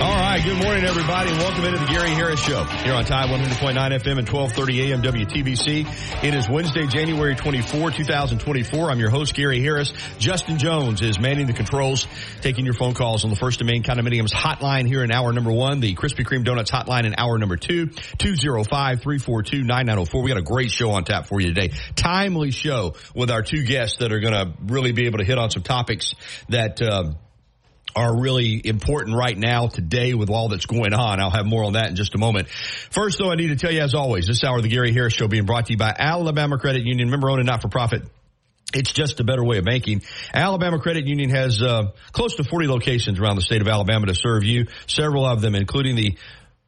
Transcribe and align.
All 0.00 0.14
right, 0.14 0.40
good 0.44 0.62
morning, 0.62 0.84
everybody, 0.84 1.30
and 1.30 1.40
welcome 1.40 1.64
into 1.64 1.78
the 1.78 1.86
Gary 1.86 2.10
Harris 2.10 2.38
Show 2.38 2.62
here 2.62 2.94
on 2.94 3.04
Tide 3.04 3.28
100.9 3.30 3.74
FM 3.74 4.18
and 4.18 4.28
1230 4.28 4.92
AM 4.92 5.02
WTBC. 5.02 6.22
It 6.22 6.34
is 6.36 6.48
Wednesday, 6.48 6.86
January 6.86 7.34
24, 7.34 7.90
2024. 7.90 8.92
I'm 8.92 9.00
your 9.00 9.10
host, 9.10 9.34
Gary 9.34 9.60
Harris. 9.60 9.92
Justin 10.18 10.56
Jones 10.56 11.02
is 11.02 11.18
manning 11.18 11.48
the 11.48 11.52
controls, 11.52 12.06
taking 12.42 12.64
your 12.64 12.74
phone 12.74 12.94
calls 12.94 13.24
on 13.24 13.30
the 13.30 13.36
First 13.36 13.60
and 13.60 13.68
Main 13.68 13.82
Condominiums 13.82 14.32
hotline 14.32 14.86
here 14.86 15.02
in 15.02 15.10
hour 15.10 15.32
number 15.32 15.50
one, 15.50 15.80
the 15.80 15.96
Krispy 15.96 16.24
Kreme 16.24 16.44
Donuts 16.44 16.70
hotline 16.70 17.04
in 17.04 17.16
hour 17.18 17.36
number 17.36 17.56
two, 17.56 17.88
205-342-9904. 17.88 20.22
We 20.22 20.28
got 20.28 20.38
a 20.38 20.42
great 20.42 20.70
show 20.70 20.92
on 20.92 21.02
tap 21.02 21.26
for 21.26 21.40
you 21.40 21.52
today. 21.52 21.72
Timely 21.96 22.52
show 22.52 22.94
with 23.16 23.32
our 23.32 23.42
two 23.42 23.64
guests 23.64 23.98
that 23.98 24.12
are 24.12 24.20
going 24.20 24.34
to 24.34 24.52
really 24.62 24.92
be 24.92 25.06
able 25.06 25.18
to 25.18 25.24
hit 25.24 25.38
on 25.38 25.50
some 25.50 25.64
topics 25.64 26.14
that, 26.50 26.80
um, 26.82 27.16
are 27.96 28.20
really 28.20 28.60
important 28.64 29.16
right 29.16 29.36
now 29.36 29.66
today 29.68 30.14
with 30.14 30.30
all 30.30 30.48
that's 30.48 30.66
going 30.66 30.94
on. 30.94 31.20
I'll 31.20 31.30
have 31.30 31.46
more 31.46 31.64
on 31.64 31.72
that 31.72 31.88
in 31.88 31.96
just 31.96 32.14
a 32.14 32.18
moment. 32.18 32.48
First 32.48 33.18
though, 33.18 33.30
I 33.30 33.34
need 33.34 33.48
to 33.48 33.56
tell 33.56 33.72
you 33.72 33.80
as 33.80 33.94
always, 33.94 34.26
this 34.26 34.44
hour 34.44 34.56
of 34.56 34.62
the 34.62 34.68
Gary 34.68 34.92
Harris 34.92 35.14
Show 35.14 35.28
being 35.28 35.46
brought 35.46 35.66
to 35.66 35.72
you 35.72 35.78
by 35.78 35.94
Alabama 35.96 36.58
Credit 36.58 36.84
Union, 36.84 37.10
member 37.10 37.30
owned 37.30 37.40
and 37.40 37.46
not 37.46 37.62
for 37.62 37.68
profit. 37.68 38.02
It's 38.74 38.92
just 38.92 39.18
a 39.18 39.24
better 39.24 39.42
way 39.42 39.56
of 39.56 39.64
banking. 39.64 40.02
Alabama 40.34 40.78
Credit 40.78 41.06
Union 41.06 41.30
has 41.30 41.62
uh, 41.62 41.92
close 42.12 42.36
to 42.36 42.44
40 42.44 42.68
locations 42.68 43.18
around 43.18 43.36
the 43.36 43.42
state 43.42 43.62
of 43.62 43.68
Alabama 43.68 44.06
to 44.06 44.14
serve 44.14 44.44
you. 44.44 44.66
Several 44.86 45.24
of 45.24 45.40
them, 45.40 45.54
including 45.54 45.96
the 45.96 46.18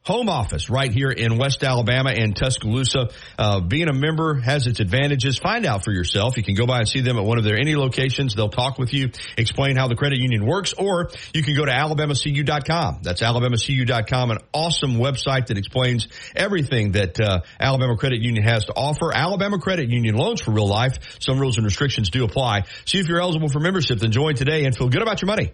home 0.03 0.29
office 0.29 0.69
right 0.69 0.91
here 0.91 1.11
in 1.11 1.37
West 1.37 1.63
Alabama 1.63 2.09
and 2.09 2.35
Tuscaloosa. 2.35 3.09
Uh, 3.37 3.61
being 3.61 3.87
a 3.87 3.93
member 3.93 4.35
has 4.35 4.65
its 4.67 4.79
advantages. 4.79 5.37
Find 5.37 5.65
out 5.65 5.83
for 5.83 5.91
yourself. 5.91 6.37
You 6.37 6.43
can 6.43 6.55
go 6.55 6.65
by 6.65 6.79
and 6.79 6.87
see 6.87 7.01
them 7.01 7.17
at 7.17 7.23
one 7.23 7.37
of 7.37 7.43
their 7.43 7.57
any 7.57 7.75
locations. 7.75 8.35
They'll 8.35 8.49
talk 8.49 8.79
with 8.79 8.93
you, 8.93 9.11
explain 9.37 9.75
how 9.75 9.87
the 9.87 9.95
credit 9.95 10.19
union 10.19 10.45
works, 10.45 10.73
or 10.73 11.11
you 11.33 11.43
can 11.43 11.55
go 11.55 11.65
to 11.65 11.71
alabamacu.com. 11.71 12.99
That's 13.03 13.21
alabamacu.com, 13.21 14.31
an 14.31 14.37
awesome 14.53 14.95
website 14.95 15.47
that 15.47 15.57
explains 15.57 16.07
everything 16.35 16.93
that 16.93 17.19
uh, 17.19 17.41
Alabama 17.59 17.95
Credit 17.95 18.21
Union 18.21 18.43
has 18.43 18.65
to 18.65 18.73
offer. 18.73 19.13
Alabama 19.13 19.59
Credit 19.59 19.89
Union 19.89 20.15
loans 20.15 20.41
for 20.41 20.51
real 20.51 20.67
life. 20.67 20.97
Some 21.19 21.39
rules 21.39 21.57
and 21.57 21.65
restrictions 21.65 22.09
do 22.09 22.23
apply. 22.23 22.63
See 22.85 22.99
if 22.99 23.07
you're 23.07 23.21
eligible 23.21 23.49
for 23.49 23.59
membership. 23.59 23.99
Then 23.99 24.11
join 24.11 24.35
today 24.35 24.65
and 24.65 24.75
feel 24.75 24.89
good 24.89 25.01
about 25.01 25.21
your 25.21 25.27
money 25.27 25.51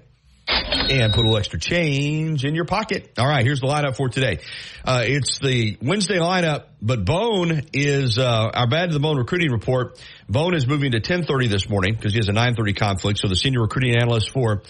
and 0.47 1.13
put 1.13 1.21
a 1.21 1.23
little 1.23 1.37
extra 1.37 1.59
change 1.59 2.45
in 2.45 2.55
your 2.55 2.65
pocket. 2.65 3.11
All 3.17 3.27
right, 3.27 3.45
here's 3.45 3.59
the 3.59 3.67
lineup 3.67 3.95
for 3.95 4.09
today. 4.09 4.39
Uh, 4.85 5.03
it's 5.05 5.39
the 5.39 5.77
Wednesday 5.81 6.17
lineup, 6.17 6.65
but 6.81 7.05
Bone 7.05 7.63
is 7.73 8.17
uh, 8.17 8.51
our 8.53 8.67
bad 8.67 8.89
to 8.89 8.93
the 8.93 8.99
bone 8.99 9.17
recruiting 9.17 9.51
report. 9.51 10.01
Bone 10.29 10.53
is 10.53 10.67
moving 10.67 10.91
to 10.91 10.99
10:30 10.99 11.49
this 11.49 11.69
morning 11.69 11.95
because 11.95 12.13
he 12.13 12.19
has 12.19 12.29
a 12.29 12.33
9:30 12.33 12.75
conflict. 12.75 13.19
So 13.19 13.27
the 13.27 13.35
senior 13.35 13.61
recruiting 13.61 13.95
analyst 13.95 14.31
for 14.31 14.63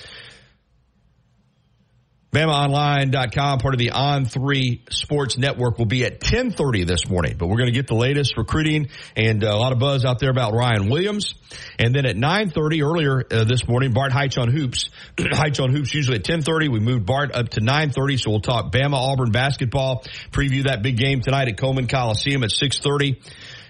BamaOnline.com, 2.33 3.59
part 3.59 3.73
of 3.73 3.77
the 3.77 3.91
On3 3.91 4.91
Sports 4.91 5.37
Network, 5.37 5.77
will 5.77 5.85
be 5.85 6.03
at 6.03 6.21
1030 6.21 6.83
this 6.83 7.07
morning. 7.07 7.37
But 7.37 7.47
we're 7.47 7.55
going 7.55 7.69
to 7.69 7.73
get 7.73 7.87
the 7.87 7.95
latest 7.95 8.37
recruiting 8.37 8.89
and 9.15 9.45
uh, 9.45 9.47
a 9.47 9.55
lot 9.55 9.71
of 9.71 9.79
buzz 9.79 10.03
out 10.03 10.19
there 10.19 10.29
about 10.29 10.53
Ryan 10.53 10.89
Williams. 10.89 11.35
And 11.79 11.95
then 11.95 12.05
at 12.05 12.17
930 12.17 12.83
earlier 12.83 13.23
uh, 13.31 13.45
this 13.45 13.65
morning, 13.65 13.93
Bart 13.93 14.11
Heitch 14.11 14.37
on 14.37 14.49
Hoops. 14.49 14.89
Heitch 15.17 15.63
on 15.63 15.71
Hoops 15.71 15.93
usually 15.93 16.17
at 16.17 16.27
1030. 16.27 16.67
We 16.67 16.81
moved 16.81 17.05
Bart 17.05 17.33
up 17.33 17.47
to 17.49 17.61
930. 17.61 18.17
So 18.17 18.31
we'll 18.31 18.41
talk 18.41 18.73
Bama 18.73 18.95
Auburn 18.95 19.31
basketball, 19.31 20.03
preview 20.31 20.65
that 20.65 20.83
big 20.83 20.97
game 20.97 21.21
tonight 21.21 21.47
at 21.47 21.57
Coleman 21.57 21.87
Coliseum 21.87 22.43
at 22.43 22.51
630. 22.51 23.21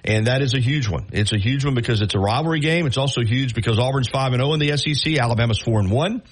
And 0.04 0.26
that 0.26 0.42
is 0.42 0.56
a 0.56 0.60
huge 0.60 0.90
one. 0.90 1.10
It's 1.12 1.32
a 1.32 1.38
huge 1.38 1.64
one 1.64 1.76
because 1.76 2.02
it's 2.02 2.16
a 2.16 2.20
rivalry 2.20 2.62
game. 2.62 2.88
It's 2.88 2.98
also 2.98 3.22
huge 3.22 3.54
because 3.54 3.78
Auburn's 3.78 4.10
5 4.10 4.34
and 4.34 4.42
0 4.42 4.54
in 4.54 4.60
the 4.60 4.76
SEC. 4.78 5.20
Alabama's 5.20 5.60
4 5.60 5.82
and 5.82 5.92
1 5.92 6.24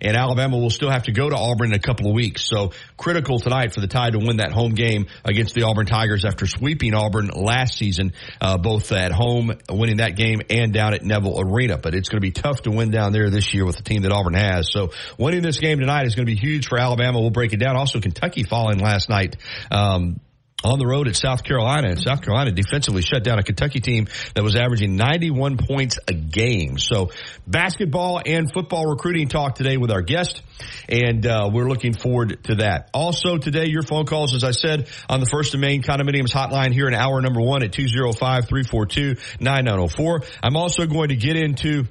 and 0.00 0.16
Alabama 0.16 0.58
will 0.58 0.70
still 0.70 0.90
have 0.90 1.04
to 1.04 1.12
go 1.12 1.28
to 1.28 1.36
Auburn 1.36 1.70
in 1.70 1.74
a 1.74 1.80
couple 1.80 2.08
of 2.08 2.14
weeks. 2.14 2.44
So 2.44 2.72
critical 2.96 3.38
tonight 3.38 3.72
for 3.72 3.80
the 3.80 3.86
Tide 3.86 4.12
to 4.12 4.18
win 4.18 4.38
that 4.38 4.52
home 4.52 4.74
game 4.74 5.06
against 5.24 5.54
the 5.54 5.62
Auburn 5.62 5.86
Tigers 5.86 6.24
after 6.24 6.46
sweeping 6.46 6.94
Auburn 6.94 7.28
last 7.28 7.76
season, 7.76 8.12
uh, 8.40 8.58
both 8.58 8.92
at 8.92 9.12
home, 9.12 9.52
winning 9.70 9.98
that 9.98 10.16
game 10.16 10.42
and 10.50 10.72
down 10.72 10.94
at 10.94 11.02
Neville 11.04 11.40
Arena. 11.40 11.78
But 11.78 11.94
it's 11.94 12.08
going 12.08 12.20
to 12.20 12.26
be 12.26 12.32
tough 12.32 12.62
to 12.62 12.70
win 12.70 12.90
down 12.90 13.12
there 13.12 13.30
this 13.30 13.52
year 13.54 13.64
with 13.64 13.76
the 13.76 13.82
team 13.82 14.02
that 14.02 14.12
Auburn 14.12 14.34
has. 14.34 14.70
So 14.70 14.92
winning 15.18 15.42
this 15.42 15.58
game 15.58 15.80
tonight 15.80 16.06
is 16.06 16.14
going 16.14 16.26
to 16.26 16.32
be 16.32 16.38
huge 16.38 16.68
for 16.68 16.78
Alabama. 16.78 17.20
We'll 17.20 17.30
break 17.30 17.52
it 17.52 17.58
down. 17.58 17.76
Also, 17.76 18.00
Kentucky 18.00 18.44
falling 18.44 18.78
last 18.78 19.08
night. 19.08 19.36
Um, 19.70 20.20
on 20.64 20.78
the 20.78 20.86
road 20.86 21.08
at 21.08 21.16
South 21.16 21.44
Carolina. 21.44 21.88
And 21.88 22.00
South 22.00 22.22
Carolina 22.22 22.50
defensively 22.50 23.02
shut 23.02 23.22
down 23.22 23.38
a 23.38 23.42
Kentucky 23.42 23.80
team 23.80 24.08
that 24.34 24.42
was 24.42 24.56
averaging 24.56 24.96
91 24.96 25.58
points 25.58 25.98
a 26.08 26.14
game. 26.14 26.78
So 26.78 27.10
basketball 27.46 28.22
and 28.24 28.50
football 28.52 28.86
recruiting 28.86 29.28
talk 29.28 29.54
today 29.54 29.76
with 29.76 29.90
our 29.90 30.00
guest. 30.02 30.42
And 30.88 31.26
uh, 31.26 31.50
we're 31.52 31.68
looking 31.68 31.92
forward 31.94 32.42
to 32.44 32.54
that. 32.56 32.90
Also 32.94 33.36
today, 33.38 33.66
your 33.66 33.82
phone 33.82 34.06
calls, 34.06 34.34
as 34.34 34.44
I 34.44 34.52
said, 34.52 34.88
on 35.08 35.20
the 35.20 35.26
First 35.26 35.54
and 35.54 35.60
Main 35.60 35.82
Condominiums 35.82 36.32
hotline 36.32 36.72
here 36.72 36.88
in 36.88 36.94
hour 36.94 37.20
number 37.20 37.40
one 37.40 37.62
at 37.62 37.70
205-342-9904. 37.72 40.26
I'm 40.42 40.56
also 40.56 40.86
going 40.86 41.10
to 41.10 41.16
get 41.16 41.36
into 41.36 41.84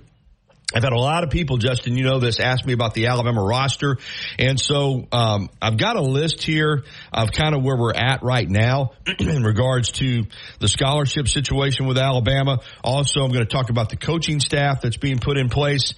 I've 0.73 0.84
had 0.84 0.94
a 0.94 1.00
lot 1.00 1.23
of 1.23 1.29
people, 1.29 1.57
Justin, 1.57 1.97
you 1.97 2.03
know 2.03 2.19
this, 2.19 2.39
ask 2.39 2.66
me 2.66 2.73
about 2.73 2.94
the 2.94 3.07
Alabama 3.07 3.44
roster. 3.44 3.97
And 4.39 4.59
so, 4.59 5.07
um, 5.11 5.50
I've 5.61 5.78
got 5.78 5.95
a 5.95 6.01
list 6.01 6.44
here 6.44 6.84
of 7.11 7.31
kind 7.31 7.56
of 7.56 7.63
where 7.63 7.78
we're 7.78 7.94
at 7.94 8.23
right 8.23 8.50
now 8.50 8.91
in 9.19 9.44
regards 9.44 9.91
to 9.94 10.23
the 10.59 10.67
scholarship 10.67 11.28
situation 11.28 11.88
with 11.88 11.97
Alabama. 11.97 12.59
Also, 12.84 13.22
I'm 13.23 13.31
going 13.31 13.45
to 13.45 13.51
talk 13.51 13.69
about 13.69 13.89
the 13.89 13.97
coaching 13.97 14.39
staff 14.39 14.81
that's 14.81 14.97
being 14.97 15.19
put 15.19 15.38
in 15.38 15.50
place, 15.50 15.94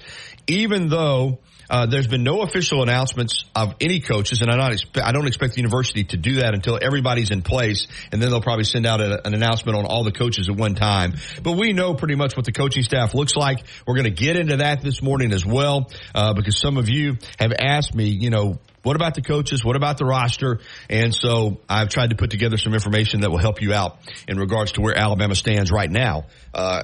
even 0.47 0.89
though 0.89 1.39
uh, 1.69 1.85
there's 1.85 2.07
been 2.07 2.23
no 2.23 2.41
official 2.41 2.83
announcements 2.83 3.45
of 3.55 3.75
any 3.81 3.99
coaches, 3.99 4.41
and 4.41 4.51
I 4.51 4.71
expect, 4.71 5.05
I 5.05 5.11
don't 5.11 5.27
expect 5.27 5.53
the 5.53 5.61
university 5.61 6.03
to 6.05 6.17
do 6.17 6.35
that 6.35 6.53
until 6.53 6.77
everybody's 6.81 7.31
in 7.31 7.41
place, 7.41 7.87
and 8.11 8.21
then 8.21 8.29
they'll 8.29 8.41
probably 8.41 8.65
send 8.65 8.85
out 8.85 9.01
a, 9.01 9.25
an 9.25 9.33
announcement 9.33 9.77
on 9.77 9.85
all 9.85 10.03
the 10.03 10.11
coaches 10.11 10.49
at 10.49 10.55
one 10.55 10.75
time. 10.75 11.15
But 11.43 11.53
we 11.53 11.73
know 11.73 11.93
pretty 11.93 12.15
much 12.15 12.35
what 12.35 12.45
the 12.45 12.51
coaching 12.51 12.83
staff 12.83 13.13
looks 13.13 13.35
like. 13.35 13.63
We're 13.85 13.95
going 13.95 14.05
to 14.05 14.09
get 14.11 14.35
into 14.35 14.57
that 14.57 14.81
this 14.81 15.01
morning 15.01 15.33
as 15.33 15.45
well, 15.45 15.89
uh, 16.13 16.33
because 16.33 16.59
some 16.59 16.77
of 16.77 16.89
you 16.89 17.17
have 17.39 17.53
asked 17.57 17.95
me, 17.95 18.09
you 18.09 18.29
know, 18.29 18.59
what 18.83 18.95
about 18.95 19.15
the 19.15 19.21
coaches? 19.21 19.65
What 19.65 19.75
about 19.75 19.97
the 19.97 20.05
roster? 20.05 20.59
And 20.91 21.13
so 21.13 21.59
I've 21.67 21.89
tried 21.89 22.11
to 22.11 22.15
put 22.15 22.29
together 22.29 22.57
some 22.57 22.75
information 22.75 23.21
that 23.21 23.31
will 23.31 23.39
help 23.39 23.59
you 23.59 23.73
out 23.73 23.97
in 24.27 24.37
regards 24.37 24.73
to 24.73 24.81
where 24.81 24.95
Alabama 24.95 25.33
stands 25.33 25.71
right 25.71 25.89
now. 25.89 26.25
Uh, 26.53 26.83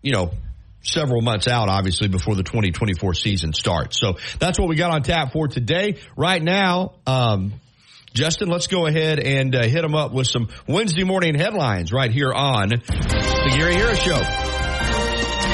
you 0.00 0.12
know, 0.12 0.30
several 0.82 1.20
months 1.22 1.48
out, 1.48 1.68
obviously, 1.68 2.08
before 2.08 2.34
the 2.34 2.42
2024 2.42 3.14
season 3.14 3.52
starts. 3.52 3.98
So 3.98 4.18
that's 4.38 4.58
what 4.58 4.68
we 4.68 4.76
got 4.76 4.90
on 4.90 5.02
tap 5.02 5.32
for 5.32 5.48
today. 5.48 5.98
Right 6.16 6.42
now, 6.42 6.92
um, 7.06 7.54
Justin, 8.12 8.48
let's 8.48 8.66
go 8.66 8.86
ahead 8.86 9.20
and 9.20 9.54
uh, 9.54 9.62
hit 9.64 9.82
them 9.82 9.94
up 9.94 10.12
with 10.12 10.26
some 10.26 10.48
Wednesday 10.66 11.04
morning 11.04 11.34
headlines 11.34 11.92
right 11.92 12.10
here 12.10 12.32
on 12.32 12.70
the 12.70 13.54
Gary 13.56 13.74
Harris 13.74 14.00
Show. 14.00 14.20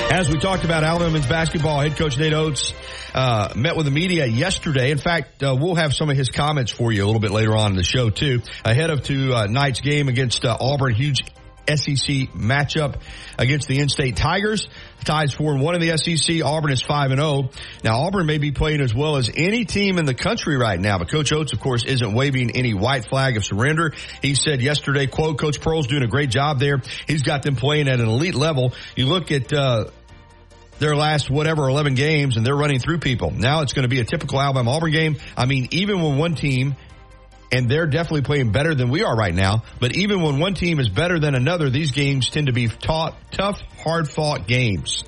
As 0.09 0.31
we 0.31 0.39
talked 0.39 0.65
about, 0.65 0.85
Alabama 0.85 1.19
basketball 1.29 1.81
head 1.81 1.97
coach 1.97 2.17
Nate 2.17 2.33
Oats 2.33 2.73
uh, 3.13 3.53
met 3.57 3.77
with 3.77 3.87
the 3.87 3.91
media 3.91 4.25
yesterday. 4.25 4.91
In 4.91 4.99
fact, 4.99 5.43
uh, 5.43 5.55
we'll 5.59 5.75
have 5.75 5.93
some 5.93 6.09
of 6.09 6.17
his 6.17 6.31
comments 6.31 6.71
for 6.71 6.93
you 6.93 7.05
a 7.05 7.07
little 7.07 7.21
bit 7.21 7.33
later 7.33 7.55
on 7.55 7.73
in 7.73 7.77
the 7.77 7.83
show 7.83 8.09
too, 8.09 8.41
ahead 8.65 8.89
of 8.89 9.03
tonight's 9.03 9.81
game 9.81 10.09
against 10.09 10.45
uh, 10.45 10.57
Auburn. 10.59 10.95
Huge 10.95 11.25
SEC 11.69 12.33
matchup 12.35 13.01
against 13.39 13.69
the 13.69 13.79
in-state 13.79 14.17
Tigers. 14.17 14.69
And 15.09 15.61
one 15.61 15.75
in 15.77 15.81
the 15.81 15.97
SEC. 15.97 16.45
Auburn 16.45 16.73
is 16.73 16.83
five 16.83 17.13
and 17.13 17.21
zero. 17.21 17.51
Now 17.85 18.01
Auburn 18.01 18.27
may 18.27 18.39
be 18.39 18.51
playing 18.51 18.81
as 18.81 18.93
well 18.93 19.17
as 19.17 19.31
any 19.33 19.65
team 19.65 19.99
in 19.99 20.05
the 20.05 20.15
country 20.15 20.57
right 20.57 20.81
now, 20.81 20.99
but 20.99 21.09
Coach 21.09 21.33
Oats, 21.33 21.53
of 21.53 21.61
course, 21.61 21.85
isn't 21.85 22.13
waving 22.13 22.51
any 22.57 22.75
white 22.75 23.09
flag 23.09 23.37
of 23.37 23.45
surrender. 23.45 23.93
He 24.21 24.35
said 24.35 24.61
yesterday, 24.61 25.07
"quote 25.07 25.39
Coach 25.39 25.61
Pearl's 25.61 25.87
doing 25.87 26.03
a 26.03 26.09
great 26.09 26.31
job 26.31 26.59
there. 26.59 26.83
He's 27.07 27.23
got 27.23 27.45
them 27.45 27.55
playing 27.55 27.89
at 27.89 28.01
an 28.01 28.09
elite 28.09 28.35
level. 28.35 28.75
You 28.97 29.07
look 29.07 29.31
at." 29.31 29.53
Uh, 29.53 29.87
their 30.79 30.95
last 30.95 31.31
whatever 31.31 31.71
11 31.71 31.95
games 31.95 32.37
and 32.37 32.45
they're 32.45 32.55
running 32.55 32.79
through 32.79 32.99
people. 32.99 33.31
Now 33.31 33.63
it's 33.63 33.73
going 33.73 33.85
to 33.85 33.89
be 33.89 34.01
a 34.01 34.05
typical 34.05 34.39
Alabama 34.39 34.73
Auburn 34.73 34.93
game. 34.93 35.17
I 35.35 35.47
mean, 35.47 35.69
even 35.71 36.03
when 36.03 36.19
one 36.19 36.35
team 36.35 36.77
and 37.53 37.69
they're 37.69 37.87
definitely 37.87 38.23
playing 38.23 38.53
better 38.53 38.75
than 38.75 38.89
we 38.91 39.05
are 39.05 39.15
right 39.15 39.35
now. 39.35 39.63
But 39.81 39.97
even 39.97 40.23
when 40.23 40.39
one 40.39 40.55
team 40.55 40.81
is 40.81 40.89
better 40.89 41.19
than 41.19 41.35
another, 41.35 41.71
these 41.71 41.93
games 41.93 42.29
tend 42.31 42.47
to 42.49 42.53
be 42.53 42.69
tough, 42.69 43.15
hard 43.79 44.11
fought 44.11 44.47
games. 44.47 45.05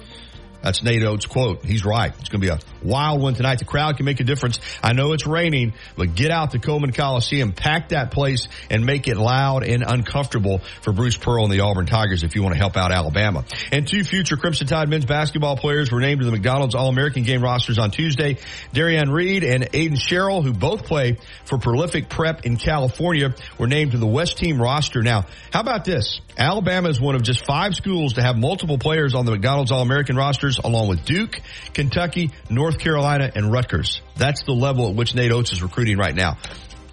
That's 0.63 0.83
Nate 0.83 1.05
Oats' 1.05 1.27
quote. 1.27 1.65
He's 1.65 1.85
right. 1.85 2.13
It's 2.19 2.29
going 2.29 2.41
to 2.41 2.47
be 2.47 2.53
a 2.53 2.59
wild 2.83 3.21
one 3.21 3.35
tonight. 3.35 3.59
The 3.59 3.65
crowd 3.65 3.97
can 3.97 4.05
make 4.05 4.21
a 4.21 4.25
difference. 4.25 4.59
I 4.83 4.93
know 4.93 5.13
it's 5.13 5.27
raining, 5.27 5.75
but 5.97 6.15
get 6.15 6.31
out 6.31 6.53
to 6.53 6.59
Coleman 6.59 6.93
Coliseum, 6.93 7.53
pack 7.53 7.91
that 7.91 8.11
place, 8.11 8.49
and 8.71 8.85
make 8.85 9.09
it 9.09 9.17
loud 9.17 9.65
and 9.65 9.85
uncomfortable 9.87 10.61
for 10.83 10.93
Bruce 10.93 11.17
Pearl 11.17 11.45
and 11.45 11.53
the 11.53 11.61
Auburn 11.61 11.87
Tigers 11.87 12.25
if 12.25 12.35
you 12.35 12.43
want 12.43 12.55
to 12.55 12.59
help 12.59 12.77
out 12.77 12.93
Alabama. 12.93 13.45
And 13.73 13.87
two 13.87 14.05
future 14.05 14.37
Crimson 14.37 14.67
Tide 14.67 14.89
men's 14.89 15.05
basketball 15.05 15.57
players 15.57 15.91
were 15.91 16.01
named 16.01 16.21
to 16.21 16.27
the 16.27 16.33
McDonald's 16.33 16.75
All-American 16.75 17.23
game 17.23 17.43
rosters 17.43 17.79
on 17.79 17.91
Tuesday. 17.91 18.39
Derrion 18.73 19.13
Reid 19.13 19.45
and 19.45 19.65
Aiden 19.73 19.99
Sherrell, 19.99 20.45
who 20.45 20.53
both 20.53 20.85
play 20.85 21.19
for 21.45 21.59
Prolific 21.59 22.09
Prep 22.09 22.45
in 22.45 22.57
California, 22.57 23.35
were 23.59 23.67
named 23.67 23.93
to 23.93 23.99
the 23.99 24.07
West 24.07 24.39
Team 24.39 24.61
roster. 24.61 25.03
Now, 25.03 25.27
how 25.53 25.61
about 25.61 25.85
this? 25.85 26.21
Alabama 26.37 26.89
is 26.89 27.01
one 27.01 27.15
of 27.15 27.23
just 27.23 27.45
five 27.45 27.75
schools 27.75 28.15
to 28.15 28.23
have 28.23 28.37
multiple 28.37 28.79
players 28.79 29.15
on 29.15 29.25
the 29.25 29.33
McDonald's 29.33 29.73
All-American 29.73 30.17
rosters, 30.17 30.59
along 30.59 30.89
with 30.89 31.05
Duke, 31.05 31.41
Kentucky, 31.73 32.31
North 32.51 32.68
Carolina, 32.77 33.31
and 33.35 33.53
Rutgers. 33.53 34.03
That's 34.17 34.43
the 34.43 34.53
level 34.53 34.89
at 34.91 34.95
which 34.95 35.15
Nate 35.15 35.33
Oats 35.33 35.53
is 35.53 35.63
recruiting 35.63 35.97
right 35.97 36.15
now. 36.15 36.37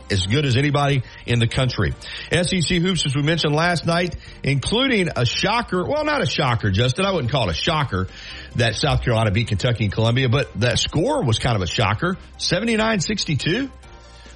As 0.10 0.28
good 0.28 0.46
as 0.46 0.56
anybody 0.56 1.02
in 1.26 1.40
the 1.40 1.48
country. 1.48 1.94
SEC 2.32 2.78
hoops, 2.78 3.08
as 3.08 3.16
we 3.16 3.24
mentioned 3.24 3.56
last 3.56 3.88
night, 3.88 4.16
including 4.44 5.10
a 5.16 5.26
shocker. 5.26 5.84
Well, 5.84 6.06
not 6.06 6.22
a 6.22 6.28
shocker, 6.28 6.70
Justin. 6.70 7.06
I 7.06 7.12
wouldn't 7.12 7.32
call 7.32 7.50
it 7.50 7.54
a 7.54 7.56
shocker 7.56 8.08
that 8.56 8.76
South 8.76 9.02
Carolina 9.02 9.32
beat 9.32 9.48
Kentucky 9.48 9.86
and 9.86 9.92
Columbia, 9.92 10.30
but 10.30 10.54
that 10.60 10.78
score 10.78 11.24
was 11.24 11.40
kind 11.40 11.56
of 11.56 11.64
a 11.64 11.68
shocker. 11.68 12.18
79-62 12.38 13.72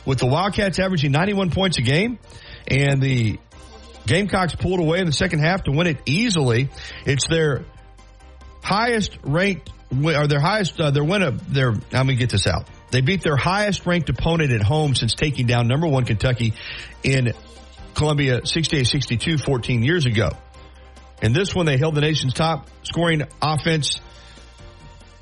with 0.05 0.17
the 0.17 0.25
Wildcats 0.25 0.79
averaging 0.79 1.11
91 1.11 1.51
points 1.51 1.77
a 1.77 1.83
game 1.83 2.17
and 2.67 2.99
the 2.99 3.37
Gamecocks 4.05 4.55
pulled 4.55 4.79
away 4.79 4.99
in 4.99 5.05
the 5.05 5.13
second 5.13 5.39
half 5.39 5.63
to 5.63 5.71
win 5.71 5.85
it 5.85 5.97
easily. 6.07 6.69
It's 7.05 7.27
their 7.27 7.63
highest 8.63 9.17
ranked, 9.23 9.69
or 9.91 10.27
their 10.27 10.39
highest, 10.39 10.79
uh, 10.79 10.91
their 10.91 11.03
win 11.03 11.23
of 11.23 11.53
their, 11.53 11.73
let 11.91 12.05
me 12.05 12.15
get 12.15 12.29
this 12.29 12.47
out. 12.47 12.67
They 12.91 13.01
beat 13.01 13.21
their 13.21 13.37
highest 13.37 13.85
ranked 13.85 14.09
opponent 14.09 14.51
at 14.51 14.61
home 14.61 14.95
since 14.95 15.13
taking 15.13 15.47
down 15.47 15.67
number 15.67 15.87
one 15.87 16.05
Kentucky 16.05 16.53
in 17.03 17.33
Columbia 17.93 18.41
68-62 18.41 19.43
14 19.43 19.83
years 19.83 20.05
ago. 20.05 20.29
In 21.21 21.33
this 21.33 21.53
one, 21.53 21.65
they 21.65 21.77
held 21.77 21.95
the 21.95 22.01
nation's 22.01 22.33
top 22.33 22.69
scoring 22.83 23.23
offense 23.41 23.99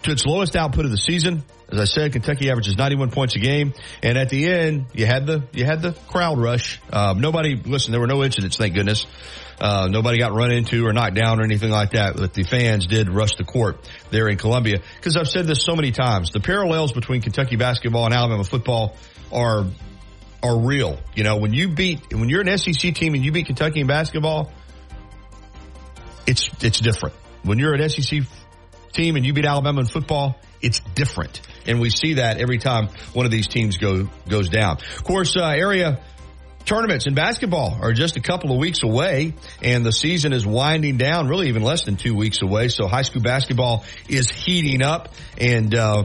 to 0.04 0.12
its 0.12 0.25
lowest 0.25 0.56
output 0.56 0.86
of 0.86 0.92
the 0.92 0.98
season. 0.98 1.44
As 1.69 1.80
I 1.80 1.86
said, 1.86 2.14
Kentucky 2.14 2.50
averages 2.50 2.78
91 2.78 3.12
points 3.12 3.36
a 3.36 3.40
game, 3.40 3.74
and 4.02 4.18
at 4.18 4.30
the 4.30 4.48
end, 4.48 4.86
you 4.94 5.06
had 5.06 5.25
the 5.25 5.44
you 5.52 5.66
had 5.66 5.81
the 5.81 5.92
crowd 6.08 6.38
rush. 6.38 6.80
Um, 6.94 7.19
nobody, 7.19 7.56
listen, 7.58 7.92
there 7.92 8.00
were 8.00 8.08
no 8.08 8.24
incidents, 8.24 8.58
thank 8.58 8.74
goodness. 8.74 9.06
Uh, 9.59 9.88
nobody 9.89 10.19
got 10.19 10.33
run 10.33 10.51
into 10.51 10.86
or 10.86 10.94
knocked 10.94 11.15
down 11.15 11.39
or 11.39 11.44
anything 11.44 11.71
like 11.71 11.92
that. 11.92 12.15
But 12.15 12.33
the 12.33 12.44
fans 12.44 12.86
did 12.86 13.09
rush 13.09 13.36
the 13.36 13.44
court 13.44 13.89
there 14.12 14.27
in 14.27 14.38
Columbia. 14.38 14.81
Because 14.95 15.18
I've 15.18 15.27
said 15.27 15.48
this 15.48 15.63
so 15.63 15.75
many 15.75 15.92
times, 15.92 16.31
the 16.31 16.39
parallels 16.39 16.92
between 16.92 17.21
Kentucky 17.21 17.56
basketball 17.56 18.06
and 18.06 18.13
Alabama 18.13 18.44
football 18.44 18.95
are 19.31 19.65
are 20.44 20.59
real. 20.59 21.00
You 21.15 21.24
know, 21.24 21.38
when 21.38 21.54
you 21.54 21.69
beat 21.69 22.13
when 22.13 22.30
you're 22.30 22.42
an 22.42 22.57
SEC 22.57 22.94
team 22.94 23.15
and 23.15 23.25
you 23.25 23.31
beat 23.31 23.48
Kentucky 23.48 23.80
in 23.80 23.88
basketball, 23.88 24.51
it's 26.27 26.50
it's 26.62 26.80
different. 26.80 27.15
When 27.44 27.57
you're 27.57 27.74
an 27.74 27.89
SEC 27.89 28.24
team 28.94 29.15
and 29.15 29.25
you 29.25 29.33
beat 29.33 29.45
Alabama 29.45 29.81
in 29.81 29.88
football, 29.88 30.39
it's 30.62 30.80
different. 30.95 31.42
And 31.65 31.80
we 31.80 31.89
see 31.89 32.15
that 32.15 32.38
every 32.39 32.57
time 32.57 32.89
one 33.13 33.25
of 33.25 33.31
these 33.31 33.48
teams 33.48 33.77
go, 33.77 34.09
goes 34.27 34.50
down. 34.50 34.77
Of 34.98 35.04
course, 35.04 35.36
uh, 35.36 35.45
area 35.45 36.00
tournaments 36.68 37.08
in 37.08 37.14
basketball 37.14 37.80
are 37.81 37.94
just 37.94 38.18
a 38.18 38.19
couple 38.19 38.52
of 38.52 38.58
weeks 38.58 38.84
away 38.84 39.34
and 39.64 39.86
the 39.86 39.92
season 39.94 40.34
is 40.34 40.46
winding 40.46 40.98
down 40.98 41.30
really 41.30 41.48
even 41.48 41.64
less 41.64 41.86
than 41.86 41.96
two 41.96 42.14
weeks 42.14 42.42
away. 42.42 42.68
So 42.68 42.88
high 42.88 43.04
school 43.04 43.22
basketball 43.22 43.86
is 44.10 44.30
heating 44.30 44.81
up 44.84 45.14
and, 45.40 45.74
uh, 45.74 46.04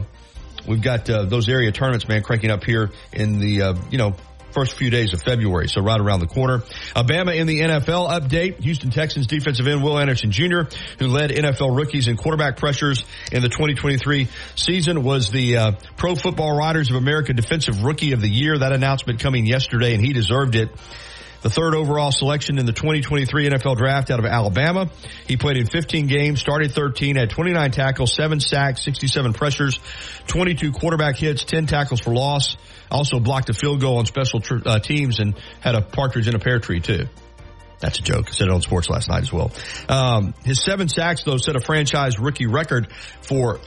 we've 0.65 0.81
got, 0.81 1.09
uh, 1.09 1.25
those 1.25 1.49
area 1.49 1.71
tournaments, 1.73 2.07
man, 2.07 2.23
cranking 2.23 2.49
up 2.49 2.63
here 2.63 2.91
in 3.11 3.39
the, 3.39 3.61
uh, 3.61 3.73
you 3.91 3.97
know, 3.97 4.15
first 4.53 4.73
few 4.73 4.89
days 4.89 5.13
of 5.13 5.21
February, 5.21 5.67
so 5.67 5.81
right 5.81 5.99
around 5.99 6.19
the 6.19 6.27
corner. 6.27 6.61
Alabama 6.95 7.31
in 7.31 7.47
the 7.47 7.61
NFL 7.61 8.09
update. 8.09 8.59
Houston 8.61 8.91
Texans 8.91 9.27
defensive 9.27 9.67
end 9.67 9.83
Will 9.83 9.97
Anderson 9.97 10.31
Jr., 10.31 10.61
who 10.99 11.07
led 11.07 11.31
NFL 11.31 11.75
rookies 11.75 12.07
in 12.07 12.17
quarterback 12.17 12.57
pressures 12.57 13.03
in 13.31 13.41
the 13.41 13.49
2023 13.49 14.27
season, 14.55 15.03
was 15.03 15.29
the 15.29 15.57
uh, 15.57 15.71
Pro 15.97 16.15
Football 16.15 16.57
Writers 16.57 16.89
of 16.89 16.95
America 16.95 17.33
Defensive 17.33 17.83
Rookie 17.83 18.13
of 18.13 18.21
the 18.21 18.29
Year. 18.29 18.57
That 18.57 18.71
announcement 18.71 19.19
coming 19.19 19.45
yesterday, 19.45 19.93
and 19.93 20.05
he 20.05 20.13
deserved 20.13 20.55
it 20.55 20.69
the 21.43 21.49
third 21.49 21.75
overall 21.75 22.11
selection 22.11 22.57
in 22.57 22.65
the 22.65 22.71
2023 22.71 23.49
NFL 23.49 23.77
draft 23.77 24.09
out 24.09 24.19
of 24.19 24.25
Alabama. 24.25 24.89
He 25.27 25.35
played 25.35 25.57
in 25.57 25.67
15 25.67 26.07
games, 26.07 26.39
started 26.39 26.71
13, 26.71 27.17
had 27.17 27.29
29 27.29 27.71
tackles, 27.71 28.15
7 28.15 28.39
sacks, 28.39 28.83
67 28.85 29.33
pressures, 29.33 29.79
22 30.27 30.71
quarterback 30.71 31.17
hits, 31.17 31.43
10 31.43 31.67
tackles 31.67 31.99
for 31.99 32.13
loss. 32.13 32.55
Also 32.93 33.19
blocked 33.19 33.49
a 33.49 33.53
field 33.53 33.81
goal 33.81 33.97
on 33.97 34.05
special 34.05 34.39
tr- 34.39 34.65
uh, 34.65 34.79
teams 34.79 35.19
and 35.19 35.35
had 35.59 35.75
a 35.75 35.81
partridge 35.81 36.27
in 36.27 36.35
a 36.35 36.39
pear 36.39 36.59
tree 36.59 36.79
too. 36.79 37.07
That's 37.79 37.99
a 37.99 38.01
joke. 38.01 38.29
I 38.29 38.31
said 38.31 38.47
it 38.47 38.53
on 38.53 38.61
sports 38.61 38.89
last 38.89 39.09
night 39.09 39.23
as 39.23 39.33
well. 39.33 39.51
Um, 39.89 40.33
his 40.45 40.63
seven 40.63 40.87
sacks 40.87 41.23
though 41.23 41.37
set 41.37 41.55
a 41.55 41.59
franchise 41.59 42.17
rookie 42.19 42.45
record 42.45 42.87
for 43.21 43.59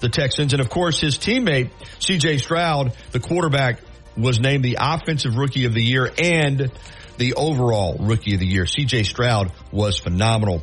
the 0.00 0.08
Texans. 0.08 0.52
And 0.52 0.62
of 0.62 0.70
course 0.70 1.00
his 1.00 1.18
teammate, 1.18 1.70
CJ 1.98 2.40
Stroud, 2.40 2.96
the 3.12 3.20
quarterback, 3.20 3.80
was 4.16 4.38
named 4.38 4.64
the 4.64 4.78
offensive 4.80 5.36
rookie 5.36 5.64
of 5.64 5.74
the 5.74 5.82
year 5.82 6.10
and 6.22 6.70
the 7.18 7.34
overall 7.34 7.96
rookie 7.98 8.34
of 8.34 8.40
the 8.40 8.46
year. 8.46 8.64
CJ 8.64 9.04
Stroud 9.04 9.52
was 9.72 9.98
phenomenal. 9.98 10.62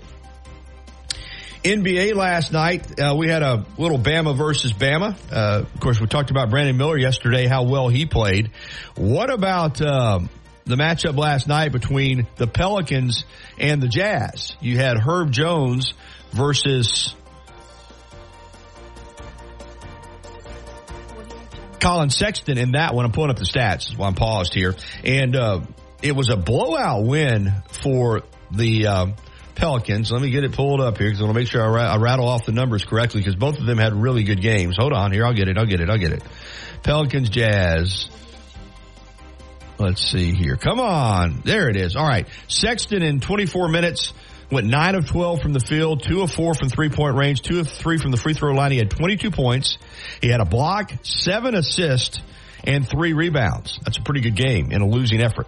NBA 1.63 2.15
last 2.15 2.51
night, 2.51 2.99
uh, 2.99 3.15
we 3.15 3.27
had 3.27 3.43
a 3.43 3.65
little 3.77 3.99
Bama 3.99 4.35
versus 4.35 4.73
Bama. 4.73 5.15
Uh, 5.31 5.61
of 5.61 5.79
course, 5.79 6.01
we 6.01 6.07
talked 6.07 6.31
about 6.31 6.49
Brandon 6.49 6.75
Miller 6.75 6.97
yesterday, 6.97 7.45
how 7.45 7.63
well 7.63 7.87
he 7.87 8.07
played. 8.07 8.49
What 8.95 9.29
about 9.29 9.79
uh, 9.79 10.21
the 10.65 10.75
matchup 10.75 11.15
last 11.17 11.47
night 11.47 11.71
between 11.71 12.25
the 12.37 12.47
Pelicans 12.47 13.25
and 13.59 13.79
the 13.79 13.87
Jazz? 13.87 14.55
You 14.59 14.77
had 14.77 14.97
Herb 14.97 15.31
Jones 15.31 15.93
versus 16.31 17.13
Collin 21.79 22.09
Sexton 22.09 22.57
in 22.57 22.71
that 22.71 22.95
one. 22.95 23.05
I'm 23.05 23.11
pulling 23.11 23.29
up 23.29 23.37
the 23.37 23.45
stats 23.45 23.95
while 23.95 24.09
I'm 24.09 24.15
paused 24.15 24.55
here. 24.55 24.75
And 25.03 25.35
uh, 25.35 25.61
it 26.01 26.15
was 26.15 26.29
a 26.29 26.37
blowout 26.37 27.05
win 27.05 27.53
for 27.83 28.23
the 28.49 28.87
uh, 28.87 29.05
Pelicans. 29.55 30.11
Let 30.11 30.21
me 30.21 30.29
get 30.29 30.43
it 30.43 30.53
pulled 30.53 30.81
up 30.81 30.97
here 30.97 31.07
because 31.07 31.21
I 31.21 31.25
want 31.25 31.35
to 31.35 31.39
make 31.41 31.49
sure 31.49 31.63
I, 31.63 31.67
ra- 31.67 31.93
I, 31.93 31.97
rattle 31.97 32.27
off 32.27 32.45
the 32.45 32.51
numbers 32.51 32.85
correctly 32.85 33.21
because 33.21 33.35
both 33.35 33.59
of 33.59 33.65
them 33.65 33.77
had 33.77 33.93
really 33.93 34.23
good 34.23 34.41
games. 34.41 34.77
Hold 34.77 34.93
on 34.93 35.11
here. 35.11 35.25
I'll 35.25 35.33
get 35.33 35.47
it. 35.47 35.57
I'll 35.57 35.65
get 35.65 35.81
it. 35.81 35.89
I'll 35.89 35.97
get 35.97 36.11
it. 36.11 36.23
Pelicans 36.83 37.29
Jazz. 37.29 38.09
Let's 39.77 40.07
see 40.07 40.33
here. 40.33 40.57
Come 40.57 40.79
on. 40.79 41.41
There 41.43 41.69
it 41.69 41.75
is. 41.75 41.95
All 41.95 42.07
right. 42.07 42.27
Sexton 42.47 43.01
in 43.01 43.19
24 43.19 43.67
minutes 43.69 44.13
went 44.51 44.67
9 44.67 44.95
of 44.95 45.07
12 45.07 45.41
from 45.41 45.53
the 45.53 45.59
field, 45.59 46.03
2 46.03 46.21
of 46.21 46.31
4 46.31 46.53
from 46.53 46.69
three 46.69 46.89
point 46.89 47.15
range, 47.15 47.41
2 47.41 47.61
of 47.61 47.69
3 47.69 47.97
from 47.97 48.11
the 48.11 48.17
free 48.17 48.33
throw 48.33 48.53
line. 48.53 48.71
He 48.71 48.77
had 48.77 48.91
22 48.91 49.31
points. 49.31 49.77
He 50.21 50.27
had 50.27 50.41
a 50.41 50.45
block, 50.45 50.91
7 51.03 51.55
assists, 51.55 52.21
and 52.63 52.87
3 52.87 53.13
rebounds. 53.13 53.79
That's 53.83 53.97
a 53.97 54.01
pretty 54.01 54.21
good 54.21 54.35
game 54.35 54.71
in 54.71 54.81
a 54.81 54.87
losing 54.87 55.21
effort. 55.21 55.47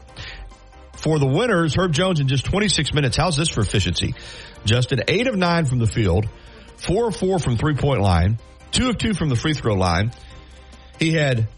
For 1.04 1.20
the 1.20 1.28
winners, 1.28 1.76
Herb 1.76 1.92
Jones 1.92 2.22
in 2.22 2.30
just 2.30 2.46
26 2.46 2.94
minutes. 2.94 3.18
How's 3.18 3.36
this 3.36 3.50
for 3.50 3.60
efficiency? 3.60 4.16
Justin, 4.64 5.02
8 5.06 5.28
of 5.28 5.36
9 5.36 5.66
from 5.66 5.80
the 5.80 5.86
field, 5.86 6.30
4 6.78 7.10
of 7.10 7.16
4 7.18 7.40
from 7.40 7.58
three 7.58 7.76
point 7.76 8.00
line, 8.00 8.40
2 8.72 8.90
of 8.90 8.98
2 8.98 9.14
from 9.14 9.28
the 9.28 9.36
free 9.36 9.54
throw 9.54 9.74
line. 9.74 10.14
He 11.00 11.12
had 11.12 11.50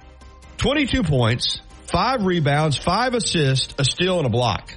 22 0.58 1.04
points, 1.04 1.60
5 1.92 2.25
rebounds, 2.25 2.75
5 2.75 3.14
assists, 3.14 3.75
a 3.78 3.86
steal, 3.86 4.18
and 4.18 4.25
a 4.25 4.32
block. 4.32 4.74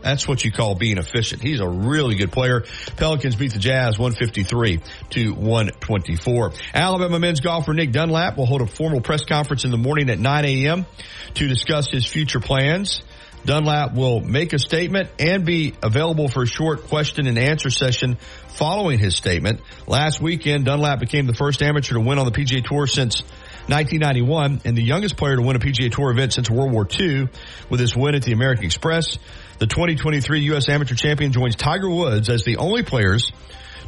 That's 0.00 0.26
what 0.26 0.44
you 0.44 0.50
call 0.50 0.74
being 0.74 0.98
efficient. 0.98 1.40
He's 1.40 1.60
a 1.60 1.68
really 1.68 2.16
good 2.16 2.32
player. 2.32 2.64
Pelicans 2.96 3.36
beat 3.36 3.52
the 3.52 3.60
Jazz 3.60 3.96
153 3.96 4.80
to 5.10 5.30
124. 5.34 6.52
Alabama 6.74 7.20
men's 7.20 7.38
golfer 7.38 7.72
Nick 7.72 7.92
Dunlap 7.92 8.36
will 8.36 8.46
hold 8.46 8.62
a 8.62 8.66
formal 8.66 9.00
press 9.00 9.24
conference 9.24 9.64
in 9.64 9.70
the 9.70 9.78
morning 9.78 10.10
at 10.10 10.18
9 10.18 10.44
a.m. 10.44 10.86
to 11.34 11.46
discuss 11.46 11.88
his 11.88 12.04
future 12.04 12.40
plans. 12.40 13.02
Dunlap 13.44 13.94
will 13.94 14.20
make 14.20 14.52
a 14.52 14.58
statement 14.58 15.10
and 15.18 15.44
be 15.44 15.74
available 15.82 16.28
for 16.28 16.44
a 16.44 16.46
short 16.46 16.84
question 16.84 17.26
and 17.26 17.38
answer 17.38 17.70
session 17.70 18.16
following 18.48 18.98
his 18.98 19.16
statement. 19.16 19.60
Last 19.86 20.20
weekend, 20.20 20.64
Dunlap 20.64 21.00
became 21.00 21.26
the 21.26 21.34
first 21.34 21.60
amateur 21.62 21.94
to 21.94 22.00
win 22.00 22.18
on 22.18 22.26
the 22.26 22.32
PGA 22.32 22.64
Tour 22.64 22.86
since 22.86 23.22
1991 23.66 24.62
and 24.64 24.76
the 24.76 24.82
youngest 24.82 25.16
player 25.16 25.36
to 25.36 25.42
win 25.42 25.56
a 25.56 25.58
PGA 25.58 25.90
Tour 25.90 26.10
event 26.10 26.32
since 26.32 26.50
World 26.50 26.72
War 26.72 26.86
II 26.98 27.28
with 27.68 27.80
his 27.80 27.96
win 27.96 28.14
at 28.14 28.22
the 28.22 28.32
American 28.32 28.64
Express. 28.64 29.18
The 29.58 29.66
2023 29.66 30.40
U.S. 30.42 30.68
Amateur 30.68 30.94
Champion 30.94 31.32
joins 31.32 31.56
Tiger 31.56 31.90
Woods 31.90 32.28
as 32.28 32.44
the 32.44 32.58
only 32.58 32.82
players 32.82 33.32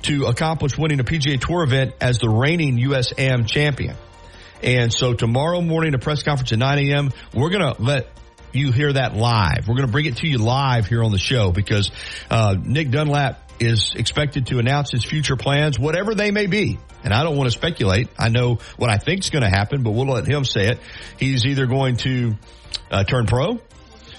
to 0.03 0.27
accomplish 0.27 0.77
winning 0.77 1.01
a 1.01 1.05
PGA 1.05 1.41
Tour 1.41 1.63
event 1.63 1.95
as 2.01 2.19
the 2.19 2.29
reigning 2.29 2.79
U.S. 2.79 3.13
Am 3.17 3.47
champion. 3.47 3.97
And 4.63 4.93
so 4.93 5.15
tomorrow 5.15 5.61
morning, 5.61 5.95
a 5.95 5.99
press 5.99 6.23
conference 6.23 6.53
at 6.53 6.59
9 6.59 6.79
a.m., 6.79 7.13
we're 7.35 7.51
going 7.51 7.75
to 7.75 7.83
let 7.83 8.09
you 8.55 8.73
hear 8.73 8.93
that 8.93 9.15
live. 9.15 9.67
We're 9.69 9.75
going 9.75 9.87
to 9.87 9.93
bring 9.93 10.07
it 10.07 10.17
to 10.19 10.29
you 10.29 10.39
live 10.39 10.87
here 10.87 11.03
on 11.03 11.13
the 11.13 11.19
show 11.19 11.53
because 11.53 11.91
uh, 12.31 12.57
Nick 12.61 12.91
Dunlap 12.91 13.41
is 13.61 13.93
expected 13.95 14.47
to 14.49 14.59
announce 14.59 14.91
his 14.91 15.05
future 15.05 15.37
plans, 15.37 15.79
whatever 15.79 16.15
they 16.15 16.31
may 16.31 16.47
be. 16.47 16.79
And 17.03 17.13
I 17.13 17.23
don't 17.23 17.37
want 17.37 17.49
to 17.49 17.57
speculate. 17.57 18.09
I 18.19 18.29
know 18.29 18.59
what 18.77 18.91
I 18.91 18.99
think 18.99 19.21
is 19.21 19.31
going 19.31 19.43
to 19.43 19.51
happen, 19.51 19.83
but 19.83 19.91
we'll 19.91 20.07
let 20.07 20.27
him 20.27 20.45
say 20.45 20.69
it. 20.69 20.81
He's 21.19 21.45
either 21.45 21.67
going 21.67 21.97
to 21.99 22.35
uh, 22.91 23.05
turn 23.05 23.27
pro 23.27 23.61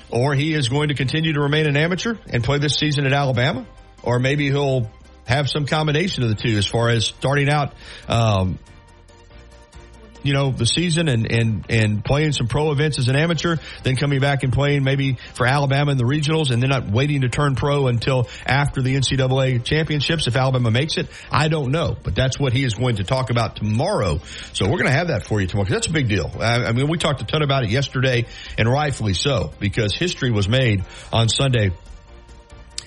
or 0.09 0.33
he 0.33 0.53
is 0.53 0.69
going 0.69 0.89
to 0.89 0.93
continue 0.93 1.33
to 1.33 1.41
remain 1.41 1.65
an 1.65 1.75
amateur 1.77 2.15
and 2.27 2.43
play 2.43 2.59
this 2.59 2.75
season 2.75 3.05
at 3.05 3.13
Alabama, 3.13 3.65
or 4.03 4.19
maybe 4.19 4.49
he'll 4.49 4.89
have 5.25 5.49
some 5.49 5.65
combination 5.65 6.23
of 6.23 6.29
the 6.29 6.35
two 6.35 6.57
as 6.57 6.67
far 6.67 6.89
as 6.89 7.05
starting 7.05 7.49
out 7.49 7.73
um, 8.07 8.59
you 10.25 10.33
know, 10.33 10.51
the 10.51 10.65
season 10.65 11.07
and, 11.07 11.31
and, 11.31 11.65
and 11.69 12.03
playing 12.03 12.31
some 12.31 12.47
pro 12.47 12.71
events 12.71 12.97
as 12.97 13.07
an 13.09 13.15
amateur, 13.15 13.57
then 13.83 13.95
coming 13.95 14.19
back 14.19 14.43
and 14.43 14.51
playing 14.51 14.83
maybe 14.83 15.17
for 15.35 15.45
Alabama 15.45 15.91
in 15.91 15.97
the 15.97 16.03
regionals 16.03 16.49
and 16.49 16.61
then 16.61 16.71
not 16.71 16.89
waiting 16.89 17.21
to 17.21 17.29
turn 17.29 17.55
pro 17.55 17.87
until 17.87 18.27
after 18.45 18.81
the 18.81 18.95
NCAA 18.95 19.63
championships 19.63 20.27
if 20.27 20.35
Alabama 20.35 20.71
makes 20.71 20.97
it. 20.97 21.07
I 21.31 21.47
don't 21.47 21.71
know, 21.71 21.95
but 22.01 22.15
that's 22.15 22.39
what 22.39 22.53
he 22.53 22.63
is 22.63 22.73
going 22.73 22.95
to 22.95 23.03
talk 23.03 23.29
about 23.29 23.55
tomorrow. 23.55 24.19
So 24.53 24.65
we're 24.65 24.79
going 24.79 24.87
to 24.87 24.97
have 24.97 25.09
that 25.09 25.27
for 25.27 25.39
you 25.39 25.47
tomorrow 25.47 25.69
that's 25.75 25.87
a 25.87 25.91
big 25.91 26.07
deal. 26.07 26.31
I, 26.39 26.65
I 26.65 26.71
mean, 26.71 26.87
we 26.89 26.97
talked 26.97 27.21
a 27.21 27.25
ton 27.25 27.43
about 27.43 27.63
it 27.63 27.69
yesterday 27.69 28.25
and 28.57 28.67
rightfully 28.67 29.13
so 29.13 29.51
because 29.59 29.93
history 29.93 30.31
was 30.31 30.47
made 30.47 30.83
on 31.11 31.29
Sunday 31.29 31.71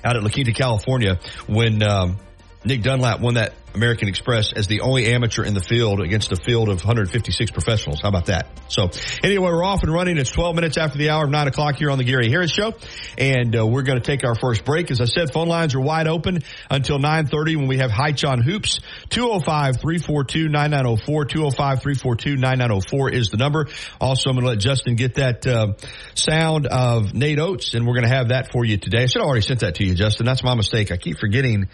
out 0.03 0.17
at 0.17 0.23
La 0.23 0.31
Quinta, 0.31 0.53
California 0.53 1.21
when, 1.47 1.83
um, 1.83 2.19
Nick 2.65 2.83
Dunlap 2.83 3.21
won 3.21 3.35
that 3.35 3.55
American 3.75 4.09
Express 4.09 4.53
as 4.53 4.67
the 4.67 4.81
only 4.81 5.07
amateur 5.07 5.45
in 5.45 5.55
the 5.55 5.61
field 5.61 6.01
against 6.01 6.33
a 6.33 6.37
field 6.37 6.69
of 6.69 6.79
156 6.79 7.51
professionals. 7.51 8.01
How 8.03 8.09
about 8.09 8.27
that? 8.27 8.49
So 8.69 8.91
anyway, 9.23 9.51
we're 9.51 9.65
off 9.65 9.83
and 9.83 9.93
running. 9.93 10.19
It's 10.19 10.31
12 10.31 10.55
minutes 10.55 10.77
after 10.77 10.99
the 10.99 11.11
hour 11.11 11.25
of 11.25 11.31
9 11.31 11.49
o'clock 11.49 11.77
here 11.77 11.91
on 11.91 11.99
the 11.99 12.05
Gary 12.05 12.31
Harris 12.31 12.51
Show. 12.51 12.75
And 13.17 13.57
uh, 13.57 13.67
we're 13.67 13.83
going 13.83 14.01
to 14.01 14.05
take 14.05 14.25
our 14.25 14.35
first 14.35 14.65
break. 14.65 14.91
As 14.91 15.01
I 15.01 15.05
said, 15.05 15.33
phone 15.33 15.49
lines 15.49 15.75
are 15.75 15.81
wide 15.81 16.09
open 16.09 16.43
until 16.71 16.99
9.30 16.99 17.57
when 17.57 17.69
we 17.69 17.79
have 17.79 17.91
Heitch 17.91 18.29
on 18.29 18.43
Hoops. 18.43 18.81
205-342-9904. 19.11 20.99
205-342-9904 21.07 23.13
is 23.13 23.31
the 23.31 23.37
number. 23.37 23.69
Also, 24.01 24.31
I'm 24.31 24.37
going 24.37 24.45
to 24.45 24.51
let 24.51 24.59
Justin 24.59 24.97
get 24.97 25.15
that 25.15 25.47
uh, 25.47 25.75
sound 26.15 26.67
of 26.67 27.15
Nate 27.15 27.39
Oats, 27.39 27.75
and 27.75 27.87
we're 27.87 27.95
going 27.95 28.09
to 28.09 28.15
have 28.15 28.29
that 28.29 28.53
for 28.53 28.65
you 28.65 28.77
today. 28.77 29.03
I 29.03 29.07
should 29.07 29.21
have 29.21 29.27
already 29.27 29.47
sent 29.47 29.61
that 29.61 29.77
to 29.77 29.85
you, 29.85 29.95
Justin. 29.95 30.27
That's 30.27 30.43
my 30.43 30.55
mistake. 30.55 30.91
I 30.91 30.97
keep 30.97 31.19
forgetting 31.19 31.69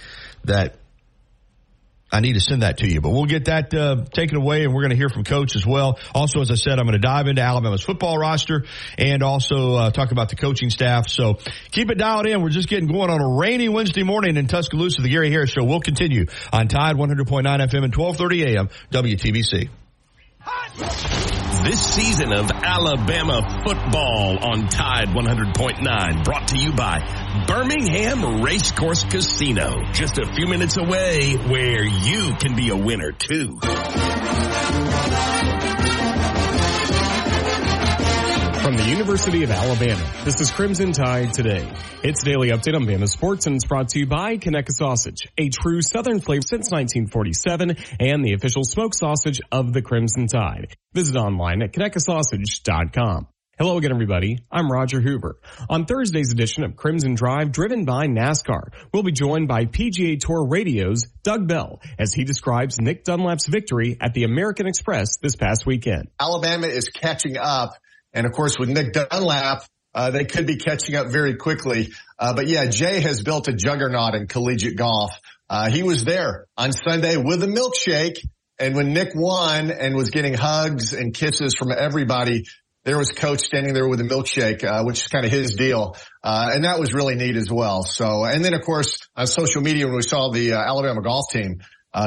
that 0.44 0.76
I 2.14 2.20
need 2.20 2.34
to 2.34 2.40
send 2.40 2.62
that 2.62 2.78
to 2.78 2.86
you, 2.86 3.00
but 3.00 3.10
we'll 3.10 3.24
get 3.24 3.46
that 3.46 3.74
uh, 3.74 4.04
taken 4.12 4.36
away, 4.36 4.62
and 4.62 4.72
we're 4.72 4.82
going 4.82 4.90
to 4.92 4.96
hear 4.96 5.08
from 5.08 5.24
Coach 5.24 5.56
as 5.56 5.66
well. 5.66 5.98
Also, 6.14 6.40
as 6.40 6.48
I 6.48 6.54
said, 6.54 6.78
I'm 6.78 6.86
going 6.86 6.92
to 6.92 7.04
dive 7.04 7.26
into 7.26 7.42
Alabama's 7.42 7.82
football 7.82 8.16
roster 8.16 8.66
and 8.96 9.24
also 9.24 9.74
uh, 9.74 9.90
talk 9.90 10.12
about 10.12 10.28
the 10.28 10.36
coaching 10.36 10.70
staff. 10.70 11.08
So 11.08 11.38
keep 11.72 11.90
it 11.90 11.98
dialed 11.98 12.26
in. 12.26 12.40
We're 12.40 12.50
just 12.50 12.68
getting 12.68 12.86
going 12.86 13.10
on 13.10 13.20
a 13.20 13.36
rainy 13.36 13.68
Wednesday 13.68 14.04
morning 14.04 14.36
in 14.36 14.46
Tuscaloosa. 14.46 15.02
The 15.02 15.08
Gary 15.08 15.32
Harris 15.32 15.50
Show 15.50 15.64
will 15.64 15.80
continue 15.80 16.26
on 16.52 16.68
Tide 16.68 16.94
100.9 16.94 17.44
FM 17.44 17.82
and 17.82 17.92
12:30 17.92 18.46
AM 18.46 18.68
WTBC. 18.92 19.83
This 20.44 21.80
season 21.94 22.32
of 22.32 22.50
Alabama 22.50 23.62
football 23.64 24.38
on 24.44 24.68
Tide 24.68 25.08
100.9 25.08 26.24
brought 26.24 26.48
to 26.48 26.58
you 26.58 26.72
by 26.72 27.00
Birmingham 27.46 28.42
Racecourse 28.42 29.04
Casino. 29.04 29.82
Just 29.92 30.18
a 30.18 30.26
few 30.34 30.46
minutes 30.46 30.76
away 30.76 31.34
where 31.34 31.84
you 31.84 32.34
can 32.38 32.54
be 32.54 32.68
a 32.68 32.76
winner 32.76 33.12
too. 33.12 33.58
The 38.84 38.90
University 38.90 39.42
of 39.44 39.50
Alabama, 39.50 40.12
this 40.24 40.42
is 40.42 40.50
Crimson 40.50 40.92
Tide 40.92 41.32
Today. 41.32 41.66
It's 42.02 42.22
daily 42.22 42.50
update 42.50 42.74
on 42.74 42.84
Bama 42.84 43.08
sports 43.08 43.46
and 43.46 43.56
it's 43.56 43.64
brought 43.64 43.88
to 43.90 44.00
you 44.00 44.06
by 44.06 44.36
Conecuh 44.36 44.72
Sausage, 44.72 45.26
a 45.38 45.48
true 45.48 45.80
Southern 45.80 46.20
flavor 46.20 46.42
since 46.42 46.70
1947 46.70 47.78
and 47.98 48.22
the 48.22 48.34
official 48.34 48.62
smoked 48.62 48.94
sausage 48.94 49.40
of 49.50 49.72
the 49.72 49.80
Crimson 49.80 50.26
Tide. 50.26 50.76
Visit 50.92 51.16
online 51.16 51.62
at 51.62 51.72
ConecuhSausage.com. 51.72 53.28
Hello 53.56 53.78
again, 53.78 53.92
everybody. 53.92 54.40
I'm 54.50 54.70
Roger 54.70 55.00
Hoover. 55.00 55.38
On 55.70 55.86
Thursday's 55.86 56.32
edition 56.32 56.64
of 56.64 56.76
Crimson 56.76 57.14
Drive, 57.14 57.52
driven 57.52 57.86
by 57.86 58.06
NASCAR, 58.06 58.70
we'll 58.92 59.04
be 59.04 59.12
joined 59.12 59.48
by 59.48 59.64
PGA 59.64 60.18
Tour 60.18 60.46
Radio's 60.46 61.06
Doug 61.22 61.46
Bell 61.48 61.80
as 61.98 62.12
he 62.12 62.24
describes 62.24 62.78
Nick 62.78 63.04
Dunlap's 63.04 63.46
victory 63.46 63.96
at 63.98 64.12
the 64.12 64.24
American 64.24 64.66
Express 64.66 65.16
this 65.22 65.36
past 65.36 65.64
weekend. 65.64 66.08
Alabama 66.20 66.66
is 66.66 66.90
catching 66.90 67.38
up 67.38 67.78
and 68.14 68.26
of 68.26 68.32
course, 68.32 68.56
with 68.58 68.68
Nick 68.68 68.92
Dunlap, 68.92 69.64
uh, 69.94 70.10
they 70.10 70.24
could 70.24 70.46
be 70.46 70.56
catching 70.56 70.94
up 70.94 71.08
very 71.08 71.36
quickly. 71.36 71.92
Uh, 72.18 72.34
but 72.34 72.46
yeah, 72.46 72.66
Jay 72.66 73.00
has 73.00 73.22
built 73.22 73.48
a 73.48 73.52
juggernaut 73.52 74.14
in 74.14 74.26
collegiate 74.26 74.76
golf. 74.76 75.12
Uh, 75.50 75.68
he 75.68 75.82
was 75.82 76.04
there 76.04 76.46
on 76.56 76.72
Sunday 76.72 77.16
with 77.16 77.42
a 77.42 77.46
milkshake. 77.46 78.18
And 78.58 78.74
when 78.76 78.92
Nick 78.92 79.10
won 79.14 79.70
and 79.70 79.96
was 79.96 80.10
getting 80.10 80.34
hugs 80.34 80.92
and 80.92 81.12
kisses 81.12 81.54
from 81.58 81.72
everybody, 81.72 82.44
there 82.84 82.98
was 82.98 83.10
coach 83.10 83.40
standing 83.40 83.74
there 83.74 83.88
with 83.88 84.00
a 84.00 84.04
milkshake, 84.04 84.62
uh, 84.62 84.84
which 84.84 85.02
is 85.02 85.08
kind 85.08 85.24
of 85.24 85.32
his 85.32 85.54
deal. 85.54 85.96
Uh, 86.22 86.50
and 86.54 86.64
that 86.64 86.78
was 86.78 86.94
really 86.94 87.16
neat 87.16 87.36
as 87.36 87.50
well. 87.50 87.82
So, 87.82 88.24
and 88.24 88.44
then 88.44 88.54
of 88.54 88.62
course 88.62 88.98
on 89.16 89.26
social 89.26 89.60
media, 89.60 89.86
when 89.86 89.96
we 89.96 90.02
saw 90.02 90.30
the 90.30 90.52
uh, 90.52 90.58
Alabama 90.58 91.02
golf 91.02 91.30
team, 91.30 91.62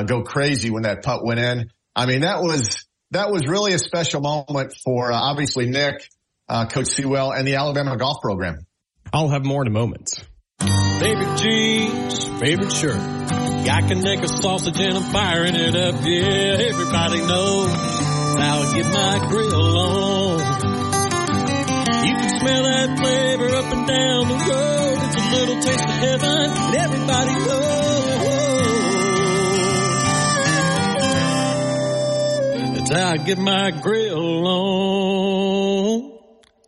go 0.05 0.23
crazy 0.23 0.69
when 0.69 0.83
that 0.83 1.03
putt 1.03 1.25
went 1.25 1.39
in. 1.39 1.69
I 1.95 2.05
mean, 2.05 2.21
that 2.21 2.41
was, 2.41 2.85
that 3.11 3.31
was 3.31 3.47
really 3.47 3.73
a 3.73 3.79
special 3.79 4.21
moment 4.21 4.73
for 4.83 5.11
uh, 5.11 5.15
obviously 5.15 5.67
Nick, 5.67 6.09
uh, 6.49 6.65
Coach 6.65 6.87
Seawell, 6.87 7.31
and 7.31 7.47
the 7.47 7.55
Alabama 7.55 7.97
golf 7.97 8.21
program. 8.21 8.65
I'll 9.13 9.29
have 9.29 9.45
more 9.45 9.61
in 9.61 9.67
a 9.67 9.71
moment. 9.71 10.09
Favorite 10.59 11.37
jeans, 11.37 12.25
favorite 12.39 12.71
shirt. 12.71 12.99
I 13.69 13.81
can 13.87 14.01
make 14.01 14.21
a 14.21 14.27
sausage 14.27 14.79
and 14.79 14.97
I'm 14.97 15.11
firing 15.11 15.55
it 15.55 15.75
up. 15.75 15.95
Yeah, 16.03 16.67
everybody 16.69 17.19
knows 17.19 17.69
how 17.69 18.61
I 18.61 18.75
get 18.75 18.85
my 18.85 19.27
grill 19.29 19.77
on. 19.77 20.39
You 22.05 22.13
can 22.15 22.39
smell 22.39 22.63
that 22.63 22.97
flavor 22.97 23.55
up 23.55 23.73
and 23.73 23.87
down 23.87 24.27
the 24.27 24.35
road. 24.35 24.97
It's 25.03 25.15
a 25.15 25.35
little 25.35 25.61
taste 25.61 25.83
of 25.83 25.89
heaven, 25.89 26.51
and 26.51 26.75
everybody 26.75 27.33
knows. 27.45 27.86
That's 32.89 33.19
I 33.19 33.25
get 33.25 33.37
my 33.37 33.71
grill 33.71 34.47
on. 34.47 36.19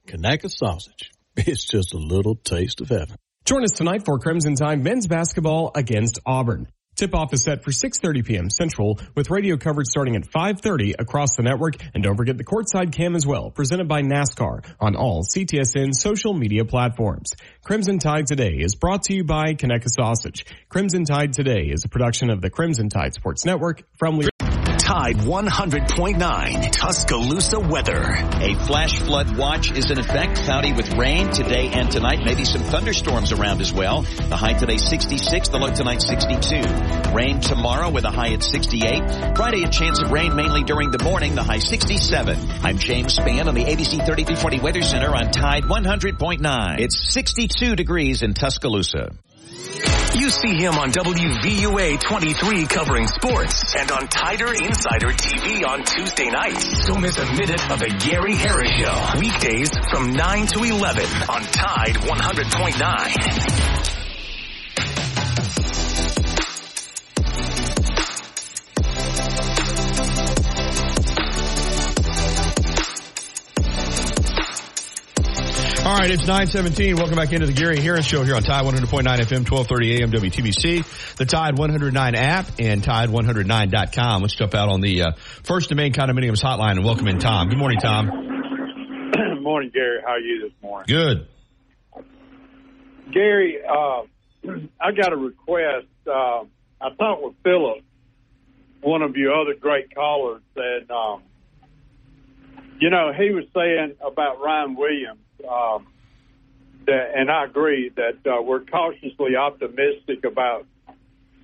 Conecuh 0.07 0.51
sausage. 0.51 1.11
It's 1.37 1.63
just 1.63 1.93
a 1.93 1.97
little 1.97 2.35
taste 2.35 2.81
of 2.81 2.89
heaven. 2.89 3.15
Join 3.45 3.63
us 3.63 3.71
tonight 3.71 4.03
for 4.03 4.19
Crimson 4.19 4.55
Tide 4.55 4.83
men's 4.83 5.07
basketball 5.07 5.71
against 5.73 6.19
Auburn. 6.25 6.67
Tip-off 6.97 7.31
is 7.31 7.43
set 7.43 7.63
for 7.63 7.71
6.30 7.71 8.25
p.m. 8.25 8.49
Central 8.49 8.99
with 9.15 9.29
radio 9.29 9.55
coverage 9.55 9.87
starting 9.87 10.17
at 10.17 10.23
5.30 10.23 10.95
across 10.99 11.37
the 11.37 11.43
network. 11.43 11.75
And 11.93 12.03
don't 12.03 12.17
forget 12.17 12.37
the 12.37 12.43
courtside 12.43 12.91
cam 12.91 13.15
as 13.15 13.25
well, 13.25 13.51
presented 13.51 13.87
by 13.87 14.01
NASCAR 14.01 14.65
on 14.81 14.97
all 14.97 15.23
CTSN 15.23 15.93
social 15.93 16.33
media 16.33 16.65
platforms. 16.65 17.31
Crimson 17.63 17.99
Tide 17.99 18.27
Today 18.27 18.57
is 18.59 18.75
brought 18.75 19.03
to 19.03 19.13
you 19.13 19.23
by 19.23 19.53
Conecuh 19.53 19.87
Sausage. 19.87 20.45
Crimson 20.67 21.05
Tide 21.05 21.31
Today 21.31 21.69
is 21.71 21.85
a 21.85 21.87
production 21.87 22.29
of 22.29 22.41
the 22.41 22.49
Crimson 22.49 22.89
Tide 22.89 23.13
Sports 23.13 23.45
Network 23.45 23.83
from 23.97 24.17
Tide 24.89 25.17
100.9 25.17 26.71
Tuscaloosa 26.71 27.59
weather. 27.59 28.01
A 28.01 28.55
flash 28.65 28.97
flood 28.97 29.37
watch 29.37 29.71
is 29.71 29.91
in 29.91 29.99
effect. 29.99 30.37
Cloudy 30.37 30.73
with 30.73 30.91
rain 30.95 31.29
today 31.29 31.69
and 31.71 31.91
tonight. 31.91 32.25
Maybe 32.25 32.43
some 32.43 32.63
thunderstorms 32.63 33.31
around 33.31 33.61
as 33.61 33.71
well. 33.71 34.01
The 34.01 34.35
high 34.35 34.53
today 34.53 34.77
66, 34.77 35.49
the 35.49 35.59
low 35.59 35.69
tonight 35.69 36.01
62. 36.01 37.13
Rain 37.13 37.39
tomorrow 37.39 37.91
with 37.91 38.03
a 38.03 38.09
high 38.09 38.33
at 38.33 38.41
68. 38.41 39.37
Friday 39.37 39.63
a 39.63 39.69
chance 39.69 40.01
of 40.01 40.09
rain 40.09 40.35
mainly 40.35 40.63
during 40.63 40.89
the 40.89 41.03
morning, 41.03 41.35
the 41.35 41.43
high 41.43 41.59
67. 41.59 42.39
I'm 42.63 42.79
James 42.79 43.15
Spann 43.15 43.45
on 43.45 43.53
the 43.53 43.65
ABC 43.65 44.03
3340 44.03 44.59
Weather 44.59 44.81
Center 44.81 45.15
on 45.15 45.29
Tide 45.29 45.65
100.9. 45.65 46.79
It's 46.79 47.13
62 47.13 47.75
degrees 47.75 48.23
in 48.23 48.33
Tuscaloosa. 48.33 49.11
You 49.69 50.31
see 50.31 50.55
him 50.55 50.73
on 50.79 50.91
WVUA 50.91 51.99
23 52.01 52.65
covering 52.65 53.05
sports 53.07 53.75
and 53.77 53.91
on 53.91 54.07
Tider 54.07 54.51
Insider 54.51 55.11
TV 55.11 55.63
on 55.63 55.83
Tuesday 55.83 56.27
nights. 56.29 56.87
Don't 56.87 57.01
miss 57.01 57.19
a 57.19 57.25
minute 57.25 57.69
of 57.69 57.77
the 57.79 57.89
Gary 58.09 58.33
Harris 58.35 58.71
Show. 58.71 59.19
Weekdays 59.19 59.69
from 59.91 60.13
9 60.13 60.47
to 60.47 60.63
11 60.63 61.03
on 61.29 61.43
Tide 61.43 61.95
100.9. 61.97 63.98
All 75.89 75.95
right, 75.95 76.11
it's 76.11 76.27
917. 76.27 76.97
Welcome 76.97 77.15
back 77.15 77.33
into 77.33 77.47
the 77.47 77.51
Gary 77.51 77.79
Harris 77.79 78.05
Show 78.05 78.21
here 78.21 78.35
on 78.35 78.43
Tide 78.43 78.63
100.9 78.63 79.01
FM, 79.01 79.49
1230 79.49 80.03
AM 80.03 80.11
WTBC, 80.11 81.15
the 81.15 81.25
Tide 81.25 81.57
109 81.57 82.13
app, 82.13 82.45
and 82.59 82.83
Tide109.com. 82.83 84.21
Let's 84.21 84.35
jump 84.35 84.53
out 84.53 84.69
on 84.69 84.81
the 84.81 85.01
uh, 85.01 85.11
First 85.41 85.71
and 85.71 85.77
Main 85.77 85.91
Condominiums 85.91 86.43
hotline 86.43 86.73
and 86.73 86.85
welcome 86.85 87.07
in 87.07 87.17
Tom. 87.17 87.49
Good 87.49 87.57
morning, 87.57 87.79
Tom. 87.79 88.05
morning, 89.41 89.71
Gary. 89.73 89.97
How 90.05 90.11
are 90.11 90.19
you 90.19 90.43
this 90.43 90.53
morning? 90.61 90.85
Good. 90.87 91.27
Gary, 93.11 93.57
uh, 93.67 94.03
I 94.79 94.91
got 94.91 95.11
a 95.11 95.17
request. 95.17 95.87
Uh, 96.05 96.43
I 96.79 96.89
talked 96.99 97.23
with 97.23 97.33
Philip, 97.43 97.79
one 98.81 99.01
of 99.01 99.17
your 99.17 99.33
other 99.33 99.55
great 99.59 99.95
callers, 99.95 100.43
and 100.55 100.91
um, 100.91 101.23
you 102.79 102.91
know 102.91 103.11
he 103.11 103.31
was 103.31 103.45
saying 103.55 103.95
about 104.05 104.39
Ryan 104.39 104.75
Williams, 104.75 105.21
um, 105.47 105.87
that, 106.85 107.11
and 107.15 107.29
I 107.29 107.45
agree 107.45 107.91
that 107.95 108.29
uh, 108.29 108.41
we're 108.41 108.63
cautiously 108.65 109.35
optimistic 109.35 110.23
about 110.25 110.65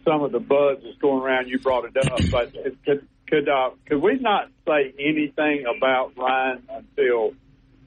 some 0.03 0.23
of 0.23 0.31
the 0.31 0.39
buzz 0.39 0.79
that's 0.83 0.97
going 0.97 1.21
around. 1.21 1.47
You 1.49 1.59
brought 1.59 1.85
it 1.85 1.97
up, 1.97 2.19
but 2.31 2.53
could 2.85 3.07
could 3.27 3.49
uh, 3.49 3.71
could 3.87 4.01
we 4.01 4.17
not 4.19 4.49
say 4.67 4.93
anything 4.99 5.65
about 5.77 6.13
Ryan 6.17 6.63
until? 6.69 7.33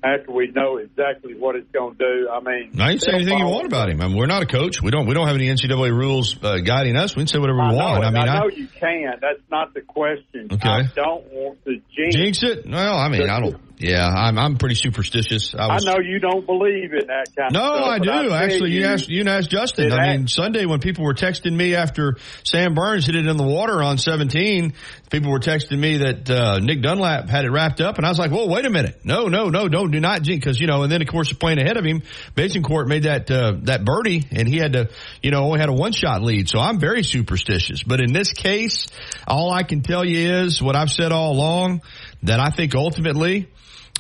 after 0.03 0.31
we 0.31 0.49
know 0.49 0.77
exactly 0.77 1.35
what 1.35 1.57
it's 1.57 1.71
going 1.73 1.97
to 1.97 1.99
do. 1.99 2.29
I 2.31 2.41
mean, 2.41 2.81
I 2.81 2.91
can 2.91 3.01
say 3.01 3.13
anything 3.15 3.39
you 3.39 3.47
want 3.47 3.67
about 3.67 3.91
him. 3.91 4.01
I 4.01 4.07
mean, 4.09 4.17
we're 4.17 4.27
not 4.27 4.43
a 4.43 4.47
coach. 4.47 4.81
We 4.81 4.91
don't 4.91 5.07
we 5.07 5.15
don't 5.15 5.27
have 5.27 5.37
any 5.37 5.49
NCAA 5.49 5.91
rules 5.91 6.37
uh, 6.43 6.59
guiding 6.59 6.97
us. 6.97 7.17
We 7.17 7.23
can 7.23 7.27
say 7.27 7.39
whatever 7.39 7.59
we 7.59 7.65
I 7.65 7.73
want. 7.73 8.05
I 8.05 8.11
mean, 8.11 8.29
I 8.29 8.39
know 8.39 8.49
you 8.49 8.69
can. 8.69 9.15
That's 9.21 9.43
not 9.51 9.75
the 9.75 9.81
question. 9.81 10.49
Okay. 10.53 10.69
I 10.69 10.83
don't 10.95 11.25
want 11.33 11.65
to 11.65 11.81
jinx. 11.97 12.15
jinx 12.15 12.43
it. 12.43 12.65
Well, 12.69 12.97
I 12.97 13.09
mean, 13.09 13.29
I 13.29 13.41
don't. 13.41 13.68
Yeah, 13.81 14.09
I'm 14.09 14.37
I'm 14.39 14.57
pretty 14.57 14.75
superstitious. 14.75 15.55
I, 15.55 15.69
I 15.69 15.79
know 15.85 15.99
you 16.03 16.19
don't 16.19 16.45
believe 16.45 16.93
in 16.93 17.07
that 17.07 17.27
kind 17.37 17.53
No, 17.53 17.61
of 17.61 17.67
stuff. 17.67 17.81
No, 17.81 17.85
I 17.85 17.99
do. 18.23 18.29
tell 18.29 18.35
Actually, 18.35 18.71
you, 18.73 18.81
you 18.81 18.87
asked 18.87 19.09
you 19.09 19.25
asked 19.25 19.51
Justin. 19.51 19.93
I 19.93 20.11
mean, 20.17 20.21
act- 20.23 20.31
Sunday 20.31 20.67
when 20.67 20.81
people 20.81 21.05
were 21.05 21.15
texting 21.15 21.55
me 21.55 21.77
after 21.77 22.17
Sam 22.43 22.75
Burns 22.75 23.07
hit 23.07 23.15
it 23.15 23.25
in 23.27 23.37
the 23.37 23.45
water 23.45 23.81
on 23.81 23.97
17, 23.97 24.73
people 25.11 25.31
were 25.31 25.39
texting 25.39 25.79
me 25.79 25.99
that 25.99 26.29
uh, 26.29 26.59
Nick 26.59 26.83
Dunlap 26.83 27.29
had 27.29 27.45
it 27.45 27.51
wrapped 27.51 27.81
up, 27.81 27.99
and 27.99 28.05
I 28.05 28.09
was 28.09 28.19
like, 28.19 28.33
"Whoa, 28.33 28.47
wait 28.47 28.67
a 28.67 28.71
minute! 28.71 29.01
No, 29.05 29.27
no, 29.29 29.49
no, 29.49 29.69
don't 29.69 29.93
do 29.93 30.01
not 30.01 30.23
jinx 30.23 30.45
because 30.45 30.61
you 30.61 30.67
know." 30.67 30.83
And 30.83 30.91
then 30.91 31.01
of 31.01 31.07
course, 31.07 31.33
playing 31.33 31.61
ahead 31.61 31.77
of 31.77 31.85
him, 31.85 32.03
Bezuidenhout 32.35 32.89
made 32.89 33.05
that 33.05 33.31
uh, 33.31 33.53
that 33.63 33.85
birdie, 33.85 34.25
and 34.33 34.49
he 34.49 34.57
had 34.57 34.73
to, 34.73 34.89
you 35.23 35.31
know, 35.31 35.45
only 35.45 35.61
had 35.61 35.69
a 35.69 35.73
one 35.73 35.93
shot 35.93 36.23
lead. 36.23 36.49
So 36.49 36.59
I'm 36.59 36.81
very 36.81 37.05
superstitious. 37.05 37.85
But 37.85 38.01
in 38.01 38.13
this 38.13 38.33
case, 38.33 38.89
all 39.29 39.53
I 39.53 39.63
can 39.63 39.83
tell 39.83 40.05
you 40.05 40.33
is 40.41 40.61
what 40.61 40.75
I've 40.75 40.91
said 40.91 41.13
all 41.13 41.31
along 41.33 41.83
that 42.25 42.41
I 42.41 42.51
think 42.51 42.75
ultimately. 42.75 43.49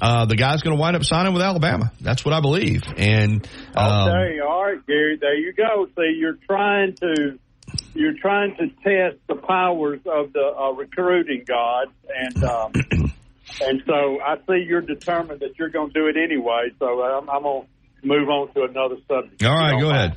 Uh, 0.00 0.26
the 0.26 0.36
guy's 0.36 0.62
going 0.62 0.76
to 0.76 0.80
wind 0.80 0.96
up 0.96 1.04
signing 1.04 1.32
with 1.32 1.42
Alabama. 1.42 1.92
That's 2.00 2.24
what 2.24 2.32
I 2.32 2.40
believe. 2.40 2.82
And 2.96 3.46
um, 3.76 4.08
Okay, 4.08 4.40
all 4.40 4.64
right, 4.64 4.86
Gary. 4.86 5.18
There 5.20 5.34
you 5.34 5.52
go. 5.52 5.86
See, 5.96 6.16
you're 6.18 6.38
trying 6.46 6.94
to 6.96 7.38
you're 7.94 8.14
trying 8.20 8.56
to 8.56 8.68
test 8.82 9.18
the 9.28 9.34
powers 9.34 10.00
of 10.06 10.32
the 10.32 10.54
uh, 10.58 10.70
recruiting 10.72 11.44
gods, 11.46 11.90
and 12.14 12.44
um, 12.44 12.72
and 13.60 13.82
so 13.86 14.20
I 14.20 14.36
see 14.46 14.64
you're 14.66 14.80
determined 14.80 15.40
that 15.40 15.58
you're 15.58 15.68
going 15.70 15.92
to 15.92 15.94
do 15.94 16.06
it 16.06 16.16
anyway. 16.16 16.68
So 16.78 17.02
I'm, 17.02 17.28
I'm 17.28 17.42
going 17.42 17.66
to 18.02 18.06
move 18.06 18.28
on 18.28 18.54
to 18.54 18.62
another 18.62 18.96
subject. 19.08 19.42
all 19.44 19.50
right, 19.50 19.80
go 19.80 19.90
mind. 19.90 20.12
ahead. 20.12 20.16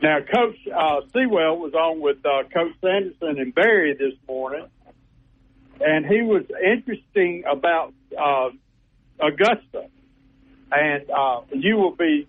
Now, 0.00 0.18
Coach 0.20 0.56
uh, 0.68 1.00
Seawell 1.12 1.58
was 1.58 1.74
on 1.74 2.00
with 2.00 2.18
uh, 2.24 2.44
Coach 2.54 2.72
Sanderson 2.80 3.40
and 3.40 3.54
Barry 3.54 3.94
this 3.94 4.14
morning, 4.28 4.66
and 5.80 6.06
he 6.06 6.22
was 6.22 6.44
interesting 6.64 7.44
about 7.50 7.94
uh, 8.16 8.50
Augusta. 9.20 9.88
And 10.70 11.10
uh, 11.10 11.40
you 11.52 11.76
will 11.76 11.96
be 11.96 12.28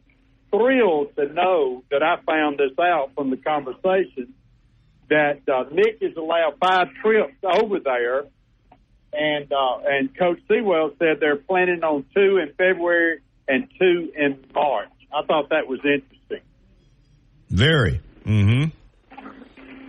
thrilled 0.49 1.15
to 1.15 1.31
know 1.31 1.83
that 1.91 2.01
I 2.01 2.17
found 2.25 2.59
this 2.59 2.77
out 2.79 3.11
from 3.15 3.29
the 3.29 3.37
conversation 3.37 4.33
that 5.09 5.41
uh, 5.49 5.65
Nick 5.71 5.97
is 6.01 6.15
allowed 6.15 6.57
five 6.59 6.87
trips 7.01 7.35
over 7.43 7.79
there, 7.79 8.25
and 9.11 9.51
uh, 9.51 9.79
and 9.85 10.15
Coach 10.17 10.39
Seawell 10.47 10.91
said 10.99 11.19
they're 11.19 11.35
planning 11.35 11.83
on 11.83 12.05
two 12.15 12.37
in 12.37 12.53
February 12.57 13.19
and 13.47 13.67
two 13.79 14.11
in 14.15 14.43
March. 14.53 14.89
I 15.11 15.25
thought 15.25 15.49
that 15.49 15.67
was 15.67 15.79
interesting. 15.79 16.41
Very. 17.49 17.99
Mm-hmm. 18.25 18.69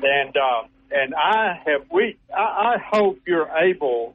and 0.02 0.36
uh, 0.36 0.62
and 0.90 1.14
I 1.14 1.60
have 1.66 1.86
we 1.92 2.16
I, 2.34 2.40
I 2.40 2.76
hope 2.92 3.20
you're 3.26 3.50
able 3.50 4.14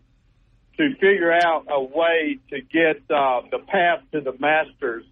to 0.77 0.93
figure 0.95 1.31
out 1.31 1.65
a 1.69 1.81
way 1.81 2.39
to 2.49 2.61
get 2.61 2.97
uh, 3.09 3.41
the 3.51 3.59
path 3.67 3.99
to 4.11 4.21
the 4.21 4.33
Masters 4.39 5.05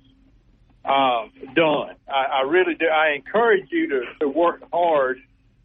uh, 0.86 1.28
done. 1.56 1.96
I, 2.08 2.42
I 2.42 2.42
really 2.50 2.76
do. 2.76 2.86
I 2.88 3.14
encourage 3.16 3.68
you 3.72 3.90
to, 3.90 4.02
to 4.22 4.28
work 4.28 4.62
hard 4.72 5.18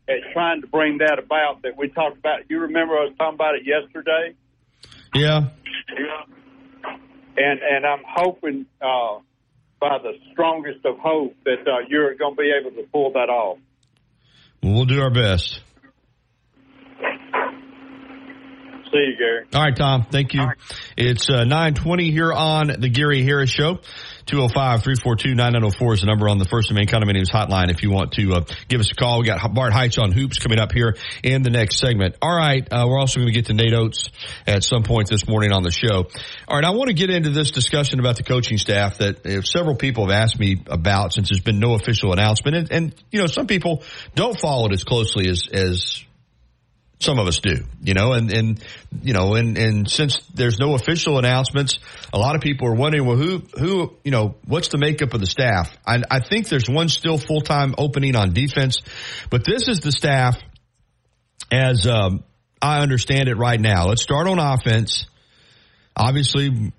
at 0.08 0.32
trying 0.32 0.60
to 0.62 0.66
bring 0.66 0.98
that 0.98 1.18
about 1.18 1.62
that 1.62 1.76
we 1.76 1.88
talked 1.88 2.18
about. 2.18 2.48
You 2.48 2.60
remember 2.60 2.94
I 2.94 3.04
was 3.04 3.14
talking 3.18 3.34
about 3.34 3.54
it 3.56 3.62
yesterday, 3.66 4.34
Yeah. 5.14 5.48
Yeah. 5.98 6.24
and 7.36 7.60
and 7.60 7.84
I'm 7.86 8.02
hoping 8.06 8.66
uh, 8.80 9.18
by 9.80 9.98
the 10.02 10.12
strongest 10.32 10.84
of 10.84 10.98
hope 10.98 11.34
that 11.44 11.66
uh, 11.66 11.86
you're 11.88 12.14
going 12.14 12.34
to 12.36 12.40
be 12.42 12.52
able 12.58 12.70
to 12.76 12.88
pull 12.90 13.12
that 13.12 13.28
off. 13.28 13.58
Well, 14.62 14.74
we'll 14.74 14.84
do 14.86 15.00
our 15.00 15.10
best. 15.12 15.60
See 18.90 18.98
you, 18.98 19.16
Gary. 19.18 19.44
All 19.54 19.62
right, 19.62 19.76
Tom. 19.76 20.06
Thank 20.10 20.34
you. 20.34 20.46
It's 20.96 21.28
uh, 21.28 21.44
920 21.44 22.10
here 22.10 22.32
on 22.32 22.68
the 22.68 22.88
Gary 22.88 23.22
Harris 23.22 23.50
Show. 23.50 23.78
205-342-9904 24.28 25.94
is 25.94 26.00
the 26.00 26.06
number 26.06 26.28
on 26.28 26.38
the 26.38 26.44
First 26.44 26.70
and 26.70 26.76
Main 26.76 26.86
Condominiums 26.86 27.30
hotline 27.30 27.70
if 27.70 27.82
you 27.82 27.90
want 27.90 28.12
to 28.12 28.32
uh, 28.34 28.44
give 28.68 28.80
us 28.80 28.90
a 28.90 28.94
call. 28.94 29.20
We 29.20 29.26
got 29.26 29.54
Bart 29.54 29.72
Heitch 29.72 30.00
on 30.00 30.12
hoops 30.12 30.38
coming 30.38 30.58
up 30.58 30.72
here 30.72 30.96
in 31.22 31.42
the 31.42 31.50
next 31.50 31.78
segment. 31.78 32.16
All 32.20 32.34
right. 32.34 32.66
Uh, 32.70 32.84
we're 32.88 32.98
also 32.98 33.20
going 33.20 33.32
to 33.32 33.34
get 33.34 33.46
to 33.46 33.54
Nate 33.54 33.72
Oats 33.72 34.10
at 34.46 34.64
some 34.64 34.82
point 34.82 35.08
this 35.08 35.26
morning 35.26 35.52
on 35.52 35.62
the 35.62 35.70
show. 35.70 36.08
All 36.46 36.56
right. 36.56 36.64
I 36.64 36.70
want 36.70 36.88
to 36.88 36.94
get 36.94 37.08
into 37.10 37.30
this 37.30 37.50
discussion 37.50 38.00
about 38.00 38.16
the 38.16 38.22
coaching 38.22 38.58
staff 38.58 38.98
that 38.98 39.24
uh, 39.24 39.42
several 39.42 39.76
people 39.76 40.06
have 40.06 40.14
asked 40.14 40.38
me 40.38 40.62
about 40.66 41.14
since 41.14 41.30
there's 41.30 41.40
been 41.40 41.58
no 41.58 41.74
official 41.74 42.12
announcement. 42.12 42.56
And, 42.56 42.72
and 42.72 42.94
you 43.10 43.20
know, 43.20 43.26
some 43.26 43.46
people 43.46 43.82
don't 44.14 44.38
follow 44.38 44.66
it 44.66 44.72
as 44.72 44.84
closely 44.84 45.28
as, 45.28 45.48
as 45.50 46.04
some 47.00 47.18
of 47.18 47.28
us 47.28 47.38
do, 47.38 47.64
you 47.82 47.94
know, 47.94 48.12
and, 48.12 48.32
and, 48.32 48.64
you 49.02 49.12
know, 49.12 49.34
and, 49.34 49.56
and 49.56 49.88
since 49.88 50.18
there's 50.34 50.58
no 50.58 50.74
official 50.74 51.18
announcements, 51.18 51.78
a 52.12 52.18
lot 52.18 52.34
of 52.34 52.40
people 52.40 52.66
are 52.66 52.74
wondering, 52.74 53.06
well, 53.06 53.16
who, 53.16 53.38
who, 53.56 53.94
you 54.02 54.10
know, 54.10 54.34
what's 54.46 54.68
the 54.68 54.78
makeup 54.78 55.14
of 55.14 55.20
the 55.20 55.26
staff? 55.26 55.76
I, 55.86 56.02
I 56.10 56.20
think 56.20 56.48
there's 56.48 56.68
one 56.68 56.88
still 56.88 57.16
full-time 57.16 57.74
opening 57.78 58.16
on 58.16 58.32
defense, 58.32 58.78
but 59.30 59.44
this 59.44 59.68
is 59.68 59.80
the 59.80 59.92
staff 59.92 60.38
as, 61.52 61.86
um, 61.86 62.24
I 62.60 62.80
understand 62.80 63.28
it 63.28 63.36
right 63.36 63.60
now. 63.60 63.86
Let's 63.86 64.02
start 64.02 64.26
on 64.26 64.40
offense. 64.40 65.06
Obviously, 65.94 66.72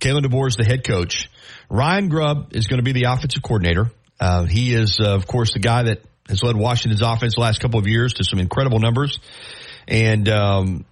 Kalen 0.00 0.24
DeBoer 0.24 0.48
is 0.48 0.56
the 0.56 0.64
head 0.64 0.84
coach. 0.84 1.28
Ryan 1.68 2.08
Grubb 2.08 2.54
is 2.56 2.66
going 2.66 2.78
to 2.78 2.82
be 2.82 2.92
the 2.92 3.10
offensive 3.12 3.42
coordinator. 3.42 3.90
Uh, 4.18 4.44
he 4.44 4.74
is, 4.74 5.00
uh, 5.00 5.14
of 5.14 5.26
course, 5.26 5.52
the 5.52 5.60
guy 5.60 5.84
that 5.84 6.00
has 6.28 6.42
led 6.42 6.56
Washington's 6.56 7.02
offense 7.02 7.34
the 7.34 7.40
last 7.40 7.60
couple 7.60 7.78
of 7.78 7.86
years 7.86 8.14
to 8.14 8.24
some 8.24 8.38
incredible 8.38 8.78
numbers. 8.78 9.18
And 9.86 10.28
um, 10.28 10.84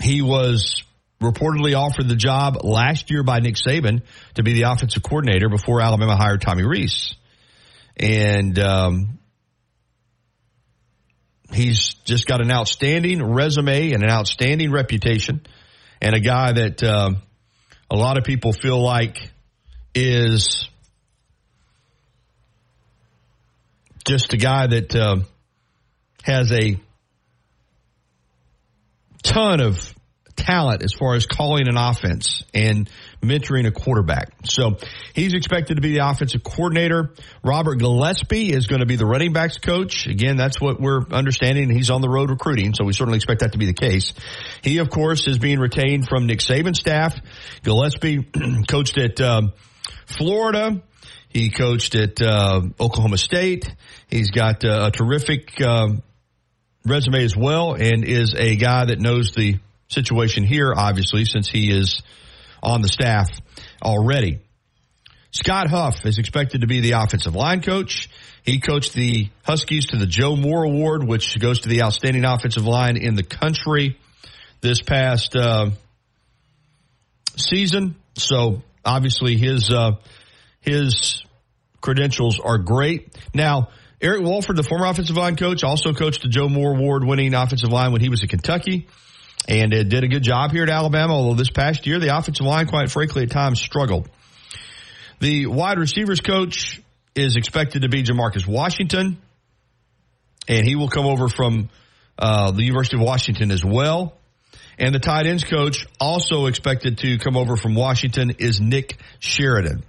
he 0.00 0.22
was 0.22 0.82
reportedly 1.20 1.74
offered 1.74 2.08
the 2.08 2.16
job 2.16 2.58
last 2.62 3.10
year 3.10 3.22
by 3.22 3.40
Nick 3.40 3.56
Saban 3.56 4.02
to 4.34 4.42
be 4.42 4.54
the 4.54 4.70
offensive 4.70 5.02
coordinator 5.02 5.48
before 5.48 5.80
Alabama 5.80 6.16
hired 6.16 6.40
Tommy 6.40 6.64
Rees. 6.64 7.14
And 7.96 8.58
um, 8.58 9.18
he's 11.52 11.94
just 12.04 12.26
got 12.26 12.40
an 12.40 12.50
outstanding 12.50 13.22
resume 13.22 13.92
and 13.92 14.02
an 14.04 14.10
outstanding 14.10 14.70
reputation, 14.70 15.40
and 16.00 16.14
a 16.14 16.20
guy 16.20 16.52
that 16.52 16.82
um, 16.84 17.16
a 17.90 17.96
lot 17.96 18.18
of 18.18 18.24
people 18.24 18.52
feel 18.52 18.80
like 18.80 19.30
is 19.94 20.68
just 24.08 24.32
a 24.32 24.38
guy 24.38 24.66
that 24.66 24.96
um, 24.96 25.26
has 26.22 26.50
a 26.50 26.78
ton 29.22 29.60
of 29.60 29.94
talent 30.34 30.82
as 30.82 30.94
far 30.94 31.14
as 31.14 31.26
calling 31.26 31.68
an 31.68 31.76
offense 31.76 32.42
and 32.54 32.88
mentoring 33.20 33.66
a 33.66 33.70
quarterback. 33.70 34.30
So 34.44 34.78
he's 35.14 35.34
expected 35.34 35.74
to 35.74 35.82
be 35.82 35.92
the 35.92 36.08
offensive 36.08 36.42
coordinator. 36.42 37.12
Robert 37.44 37.76
Gillespie 37.76 38.50
is 38.50 38.66
going 38.66 38.80
to 38.80 38.86
be 38.86 38.96
the 38.96 39.04
running 39.04 39.32
backs 39.32 39.58
coach. 39.58 40.06
Again, 40.06 40.36
that's 40.36 40.60
what 40.60 40.80
we're 40.80 41.02
understanding. 41.10 41.68
He's 41.68 41.90
on 41.90 42.00
the 42.00 42.08
road 42.08 42.30
recruiting, 42.30 42.72
so 42.72 42.84
we 42.84 42.94
certainly 42.94 43.16
expect 43.16 43.40
that 43.40 43.52
to 43.52 43.58
be 43.58 43.66
the 43.66 43.74
case. 43.74 44.14
He, 44.62 44.78
of 44.78 44.88
course, 44.88 45.26
is 45.26 45.38
being 45.38 45.58
retained 45.58 46.08
from 46.08 46.26
Nick 46.26 46.38
Saban's 46.38 46.78
staff. 46.78 47.14
Gillespie 47.62 48.26
coached 48.68 48.96
at 48.96 49.20
um, 49.20 49.52
Florida. 50.06 50.82
He 51.28 51.50
coached 51.50 51.94
at 51.94 52.20
uh, 52.22 52.62
Oklahoma 52.80 53.18
State. 53.18 53.74
He's 54.08 54.30
got 54.30 54.64
uh, 54.64 54.86
a 54.88 54.90
terrific 54.90 55.60
um, 55.62 56.02
resume 56.84 57.22
as 57.22 57.36
well, 57.36 57.74
and 57.74 58.04
is 58.04 58.34
a 58.34 58.56
guy 58.56 58.86
that 58.86 59.00
knows 59.00 59.32
the 59.32 59.58
situation 59.88 60.44
here, 60.44 60.72
obviously, 60.74 61.24
since 61.24 61.48
he 61.48 61.70
is 61.70 62.02
on 62.62 62.82
the 62.82 62.88
staff 62.88 63.28
already. 63.82 64.40
Scott 65.30 65.68
Huff 65.68 66.04
is 66.06 66.18
expected 66.18 66.62
to 66.62 66.66
be 66.66 66.80
the 66.80 66.92
offensive 66.92 67.34
line 67.34 67.60
coach. 67.60 68.08
He 68.44 68.60
coached 68.60 68.94
the 68.94 69.28
Huskies 69.42 69.86
to 69.88 69.98
the 69.98 70.06
Joe 70.06 70.36
Moore 70.36 70.64
Award, 70.64 71.06
which 71.06 71.38
goes 71.38 71.60
to 71.60 71.68
the 71.68 71.82
outstanding 71.82 72.24
offensive 72.24 72.64
line 72.64 72.96
in 72.96 73.14
the 73.14 73.22
country 73.22 73.98
this 74.62 74.80
past 74.80 75.36
uh, 75.36 75.70
season. 77.36 77.94
So 78.14 78.62
obviously 78.84 79.36
his 79.36 79.70
uh, 79.70 79.92
his 80.60 81.24
credentials 81.80 82.40
are 82.40 82.58
great. 82.58 83.16
Now 83.34 83.68
Eric 84.00 84.22
Wolford, 84.22 84.56
the 84.56 84.62
former 84.62 84.86
offensive 84.86 85.16
line 85.16 85.36
coach, 85.36 85.64
also 85.64 85.92
coached 85.92 86.22
the 86.22 86.28
Joe 86.28 86.48
Moore 86.48 86.76
Award 86.76 87.04
winning 87.04 87.34
offensive 87.34 87.70
line 87.70 87.90
when 87.92 88.00
he 88.00 88.08
was 88.08 88.22
at 88.22 88.28
Kentucky 88.28 88.86
and 89.48 89.74
uh, 89.74 89.82
did 89.82 90.04
a 90.04 90.08
good 90.08 90.22
job 90.22 90.52
here 90.52 90.62
at 90.62 90.68
Alabama. 90.68 91.14
Although 91.14 91.34
this 91.34 91.50
past 91.50 91.86
year 91.86 91.98
the 91.98 92.16
offensive 92.16 92.46
line, 92.46 92.66
quite 92.66 92.90
frankly, 92.90 93.24
at 93.24 93.30
times 93.30 93.60
struggled. 93.60 94.08
The 95.20 95.46
wide 95.46 95.78
receivers 95.78 96.20
coach 96.20 96.80
is 97.16 97.36
expected 97.36 97.82
to 97.82 97.88
be 97.88 98.04
Jamarcus 98.04 98.46
Washington, 98.46 99.18
and 100.46 100.64
he 100.64 100.76
will 100.76 100.88
come 100.88 101.06
over 101.06 101.28
from 101.28 101.68
uh, 102.16 102.52
the 102.52 102.62
University 102.62 102.96
of 102.98 103.02
Washington 103.02 103.50
as 103.50 103.64
well. 103.64 104.14
And 104.78 104.94
the 104.94 105.00
tight 105.00 105.26
ends 105.26 105.42
coach, 105.42 105.86
also 105.98 106.46
expected 106.46 106.98
to 106.98 107.18
come 107.18 107.36
over 107.36 107.56
from 107.56 107.74
Washington, 107.74 108.36
is 108.38 108.60
Nick 108.60 108.96
Sheridan. 109.18 109.82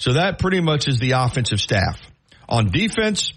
So 0.00 0.14
that 0.14 0.38
pretty 0.38 0.62
much 0.62 0.88
is 0.88 0.98
the 0.98 1.12
offensive 1.12 1.60
staff. 1.60 2.00
On 2.48 2.70
defense, 2.70 3.34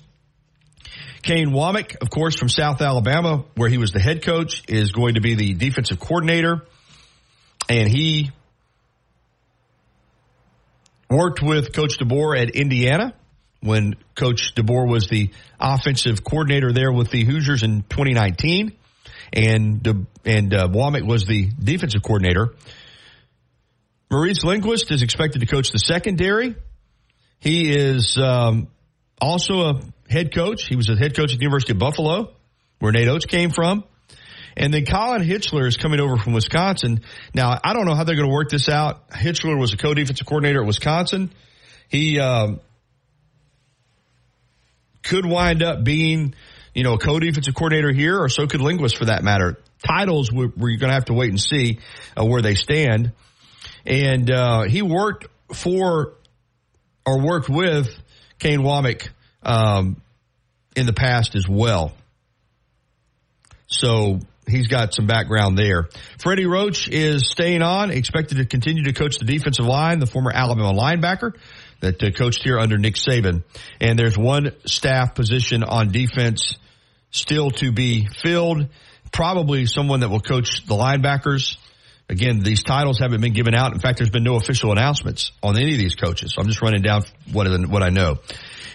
Kane 1.21 1.49
Wommack, 1.49 1.97
of 2.01 2.09
course, 2.09 2.37
from 2.37 2.47
South 2.47 2.81
Alabama, 2.81 3.43
where 3.55 3.67
he 3.67 3.77
was 3.77 3.91
the 3.91 3.99
head 3.99 4.23
coach, 4.23 4.63
is 4.69 4.93
going 4.93 5.15
to 5.15 5.21
be 5.21 5.35
the 5.35 5.55
defensive 5.55 5.99
coordinator. 5.99 6.65
And 7.67 7.89
he 7.89 8.31
worked 11.09 11.41
with 11.43 11.73
Coach 11.73 11.99
DeBoer 11.99 12.41
at 12.41 12.51
Indiana 12.51 13.13
when 13.59 13.95
Coach 14.15 14.55
DeBoer 14.55 14.89
was 14.89 15.09
the 15.09 15.31
offensive 15.59 16.23
coordinator 16.23 16.71
there 16.71 16.93
with 16.93 17.11
the 17.11 17.25
Hoosiers 17.25 17.63
in 17.63 17.83
2019, 17.89 18.71
and 19.33 20.07
and 20.23 20.53
uh, 20.53 20.69
Wommack 20.69 21.05
was 21.05 21.25
the 21.25 21.49
defensive 21.61 22.03
coordinator. 22.03 22.55
Maurice 24.13 24.43
Linguist 24.43 24.91
is 24.91 25.01
expected 25.01 25.39
to 25.39 25.47
coach 25.47 25.71
the 25.71 25.79
secondary. 25.79 26.55
He 27.39 27.75
is 27.75 28.15
um, 28.15 28.67
also 29.19 29.61
a 29.61 29.81
head 30.07 30.35
coach. 30.35 30.67
He 30.67 30.75
was 30.75 30.87
a 30.87 30.95
head 30.95 31.15
coach 31.15 31.33
at 31.33 31.39
the 31.39 31.43
University 31.43 31.71
of 31.71 31.79
Buffalo, 31.79 32.35
where 32.77 32.91
Nate 32.91 33.07
Oats 33.07 33.25
came 33.25 33.49
from. 33.49 33.83
And 34.55 34.71
then 34.71 34.85
Colin 34.85 35.23
Hitchler 35.23 35.65
is 35.65 35.77
coming 35.77 35.99
over 35.99 36.15
from 36.17 36.33
Wisconsin. 36.33 37.01
Now, 37.33 37.57
I 37.63 37.73
don't 37.73 37.87
know 37.87 37.95
how 37.95 38.03
they're 38.03 38.15
going 38.15 38.29
to 38.29 38.33
work 38.33 38.49
this 38.49 38.69
out. 38.69 39.01
Hitchler 39.15 39.57
was 39.57 39.73
a 39.73 39.77
co-defensive 39.77 40.27
coordinator 40.27 40.61
at 40.61 40.67
Wisconsin. 40.67 41.31
He 41.89 42.19
um, 42.19 42.59
could 45.01 45.25
wind 45.25 45.63
up 45.63 45.83
being, 45.83 46.35
you 46.75 46.83
know, 46.83 46.93
a 46.93 46.99
co-defensive 46.99 47.55
coordinator 47.55 47.91
here, 47.91 48.19
or 48.19 48.29
so 48.29 48.45
could 48.45 48.61
Linguist 48.61 48.95
for 48.95 49.05
that 49.05 49.23
matter. 49.23 49.57
Titles, 49.83 50.31
we're, 50.31 50.51
we're 50.55 50.77
going 50.77 50.89
to 50.89 50.93
have 50.93 51.05
to 51.05 51.13
wait 51.13 51.31
and 51.31 51.41
see 51.41 51.79
uh, 52.15 52.23
where 52.23 52.43
they 52.43 52.53
stand. 52.53 53.11
And 53.85 54.31
uh, 54.31 54.63
he 54.63 54.81
worked 54.81 55.27
for 55.53 56.13
or 57.05 57.21
worked 57.21 57.49
with 57.49 57.93
Kane 58.39 58.61
Wommack 58.61 59.09
um, 59.43 60.01
in 60.75 60.85
the 60.85 60.93
past 60.93 61.35
as 61.35 61.47
well. 61.47 61.93
So 63.67 64.19
he's 64.47 64.67
got 64.67 64.93
some 64.93 65.07
background 65.07 65.57
there. 65.57 65.89
Freddie 66.19 66.45
Roach 66.45 66.87
is 66.87 67.29
staying 67.29 67.61
on, 67.61 67.91
expected 67.91 68.37
to 68.37 68.45
continue 68.45 68.83
to 68.83 68.93
coach 68.93 69.17
the 69.17 69.25
defensive 69.25 69.65
line, 69.65 69.99
the 69.99 70.05
former 70.05 70.31
Alabama 70.33 70.73
linebacker 70.73 71.33
that 71.81 72.01
uh, 72.01 72.11
coached 72.11 72.43
here 72.43 72.59
under 72.59 72.77
Nick 72.77 72.95
Saban. 72.95 73.43
And 73.81 73.97
there's 73.97 74.17
one 74.17 74.51
staff 74.65 75.15
position 75.15 75.63
on 75.63 75.91
defense 75.91 76.57
still 77.11 77.51
to 77.51 77.71
be 77.71 78.07
filled. 78.07 78.67
Probably 79.11 79.65
someone 79.65 79.99
that 79.99 80.09
will 80.09 80.21
coach 80.21 80.65
the 80.65 80.75
linebackers. 80.75 81.57
Again, 82.13 82.41
these 82.41 82.61
titles 82.61 82.99
haven't 82.99 83.21
been 83.21 83.33
given 83.33 83.55
out. 83.55 83.73
In 83.73 83.79
fact, 83.79 83.97
there's 83.97 84.11
been 84.11 84.23
no 84.23 84.35
official 84.35 84.71
announcements 84.71 85.31
on 85.41 85.57
any 85.57 85.71
of 85.71 85.79
these 85.79 85.95
coaches. 85.95 86.33
So 86.33 86.41
I'm 86.41 86.47
just 86.47 86.61
running 86.61 86.83
down 86.83 87.01
what, 87.31 87.47
what 87.67 87.81
I 87.81 87.89
know. 87.89 88.19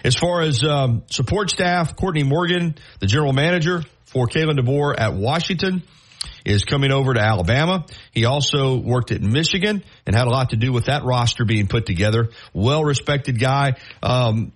As 0.03 0.15
far 0.15 0.41
as 0.41 0.61
um, 0.63 1.03
support 1.09 1.49
staff, 1.49 1.95
Courtney 1.95 2.23
Morgan, 2.23 2.75
the 2.99 3.07
general 3.07 3.31
manager, 3.31 3.83
for 4.03 4.27
Kalen 4.27 4.59
DeBoer 4.59 4.99
at 4.99 5.13
Washington 5.13 5.83
is 6.45 6.65
coming 6.65 6.91
over 6.91 7.13
to 7.13 7.21
Alabama. 7.21 7.85
He 8.11 8.25
also 8.25 8.77
worked 8.77 9.11
at 9.11 9.21
Michigan 9.21 9.83
and 10.05 10.15
had 10.15 10.27
a 10.27 10.31
lot 10.31 10.49
to 10.49 10.57
do 10.57 10.73
with 10.73 10.85
that 10.85 11.05
roster 11.05 11.45
being 11.45 11.67
put 11.67 11.85
together. 11.85 12.29
Well 12.53 12.83
respected 12.83 13.39
guy. 13.39 13.75
Um, 14.03 14.51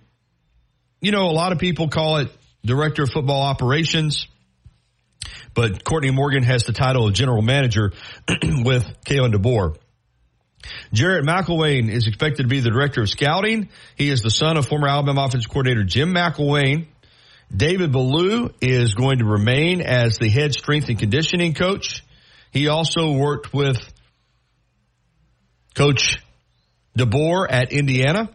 you 1.00 1.10
know, 1.10 1.30
a 1.30 1.32
lot 1.32 1.52
of 1.52 1.58
people 1.58 1.88
call 1.88 2.18
it 2.18 2.28
director 2.64 3.04
of 3.04 3.10
football 3.10 3.42
operations, 3.42 4.26
but 5.54 5.84
Courtney 5.84 6.10
Morgan 6.10 6.42
has 6.42 6.64
the 6.64 6.72
title 6.72 7.06
of 7.06 7.14
general 7.14 7.42
manager 7.42 7.92
with 8.28 8.84
Kalen 9.04 9.34
DeBoer. 9.34 9.76
Jarrett 10.92 11.24
McElwain 11.24 11.90
is 11.90 12.06
expected 12.06 12.44
to 12.44 12.48
be 12.48 12.60
the 12.60 12.70
director 12.70 13.02
of 13.02 13.08
scouting. 13.08 13.68
He 13.96 14.08
is 14.08 14.22
the 14.22 14.30
son 14.30 14.56
of 14.56 14.66
former 14.66 14.88
Alabama 14.88 15.24
offensive 15.24 15.50
coordinator 15.50 15.84
Jim 15.84 16.14
McElwain. 16.14 16.86
David 17.54 17.92
Ballou 17.92 18.50
is 18.60 18.94
going 18.94 19.18
to 19.18 19.24
remain 19.24 19.80
as 19.80 20.18
the 20.18 20.28
head 20.28 20.54
strength 20.54 20.88
and 20.88 20.98
conditioning 20.98 21.54
coach. 21.54 22.02
He 22.50 22.68
also 22.68 23.12
worked 23.12 23.52
with 23.52 23.78
Coach 25.74 26.18
DeBoer 26.96 27.46
at 27.50 27.72
Indiana. 27.72 28.30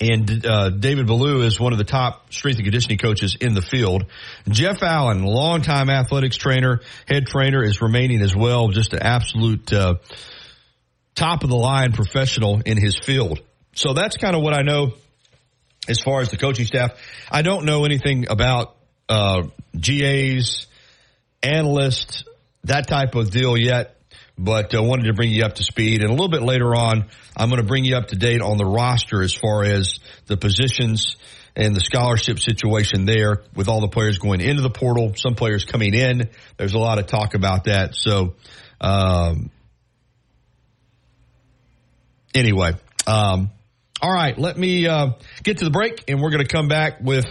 And 0.00 0.46
uh, 0.46 0.70
David 0.70 1.08
Ballou 1.08 1.42
is 1.42 1.58
one 1.58 1.72
of 1.72 1.78
the 1.78 1.84
top 1.84 2.32
strength 2.32 2.58
and 2.58 2.64
conditioning 2.64 2.98
coaches 2.98 3.36
in 3.40 3.54
the 3.54 3.62
field. 3.62 4.04
Jeff 4.48 4.82
Allen, 4.82 5.24
longtime 5.24 5.90
athletics 5.90 6.36
trainer, 6.36 6.80
head 7.06 7.26
trainer, 7.26 7.64
is 7.64 7.82
remaining 7.82 8.22
as 8.22 8.34
well. 8.34 8.68
Just 8.68 8.92
an 8.92 9.02
absolute 9.02 9.72
uh, 9.72 9.94
top 11.16 11.42
of 11.42 11.50
the 11.50 11.56
line 11.56 11.92
professional 11.92 12.60
in 12.64 12.76
his 12.80 12.96
field. 12.96 13.40
So 13.74 13.92
that's 13.92 14.16
kind 14.16 14.36
of 14.36 14.42
what 14.42 14.54
I 14.54 14.62
know 14.62 14.92
as 15.88 16.00
far 16.00 16.20
as 16.20 16.30
the 16.30 16.36
coaching 16.36 16.66
staff. 16.66 16.92
I 17.30 17.42
don't 17.42 17.64
know 17.64 17.84
anything 17.84 18.26
about 18.30 18.76
uh, 19.08 19.48
GAs, 19.78 20.66
analysts, 21.42 22.24
that 22.64 22.86
type 22.86 23.14
of 23.14 23.30
deal 23.30 23.56
yet, 23.56 23.97
but 24.38 24.72
I 24.72 24.78
uh, 24.78 24.82
wanted 24.82 25.06
to 25.06 25.14
bring 25.14 25.30
you 25.30 25.44
up 25.44 25.56
to 25.56 25.64
speed. 25.64 26.00
And 26.00 26.10
a 26.10 26.12
little 26.12 26.28
bit 26.28 26.42
later 26.42 26.74
on, 26.74 27.06
I'm 27.36 27.48
going 27.48 27.60
to 27.60 27.66
bring 27.66 27.84
you 27.84 27.96
up 27.96 28.08
to 28.08 28.16
date 28.16 28.40
on 28.40 28.56
the 28.56 28.64
roster 28.64 29.22
as 29.22 29.34
far 29.34 29.64
as 29.64 29.98
the 30.26 30.36
positions 30.36 31.16
and 31.56 31.74
the 31.74 31.80
scholarship 31.80 32.38
situation 32.38 33.04
there 33.04 33.42
with 33.56 33.68
all 33.68 33.80
the 33.80 33.88
players 33.88 34.18
going 34.18 34.40
into 34.40 34.62
the 34.62 34.70
portal, 34.70 35.14
some 35.16 35.34
players 35.34 35.64
coming 35.64 35.92
in. 35.92 36.30
There's 36.56 36.74
a 36.74 36.78
lot 36.78 37.00
of 37.00 37.06
talk 37.06 37.34
about 37.34 37.64
that. 37.64 37.96
So, 37.96 38.36
um, 38.80 39.50
anyway, 42.32 42.74
um, 43.08 43.50
all 44.00 44.12
right, 44.12 44.38
let 44.38 44.56
me 44.56 44.86
uh, 44.86 45.10
get 45.42 45.58
to 45.58 45.64
the 45.64 45.72
break, 45.72 46.04
and 46.06 46.22
we're 46.22 46.30
going 46.30 46.44
to 46.44 46.48
come 46.48 46.68
back 46.68 47.00
with 47.00 47.26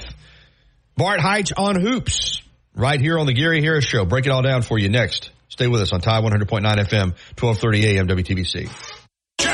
Bart 0.98 1.22
Heitch 1.22 1.54
on 1.56 1.80
hoops 1.80 2.42
right 2.76 3.00
here 3.00 3.18
on 3.18 3.28
the 3.28 3.34
Gary 3.34 3.62
Harris 3.62 3.86
Show. 3.86 4.04
Break 4.04 4.26
it 4.26 4.32
all 4.32 4.42
down 4.42 4.62
for 4.62 4.78
you 4.78 4.90
next. 4.90 5.32
Stay 5.50 5.68
with 5.68 5.82
us 5.82 5.94
on 5.94 6.02
Tide 6.02 6.24
100.9 6.24 6.62
FM, 6.62 7.14
1230 7.40 7.98
AM 7.98 8.08
WTBC. 8.08 8.97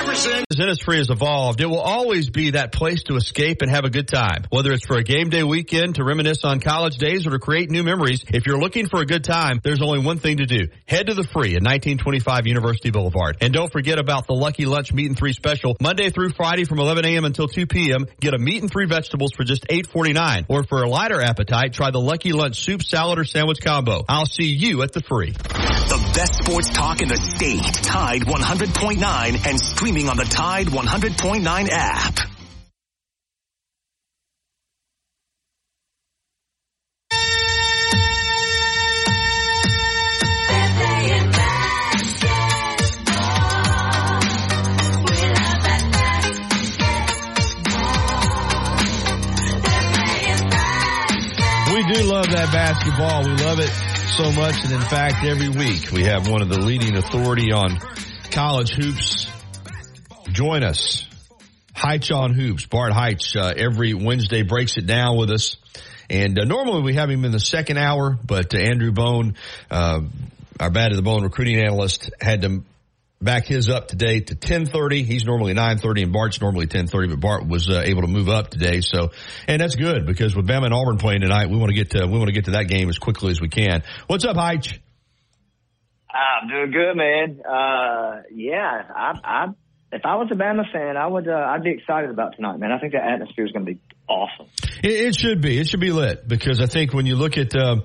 Jefferson. 0.04 0.44
As 0.52 0.58
Innisfree 0.58 0.98
has 0.98 1.10
evolved, 1.10 1.62
it 1.62 1.66
will 1.66 1.80
always 1.80 2.30
be 2.30 2.52
that 2.52 2.72
place 2.72 3.04
to 3.04 3.16
escape 3.16 3.62
and 3.62 3.72
have 3.72 3.86
a 3.86 3.90
good 3.90 4.08
time. 4.08 4.44
Whether 4.50 4.74
it's 4.74 4.86
for 4.86 4.98
a 4.98 5.04
game 5.04 5.30
day 5.30 5.44
weekend, 5.44 5.96
to 5.96 6.04
reminisce 6.04 6.44
on 6.44 6.60
college 6.60 6.98
days, 6.98 7.26
or 7.26 7.32
to 7.32 7.40
create 7.40 7.70
new 7.70 7.84
memories, 7.84 8.24
if 8.28 8.46
you're 8.46 8.60
looking 8.60 8.88
for 8.88 9.02
a 9.02 9.06
good 9.06 9.24
time, 9.24 9.60
there's 9.64 9.82
only 9.82 10.00
one 10.00 10.20
thing 10.20 10.38
to 10.38 10.46
do. 10.46 10.68
Head 10.88 11.08
to 11.08 11.14
the 11.14 11.24
free 11.24 11.56
at 11.56 11.64
1925 11.64 12.48
University 12.48 12.92
Boulevard. 12.92 13.38
And 13.42 13.54
don't 13.54 13.72
forget 13.72 13.98
about 13.98 14.28
the 14.28 14.34
Lucky 14.34 14.66
Lunch 14.66 14.94
Meat 14.94 15.08
and 15.08 15.18
Three 15.18 15.34
special. 15.34 15.76
Monday 15.82 16.10
through 16.10 16.32
Friday 16.32 16.66
from 16.66 16.80
11 16.80 17.06
a.m. 17.06 17.26
until 17.26 17.48
2 17.48 17.66
p.m. 17.66 18.06
Get 18.20 18.34
a 18.34 18.40
meat 18.40 18.62
and 18.62 18.72
three 18.72 18.86
vegetables 18.86 19.32
for 19.36 19.44
just 19.44 19.68
$8.49. 19.68 20.46
Or 20.50 20.64
for 20.64 20.84
a 20.84 20.90
lighter 20.90 21.22
appetite, 21.22 21.74
try 21.74 21.92
the 21.92 22.02
Lucky 22.02 22.34
Lunch 22.34 22.60
Soup, 22.60 22.84
Salad, 22.84 23.20
or 23.20 23.24
Sandwich 23.24 23.62
Combo. 23.62 24.04
I'll 24.08 24.26
see 24.26 24.48
you 24.48 24.82
at 24.84 24.92
the 24.92 25.02
free. 25.02 25.32
The 25.32 26.03
best 26.14 26.36
sports 26.36 26.70
talk 26.70 27.02
in 27.02 27.08
the 27.08 27.18
state. 27.18 27.74
Tide 27.84 28.22
100.9 28.22 29.48
and 29.48 29.60
streaming 29.60 30.10
on 30.10 30.18
the 30.18 30.26
Tide 30.26 30.68
100.9 30.68 31.70
app. 31.72 32.20
We 51.74 51.94
do 51.94 52.04
love 52.04 52.30
that 52.30 52.50
basketball. 52.54 53.24
We 53.24 53.32
love 53.44 53.60
it 53.60 53.93
so 54.18 54.32
much. 54.32 54.64
And 54.64 54.74
in 54.74 54.82
fact, 54.82 55.26
every 55.26 55.50
week 55.50 55.92
we 55.92 56.04
have 56.04 56.30
one 56.30 56.44
of 56.44 56.50
the 56.50 56.60
leading 56.60 56.96
authority 56.96 57.52
on 57.52 57.80
college 58.30 58.72
hoops. 58.72 59.28
Join 60.32 60.64
us. 60.64 61.08
Heitch 61.76 62.16
on 62.16 62.34
Hoops. 62.34 62.68
Bart 62.68 62.94
Heitch, 62.94 63.36
uh, 63.36 63.54
every 63.58 63.96
Wednesday 63.96 64.44
breaks 64.44 64.78
it 64.78 64.86
down 64.86 65.18
with 65.18 65.32
us. 65.32 65.58
And 66.12 66.38
uh, 66.38 66.44
normally 66.44 66.84
we 66.84 66.94
have 66.94 67.10
him 67.10 67.26
in 67.26 67.32
the 67.32 67.40
second 67.40 67.78
hour, 67.78 68.16
but 68.24 68.54
uh, 68.54 68.60
Andrew 68.60 68.92
Bone, 68.92 69.36
uh, 69.72 70.02
our 70.60 70.70
bad 70.70 70.90
to 70.90 70.96
the 70.96 71.02
bone 71.02 71.24
recruiting 71.24 71.58
analyst, 71.58 72.12
had 72.22 72.44
to 72.44 72.64
back 73.24 73.46
his 73.46 73.70
up 73.70 73.88
today 73.88 74.20
to 74.20 74.36
10:30. 74.36 75.04
He's 75.04 75.26
normally 75.26 75.54
9:30 75.54 76.04
and 76.04 76.14
Bart's 76.14 76.42
normally 76.42 76.68
10:30, 76.68 77.10
but 77.10 77.20
Bart 77.20 77.48
was 77.48 77.70
uh, 77.70 77.82
able 77.84 78.02
to 78.02 78.08
move 78.08 78.30
up 78.30 78.50
today. 78.50 78.82
So, 78.82 79.12
and 79.48 79.62
that's 79.62 79.76
good 79.76 80.06
because 80.06 80.36
with 80.36 80.48
Bama 80.48 80.66
and 80.66 80.74
Auburn 80.74 80.98
playing 80.98 81.22
tonight, 81.22 81.50
we 81.50 81.58
want 81.58 81.70
to 81.70 81.76
get 81.76 81.92
to 81.92 82.06
we 82.06 82.18
want 82.18 82.28
to 82.28 82.34
get 82.34 82.46
to 82.46 82.52
that 82.52 82.68
game 82.68 82.90
as 82.90 82.98
quickly 82.98 83.32
as 83.32 83.42
we 83.42 83.50
can. 83.50 83.84
What's 84.08 84.26
up, 84.26 84.36
Heitch? 84.36 84.80
I'm 86.14 86.48
doing 86.48 86.72
good, 86.72 86.96
man. 86.96 87.42
Uh, 87.44 88.22
yeah, 88.32 88.84
I, 88.96 89.14
I, 89.24 89.46
if 89.92 90.02
I 90.06 90.16
was 90.16 90.30
a 90.32 90.36
Bama 90.36 90.72
fan, 90.72 90.96
I 90.96 91.08
would, 91.08 91.28
uh, 91.28 91.32
I'd 91.32 91.64
be 91.64 91.72
excited 91.72 92.12
about 92.12 92.36
tonight, 92.36 92.58
man. 92.58 92.72
I 92.72 92.80
think 92.80 92.94
the 92.94 93.04
atmosphere 93.04 93.46
is 93.46 93.52
going 93.52 93.66
to 93.66 93.74
be 93.74 93.80
awesome. 94.08 94.48
It, 94.84 94.92
it, 94.92 95.16
should 95.16 95.42
be. 95.42 95.58
It 95.58 95.68
should 95.68 95.80
be 95.80 95.92
lit 95.92 96.28
because 96.28 96.62
I 96.62 96.68
think 96.68 96.94
when 96.94 97.08
you 97.08 97.16
look 97.16 97.38
at 97.38 97.56
uh, 97.56 97.78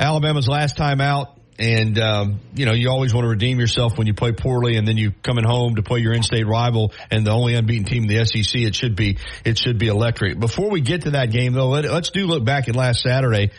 Alabama's 0.00 0.48
last 0.48 0.76
time 0.76 1.00
out, 1.00 1.37
and 1.58 1.98
um, 1.98 2.40
you 2.54 2.66
know 2.66 2.72
you 2.72 2.88
always 2.90 3.12
want 3.12 3.24
to 3.24 3.28
redeem 3.28 3.58
yourself 3.58 3.98
when 3.98 4.06
you 4.06 4.14
play 4.14 4.32
poorly, 4.32 4.76
and 4.76 4.86
then 4.86 4.96
you 4.96 5.12
coming 5.22 5.44
home 5.44 5.76
to 5.76 5.82
play 5.82 6.00
your 6.00 6.12
in-state 6.12 6.46
rival 6.46 6.92
and 7.10 7.26
the 7.26 7.30
only 7.30 7.54
unbeaten 7.54 7.84
team 7.84 8.04
in 8.04 8.08
the 8.08 8.24
SEC. 8.24 8.60
It 8.60 8.74
should 8.74 8.96
be 8.96 9.18
it 9.44 9.58
should 9.58 9.78
be 9.78 9.88
electric. 9.88 10.38
Before 10.38 10.70
we 10.70 10.80
get 10.80 11.02
to 11.02 11.10
that 11.12 11.30
game, 11.30 11.52
though, 11.52 11.68
let, 11.68 11.84
let's 11.84 12.10
do 12.10 12.26
look 12.26 12.44
back 12.44 12.68
at 12.68 12.76
last 12.76 13.00
Saturday. 13.00 13.50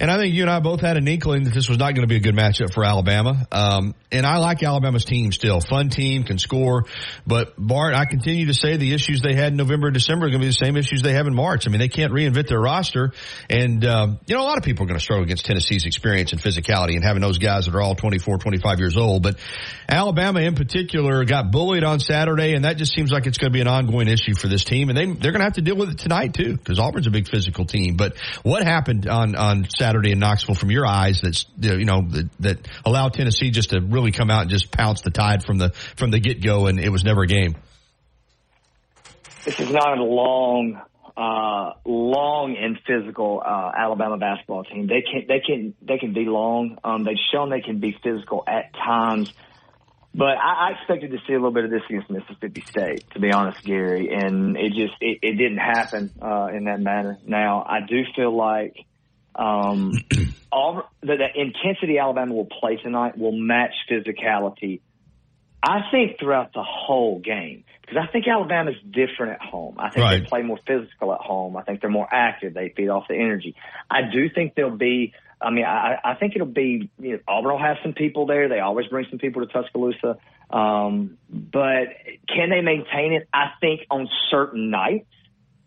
And 0.00 0.10
I 0.10 0.16
think 0.16 0.34
you 0.34 0.42
and 0.42 0.50
I 0.50 0.60
both 0.60 0.80
had 0.80 0.96
an 0.96 1.06
inkling 1.06 1.44
that 1.44 1.52
this 1.52 1.68
was 1.68 1.76
not 1.76 1.94
going 1.94 2.00
to 2.00 2.06
be 2.06 2.16
a 2.16 2.20
good 2.20 2.34
matchup 2.34 2.72
for 2.72 2.84
Alabama. 2.84 3.46
Um, 3.52 3.94
and 4.10 4.24
I 4.24 4.38
like 4.38 4.62
Alabama's 4.62 5.04
team 5.04 5.30
still. 5.30 5.60
Fun 5.60 5.90
team, 5.90 6.24
can 6.24 6.38
score. 6.38 6.86
But 7.26 7.52
Bart, 7.58 7.92
I 7.92 8.06
continue 8.06 8.46
to 8.46 8.54
say 8.54 8.78
the 8.78 8.94
issues 8.94 9.20
they 9.20 9.34
had 9.34 9.48
in 9.48 9.58
November 9.58 9.88
and 9.88 9.94
December 9.94 10.24
are 10.24 10.30
going 10.30 10.40
to 10.40 10.46
be 10.46 10.48
the 10.48 10.64
same 10.64 10.78
issues 10.78 11.02
they 11.02 11.12
have 11.12 11.26
in 11.26 11.34
March. 11.34 11.68
I 11.68 11.70
mean, 11.70 11.80
they 11.80 11.88
can't 11.88 12.14
reinvent 12.14 12.48
their 12.48 12.58
roster. 12.58 13.12
And, 13.50 13.84
um, 13.84 14.20
you 14.26 14.34
know, 14.34 14.42
a 14.42 14.48
lot 14.48 14.56
of 14.56 14.64
people 14.64 14.84
are 14.84 14.88
going 14.88 14.98
to 14.98 15.04
struggle 15.04 15.24
against 15.24 15.44
Tennessee's 15.44 15.84
experience 15.84 16.32
and 16.32 16.40
physicality 16.40 16.94
and 16.94 17.04
having 17.04 17.20
those 17.20 17.36
guys 17.36 17.66
that 17.66 17.74
are 17.74 17.82
all 17.82 17.94
24, 17.94 18.38
25 18.38 18.78
years 18.78 18.96
old. 18.96 19.22
But 19.22 19.38
Alabama 19.86 20.40
in 20.40 20.54
particular 20.54 21.26
got 21.26 21.50
bullied 21.50 21.84
on 21.84 22.00
Saturday, 22.00 22.54
and 22.54 22.64
that 22.64 22.78
just 22.78 22.94
seems 22.94 23.12
like 23.12 23.26
it's 23.26 23.36
going 23.36 23.52
to 23.52 23.54
be 23.54 23.60
an 23.60 23.68
ongoing 23.68 24.08
issue 24.08 24.34
for 24.34 24.48
this 24.48 24.64
team. 24.64 24.88
And 24.88 24.96
they, 24.96 25.04
they're 25.04 25.32
going 25.32 25.40
to 25.40 25.44
have 25.44 25.54
to 25.54 25.62
deal 25.62 25.76
with 25.76 25.90
it 25.90 25.98
tonight, 25.98 26.32
too, 26.32 26.56
because 26.56 26.78
Auburn's 26.78 27.06
a 27.06 27.10
big 27.10 27.28
physical 27.28 27.66
team. 27.66 27.96
But 27.96 28.16
what 28.42 28.62
happened 28.62 29.06
on, 29.06 29.36
on 29.36 29.68
Saturday? 29.68 29.89
Saturday 29.90 30.12
in 30.12 30.20
Knoxville 30.20 30.54
from 30.54 30.70
your 30.70 30.86
eyes 30.86 31.20
that's 31.20 31.46
you 31.58 31.84
know 31.84 32.02
that, 32.10 32.28
that 32.38 32.68
allowed 32.84 33.12
Tennessee 33.12 33.50
just 33.50 33.70
to 33.70 33.80
really 33.80 34.12
come 34.12 34.30
out 34.30 34.42
and 34.42 34.50
just 34.50 34.70
pounce 34.70 35.00
the 35.00 35.10
tide 35.10 35.42
from 35.42 35.58
the 35.58 35.70
from 35.96 36.12
the 36.12 36.20
get 36.20 36.40
go, 36.40 36.66
and 36.66 36.78
it 36.78 36.90
was 36.90 37.02
never 37.02 37.22
a 37.22 37.26
game. 37.26 37.56
This 39.44 39.58
is 39.58 39.72
not 39.72 39.98
a 39.98 40.02
long, 40.04 40.80
uh, 41.16 41.72
long 41.84 42.56
and 42.56 42.78
physical 42.86 43.42
uh, 43.44 43.72
Alabama 43.76 44.16
basketball 44.16 44.62
team. 44.62 44.86
They 44.86 45.02
can 45.02 45.24
they 45.26 45.40
can 45.44 45.74
they 45.82 45.98
can 45.98 46.12
be 46.12 46.26
long. 46.26 46.78
Um, 46.84 47.02
they've 47.02 47.16
shown 47.32 47.50
they 47.50 47.60
can 47.60 47.80
be 47.80 47.96
physical 48.00 48.44
at 48.46 48.72
times. 48.74 49.32
But 50.14 50.38
I, 50.38 50.68
I 50.68 50.70
expected 50.78 51.10
to 51.10 51.18
see 51.26 51.32
a 51.32 51.36
little 51.36 51.52
bit 51.52 51.64
of 51.64 51.70
this 51.70 51.82
against 51.88 52.10
Mississippi 52.10 52.62
State, 52.68 53.10
to 53.14 53.20
be 53.20 53.32
honest, 53.32 53.62
Gary, 53.64 54.10
and 54.12 54.56
it 54.56 54.68
just 54.68 54.94
it, 55.00 55.18
it 55.22 55.36
didn't 55.36 55.58
happen 55.58 56.12
uh, 56.22 56.46
in 56.54 56.64
that 56.64 56.80
manner. 56.80 57.18
Now 57.26 57.64
I 57.68 57.80
do 57.88 58.02
feel 58.14 58.36
like 58.36 58.86
um, 59.34 59.92
all 60.52 60.90
the, 61.00 61.16
the 61.16 61.28
intensity 61.34 61.98
Alabama 61.98 62.34
will 62.34 62.46
play 62.60 62.76
tonight 62.76 63.16
will 63.16 63.32
match 63.32 63.74
physicality. 63.90 64.80
I 65.62 65.80
think 65.90 66.18
throughout 66.18 66.52
the 66.54 66.62
whole 66.62 67.18
game 67.18 67.64
because 67.90 68.06
I 68.08 68.10
think 68.12 68.26
Alabama's 68.28 68.76
different 68.88 69.32
at 69.32 69.42
home. 69.42 69.76
I 69.78 69.90
think 69.90 70.04
right. 70.04 70.22
they 70.22 70.26
play 70.26 70.42
more 70.42 70.58
physical 70.66 71.12
at 71.12 71.20
home. 71.20 71.56
I 71.56 71.62
think 71.62 71.80
they're 71.80 71.90
more 71.90 72.08
active. 72.10 72.54
They 72.54 72.72
feed 72.74 72.88
off 72.88 73.08
the 73.08 73.14
energy. 73.14 73.56
I 73.90 74.02
do 74.12 74.30
think 74.30 74.54
they'll 74.54 74.70
be. 74.70 75.12
I 75.42 75.50
mean, 75.50 75.64
I, 75.64 75.96
I 76.04 76.14
think 76.14 76.34
it'll 76.34 76.46
be. 76.46 76.90
You 76.98 77.12
know, 77.12 77.18
Auburn 77.26 77.52
will 77.52 77.58
have 77.58 77.78
some 77.82 77.92
people 77.92 78.26
there. 78.26 78.48
They 78.48 78.60
always 78.60 78.86
bring 78.86 79.06
some 79.10 79.18
people 79.18 79.44
to 79.44 79.52
Tuscaloosa. 79.52 80.18
Um, 80.50 81.18
but 81.30 81.88
can 82.28 82.50
they 82.50 82.60
maintain 82.60 83.12
it? 83.12 83.28
I 83.32 83.50
think 83.60 83.82
on 83.90 84.08
certain 84.30 84.70
nights, 84.70 85.06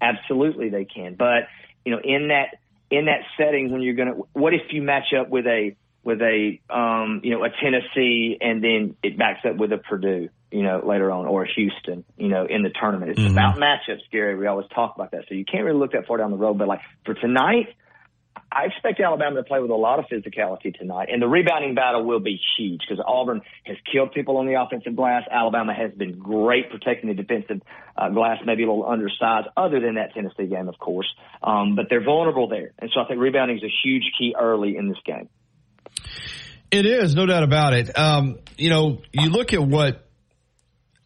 absolutely 0.01 0.69
they 0.69 0.85
can. 0.85 1.15
But 1.15 1.47
you 1.85 1.91
know, 1.91 1.99
in 2.03 2.29
that 2.29 2.57
in 2.93 3.05
that 3.05 3.21
setting 3.37 3.71
when 3.71 3.81
you're 3.81 3.95
going 3.95 4.13
to, 4.13 4.27
what 4.33 4.53
if 4.53 4.61
you 4.71 4.83
match 4.83 5.13
up 5.19 5.29
with 5.29 5.47
a, 5.47 5.75
with 6.03 6.21
a, 6.21 6.59
um, 6.69 7.21
you 7.23 7.31
know, 7.31 7.43
a 7.43 7.49
Tennessee 7.49 8.37
and 8.39 8.63
then 8.63 8.95
it 9.01 9.17
backs 9.17 9.39
up 9.49 9.55
with 9.55 9.71
a 9.71 9.79
Purdue, 9.79 10.29
you 10.51 10.61
know, 10.61 10.83
later 10.85 11.09
on 11.09 11.25
or 11.25 11.43
a 11.43 11.53
Houston, 11.53 12.05
you 12.17 12.27
know, 12.27 12.45
in 12.45 12.61
the 12.61 12.69
tournament. 12.69 13.11
It's 13.11 13.19
mm-hmm. 13.19 13.31
about 13.31 13.57
matchups, 13.57 14.01
Gary. 14.11 14.35
We 14.35 14.45
always 14.45 14.67
talk 14.75 14.93
about 14.95 15.11
that. 15.11 15.25
So 15.27 15.33
you 15.33 15.43
can't 15.43 15.63
really 15.63 15.79
look 15.79 15.93
that 15.93 16.05
far 16.05 16.17
down 16.17 16.29
the 16.29 16.37
road, 16.37 16.59
but 16.59 16.67
like 16.67 16.81
for 17.03 17.15
tonight, 17.15 17.73
I 18.53 18.65
expect 18.65 18.99
Alabama 18.99 19.37
to 19.37 19.43
play 19.43 19.59
with 19.59 19.71
a 19.71 19.75
lot 19.75 19.97
of 19.97 20.05
physicality 20.05 20.77
tonight, 20.77 21.09
and 21.11 21.21
the 21.21 21.27
rebounding 21.27 21.73
battle 21.73 22.05
will 22.05 22.19
be 22.19 22.39
huge 22.57 22.81
because 22.87 23.03
Auburn 23.05 23.41
has 23.63 23.77
killed 23.91 24.13
people 24.13 24.37
on 24.37 24.45
the 24.45 24.61
offensive 24.61 24.95
glass. 24.95 25.23
Alabama 25.29 25.73
has 25.73 25.91
been 25.91 26.19
great 26.19 26.69
protecting 26.69 27.09
the 27.09 27.15
defensive 27.15 27.61
uh, 27.97 28.09
glass, 28.09 28.37
maybe 28.45 28.63
a 28.63 28.67
little 28.67 28.85
undersized, 28.85 29.47
other 29.57 29.79
than 29.79 29.95
that 29.95 30.13
Tennessee 30.13 30.45
game, 30.45 30.69
of 30.69 30.77
course. 30.77 31.07
Um, 31.41 31.75
but 31.75 31.87
they're 31.89 32.03
vulnerable 32.03 32.47
there, 32.47 32.73
and 32.77 32.91
so 32.93 33.01
I 33.01 33.07
think 33.07 33.19
rebounding 33.19 33.57
is 33.57 33.63
a 33.63 33.73
huge 33.83 34.03
key 34.17 34.35
early 34.39 34.77
in 34.77 34.87
this 34.87 34.99
game. 35.03 35.29
It 36.69 36.85
is, 36.85 37.15
no 37.15 37.25
doubt 37.25 37.43
about 37.43 37.73
it. 37.73 37.97
Um, 37.97 38.39
you 38.57 38.69
know, 38.69 39.01
you 39.11 39.29
look 39.29 39.53
at 39.53 39.61
what 39.61 40.02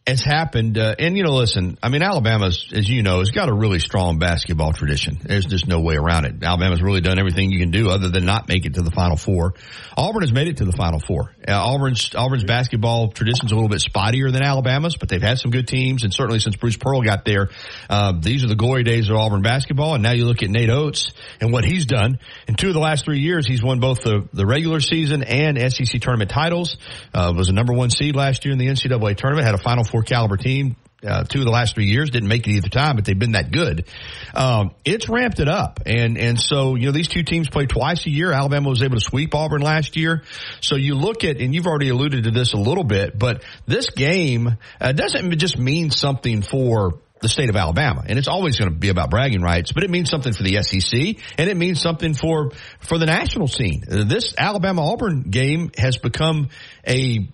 has 0.08 0.22
happened, 0.22 0.78
uh, 0.78 0.94
and 0.98 1.16
you 1.16 1.22
know, 1.22 1.34
listen, 1.34 1.78
I 1.82 1.90
mean, 1.90 2.02
Alabama's, 2.02 2.72
as 2.74 2.88
you 2.88 3.02
know, 3.02 3.18
has 3.18 3.30
got 3.30 3.48
a 3.48 3.52
really 3.52 3.78
strong 3.78 4.18
basketball 4.18 4.72
tradition. 4.72 5.18
There's 5.22 5.44
just 5.44 5.68
no 5.68 5.80
way 5.80 5.96
around 5.96 6.24
it. 6.24 6.42
Alabama's 6.42 6.82
really 6.82 7.00
done 7.00 7.18
everything 7.18 7.52
you 7.52 7.58
can 7.58 7.70
do 7.70 7.90
other 7.90 8.08
than 8.08 8.24
not 8.24 8.48
make 8.48 8.64
it 8.64 8.74
to 8.74 8.82
the 8.82 8.90
Final 8.90 9.16
Four. 9.16 9.54
Auburn 9.96 10.22
has 10.22 10.32
made 10.32 10.48
it 10.48 10.58
to 10.58 10.64
the 10.64 10.72
Final 10.72 10.98
Four. 10.98 11.34
Uh, 11.48 11.52
Auburn's 11.52 12.14
Auburn's 12.14 12.44
basketball 12.44 13.08
tradition's 13.08 13.52
a 13.52 13.54
little 13.54 13.70
bit 13.70 13.80
spottier 13.80 14.30
than 14.30 14.42
Alabama's, 14.42 14.96
but 14.96 15.08
they've 15.08 15.22
had 15.22 15.38
some 15.38 15.50
good 15.50 15.66
teams, 15.66 16.04
and 16.04 16.12
certainly 16.12 16.40
since 16.40 16.56
Bruce 16.56 16.76
Pearl 16.76 17.02
got 17.02 17.24
there, 17.24 17.48
uh, 17.88 18.12
these 18.20 18.44
are 18.44 18.48
the 18.48 18.54
glory 18.54 18.82
days 18.82 19.08
of 19.08 19.16
Auburn 19.16 19.42
basketball. 19.42 19.94
And 19.94 20.02
now 20.02 20.12
you 20.12 20.26
look 20.26 20.42
at 20.42 20.50
Nate 20.50 20.70
Oats 20.70 21.10
and 21.40 21.52
what 21.52 21.64
he's 21.64 21.86
done. 21.86 22.18
In 22.46 22.54
two 22.54 22.68
of 22.68 22.74
the 22.74 22.80
last 22.80 23.04
three 23.04 23.20
years, 23.20 23.46
he's 23.46 23.62
won 23.62 23.80
both 23.80 24.02
the, 24.02 24.28
the 24.32 24.46
regular 24.46 24.80
season 24.80 25.22
and 25.22 25.58
SEC 25.72 26.00
tournament 26.00 26.30
titles. 26.30 26.76
Uh, 27.14 27.32
was 27.34 27.48
a 27.48 27.52
number 27.52 27.72
one 27.72 27.90
seed 27.90 28.14
last 28.14 28.44
year 28.44 28.52
in 28.52 28.58
the 28.58 28.66
NCAA 28.66 29.16
tournament. 29.16 29.46
Had 29.46 29.54
a 29.54 29.58
Final 29.58 29.84
Four 29.84 30.02
caliber 30.02 30.36
team. 30.36 30.76
Uh, 31.06 31.22
two 31.22 31.38
of 31.38 31.44
the 31.44 31.50
last 31.52 31.76
three 31.76 31.86
years 31.86 32.10
didn't 32.10 32.28
make 32.28 32.48
it 32.48 32.50
either 32.50 32.68
time, 32.68 32.96
but 32.96 33.04
they've 33.04 33.18
been 33.18 33.32
that 33.32 33.52
good. 33.52 33.86
Um, 34.34 34.72
it's 34.84 35.08
ramped 35.08 35.38
it 35.38 35.48
up, 35.48 35.80
and 35.86 36.18
and 36.18 36.40
so 36.40 36.74
you 36.74 36.86
know 36.86 36.92
these 36.92 37.06
two 37.06 37.22
teams 37.22 37.48
play 37.48 37.66
twice 37.66 38.04
a 38.06 38.10
year. 38.10 38.32
Alabama 38.32 38.68
was 38.68 38.82
able 38.82 38.96
to 38.96 39.00
sweep 39.00 39.32
Auburn 39.32 39.60
last 39.60 39.96
year, 39.96 40.24
so 40.60 40.74
you 40.74 40.96
look 40.96 41.22
at 41.22 41.40
and 41.40 41.54
you've 41.54 41.68
already 41.68 41.90
alluded 41.90 42.24
to 42.24 42.32
this 42.32 42.52
a 42.52 42.56
little 42.56 42.82
bit, 42.82 43.16
but 43.16 43.44
this 43.64 43.90
game 43.90 44.56
uh, 44.80 44.90
doesn't 44.90 45.38
just 45.38 45.56
mean 45.56 45.92
something 45.92 46.42
for 46.42 46.98
the 47.20 47.28
state 47.28 47.50
of 47.50 47.56
Alabama. 47.56 48.04
And 48.06 48.18
it's 48.18 48.28
always 48.28 48.58
going 48.58 48.70
to 48.70 48.76
be 48.76 48.88
about 48.88 49.10
bragging 49.10 49.42
rights, 49.42 49.72
but 49.72 49.82
it 49.82 49.90
means 49.90 50.10
something 50.10 50.32
for 50.32 50.42
the 50.42 50.62
SEC 50.62 51.16
and 51.38 51.50
it 51.50 51.56
means 51.56 51.80
something 51.80 52.14
for, 52.14 52.52
for 52.80 52.98
the 52.98 53.06
national 53.06 53.48
scene. 53.48 53.82
This 53.88 54.34
Alabama 54.38 54.82
Auburn 54.82 55.22
game 55.22 55.70
has 55.76 55.96
become 55.96 56.48
a 56.86 57.28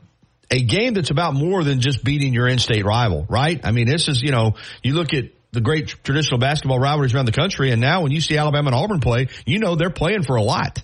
a 0.51 0.63
game 0.63 0.95
that's 0.95 1.11
about 1.11 1.35
more 1.35 1.65
than 1.65 1.81
just 1.81 2.05
beating 2.05 2.35
your 2.35 2.47
in-state 2.49 2.85
rival, 2.85 3.27
right? 3.29 3.61
I 3.65 3.71
mean, 3.71 3.87
this 3.87 4.09
is, 4.09 4.23
you 4.23 4.31
know, 4.31 4.55
you 4.83 4.95
look 4.95 5.15
at 5.15 5.25
the 5.53 5.61
great 5.61 5.89
traditional 5.89 6.39
basketball 6.39 6.79
rivalries 6.79 7.15
around 7.15 7.27
the 7.27 7.33
country, 7.33 7.71
and 7.71 7.81
now 7.81 8.03
when 8.03 8.13
you 8.13 8.21
see 8.21 8.37
Alabama 8.37 8.69
and 8.69 8.75
Auburn 8.75 9.01
play, 9.01 9.29
you 9.47 9.59
know 9.59 9.77
they're 9.77 9.91
playing 9.91 10.25
for 10.25 10.37
a 10.37 10.43
lot. 10.43 10.83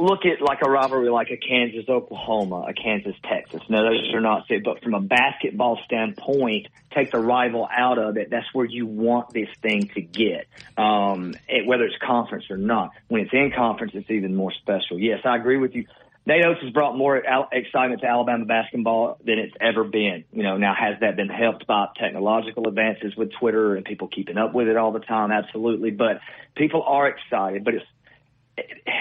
Look 0.00 0.20
at 0.24 0.40
like 0.40 0.58
a 0.64 0.70
rivalry 0.70 1.10
like 1.10 1.28
a 1.32 1.36
Kansas 1.36 1.88
Oklahoma, 1.88 2.66
a 2.68 2.72
Kansas 2.72 3.16
Texas. 3.28 3.60
No, 3.68 3.82
those 3.82 4.14
are 4.14 4.20
not 4.20 4.46
fit, 4.46 4.62
but 4.62 4.80
from 4.80 4.94
a 4.94 5.00
basketball 5.00 5.76
standpoint, 5.86 6.68
take 6.94 7.10
the 7.10 7.18
rival 7.18 7.68
out 7.68 7.98
of 7.98 8.16
it. 8.16 8.30
That's 8.30 8.46
where 8.52 8.64
you 8.64 8.86
want 8.86 9.30
this 9.30 9.48
thing 9.60 9.88
to 9.94 10.00
get, 10.00 10.46
um, 10.76 11.34
it, 11.48 11.66
whether 11.66 11.82
it's 11.82 11.96
conference 12.00 12.44
or 12.48 12.56
not. 12.56 12.92
When 13.08 13.22
it's 13.22 13.32
in 13.32 13.50
conference, 13.50 13.90
it's 13.96 14.08
even 14.08 14.36
more 14.36 14.52
special. 14.52 15.00
Yes, 15.00 15.22
I 15.24 15.34
agree 15.34 15.58
with 15.58 15.74
you. 15.74 15.86
Nate 16.28 16.44
Oats 16.44 16.60
has 16.62 16.70
brought 16.74 16.94
more 16.94 17.16
excitement 17.16 18.02
to 18.02 18.06
Alabama 18.06 18.44
basketball 18.44 19.18
than 19.24 19.38
it's 19.38 19.54
ever 19.62 19.82
been. 19.82 20.24
You 20.30 20.42
know, 20.42 20.58
now 20.58 20.74
has 20.78 21.00
that 21.00 21.16
been 21.16 21.30
helped 21.30 21.66
by 21.66 21.86
technological 21.98 22.68
advances 22.68 23.16
with 23.16 23.32
Twitter 23.40 23.76
and 23.76 23.84
people 23.84 24.08
keeping 24.08 24.36
up 24.36 24.52
with 24.52 24.68
it 24.68 24.76
all 24.76 24.92
the 24.92 25.00
time? 25.00 25.32
Absolutely. 25.32 25.90
But 25.90 26.20
people 26.54 26.82
are 26.82 27.08
excited. 27.08 27.64
But 27.64 27.76
it's 27.76 27.86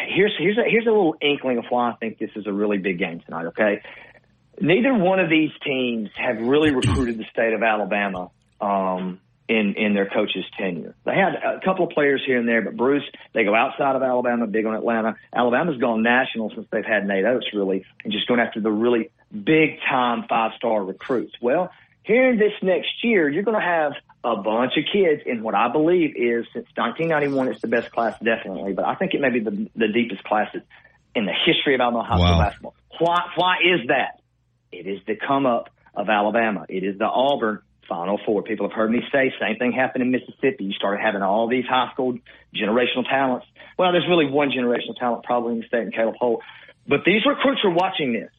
here's 0.08 0.34
here's 0.40 0.58
a, 0.58 0.64
here's 0.70 0.86
a 0.86 0.90
little 0.90 1.16
inkling 1.22 1.58
of 1.58 1.66
why 1.68 1.92
I 1.92 1.96
think 1.98 2.18
this 2.18 2.30
is 2.38 2.48
a 2.48 2.54
really 2.54 2.78
big 2.78 2.98
game 2.98 3.20
tonight. 3.20 3.48
Okay, 3.48 3.82
neither 4.62 4.94
one 4.94 5.20
of 5.20 5.30
these 5.30 5.52
teams 5.66 6.10
have 6.16 6.40
really 6.40 6.74
recruited 6.74 7.18
the 7.18 7.26
state 7.30 7.52
of 7.52 7.62
Alabama 7.62 8.32
um, 8.62 9.20
in 9.48 9.76
in 9.76 9.94
their 9.94 10.08
coach's 10.08 10.46
tenure. 10.58 10.96
They 11.06 11.16
had 11.16 11.36
a 11.36 11.60
couple 11.64 11.86
of 11.86 11.92
players 11.92 12.22
here 12.26 12.38
and 12.38 12.48
there, 12.48 12.62
but 12.62 12.76
Bruce, 12.76 13.04
they 13.34 13.44
go 13.44 13.56
outside 13.56 13.96
of 13.96 14.04
Alabama, 14.04 14.48
big 14.48 14.66
on 14.66 14.76
Atlanta. 14.76 15.16
Alabama's 15.34 15.78
gone 15.78 16.04
national 16.04 16.52
since 16.54 16.68
they've 16.72 16.86
had 16.86 17.08
Nate 17.08 17.26
Oats 17.26 17.48
really, 17.54 17.86
and 18.04 18.12
just 18.12 18.28
going 18.28 18.40
after 18.40 18.60
the 18.60 18.72
really 18.72 19.10
big 19.32 19.80
time 19.90 20.26
five 20.28 20.52
star 20.58 20.84
recruits. 20.84 21.34
Well, 21.42 21.72
here 22.04 22.30
in 22.30 22.38
this 22.38 22.54
next 22.62 23.04
year, 23.04 23.30
you're 23.30 23.44
going 23.44 23.60
to 23.60 23.66
have 23.66 23.94
a 24.24 24.36
bunch 24.36 24.74
of 24.78 24.84
kids 24.92 25.22
in 25.26 25.44
what 25.44 25.56
I 25.56 25.72
believe 25.72 26.16
is 26.16 26.46
since 26.54 26.68
1991, 26.76 27.50
it's 27.50 27.62
the 27.62 27.68
best 27.68 27.92
class 27.92 28.18
definitely, 28.20 28.74
but 28.74 28.86
I 28.86 28.96
think 28.96 29.14
it 29.14 29.22
may 29.22 29.30
be 29.30 29.40
the, 29.40 29.70
the 29.76 29.88
deepest 29.88 30.24
class 30.24 30.54
in 31.16 31.26
the 31.26 31.34
history 31.46 31.76
of 31.76 31.82
Alabama 31.82 32.04
high 32.04 32.16
school 32.16 32.26
wow. 32.26 32.40
basketball. 32.40 32.76
Why, 33.00 33.22
why 33.36 33.56
is 33.64 33.88
that? 33.88 34.22
It 34.72 34.88
is 34.88 35.00
the 35.06 35.16
come 35.16 35.46
up 35.46 35.70
of 35.96 36.10
Alabama. 36.10 36.66
It 36.68 36.84
is 36.84 36.98
the 36.98 37.06
Auburn 37.06 37.62
Final 37.88 38.20
Four. 38.26 38.44
People 38.44 38.68
have 38.68 38.76
heard 38.76 38.92
me 38.92 39.02
say 39.12 39.34
same 39.40 39.58
thing 39.58 39.72
happened 39.72 40.04
in 40.04 40.12
Mississippi. 40.12 40.66
You 40.66 40.74
started 40.74 41.02
having 41.02 41.22
all 41.22 41.48
these 41.48 41.66
high 41.66 41.90
school 41.94 42.18
generational 42.56 43.08
talents. 43.10 43.46
Well, 43.78 43.92
there's 43.92 44.08
really 44.08 44.26
one 44.26 44.50
generational 44.50 44.96
talent 44.98 45.24
probably 45.24 45.54
in 45.54 45.60
the 45.62 45.68
state, 45.68 45.84
and 45.84 45.94
Caleb 45.94 46.16
Holt. 46.20 46.42
But 46.88 47.02
these 47.06 47.26
recruits 47.26 47.62
are 47.64 47.72
watching 47.72 48.14
this. 48.14 48.30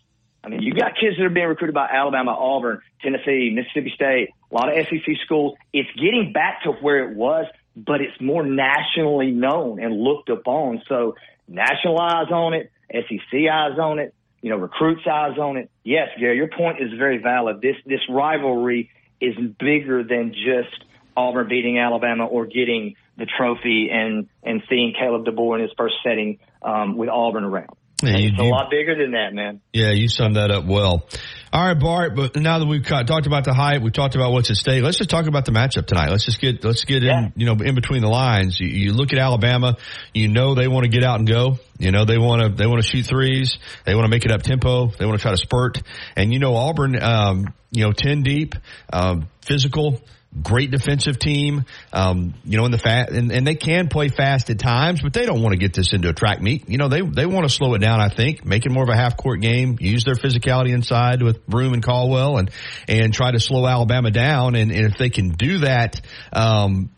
I 0.43 0.49
mean, 0.49 0.63
you 0.63 0.73
got 0.73 0.93
kids 0.99 1.17
that 1.17 1.25
are 1.25 1.31
being 1.31 1.47
recruited 1.47 1.75
by 1.75 1.89
Alabama, 1.89 2.31
Auburn, 2.31 2.81
Tennessee, 3.03 3.53
Mississippi 3.55 3.93
State, 3.95 4.31
a 4.51 4.55
lot 4.55 4.69
of 4.69 4.87
SEC 4.87 5.17
schools. 5.25 5.57
It's 5.73 5.91
getting 5.97 6.33
back 6.33 6.63
to 6.63 6.73
where 6.73 7.11
it 7.11 7.17
was, 7.17 7.47
but 7.77 8.01
it's 8.01 8.19
more 8.21 8.45
nationally 8.45 9.31
known 9.31 9.83
and 9.83 10.01
looked 10.01 10.29
upon. 10.29 10.83
So 10.89 11.17
national 11.49 11.99
eyes 11.99 12.31
on 12.31 12.55
it, 12.55 12.71
SEC 12.91 13.41
eyes 13.51 13.79
on 13.79 13.99
it, 13.99 14.15
you 14.41 14.51
know, 14.51 14.57
recruits 14.57 15.03
eyes 15.07 15.39
on 15.39 15.57
it. 15.57 15.71
Yes, 15.85 16.09
Gary, 16.19 16.37
your 16.37 16.49
point 16.49 16.81
is 16.81 16.93
very 16.97 17.19
valid. 17.19 17.61
This 17.61 17.77
this 17.85 18.01
rivalry 18.09 18.91
is 19.21 19.37
bigger 19.59 20.03
than 20.03 20.33
just 20.33 20.85
Auburn 21.17 21.49
beating 21.49 21.79
Alabama 21.79 22.27
or 22.27 22.47
getting 22.47 22.97
the 23.17 23.27
trophy 23.27 23.91
and 23.91 24.29
and 24.43 24.63
seeing 24.69 24.95
Kalen 24.95 25.27
DeBoer 25.27 25.57
in 25.57 25.63
his 25.63 25.73
first 25.77 25.97
setting 26.03 26.39
um, 26.63 26.97
with 26.97 27.09
Auburn 27.09 27.45
around. 27.45 27.78
Yeah, 28.03 28.17
you, 28.17 28.29
it's 28.29 28.41
a 28.41 28.45
you, 28.45 28.51
lot 28.51 28.71
bigger 28.71 28.95
than 28.95 29.13
that, 29.13 29.35
man. 29.35 29.61
Yeah, 29.73 29.91
you 29.91 30.09
summed 30.09 30.37
that 30.37 30.53
up 30.53 30.65
well. 30.65 31.09
All 31.53 31.67
right, 31.67 31.79
Bart. 31.79 32.15
But 32.15 32.37
now 32.37 32.61
that 32.61 32.67
we've 32.67 32.87
talked 32.87 33.27
about 33.27 33.45
the 33.45 33.55
hype, 33.55 33.83
we 33.83 33.91
talked 33.91 34.15
about 34.15 34.33
what's 34.33 34.51
at 34.51 34.57
stake. 34.57 34.85
Let's 34.85 34.99
just 34.99 35.11
talk 35.11 35.27
about 35.27 35.47
the 35.47 35.51
matchup 35.51 35.87
tonight. 35.87 36.11
Let's 36.11 36.25
just 36.25 36.41
get 36.41 36.63
let's 36.63 36.85
get 36.85 37.03
yeah. 37.03 37.27
in, 37.27 37.33
you 37.35 37.47
know, 37.47 37.55
in 37.55 37.75
between 37.75 38.03
the 38.03 38.09
lines. 38.09 38.61
You, 38.61 38.69
you, 38.69 38.93
look 38.93 39.13
at 39.13 39.19
Alabama. 39.19 39.77
You 40.15 40.29
know 40.29 40.55
they 40.55 40.69
want 40.69 40.85
to 40.85 40.91
get 40.91 41.03
out 41.03 41.19
and 41.19 41.27
go. 41.27 41.59
You 41.79 41.91
know 41.91 42.05
they 42.05 42.19
want 42.19 42.43
to 42.43 42.49
they 42.51 42.67
want 42.67 42.83
to 42.83 42.89
shoot 42.89 43.07
threes. 43.07 43.59
They 43.85 43.95
want 43.95 44.05
to 44.05 44.11
make 44.11 44.25
it 44.25 44.31
up 44.31 44.43
tempo. 44.43 44.89
They 44.89 45.05
want 45.05 45.19
to 45.19 45.23
try 45.23 45.33
to 45.33 45.39
spurt. 45.39 45.83
And 46.15 46.33
you 46.33 46.39
know 46.39 46.55
Auburn, 46.55 47.03
um, 47.03 47.47
you 47.73 47.85
know, 47.85 47.93
ten 47.93 48.23
deep, 48.23 48.55
um, 48.93 49.29
physical 49.41 50.01
great 50.43 50.71
defensive 50.71 51.19
team. 51.19 51.65
Um, 51.93 52.35
you 52.45 52.59
know, 52.59 52.65
in 52.65 52.71
the 52.71 52.79
fast, 52.79 53.11
and, 53.11 53.33
and, 53.33 53.47
they 53.47 53.55
can 53.55 53.89
play 53.89 54.09
fast 54.09 54.51
at 54.51 54.59
times, 54.59 55.01
but 55.03 55.13
they 55.13 55.25
don't 55.25 55.43
want 55.43 55.53
to 55.53 55.59
get 55.59 55.73
this 55.73 55.93
into 55.93 56.09
a 56.09 56.13
track 56.13 56.41
meet. 56.41 56.69
You 56.69 56.79
know, 56.79 56.89
they 56.89 57.01
they 57.01 57.27
want 57.27 57.49
to 57.49 57.55
slow 57.55 57.75
it 57.75 57.79
down. 57.79 58.01
I 58.01 58.09
think 58.09 58.45
make 58.45 58.67
it 58.67 58.71
more 58.71 58.83
of 58.83 58.89
a 58.89 58.97
half 58.97 59.17
court 59.17 59.41
game. 59.41 59.79
Use 59.81 60.05
their 60.05 60.15
physicality 60.15 60.73
inside 60.73 61.23
with 61.23 61.47
Broome 61.47 61.73
and 61.75 61.83
Cardwell, 61.83 62.37
and 62.39 62.51
and 62.87 63.13
try 63.13 63.31
to 63.31 63.41
slow 63.41 63.67
Alabama 63.67 64.11
down. 64.11 64.55
And, 64.55 64.71
and 64.71 64.87
if 64.87 64.99
they 64.99 65.11
can 65.11 65.31
do 65.31 65.59
that, 65.59 66.01
um, 66.33 66.91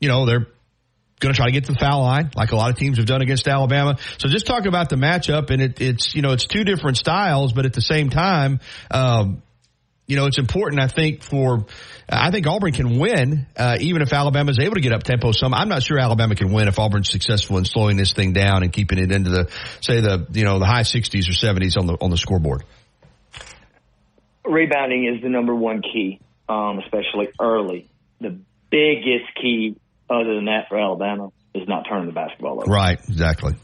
you 0.00 0.08
know, 0.08 0.26
they're 0.26 0.46
going 1.20 1.32
to 1.32 1.36
try 1.36 1.46
to 1.46 1.52
get 1.52 1.64
to 1.66 1.72
the 1.72 1.78
foul 1.78 2.02
line, 2.02 2.30
like 2.34 2.52
a 2.52 2.56
lot 2.56 2.70
of 2.70 2.76
teams 2.76 2.98
have 2.98 3.06
done 3.06 3.22
against 3.22 3.46
Alabama. 3.46 3.96
So 4.18 4.28
just 4.28 4.46
talk 4.46 4.66
about 4.66 4.90
the 4.90 4.96
matchup, 4.96 5.50
and 5.50 5.62
it, 5.62 5.80
it's 5.80 6.14
you 6.14 6.22
know 6.22 6.32
it's 6.32 6.46
two 6.46 6.64
different 6.64 6.96
styles, 6.96 7.52
but 7.52 7.64
at 7.64 7.72
the 7.72 7.80
same 7.80 8.10
time, 8.10 8.60
um, 8.90 9.42
you 10.06 10.16
know, 10.16 10.26
it's 10.26 10.38
important. 10.38 10.80
I 10.80 10.88
think 10.88 11.22
for 11.22 11.64
I 12.08 12.30
think 12.30 12.46
Auburn 12.46 12.72
can 12.72 12.98
win, 12.98 13.46
uh, 13.56 13.78
even 13.80 14.02
if 14.02 14.12
Alabama 14.12 14.50
is 14.50 14.58
able 14.58 14.74
to 14.74 14.80
get 14.80 14.92
up 14.92 15.02
tempo 15.02 15.32
some. 15.32 15.54
I'm 15.54 15.68
not 15.68 15.82
sure 15.82 15.98
Alabama 15.98 16.34
can 16.34 16.52
win 16.52 16.68
if 16.68 16.78
Auburn's 16.78 17.10
successful 17.10 17.58
in 17.58 17.64
slowing 17.64 17.96
this 17.96 18.12
thing 18.12 18.32
down 18.32 18.62
and 18.62 18.72
keeping 18.72 18.98
it 18.98 19.12
into 19.12 19.30
the, 19.30 19.50
say 19.80 20.00
the, 20.00 20.26
you 20.32 20.44
know, 20.44 20.58
the 20.58 20.66
high 20.66 20.82
60s 20.82 21.28
or 21.28 21.32
70s 21.32 21.78
on 21.78 21.86
the, 21.86 21.96
on 22.00 22.10
the 22.10 22.18
scoreboard. 22.18 22.64
Rebounding 24.44 25.06
is 25.06 25.22
the 25.22 25.28
number 25.28 25.54
one 25.54 25.82
key, 25.82 26.20
um, 26.48 26.80
especially 26.80 27.28
early. 27.40 27.88
The 28.20 28.38
biggest 28.70 29.34
key 29.40 29.76
other 30.10 30.34
than 30.34 30.46
that 30.46 30.68
for 30.68 30.78
Alabama 30.78 31.32
is 31.54 31.68
not 31.68 31.84
turning 31.88 32.06
the 32.06 32.12
basketball 32.12 32.60
over. 32.60 32.70
Right, 32.70 32.98
exactly. 33.08 33.54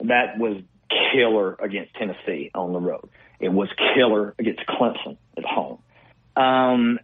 That 0.00 0.38
was 0.38 0.62
killer 0.88 1.54
against 1.54 1.94
Tennessee 1.94 2.50
on 2.54 2.72
the 2.72 2.80
road. 2.80 3.08
It 3.40 3.50
was 3.50 3.68
killer 3.94 4.34
against 4.38 4.62
Clemson 4.66 5.16
at 5.36 5.44
home. 5.44 5.78
Um, 6.36 6.98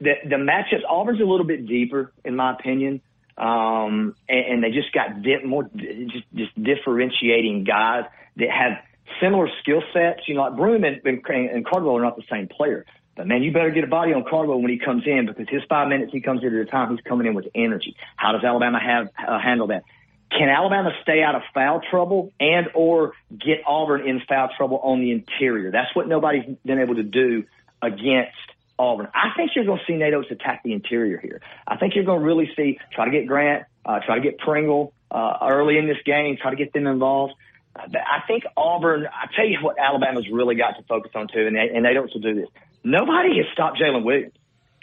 the, 0.00 0.14
the 0.24 0.36
matchups, 0.36 0.84
Auburn's 0.88 1.20
a 1.20 1.24
little 1.24 1.46
bit 1.46 1.66
deeper, 1.66 2.12
in 2.24 2.36
my 2.36 2.52
opinion. 2.52 3.00
Um, 3.38 4.14
and, 4.28 4.46
and 4.46 4.64
they 4.64 4.70
just 4.70 4.92
got 4.92 5.22
di- 5.22 5.44
more, 5.44 5.68
just, 5.74 6.24
just 6.34 6.62
differentiating 6.62 7.64
guys 7.64 8.04
that 8.36 8.50
have 8.50 8.78
similar 9.20 9.48
skill 9.62 9.82
sets. 9.92 10.20
You 10.26 10.34
know, 10.34 10.42
like 10.42 10.56
Broome 10.56 10.84
and, 10.84 11.00
and, 11.04 11.22
and 11.26 11.66
Cardwell 11.66 11.96
are 11.96 12.02
not 12.02 12.16
the 12.16 12.24
same 12.30 12.48
player. 12.48 12.84
But 13.16 13.26
man, 13.26 13.42
you 13.42 13.50
better 13.50 13.70
get 13.70 13.82
a 13.82 13.88
body 13.88 14.12
on 14.12 14.24
Cardwell 14.24 14.60
when 14.60 14.70
he 14.70 14.78
comes 14.78 15.04
in 15.06 15.26
because 15.26 15.46
his 15.48 15.62
five 15.68 15.88
minutes 15.88 16.12
he 16.12 16.20
comes 16.20 16.42
in 16.42 16.54
at 16.54 16.60
a 16.60 16.70
time, 16.70 16.90
he's 16.90 17.00
coming 17.00 17.26
in 17.26 17.34
with 17.34 17.46
energy. 17.54 17.96
How 18.16 18.32
does 18.32 18.44
Alabama 18.44 18.78
have 18.78 19.08
uh, 19.26 19.38
handle 19.38 19.68
that? 19.68 19.84
Can 20.30 20.48
Alabama 20.48 20.90
stay 21.02 21.22
out 21.22 21.34
of 21.34 21.42
foul 21.54 21.80
trouble 21.88 22.32
and 22.40 22.68
or 22.74 23.12
get 23.30 23.62
Auburn 23.66 24.06
in 24.08 24.20
foul 24.28 24.50
trouble 24.56 24.78
on 24.82 25.00
the 25.00 25.12
interior? 25.12 25.70
That's 25.70 25.94
what 25.94 26.08
nobody's 26.08 26.44
been 26.64 26.80
able 26.80 26.96
to 26.96 27.04
do 27.04 27.44
against 27.80 28.32
Auburn. 28.78 29.08
I 29.14 29.30
think 29.36 29.52
you're 29.54 29.64
going 29.64 29.78
to 29.78 29.84
see 29.86 29.96
Nate 29.96 30.14
attack 30.14 30.62
the 30.64 30.72
interior 30.72 31.18
here. 31.18 31.40
I 31.66 31.76
think 31.76 31.94
you're 31.94 32.04
going 32.04 32.20
to 32.20 32.26
really 32.26 32.50
see 32.56 32.78
try 32.92 33.04
to 33.04 33.10
get 33.10 33.26
Grant, 33.26 33.64
uh, 33.84 34.00
try 34.04 34.16
to 34.16 34.20
get 34.20 34.38
Pringle 34.38 34.92
uh, 35.10 35.38
early 35.42 35.78
in 35.78 35.86
this 35.86 35.98
game, 36.04 36.36
try 36.40 36.50
to 36.50 36.56
get 36.56 36.72
them 36.72 36.86
involved. 36.86 37.34
I 37.76 38.22
think 38.26 38.44
Auburn. 38.56 39.06
I 39.06 39.26
tell 39.34 39.46
you 39.46 39.58
what, 39.60 39.78
Alabama's 39.78 40.26
really 40.30 40.54
got 40.54 40.76
to 40.78 40.82
focus 40.84 41.12
on 41.14 41.28
too, 41.28 41.46
and 41.46 41.56
they, 41.56 41.70
and 41.74 41.86
Oats 41.86 42.14
will 42.14 42.22
do 42.22 42.34
this. 42.34 42.48
Nobody 42.82 43.36
has 43.36 43.46
stopped 43.52 43.78
Jaylin 43.78 44.02
Williams. 44.02 44.32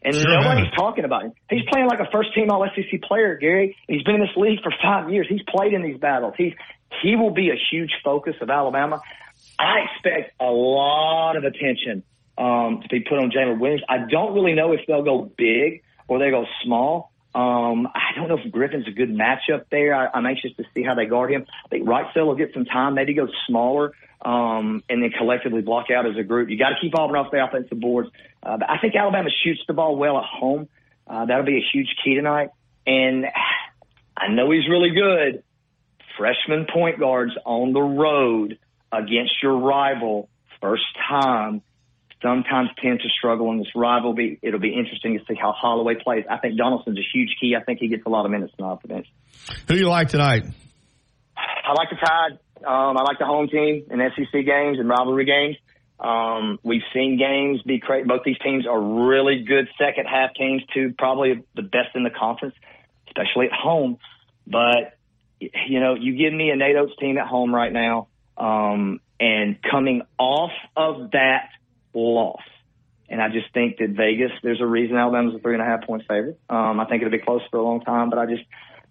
And 0.04 0.16
sure 0.16 0.30
nobody's 0.30 0.66
man. 0.66 0.72
talking 0.76 1.06
about 1.06 1.24
him. 1.24 1.34
He's 1.50 1.64
playing 1.72 1.88
like 1.88 2.00
a 2.00 2.10
first 2.12 2.34
team 2.36 2.50
all 2.50 2.66
SEC 2.76 3.02
player, 3.04 3.38
Gary. 3.38 3.78
He's 3.88 4.04
been 4.04 4.16
in 4.16 4.22
this 4.22 4.36
league 4.36 4.60
for 4.62 4.74
five 4.82 5.12
years. 5.12 5.28
He's 5.30 5.44
played 5.48 5.74
in 5.74 5.82
these 5.82 5.98
battles. 5.98 6.34
He's 6.38 6.54
he 7.02 7.16
will 7.16 7.32
be 7.32 7.50
a 7.50 7.56
huge 7.72 7.92
focus 8.04 8.36
of 8.42 8.50
Alabama. 8.50 9.02
I 9.58 9.86
expect 9.86 10.34
a 10.40 10.46
lot 10.46 11.36
of 11.36 11.44
attention 11.44 12.04
um, 12.38 12.82
to 12.82 12.88
be 12.90 13.00
put 13.00 13.20
on 13.20 13.32
Jaylin 13.32 13.60
Williams. 13.60 13.84
I 13.88 14.00
don't 14.10 14.34
really 14.34 14.54
know 14.54 14.74
if 14.74 14.82
they'll 14.88 15.04
go 15.04 15.32
big 15.38 15.84
or 16.08 16.20
they 16.20 16.30
go 16.32 16.46
small. 16.64 17.13
Um, 17.36 17.88
I 17.88 18.16
don't 18.16 18.28
know 18.28 18.38
if 18.38 18.52
Griffen's 18.52 18.88
a 18.88 18.92
good 18.92 19.10
matchup 19.10 19.66
there. 19.72 19.96
I, 19.96 20.08
I'm 20.14 20.26
anxious 20.26 20.56
to 20.58 20.64
see 20.76 20.84
how 20.84 20.94
they 20.94 21.06
guard 21.06 21.32
him. 21.32 21.46
I 21.66 21.68
think 21.68 21.88
Wrightsell 21.88 22.28
will 22.28 22.36
get 22.36 22.54
some 22.54 22.66
time, 22.66 22.94
maybe 22.94 23.14
go 23.16 23.28
smaller, 23.48 23.94
um, 24.22 24.84
and 24.88 25.02
then 25.02 25.10
collectively 25.10 25.62
block 25.62 25.90
out 25.90 26.06
as 26.06 26.16
a 26.18 26.24
group. 26.24 26.50
You 26.50 26.58
got 26.58 26.70
to 26.70 26.76
keep 26.80 26.98
Auburn 26.98 27.16
off 27.16 27.32
the 27.32 27.44
offensive 27.44 27.80
boards. 27.80 28.10
Uh, 28.44 28.58
but 28.58 28.70
I 28.70 28.78
think 28.78 28.96
Alabama 28.96 29.30
shoots 29.44 29.62
the 29.68 29.74
ball 29.74 29.96
well 29.96 30.18
at 30.20 30.26
home. 30.26 30.70
Uh, 31.08 31.26
that'll 31.26 31.46
be 31.46 31.58
a 31.58 31.66
huge 31.74 31.96
key 32.04 32.16
tonight. 32.16 32.50
And 32.86 33.26
I 34.16 34.28
know 34.28 34.52
he's 34.52 34.70
really 34.70 34.92
good. 34.92 35.44
Freshman 36.18 36.68
point 36.72 37.00
guards 37.00 37.34
on 37.46 37.74
the 37.74 37.82
road 37.82 38.60
against 38.92 39.42
your 39.42 39.58
rival 39.58 40.30
first 40.62 40.86
time 41.10 41.62
sometimes 42.24 42.70
tend 42.82 43.02
to 43.02 43.10
struggle 43.10 43.52
in 43.52 43.60
this 43.60 43.68
rivalry. 43.76 44.40
It'll 44.42 44.60
be 44.60 44.74
interesting 44.74 45.20
to 45.20 45.26
see 45.26 45.38
how 45.40 45.52
Holloway 45.52 45.96
plays. 45.96 46.26
I 46.30 46.38
think 46.38 46.58
Donaldson's 46.58 46.98
a 46.98 47.04
huge 47.14 47.36
key. 47.40 47.56
I 47.60 47.64
think 47.64 47.80
he 47.80 47.90
gets 47.90 48.04
a 48.06 48.10
lot 48.10 48.26
of 48.26 48.32
minutes 48.32 48.54
tonight 48.58 48.80
for. 48.82 49.04
Who 49.68 49.76
you 49.76 49.90
like 49.90 50.10
tonight? 50.10 50.46
I 51.38 51.74
like 51.74 51.90
the 51.90 51.98
Tide. 51.98 52.40
Um, 52.66 52.98
I 52.98 53.04
like 53.04 53.20
the 53.20 53.26
home 53.26 53.50
team 53.50 53.86
in 53.92 54.00
SEC 54.16 54.32
games 54.32 54.80
and 54.80 54.88
rivalry 54.88 55.26
games. 55.26 55.58
Um, 56.00 56.60
we've 56.64 56.82
seen 56.94 57.18
games 57.18 57.62
be 57.62 57.80
great. 57.80 58.08
Both 58.08 58.24
these 58.26 58.38
teams 58.40 58.66
are 58.66 58.80
really 58.80 59.44
good 59.44 59.68
second 59.78 60.06
half 60.06 60.34
teams, 60.34 60.64
too, 60.74 60.94
probably 60.98 61.44
the 61.56 61.62
best 61.62 61.96
in 61.96 62.04
the 62.04 62.10
conference, 62.10 62.56
especially 63.08 63.48
at 63.48 63.54
home. 63.54 64.00
But, 64.48 64.98
you 65.40 65.80
know, 65.80 65.96
you 65.96 66.18
give 66.18 66.34
me 66.34 66.50
a 66.50 66.56
Nate 66.56 66.76
Oats 66.76 66.94
team 67.00 67.18
at 67.18 67.28
home 67.28 67.54
right 67.54 67.72
now. 67.72 68.08
Um, 68.38 69.00
and 69.20 69.58
coming 69.62 70.02
off 70.18 70.52
of 70.76 71.12
that 71.12 71.50
loss. 71.94 72.42
And 73.10 73.22
I 73.22 73.30
just 73.30 73.54
think 73.54 73.78
that 73.78 73.90
Vegas, 73.90 74.32
there's 74.42 74.62
a 74.62 74.66
reason 74.66 74.98
Alabama's 74.98 75.36
a 75.36 75.40
three 75.40 75.54
and 75.54 75.62
a 75.62 75.66
half 75.66 75.86
point 75.86 76.04
favorite. 76.08 76.40
Um, 76.50 76.80
I 76.80 76.86
think 76.86 77.02
it'll 77.02 77.12
be 77.12 77.20
close 77.20 77.42
for 77.52 77.58
a 77.58 77.64
long 77.64 77.82
time, 77.82 78.10
but 78.10 78.18
I 78.18 78.26
just, 78.26 78.44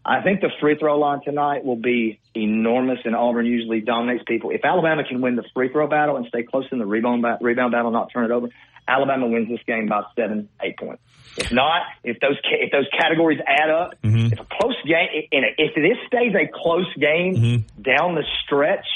I 0.04 0.20
think 0.22 0.40
the 0.40 0.50
free 0.60 0.76
throw 0.78 0.98
line 0.98 1.20
tonight 1.24 1.64
will 1.64 1.76
be 1.76 2.20
enormous, 2.34 2.98
and 3.04 3.14
Auburn 3.14 3.46
usually 3.46 3.80
dominates 3.80 4.24
people. 4.26 4.50
If 4.50 4.64
Alabama 4.64 5.04
can 5.04 5.20
win 5.20 5.36
the 5.36 5.44
free 5.54 5.70
throw 5.70 5.86
battle 5.86 6.16
and 6.16 6.26
stay 6.26 6.42
close 6.42 6.66
in 6.72 6.78
the 6.78 6.86
rebound 6.86 7.22
ba- 7.22 7.38
rebound 7.40 7.72
battle, 7.72 7.90
not 7.90 8.12
turn 8.12 8.24
it 8.24 8.30
over, 8.30 8.48
Alabama 8.86 9.28
wins 9.28 9.48
this 9.48 9.60
game 9.66 9.86
by 9.86 10.02
seven, 10.16 10.48
eight 10.60 10.76
points. 10.76 11.02
If 11.36 11.52
not, 11.52 11.82
if 12.02 12.18
those 12.20 12.38
ca- 12.42 12.58
if 12.60 12.72
those 12.72 12.88
categories 12.98 13.40
add 13.46 13.70
up, 13.70 13.94
mm-hmm. 14.02 14.32
if 14.32 14.40
a 14.40 14.46
close 14.50 14.76
game, 14.84 15.08
if 15.30 15.74
this 15.74 15.98
stays 16.06 16.34
a 16.34 16.50
close 16.52 16.92
game 16.94 17.34
mm-hmm. 17.36 17.82
down 17.82 18.16
the 18.16 18.24
stretch, 18.44 18.86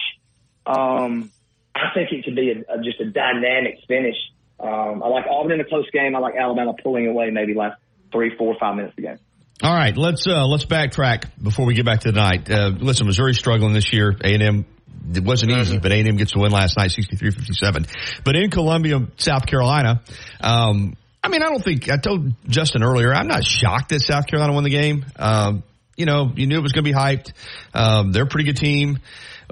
um, 0.67 1.31
I 1.77 1.95
think 1.95 2.13
it 2.13 2.25
could 2.25 2.37
be 2.37 2.51
a, 2.51 2.75
a, 2.75 2.83
just 2.83 3.01
a 3.01 3.11
dynamic 3.11 3.79
finish. 3.87 4.17
Um, 4.59 5.03
I 5.03 5.09
like 5.09 5.27
Auburn 5.31 5.53
in 5.53 5.61
a 5.61 5.65
close 5.65 5.89
game. 5.91 6.17
I 6.17 6.19
like 6.19 6.35
Alabama 6.35 6.75
pulling 6.83 7.07
away 7.07 7.31
maybe 7.31 7.55
last 7.55 7.79
three, 8.11 8.35
four, 8.37 8.57
five 8.59 8.77
minutes 8.77 8.93
of 8.93 8.97
the 8.97 9.03
game. 9.03 9.19
All 9.63 9.75
right, 9.75 9.97
let's 9.97 10.27
uh, 10.27 10.47
let's 10.47 10.67
backtrack 10.67 11.25
before 11.43 11.65
we 11.65 11.75
get 11.75 11.87
back 11.87 12.01
to 12.01 12.13
tonight. 12.13 12.51
Uh, 12.51 12.73
listen, 12.79 13.07
Missouri 13.07 13.33
struggling 13.33 13.73
this 13.73 13.91
year. 13.93 14.15
A 14.23 14.35
and 14.35 14.43
M 14.43 14.67
it 15.15 15.23
wasn't 15.23 15.53
easy, 15.53 15.79
but 15.79 15.93
A&M 15.93 16.17
gets 16.17 16.35
a 16.35 16.39
win 16.39 16.51
last 16.51 16.77
night, 16.77 16.91
63-57. 16.91 17.89
But 18.25 18.37
in 18.37 18.51
Columbia, 18.51 19.07
South 19.19 19.47
Carolina, 19.47 20.03
um, 20.41 20.97
I 21.23 21.29
mean, 21.29 21.43
I 21.43 21.49
don't 21.49 21.63
think 21.63 21.91
I 21.91 21.97
told 21.97 22.33
Justin 22.49 22.83
earlier. 22.83 23.13
I'm 23.13 23.27
not 23.27 23.45
shocked 23.45 23.91
that 23.91 24.01
South 24.01 24.27
Carolina 24.27 24.53
won 24.53 24.65
the 24.65 24.71
game. 24.71 25.05
Um, 25.17 25.63
you 25.97 26.07
know, 26.07 26.31
you 26.35 26.47
knew 26.47 26.59
it 26.59 26.63
was 26.63 26.73
going 26.73 26.85
to 26.85 26.91
be 26.91 26.97
hyped. 26.97 27.33
Um, 27.75 28.13
they're 28.13 28.25
a 28.25 28.29
pretty 28.29 28.47
good 28.47 28.59
team, 28.59 28.99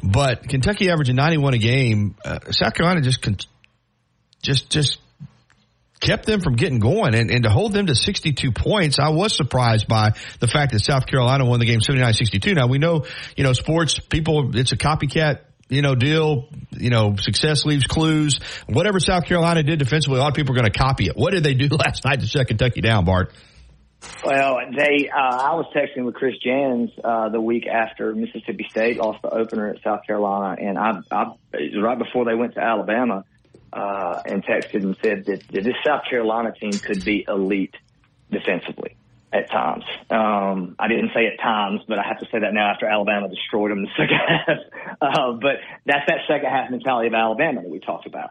but 0.03 0.49
Kentucky 0.49 0.91
averaging 0.91 1.17
91 1.17 1.55
a 1.55 1.59
game. 1.59 2.17
Uh, 2.25 2.39
South 2.51 2.75
Carolina 2.75 3.01
just, 3.01 3.23
con- 3.23 3.37
just, 4.43 4.71
just 4.71 4.99
kept 6.01 6.27
them 6.27 6.41
from 6.41 6.57
getting 6.57 6.79
going 6.79 7.15
and, 7.15 7.31
and 7.31 7.45
to 7.45 7.51
hold 7.51 7.73
them 7.73 7.87
to 7.87 7.95
62 7.95 8.53
points, 8.53 8.99
I 8.99 9.09
was 9.09 9.35
surprised 9.35 9.89
by 9.89 10.13
the 10.41 10.47
fact 10.47 10.73
that 10.73 10.81
South 10.81 11.07
Carolina 11.07 11.45
won 11.45 11.61
the 11.61 11.67
game 11.67 11.81
79-62. 11.81 12.55
Now 12.55 12.67
we 12.67 12.79
know, 12.79 13.05
you 13.37 13.45
know, 13.45 13.53
sports 13.53 13.99
people, 13.99 14.57
it's 14.57 14.73
a 14.73 14.77
copycat 14.77 15.41
you 15.69 15.83
know, 15.83 15.95
deal, 15.95 16.49
you 16.71 16.91
know, 16.91 17.17
success 17.17 17.65
leaves 17.65 17.87
clues. 17.87 18.39
Whatever 18.67 19.01
South 19.01 19.25
Carolina 19.25 19.63
did 19.63 19.79
defensively, 19.79 20.19
a 20.19 20.21
lot 20.21 20.29
of 20.29 20.35
people 20.35 20.55
are 20.55 20.61
going 20.61 20.71
to 20.71 20.79
copy 20.79 21.07
it. 21.07 21.17
What 21.17 21.33
did 21.33 21.43
they 21.43 21.55
do 21.55 21.69
last 21.71 22.05
night 22.05 22.21
to 22.21 22.27
shut 22.27 22.49
Kentucky 22.49 22.81
down, 22.81 23.05
Bart? 23.05 23.33
Well, 24.25 24.59
they, 24.75 25.09
uh, 25.09 25.19
I 25.19 25.55
was 25.55 25.67
texting 25.75 26.05
with 26.05 26.15
Chris 26.15 26.35
Jans, 26.43 26.91
uh, 27.03 27.29
the 27.29 27.41
week 27.41 27.67
after 27.67 28.15
Mississippi 28.15 28.67
State 28.71 28.97
lost 28.97 29.21
the 29.23 29.29
opener 29.29 29.69
at 29.69 29.83
South 29.83 30.01
Carolina. 30.07 30.57
And 30.61 30.79
I, 30.79 31.01
I, 31.11 31.33
right 31.81 31.99
before 31.99 32.25
they 32.25 32.35
went 32.35 32.55
to 32.55 32.61
Alabama, 32.61 33.25
uh, 33.75 34.23
and 34.25 34.45
texted 34.45 34.85
and 34.85 34.97
said 35.03 35.25
that, 35.27 35.43
that 35.49 35.65
this 35.65 35.75
South 35.85 36.03
Carolina 36.09 36.53
team 36.53 36.73
could 36.73 37.05
be 37.05 37.25
elite 37.27 37.75
defensively 38.31 38.97
at 39.33 39.51
times. 39.51 39.85
Um, 40.11 40.77
I 40.79 40.87
didn't 40.87 41.11
say 41.13 41.27
at 41.27 41.43
times, 41.43 41.81
but 41.89 41.99
I 41.99 42.05
have 42.07 42.21
to 42.21 42.27
say 42.27 42.39
that 42.39 42.55
now 42.55 42.71
after 42.71 42.87
Alabama 42.87 43.29
destroyed 43.29 43.73
them 43.73 43.83
the 43.83 43.91
second 43.97 44.17
half. 44.47 44.59
Uh, 45.01 45.33
but 45.33 45.57
that's 45.85 46.07
that 46.07 46.19
second 46.29 46.49
half 46.49 46.71
mentality 46.71 47.09
of 47.09 47.15
Alabama 47.15 47.63
that 47.63 47.69
we 47.69 47.81
talked 47.81 48.07
about. 48.07 48.31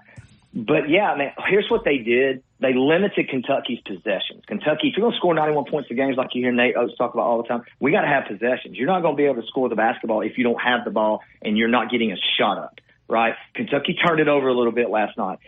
But 0.53 0.87
yeah, 0.87 1.11
I 1.11 1.17
mean, 1.17 1.31
here's 1.47 1.69
what 1.69 1.83
they 1.83 1.97
did. 1.97 2.43
They 2.59 2.73
limited 2.75 3.27
Kentucky's 3.27 3.79
possessions. 3.85 4.43
Kentucky, 4.45 4.89
if 4.89 4.95
you're 4.95 5.03
going 5.03 5.13
to 5.13 5.17
score 5.17 5.33
91 5.33 5.65
points 5.65 5.89
in 5.89 5.97
games 5.97 6.15
like 6.15 6.29
you 6.33 6.43
hear 6.43 6.51
Nate 6.51 6.75
Oats 6.77 6.95
talk 6.95 7.13
about 7.13 7.23
all 7.23 7.41
the 7.41 7.47
time, 7.47 7.63
we 7.79 7.91
got 7.91 8.01
to 8.01 8.07
have 8.07 8.25
possessions. 8.27 8.77
You're 8.77 8.87
not 8.87 9.01
going 9.01 9.15
to 9.15 9.17
be 9.17 9.25
able 9.25 9.41
to 9.41 9.47
score 9.47 9.67
the 9.67 9.75
basketball 9.75 10.21
if 10.21 10.37
you 10.37 10.43
don't 10.43 10.61
have 10.61 10.85
the 10.85 10.91
ball 10.91 11.21
and 11.41 11.57
you're 11.57 11.69
not 11.69 11.89
getting 11.89 12.11
a 12.11 12.17
shot 12.37 12.59
up, 12.59 12.79
right? 13.07 13.33
Kentucky 13.55 13.95
turned 13.95 14.19
it 14.19 14.27
over 14.27 14.47
a 14.47 14.53
little 14.53 14.71
bit 14.71 14.91
last 14.91 15.17
night. 15.17 15.39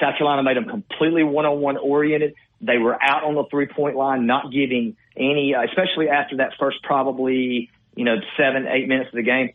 South 0.00 0.16
Carolina 0.16 0.42
made 0.42 0.56
them 0.56 0.64
completely 0.64 1.22
one-on-one 1.22 1.76
oriented. 1.76 2.34
They 2.62 2.78
were 2.78 2.96
out 3.00 3.24
on 3.24 3.34
the 3.34 3.44
three 3.50 3.66
point 3.66 3.94
line, 3.94 4.26
not 4.26 4.50
giving 4.50 4.96
any, 5.14 5.54
uh, 5.54 5.64
especially 5.64 6.08
after 6.08 6.38
that 6.38 6.52
first 6.58 6.82
probably, 6.82 7.70
you 7.94 8.04
know, 8.04 8.16
seven, 8.38 8.66
eight 8.66 8.88
minutes 8.88 9.08
of 9.08 9.16
the 9.16 9.22
game. 9.22 9.52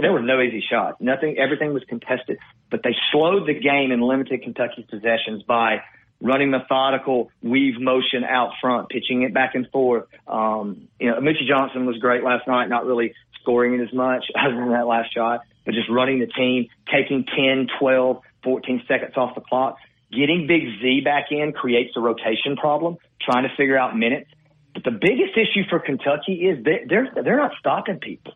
There 0.00 0.12
were 0.12 0.22
no 0.22 0.40
easy 0.40 0.62
shots. 0.68 0.98
Nothing, 1.00 1.36
everything 1.38 1.72
was 1.72 1.84
contested, 1.88 2.38
but 2.70 2.82
they 2.82 2.94
slowed 3.12 3.46
the 3.46 3.54
game 3.54 3.90
and 3.92 4.02
limited 4.02 4.42
Kentucky's 4.42 4.86
possessions 4.86 5.42
by 5.42 5.82
running 6.20 6.50
methodical 6.50 7.30
weave 7.42 7.80
motion 7.80 8.24
out 8.24 8.52
front, 8.60 8.88
pitching 8.88 9.22
it 9.22 9.32
back 9.32 9.54
and 9.54 9.68
forth. 9.70 10.06
Um, 10.26 10.88
you 10.98 11.10
know, 11.10 11.20
Meechie 11.20 11.46
Johnson 11.46 11.86
was 11.86 11.96
great 11.98 12.24
last 12.24 12.46
night, 12.48 12.68
not 12.68 12.86
really 12.86 13.14
scoring 13.40 13.74
it 13.74 13.82
as 13.82 13.92
much 13.92 14.24
other 14.38 14.56
than 14.56 14.70
that 14.70 14.86
last 14.86 15.14
shot, 15.14 15.40
but 15.64 15.74
just 15.74 15.88
running 15.88 16.18
the 16.20 16.26
team, 16.26 16.68
taking 16.92 17.24
10, 17.24 17.68
12, 17.78 18.22
14 18.42 18.82
seconds 18.88 19.12
off 19.16 19.34
the 19.34 19.40
clock. 19.40 19.76
Getting 20.10 20.46
Big 20.46 20.62
Z 20.80 21.02
back 21.04 21.26
in 21.30 21.52
creates 21.52 21.94
a 21.96 22.00
rotation 22.00 22.56
problem, 22.56 22.96
trying 23.20 23.42
to 23.42 23.54
figure 23.56 23.78
out 23.78 23.96
minutes. 23.96 24.30
But 24.72 24.84
the 24.84 24.90
biggest 24.90 25.36
issue 25.36 25.68
for 25.68 25.80
Kentucky 25.80 26.46
is 26.46 26.64
they're 26.64 27.10
they're 27.14 27.36
not 27.36 27.52
stopping 27.58 27.98
people. 27.98 28.32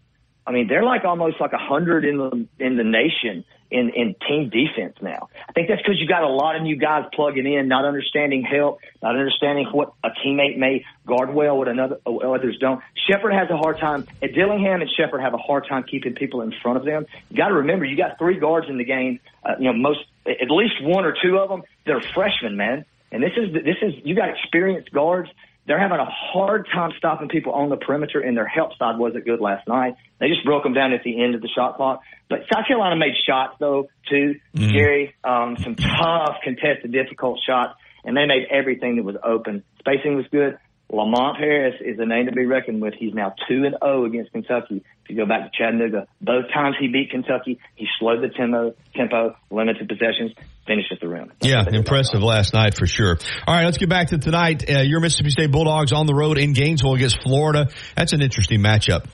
I 0.46 0.52
mean, 0.52 0.66
they're 0.68 0.84
like 0.84 1.04
almost 1.04 1.40
like 1.40 1.52
a 1.52 1.58
hundred 1.58 2.04
in 2.04 2.18
the 2.18 2.46
in 2.58 2.76
the 2.76 2.84
nation 2.84 3.44
in 3.70 3.90
in 3.90 4.14
team 4.28 4.50
defense 4.50 4.96
now. 5.00 5.28
I 5.48 5.52
think 5.52 5.68
that's 5.68 5.80
because 5.80 6.00
you 6.00 6.06
got 6.06 6.22
a 6.22 6.28
lot 6.28 6.56
of 6.56 6.62
new 6.62 6.76
guys 6.76 7.04
plugging 7.14 7.46
in, 7.46 7.68
not 7.68 7.84
understanding 7.84 8.42
help, 8.42 8.80
not 9.02 9.16
understanding 9.16 9.66
what 9.72 9.92
a 10.02 10.08
teammate 10.24 10.58
may 10.58 10.84
guard 11.06 11.32
well, 11.32 11.56
what 11.56 11.68
another 11.68 11.98
others 12.06 12.58
don't. 12.60 12.82
Sheppard 13.08 13.32
has 13.32 13.50
a 13.50 13.56
hard 13.56 13.78
time. 13.78 14.06
At 14.22 14.34
Dillingham 14.34 14.80
and 14.80 14.90
Sheppard 14.96 15.20
have 15.20 15.34
a 15.34 15.38
hard 15.38 15.66
time 15.68 15.84
keeping 15.84 16.14
people 16.14 16.42
in 16.42 16.52
front 16.62 16.78
of 16.78 16.84
them. 16.84 17.06
You 17.30 17.36
got 17.36 17.48
to 17.48 17.54
remember, 17.54 17.84
you 17.84 17.96
got 17.96 18.18
three 18.18 18.38
guards 18.38 18.66
in 18.68 18.78
the 18.78 18.84
game. 18.84 19.20
Uh, 19.44 19.54
you 19.58 19.64
know, 19.64 19.74
most 19.74 20.00
at 20.26 20.50
least 20.50 20.82
one 20.82 21.04
or 21.04 21.16
two 21.20 21.38
of 21.38 21.48
them 21.48 21.62
they're 21.84 22.00
freshmen, 22.14 22.56
man. 22.56 22.84
And 23.10 23.22
this 23.22 23.32
is 23.36 23.52
this 23.52 23.76
is 23.82 23.94
you 24.04 24.14
got 24.14 24.30
experienced 24.30 24.90
guards 24.92 25.28
they're 25.66 25.78
having 25.78 25.98
a 25.98 26.08
hard 26.10 26.66
time 26.72 26.90
stopping 26.98 27.28
people 27.28 27.52
on 27.52 27.68
the 27.68 27.76
perimeter, 27.76 28.20
and 28.20 28.36
their 28.36 28.46
help 28.46 28.76
side 28.76 28.98
wasn't 28.98 29.24
good 29.24 29.40
last 29.40 29.68
night. 29.68 29.94
They 30.18 30.28
just 30.28 30.44
broke 30.44 30.64
them 30.64 30.74
down 30.74 30.92
at 30.92 31.04
the 31.04 31.22
end 31.22 31.34
of 31.34 31.40
the 31.40 31.48
shot 31.48 31.76
clock. 31.76 32.02
But 32.28 32.40
South 32.52 32.66
Carolina 32.66 32.96
made 32.96 33.14
shots 33.26 33.56
though 33.60 33.88
too, 34.08 34.36
mm-hmm. 34.56 34.72
Gary. 34.72 35.14
Um, 35.22 35.56
some 35.58 35.76
tough, 35.76 36.36
contested, 36.42 36.92
difficult 36.92 37.40
shots, 37.46 37.78
and 38.04 38.16
they 38.16 38.26
made 38.26 38.46
everything 38.50 38.96
that 38.96 39.04
was 39.04 39.16
open. 39.22 39.62
Spacing 39.78 40.16
was 40.16 40.26
good. 40.32 40.58
Lamont 40.92 41.38
Paris 41.38 41.74
is 41.80 41.98
a 41.98 42.04
name 42.04 42.26
to 42.26 42.32
be 42.32 42.44
reckoned 42.44 42.82
with. 42.82 42.92
He's 42.94 43.14
now 43.14 43.34
two 43.48 43.64
and 43.64 43.74
zero 43.82 44.02
oh 44.02 44.04
against 44.04 44.30
Kentucky. 44.32 44.84
If 45.04 45.10
you 45.10 45.16
go 45.16 45.24
back 45.24 45.50
to 45.50 45.56
Chattanooga, 45.56 46.06
both 46.20 46.52
times 46.52 46.76
he 46.78 46.88
beat 46.88 47.10
Kentucky, 47.10 47.58
he 47.74 47.86
slowed 47.98 48.22
the 48.22 48.28
tempo, 48.28 48.74
tempo, 48.94 49.34
limited 49.50 49.88
possessions, 49.88 50.32
finished 50.66 50.92
at 50.92 51.00
the 51.00 51.08
rim. 51.08 51.32
That's 51.40 51.46
yeah, 51.50 51.64
impressive 51.78 52.22
last 52.22 52.52
night 52.52 52.76
for 52.76 52.86
sure. 52.86 53.18
All 53.46 53.54
right, 53.54 53.64
let's 53.64 53.78
get 53.78 53.88
back 53.88 54.08
to 54.08 54.18
tonight. 54.18 54.68
Uh, 54.68 54.80
your 54.80 55.00
Mississippi 55.00 55.30
State 55.30 55.50
Bulldogs 55.50 55.92
on 55.92 56.06
the 56.06 56.14
road 56.14 56.36
in 56.36 56.52
Gainesville 56.52 56.94
against 56.94 57.22
Florida. 57.22 57.70
That's 57.96 58.12
an 58.12 58.20
interesting 58.20 58.60
matchup. 58.60 59.06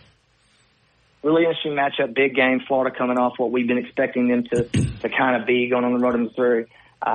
Really 1.22 1.44
interesting 1.44 1.72
matchup, 1.72 2.12
big 2.12 2.34
game. 2.34 2.60
Florida 2.66 2.96
coming 2.96 3.18
off 3.18 3.34
what 3.38 3.52
we've 3.52 3.68
been 3.68 3.78
expecting 3.78 4.28
them 4.28 4.44
to 4.52 4.64
to 4.64 5.08
kind 5.08 5.40
of 5.40 5.46
be 5.46 5.68
going 5.70 5.84
on 5.84 5.92
the 5.92 6.00
road 6.00 6.16
in 6.16 6.24
Missouri. 6.24 6.66
Uh, 7.00 7.10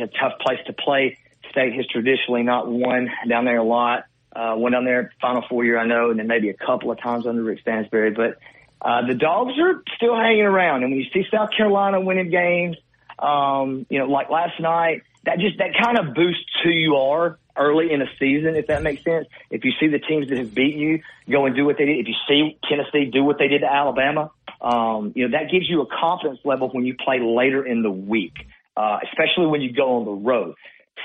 a 0.00 0.06
tough 0.18 0.38
place 0.40 0.58
to 0.66 0.72
play 0.72 1.18
State 1.50 1.74
has 1.74 1.86
traditionally 1.86 2.42
not 2.42 2.68
won 2.68 3.10
down 3.28 3.44
there 3.44 3.58
a 3.58 3.64
lot. 3.64 4.04
Uh, 4.34 4.54
went 4.56 4.74
down 4.74 4.84
there 4.84 5.12
Final 5.20 5.42
Four 5.48 5.64
year, 5.64 5.78
I 5.78 5.86
know, 5.86 6.10
and 6.10 6.18
then 6.18 6.26
maybe 6.26 6.50
a 6.50 6.54
couple 6.54 6.90
of 6.90 7.00
times 7.00 7.26
under 7.26 7.42
Rick 7.42 7.60
Stansbury. 7.60 8.10
But 8.10 8.38
uh, 8.80 9.06
the 9.06 9.14
Dogs 9.14 9.54
are 9.58 9.82
still 9.96 10.14
hanging 10.14 10.42
around, 10.42 10.82
and 10.82 10.92
when 10.92 11.00
you 11.00 11.06
see 11.12 11.24
South 11.30 11.50
Carolina 11.56 12.00
winning 12.00 12.30
games, 12.30 12.76
um, 13.18 13.86
you 13.88 13.98
know, 13.98 14.06
like 14.06 14.30
last 14.30 14.60
night, 14.60 15.02
that 15.24 15.38
just 15.38 15.58
that 15.58 15.70
kind 15.82 15.98
of 15.98 16.14
boosts 16.14 16.44
who 16.62 16.70
you 16.70 16.96
are 16.96 17.38
early 17.56 17.92
in 17.92 18.00
a 18.00 18.06
season, 18.18 18.54
if 18.54 18.68
that 18.68 18.82
makes 18.82 19.02
sense. 19.02 19.26
If 19.50 19.64
you 19.64 19.72
see 19.80 19.88
the 19.88 19.98
teams 19.98 20.28
that 20.28 20.38
have 20.38 20.54
beaten 20.54 20.80
you 20.80 21.02
go 21.28 21.46
and 21.46 21.56
do 21.56 21.64
what 21.64 21.76
they 21.76 21.86
did, 21.86 21.98
if 21.98 22.06
you 22.06 22.14
see 22.28 22.58
Tennessee 22.68 23.10
do 23.10 23.24
what 23.24 23.38
they 23.38 23.48
did 23.48 23.60
to 23.60 23.72
Alabama, 23.72 24.30
um, 24.60 25.12
you 25.14 25.28
know, 25.28 25.38
that 25.38 25.50
gives 25.50 25.68
you 25.68 25.82
a 25.82 25.86
confidence 25.86 26.40
level 26.44 26.68
when 26.68 26.84
you 26.84 26.94
play 26.94 27.20
later 27.20 27.66
in 27.66 27.82
the 27.82 27.90
week, 27.90 28.34
uh, 28.76 28.98
especially 29.10 29.46
when 29.46 29.60
you 29.60 29.72
go 29.72 29.96
on 29.98 30.04
the 30.04 30.12
road. 30.12 30.54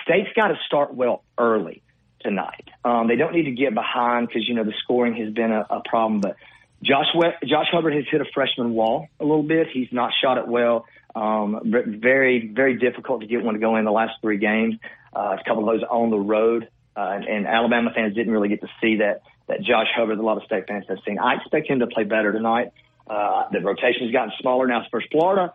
State's 0.04 0.30
got 0.36 0.48
to 0.48 0.56
start 0.66 0.94
well 0.94 1.24
early 1.38 1.84
tonight. 2.22 2.70
Um, 2.84 3.08
they 3.08 3.16
don't 3.16 3.34
need 3.34 3.44
to 3.44 3.52
get 3.52 3.74
behind 3.74 4.28
because 4.28 4.48
you 4.48 4.56
know 4.56 4.64
the 4.64 4.74
scoring 4.84 5.16
has 5.16 5.34
been 5.34 5.52
a, 5.52 5.66
a 5.70 5.82
problem. 5.88 6.22
But 6.22 6.38
Josh 6.82 7.08
Josh 7.46 7.68
Hubbard 7.72 7.94
has 7.94 8.06
hit 8.10 8.22
a 8.22 8.26
freshman 8.34 8.74
wall 8.74 9.08
a 9.20 9.24
little 9.24 9.44
bit. 9.44 9.68
He's 9.72 9.90
not 9.92 10.12
shot 10.22 10.38
it 10.38 10.48
well. 10.48 10.86
Um, 11.16 11.60
very 11.64 12.48
very 12.48 12.78
difficult 12.78 13.22
to 13.22 13.28
get 13.28 13.44
one 13.44 13.54
to 13.54 13.60
go 13.60 13.76
in 13.76 13.86
the 13.86 13.92
last 13.92 14.14
three 14.22 14.38
games. 14.38 14.76
Uh, 15.16 15.38
a 15.40 15.44
couple 15.48 15.70
of 15.70 15.76
those 15.76 15.88
on 15.88 16.10
the 16.10 16.18
road, 16.18 16.68
uh, 16.98 17.02
and, 17.02 17.26
and 17.26 17.48
Alabama 17.48 17.92
fans 17.94 18.16
didn't 18.16 18.34
really 18.34 18.50
get 18.50 18.62
to 18.62 18.70
see 18.82 18.98
that 18.98 19.22
that 19.48 19.62
Josh 19.62 19.88
Hubbard. 19.96 20.18
A 20.18 20.22
lot 20.22 20.38
of 20.38 20.44
state 20.44 20.66
fans 20.68 20.86
have 20.90 20.98
seen. 21.06 21.20
I 21.20 21.36
expect 21.36 21.70
him 21.70 21.80
to 21.80 21.88
play 21.88 22.04
better 22.04 22.32
tonight. 22.32 22.72
Uh, 23.06 23.44
the 23.52 23.60
rotation's 23.60 24.12
gotten 24.12 24.32
smaller 24.40 24.66
now. 24.66 24.86
for 24.90 25.04
Florida 25.12 25.52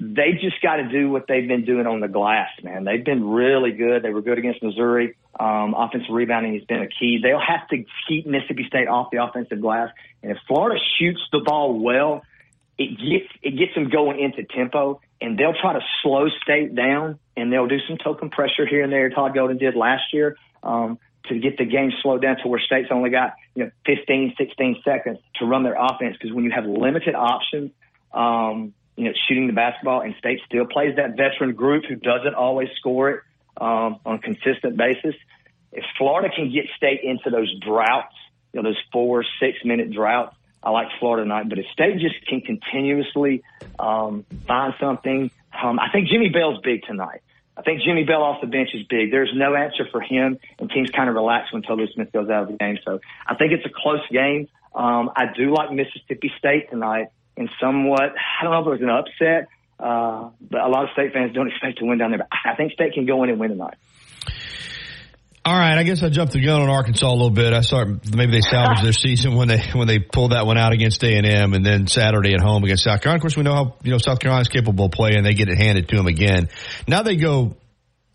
they 0.00 0.32
just 0.40 0.60
got 0.62 0.76
to 0.76 0.88
do 0.88 1.10
what 1.10 1.26
they've 1.28 1.46
been 1.46 1.66
doing 1.66 1.86
on 1.86 2.00
the 2.00 2.08
glass, 2.08 2.48
man. 2.62 2.84
They've 2.84 3.04
been 3.04 3.28
really 3.28 3.72
good. 3.72 4.02
They 4.02 4.10
were 4.10 4.22
good 4.22 4.38
against 4.38 4.62
Missouri. 4.62 5.14
Um, 5.38 5.74
offensive 5.76 6.10
rebounding 6.10 6.54
has 6.54 6.64
been 6.64 6.80
a 6.80 6.88
key. 6.88 7.20
They'll 7.22 7.38
have 7.38 7.68
to 7.68 7.84
keep 8.08 8.26
Mississippi 8.26 8.64
State 8.66 8.88
off 8.88 9.08
the 9.12 9.22
offensive 9.22 9.60
glass. 9.60 9.90
And 10.22 10.32
if 10.32 10.38
Florida 10.48 10.80
shoots 10.98 11.20
the 11.32 11.40
ball 11.40 11.78
well, 11.78 12.22
it 12.78 12.96
gets 12.96 13.30
it 13.42 13.58
gets 13.58 13.74
them 13.74 13.90
going 13.90 14.18
into 14.18 14.42
tempo, 14.42 15.02
and 15.20 15.38
they'll 15.38 15.52
try 15.52 15.74
to 15.74 15.80
slow 16.02 16.28
State 16.42 16.74
down, 16.74 17.18
and 17.36 17.52
they'll 17.52 17.68
do 17.68 17.78
some 17.86 17.98
token 17.98 18.30
pressure 18.30 18.64
here 18.66 18.82
and 18.82 18.90
there. 18.90 19.10
Todd 19.10 19.34
Golden 19.34 19.58
did 19.58 19.76
last 19.76 20.14
year 20.14 20.38
um, 20.62 20.98
to 21.26 21.38
get 21.38 21.58
the 21.58 21.66
game 21.66 21.92
slowed 22.00 22.22
down 22.22 22.38
to 22.38 22.48
where 22.48 22.58
State's 22.58 22.88
only 22.90 23.10
got 23.10 23.34
you 23.54 23.64
know 23.64 23.70
15, 23.84 24.34
16 24.38 24.82
seconds 24.82 25.18
to 25.34 25.44
run 25.44 25.62
their 25.62 25.76
offense 25.78 26.16
because 26.18 26.34
when 26.34 26.44
you 26.44 26.52
have 26.52 26.64
limited 26.64 27.14
options. 27.14 27.72
Um, 28.12 28.74
you 28.96 29.04
know, 29.04 29.12
shooting 29.28 29.46
the 29.46 29.52
basketball, 29.52 30.02
and 30.02 30.14
State 30.18 30.40
still 30.46 30.66
plays 30.66 30.96
that 30.96 31.16
veteran 31.16 31.54
group 31.54 31.84
who 31.88 31.96
doesn't 31.96 32.34
always 32.34 32.68
score 32.76 33.10
it 33.10 33.20
um, 33.56 33.98
on 34.04 34.16
a 34.16 34.18
consistent 34.18 34.76
basis. 34.76 35.14
If 35.72 35.84
Florida 35.96 36.28
can 36.34 36.52
get 36.52 36.66
State 36.76 37.00
into 37.02 37.30
those 37.30 37.52
droughts, 37.60 38.14
you 38.52 38.62
know, 38.62 38.68
those 38.68 38.80
four, 38.92 39.24
six 39.40 39.58
minute 39.64 39.92
droughts, 39.92 40.34
I 40.62 40.70
like 40.70 40.88
Florida 40.98 41.24
tonight. 41.24 41.48
But 41.48 41.58
if 41.58 41.66
State 41.72 41.98
just 41.98 42.26
can 42.26 42.40
continuously 42.40 43.42
um, 43.78 44.26
find 44.46 44.74
something, 44.80 45.30
um, 45.62 45.78
I 45.78 45.90
think 45.92 46.08
Jimmy 46.08 46.28
Bell's 46.28 46.60
big 46.62 46.82
tonight. 46.82 47.22
I 47.56 47.62
think 47.62 47.82
Jimmy 47.82 48.04
Bell 48.04 48.22
off 48.22 48.40
the 48.40 48.46
bench 48.46 48.70
is 48.74 48.86
big. 48.86 49.10
There's 49.10 49.32
no 49.34 49.54
answer 49.54 49.86
for 49.90 50.00
him, 50.00 50.38
and 50.58 50.70
teams 50.70 50.90
kind 50.90 51.08
of 51.08 51.14
relax 51.14 51.52
when 51.52 51.62
Tolu 51.62 51.86
Smith 51.92 52.10
goes 52.12 52.30
out 52.30 52.44
of 52.44 52.48
the 52.48 52.56
game. 52.56 52.78
So 52.84 53.00
I 53.26 53.34
think 53.34 53.52
it's 53.52 53.66
a 53.66 53.70
close 53.74 54.06
game. 54.10 54.48
Um, 54.74 55.10
I 55.14 55.26
do 55.36 55.52
like 55.52 55.72
Mississippi 55.72 56.32
State 56.38 56.70
tonight 56.70 57.08
and 57.40 57.48
somewhat, 57.58 58.12
I 58.14 58.44
don't 58.44 58.52
know 58.52 58.60
if 58.60 58.66
it 58.66 58.82
was 58.82 58.82
an 58.82 58.90
upset, 58.90 59.48
uh, 59.80 60.28
but 60.40 60.60
a 60.60 60.68
lot 60.68 60.84
of 60.84 60.90
state 60.92 61.14
fans 61.14 61.32
don't 61.32 61.48
expect 61.48 61.78
to 61.78 61.86
win 61.86 61.96
down 61.96 62.10
there. 62.10 62.18
But 62.18 62.28
I 62.44 62.54
think 62.54 62.72
state 62.72 62.92
can 62.92 63.06
go 63.06 63.24
in 63.24 63.30
and 63.30 63.40
win 63.40 63.50
tonight. 63.50 63.76
All 65.42 65.56
right, 65.56 65.78
I 65.78 65.84
guess 65.84 66.02
I 66.02 66.10
jumped 66.10 66.34
the 66.34 66.44
gun 66.44 66.60
on 66.60 66.68
Arkansas 66.68 67.08
a 67.08 67.10
little 67.10 67.30
bit. 67.30 67.54
I 67.54 67.62
thought 67.62 67.86
maybe 68.14 68.32
they 68.32 68.42
salvaged 68.42 68.84
their 68.84 68.92
season 69.06 69.36
when 69.36 69.48
they 69.48 69.58
when 69.72 69.88
they 69.88 69.98
pulled 69.98 70.32
that 70.32 70.44
one 70.44 70.58
out 70.58 70.72
against 70.72 71.02
A 71.02 71.16
and 71.16 71.26
M, 71.26 71.54
and 71.54 71.64
then 71.64 71.86
Saturday 71.86 72.34
at 72.34 72.42
home 72.42 72.62
against 72.62 72.84
South 72.84 73.00
Carolina. 73.00 73.16
Of 73.16 73.22
course, 73.22 73.36
we 73.38 73.42
know 73.42 73.54
how 73.54 73.76
you 73.82 73.90
know 73.90 73.98
South 73.98 74.20
Carolina's 74.20 74.48
capable 74.48 74.84
of 74.84 74.92
playing. 74.92 75.22
They 75.22 75.32
get 75.32 75.48
it 75.48 75.56
handed 75.56 75.88
to 75.88 75.96
them 75.96 76.06
again. 76.06 76.50
Now 76.86 77.02
they 77.02 77.16
go 77.16 77.56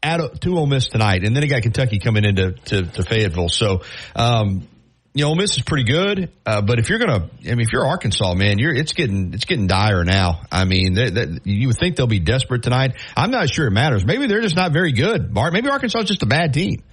at 0.04 0.40
to 0.42 0.56
Ole 0.56 0.68
Miss 0.68 0.86
tonight, 0.86 1.24
and 1.24 1.36
then 1.36 1.42
they 1.42 1.48
got 1.48 1.64
Kentucky 1.64 1.98
coming 1.98 2.26
into 2.26 2.52
to, 2.52 2.84
to 2.84 3.04
Fayetteville. 3.04 3.50
So, 3.50 3.82
um, 4.16 4.68
you 5.16 5.24
know, 5.24 5.30
Ole 5.30 5.36
Miss 5.36 5.56
is 5.56 5.64
pretty 5.64 5.86
good, 5.86 6.30
uh, 6.46 6.62
but 6.62 6.78
if 6.78 6.90
you're 6.90 7.00
gonna, 7.00 7.30
I 7.46 7.50
mean, 7.50 7.62
if 7.62 7.72
you're 7.72 7.88
Arkansas, 7.88 8.34
man, 8.34 8.60
you're 8.60 8.74
it's 8.74 8.92
getting 8.92 9.34
it's 9.34 9.46
getting 9.46 9.66
dire 9.66 10.04
now. 10.04 10.42
I 10.52 10.66
mean, 10.66 10.94
they, 10.94 11.10
they, 11.10 11.40
you 11.46 11.68
would 11.68 11.78
think 11.78 11.96
they'll 11.96 12.06
be 12.06 12.20
desperate 12.20 12.64
tonight. 12.64 12.96
I'm 13.16 13.32
not 13.32 13.50
sure 13.50 13.66
it 13.66 13.72
matters. 13.72 14.06
Maybe 14.06 14.28
they're 14.28 14.42
just 14.42 14.58
not 14.58 14.74
very 14.74 14.92
good. 14.92 15.34
Maybe 15.34 15.70
Arkansas 15.70 16.00
is 16.00 16.06
just 16.10 16.24
a 16.24 16.26
bad 16.26 16.54
team. 16.54 16.84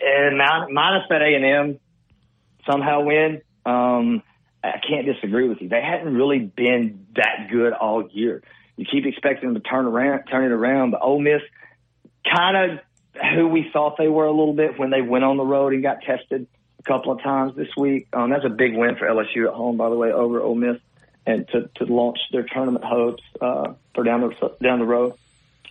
And 0.00 0.38
minus 0.38 1.04
that 1.08 1.22
A 1.22 1.36
and 1.36 1.44
M 1.44 1.80
somehow 2.68 3.02
win. 3.04 3.42
Um, 3.64 4.22
I 4.64 4.80
can't 4.88 5.06
disagree 5.06 5.48
with 5.48 5.58
you. 5.60 5.68
They 5.68 5.80
hadn't 5.80 6.12
really 6.12 6.40
been 6.40 7.06
that 7.14 7.48
good 7.48 7.72
all 7.72 8.08
year. 8.10 8.42
You 8.76 8.86
keep 8.90 9.06
expecting 9.06 9.52
them 9.52 9.62
to 9.62 9.68
turn 9.68 9.86
around, 9.86 10.24
turn 10.24 10.46
it 10.46 10.52
around, 10.52 10.90
but 10.90 11.00
Ole 11.00 11.20
Miss 11.20 11.42
kind 12.34 12.72
of 12.72 12.78
who 13.34 13.48
we 13.48 13.70
thought 13.72 13.96
they 13.98 14.08
were 14.08 14.26
a 14.26 14.30
little 14.30 14.54
bit 14.54 14.78
when 14.78 14.90
they 14.90 15.02
went 15.02 15.24
on 15.24 15.36
the 15.36 15.44
road 15.44 15.72
and 15.72 15.82
got 15.82 16.02
tested 16.02 16.46
a 16.78 16.82
couple 16.82 17.12
of 17.12 17.22
times 17.22 17.56
this 17.56 17.68
week. 17.76 18.08
Um, 18.12 18.30
that's 18.30 18.44
a 18.44 18.50
big 18.50 18.76
win 18.76 18.96
for 18.96 19.06
LSU 19.06 19.46
at 19.46 19.54
home, 19.54 19.76
by 19.76 19.88
the 19.88 19.96
way, 19.96 20.12
over 20.12 20.40
Ole 20.40 20.54
Miss, 20.54 20.78
and 21.26 21.46
to, 21.48 21.68
to 21.76 21.84
launch 21.84 22.18
their 22.32 22.44
tournament 22.44 22.84
hopes 22.84 23.22
uh, 23.40 23.74
for 23.94 24.04
down 24.04 24.20
the 24.20 24.56
down 24.62 24.78
the 24.78 24.86
road. 24.86 25.14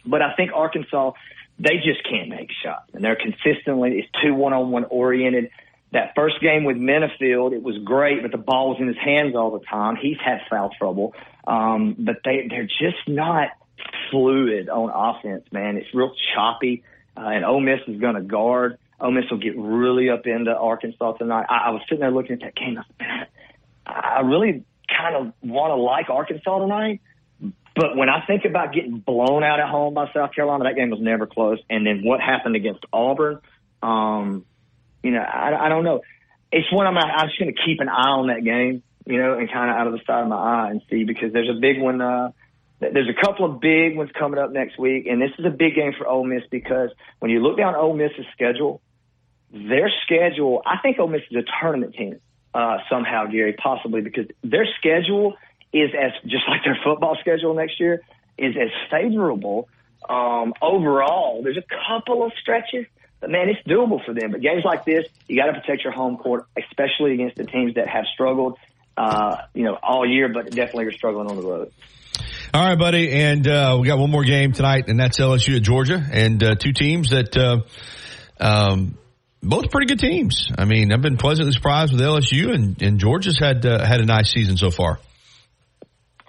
But 0.06 0.22
I 0.22 0.34
think 0.36 0.52
Arkansas, 0.54 1.12
they 1.60 1.78
just 1.78 2.04
can't 2.10 2.30
make 2.30 2.50
shots, 2.64 2.92
and 2.94 3.04
they're 3.04 3.18
consistently 3.18 4.00
it's 4.00 4.10
two 4.24 4.34
one 4.34 4.54
on 4.54 4.72
one 4.72 4.86
oriented. 4.86 5.50
That 5.94 6.14
first 6.16 6.42
game 6.42 6.66
with 6.66 6.76
Menifield, 6.76 7.54
it 7.54 7.64
was 7.64 7.78
great, 7.78 8.22
but 8.22 8.32
the 8.32 8.38
ball 8.38 8.72
was 8.72 8.82
in 8.82 8.88
his 8.88 8.98
hands 8.98 9.36
all 9.36 9.58
the 9.58 9.66
time. 9.66 9.96
He's 9.96 10.18
had 10.24 10.42
foul 10.50 10.70
trouble, 10.78 11.16
um, 11.48 11.96
but 11.98 12.18
they 12.26 12.48
they're 12.50 12.66
just 12.66 13.08
not 13.08 13.50
fluid 14.12 14.70
on 14.70 14.90
offense, 14.90 15.46
man. 15.52 15.78
It's 15.78 15.94
real 15.94 16.12
choppy, 16.36 16.84
uh, 17.18 17.30
and 17.30 17.46
Ole 17.46 17.62
Miss 17.62 17.80
is 17.88 18.00
going 18.00 18.16
to 18.16 18.22
guard. 18.22 18.78
Ole 19.00 19.12
Miss 19.12 19.26
will 19.30 19.40
get 19.40 19.58
really 19.58 20.10
up 20.10 20.26
into 20.26 20.56
Arkansas 20.56 21.14
tonight. 21.14 21.46
I, 21.50 21.68
I 21.68 21.70
was 21.72 21.82
sitting 21.88 22.02
there 22.02 22.12
looking 22.12 22.34
at 22.34 22.42
that 22.42 22.56
game. 22.56 22.78
I, 23.86 23.92
I 23.92 24.20
really 24.22 24.64
kind 24.88 25.16
of 25.16 25.34
want 25.42 25.72
to 25.72 25.76
like 25.76 26.10
Arkansas 26.10 26.60
tonight, 26.60 27.02
but 27.78 27.96
when 27.96 28.10
I 28.10 28.26
think 28.26 28.44
about 28.46 28.74
getting 28.74 28.98
blown 28.98 29.44
out 29.44 29.60
at 29.60 29.70
home 29.70 29.94
by 29.94 30.12
South 30.12 30.34
Carolina, 30.34 30.64
that 30.64 30.76
game 30.76 30.90
was 30.90 31.00
never 31.00 31.28
close. 31.28 31.60
And 31.70 31.86
then 31.86 32.02
what 32.04 32.20
happened 32.20 32.56
against 32.56 32.84
Auburn? 32.92 33.40
Um, 33.84 34.46
you 35.04 35.12
know, 35.12 35.20
I, 35.20 35.68
I 35.68 35.70
don't 35.70 35.84
know. 35.84 36.02
It's 36.52 36.72
one 36.72 36.92
my. 36.94 37.02
I'm 37.02 37.28
just 37.28 37.40
going 37.40 37.54
to 37.54 37.62
keep 37.66 37.80
an 37.80 37.90
eye 37.90 38.10
on 38.10 38.28
that 38.28 38.44
game, 38.44 38.82
you 39.06 39.22
know, 39.22 39.38
and 39.38 39.52
kind 39.52 39.70
of 39.70 39.76
out 39.76 39.88
of 39.88 39.94
the 39.94 40.00
side 40.08 40.24
of 40.24 40.30
my 40.30 40.38
eye 40.38 40.72
and 40.72 40.82
see 40.90 41.04
because 41.04 41.34
there's 41.34 41.50
a 41.50 41.60
big 41.60 41.80
one. 41.80 42.02
Uh, 42.02 42.32
there's 42.80 43.10
a 43.10 43.26
couple 43.26 43.46
of 43.46 43.60
big 43.60 43.98
ones 43.98 44.12
coming 44.18 44.40
up 44.40 44.52
next 44.52 44.78
week, 44.78 45.08
and 45.08 45.22
this 45.22 45.32
is 45.38 45.46
a 45.46 45.50
big 45.50 45.76
game 45.76 45.94
for 45.98 46.08
Ole 46.08 46.24
Miss 46.24 46.44
because 46.52 46.90
when 47.20 47.32
you 47.32 47.42
look 47.42 47.58
down 47.58 47.76
Ole 47.76 47.96
Miss's 47.96 48.26
schedule, 48.34 48.82
their 49.52 49.92
schedule, 50.06 50.62
I 50.66 50.78
think 50.82 51.00
Ole 51.00 51.08
Miss 51.08 51.22
is 51.32 51.38
a 51.38 51.62
tournament 51.62 51.96
team 51.96 52.20
uh, 52.54 52.78
somehow, 52.90 53.26
Gary, 53.26 53.54
possibly 53.54 54.02
because 54.02 54.28
their 54.44 54.68
schedule 54.80 55.36
is 55.74 55.92
as 56.00 56.12
just 56.24 56.44
like 56.48 56.64
their 56.64 56.78
football 56.84 57.18
schedule 57.20 57.54
next 57.54 57.80
year 57.80 58.02
is 58.38 58.56
as 58.56 58.70
favorable 58.92 59.68
um, 60.08 60.54
overall. 60.62 61.42
There's 61.44 61.58
a 61.58 61.66
couple 61.88 62.24
of 62.24 62.32
stretches 62.40 62.86
but 63.20 63.30
man, 63.30 63.50
it's 63.50 63.68
doable 63.68 64.04
for 64.06 64.14
them. 64.14 64.32
But 64.32 64.42
games 64.42 64.64
like 64.64 64.86
this, 64.86 65.06
you 65.28 65.36
got 65.36 65.48
to 65.48 65.60
protect 65.60 65.84
your 65.84 65.94
home 65.94 66.18
court, 66.18 66.46
especially 66.58 67.14
against 67.14 67.36
the 67.36 67.46
teams 67.46 67.76
that 67.76 67.88
have 67.88 68.06
struggled, 68.14 68.58
uh, 68.96 69.38
you 69.54 69.64
know, 69.64 69.78
all 69.82 70.08
year, 70.08 70.30
but 70.30 70.46
definitely 70.46 70.86
are 70.86 70.92
struggling 70.92 71.28
on 71.28 71.36
the 71.36 71.42
road. 71.42 71.72
All 72.54 72.64
right, 72.64 72.80
buddy, 72.80 73.12
and 73.12 73.46
uh, 73.46 73.78
we 73.80 73.88
got 73.88 74.00
one 74.00 74.10
more 74.10 74.24
game 74.24 74.54
tonight, 74.54 74.86
and 74.88 74.98
that's 74.98 75.20
LSU 75.20 75.58
at 75.58 75.64
Georgia, 75.64 76.02
and 76.12 76.42
uh, 76.42 76.56
two 76.56 76.72
teams 76.72 77.10
that, 77.10 77.36
uh, 77.36 77.60
um, 78.40 78.98
both 79.44 79.70
pretty 79.70 79.88
good 79.88 80.00
teams. 80.00 80.50
I 80.58 80.64
mean, 80.64 80.94
I've 80.94 81.02
been 81.02 81.18
pleasantly 81.18 81.52
surprised 81.52 81.92
with 81.92 82.02
LSU, 82.02 82.54
and, 82.54 82.82
and 82.82 83.00
Georgia's 83.00 83.38
had 83.38 83.66
uh, 83.66 83.86
had 83.86 84.00
a 84.00 84.06
nice 84.06 84.32
season 84.32 84.56
so 84.56 84.72
far. 84.72 84.98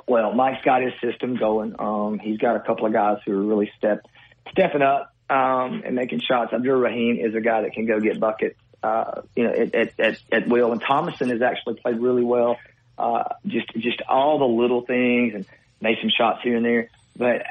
Well, 0.08 0.34
Mike's 0.34 0.64
got 0.64 0.82
his 0.82 0.92
system 1.00 1.36
going. 1.36 1.76
Um, 1.78 2.18
he's 2.18 2.38
got 2.38 2.56
a 2.56 2.60
couple 2.60 2.86
of 2.86 2.92
guys 2.92 3.18
who 3.24 3.32
are 3.34 3.42
really 3.42 3.70
step 3.78 4.04
stepping 4.50 4.82
up 4.82 5.14
um, 5.30 5.82
and 5.86 5.94
making 5.94 6.20
shots. 6.20 6.52
Abdur-Rahim 6.52 7.18
is 7.20 7.36
a 7.36 7.40
guy 7.40 7.62
that 7.62 7.74
can 7.74 7.86
go 7.86 8.00
get 8.00 8.18
buckets, 8.18 8.58
uh, 8.82 9.22
you 9.36 9.44
know, 9.44 9.52
at, 9.52 9.74
at, 9.74 10.00
at, 10.00 10.18
at 10.32 10.48
will. 10.48 10.72
And 10.72 10.82
Thomasson 10.82 11.28
has 11.28 11.42
actually 11.42 11.74
played 11.74 12.00
really 12.00 12.24
well. 12.24 12.56
Uh, 12.98 13.22
just, 13.46 13.68
just 13.76 14.02
all 14.08 14.40
the 14.40 14.44
little 14.44 14.84
things 14.84 15.34
and 15.34 15.46
made 15.80 15.98
some 16.00 16.10
shots 16.10 16.40
here 16.42 16.56
and 16.56 16.64
there. 16.64 16.90
But 17.16 17.42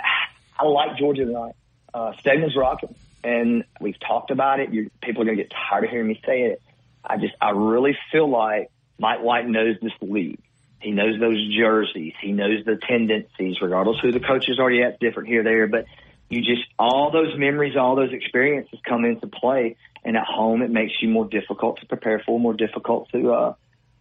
I 0.59 0.65
like 0.65 0.97
Georgia 0.97 1.25
tonight. 1.25 1.55
Uh, 1.93 2.13
Stegeman's 2.21 2.55
rocking 2.55 2.95
and 3.23 3.65
we've 3.82 3.99
talked 3.99 4.32
about 4.32 4.59
it. 4.59 4.73
You're, 4.73 4.86
people 5.01 5.21
are 5.21 5.25
going 5.25 5.38
to 5.38 5.43
get 5.43 5.51
tired 5.51 5.84
of 5.84 5.89
hearing 5.89 6.07
me 6.07 6.21
say 6.25 6.43
it. 6.43 6.61
I 7.03 7.17
just, 7.17 7.34
I 7.41 7.51
really 7.51 7.97
feel 8.11 8.30
like 8.30 8.71
Mike 8.99 9.21
White 9.21 9.47
knows 9.47 9.75
this 9.82 9.91
league. 10.01 10.39
He 10.80 10.91
knows 10.91 11.19
those 11.19 11.38
jerseys. 11.55 12.13
He 12.21 12.32
knows 12.32 12.63
the 12.65 12.78
tendencies, 12.78 13.61
regardless 13.61 13.99
who 13.99 14.11
the 14.11 14.19
coaches 14.19 14.59
are. 14.59 14.63
already 14.63 14.84
at, 14.84 14.99
different 14.99 15.28
here, 15.28 15.43
there. 15.43 15.67
But 15.67 15.86
you 16.30 16.41
just 16.41 16.67
all 16.78 17.11
those 17.11 17.38
memories, 17.38 17.75
all 17.75 17.95
those 17.95 18.13
experiences 18.13 18.80
come 18.88 19.03
into 19.03 19.28
play, 19.28 19.75
and 20.03 20.15
at 20.15 20.23
home 20.23 20.61
it 20.61 20.69
makes 20.69 20.93
you 21.01 21.09
more 21.09 21.25
difficult 21.25 21.80
to 21.80 21.88
prepare 21.88 22.21
for, 22.23 22.39
more 22.39 22.53
difficult 22.53 23.09
to 23.11 23.34
uh, 23.34 23.53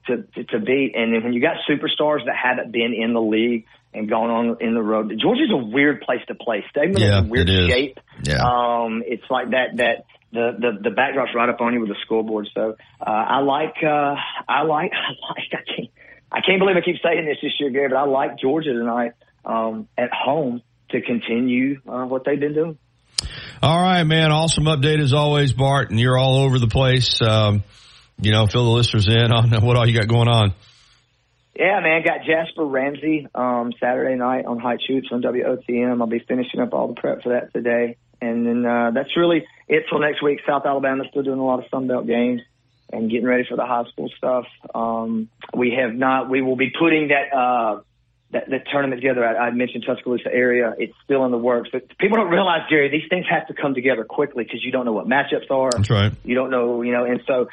to, 0.06 0.22
to 0.34 0.44
to 0.44 0.58
beat. 0.58 0.94
And 0.94 1.14
then 1.14 1.24
when 1.24 1.32
you 1.32 1.40
got 1.40 1.56
superstars 1.68 2.26
that 2.26 2.36
haven't 2.36 2.72
been 2.72 2.92
in 2.92 3.14
the 3.14 3.22
league 3.22 3.64
and 3.95 4.09
gone 4.09 4.30
on 4.30 4.57
in 4.61 4.74
the 4.74 4.82
road, 4.82 5.12
Georgia's 5.20 5.51
a 5.51 5.57
weird 5.57 6.03
place 6.03 6.20
to 6.28 6.34
play. 6.34 6.64
Stegeman 6.74 6.99
yeah, 6.99 7.20
is 7.20 7.24
a 7.24 7.28
weird 7.28 7.49
is. 7.49 7.68
shape. 7.68 8.01
Yeah. 8.22 8.43
Um, 8.43 9.03
it's 9.07 9.24
like 9.30 9.51
that 9.51 9.76
that 9.76 10.05
the, 10.32 10.57
the 10.59 10.91
the 10.91 10.91
backdrop's 10.91 11.34
right 11.34 11.49
up 11.49 11.61
on 11.61 11.72
you 11.72 11.80
with 11.80 11.89
the 11.89 11.97
scoreboard. 12.05 12.49
So 12.55 12.76
uh, 13.01 13.05
I 13.05 13.41
like 13.41 13.76
uh, 13.82 14.14
I 14.49 14.62
like 14.62 14.93
I 14.95 15.32
like 15.32 15.49
I 15.53 15.74
can't 15.76 15.91
I 16.30 16.41
can't 16.41 16.59
believe 16.59 16.76
I 16.76 16.80
keep 16.80 16.97
saying 17.03 17.24
this 17.24 17.39
this 17.43 17.53
year, 17.59 17.70
Gary, 17.70 17.89
but 17.89 17.97
I 17.97 18.05
like 18.05 18.39
Georgia 18.39 18.72
tonight 18.72 19.12
um, 19.45 19.89
at 19.97 20.11
home 20.12 20.62
to 20.91 21.01
continue 21.01 21.80
uh, 21.89 22.05
what 22.05 22.24
they've 22.24 22.39
been 22.39 22.55
doing. 22.55 22.78
All 23.62 23.80
right, 23.80 24.05
man. 24.05 24.32
Awesome 24.32 24.64
update 24.64 25.01
as 25.01 25.14
always, 25.14 25.53
Bart, 25.53 25.91
and 25.91 25.99
you're 25.99 26.18
all 26.18 26.37
over 26.45 26.59
the 26.59 26.68
place. 26.68 27.22
Um, 27.22 27.64
you 28.20 28.32
know, 28.32 28.47
fill 28.47 28.64
the 28.64 28.70
listeners 28.70 29.09
in 29.09 29.32
on 29.32 29.51
what 29.64 29.76
all 29.76 29.89
you 29.89 29.99
got 29.99 30.09
going 30.09 30.28
on. 30.28 30.55
Yeah, 31.59 31.80
man. 31.80 32.02
Got 32.04 32.26
Jasper 32.26 32.64
Ramsey 32.66 33.26
um, 33.34 33.72
Saturday 33.80 34.14
night 34.16 34.44
on 34.44 34.59
High 34.59 34.76
Shoots 34.86 35.09
on 35.11 35.22
WOTM. 35.22 36.00
I'll 36.00 36.07
be 36.07 36.18
finishing 36.18 36.61
up 36.61 36.74
all 36.74 36.88
the 36.88 37.00
prep 37.00 37.22
for 37.22 37.30
that 37.30 37.52
today, 37.54 37.96
and 38.20 38.46
then 38.46 38.66
uh, 38.66 38.90
that's 38.92 39.16
really 39.16 39.46
it 39.66 39.84
till 39.88 39.98
next 39.98 40.22
week. 40.22 40.40
South 40.46 40.66
Alabama's 40.66 41.07
still 41.11 41.22
doing 41.22 41.38
a 41.38 41.44
lot 41.44 41.61
of 41.61 41.64
Sun 41.70 41.86
Belt 41.86 42.07
games 42.07 42.42
and 42.92 43.11
getting 43.11 43.26
ready 43.26 43.44
for 43.48 43.57
the 43.57 43.64
high 43.64 43.84
school 43.90 44.11
stuff. 44.18 44.44
Um, 44.74 45.30
we 45.54 45.78
have 45.80 45.94
not. 45.94 46.28
We 46.28 46.42
will 46.42 46.57
be 46.57 46.70
putting 46.78 47.09
that. 47.09 47.34
Uh, 47.34 47.80
that, 48.32 48.50
that 48.50 48.64
tournament 48.72 49.00
together. 49.00 49.24
I, 49.24 49.46
I 49.46 49.50
mentioned 49.52 49.84
Tuscaloosa 49.86 50.28
area. 50.32 50.74
It's 50.76 50.92
still 51.04 51.24
in 51.26 51.30
the 51.30 51.38
works, 51.38 51.68
but 51.72 51.96
people 51.96 52.16
don't 52.16 52.28
realize, 52.28 52.62
Jerry, 52.68 52.90
these 52.90 53.09
things 53.09 53.24
have 53.30 53.46
to 53.46 53.54
come 53.54 53.72
together 53.72 54.02
quickly 54.02 54.42
because 54.42 54.64
you 54.64 54.72
don't 54.72 54.84
know 54.84 54.92
what 54.92 55.07
matchups 55.07 55.48
are. 55.48 55.70
That's 55.70 55.88
right. 55.88 56.12
You 56.24 56.34
don't 56.34 56.50
know, 56.50 56.82
you 56.82 56.92
know, 56.92 57.04
and 57.04 57.20
so 57.24 57.46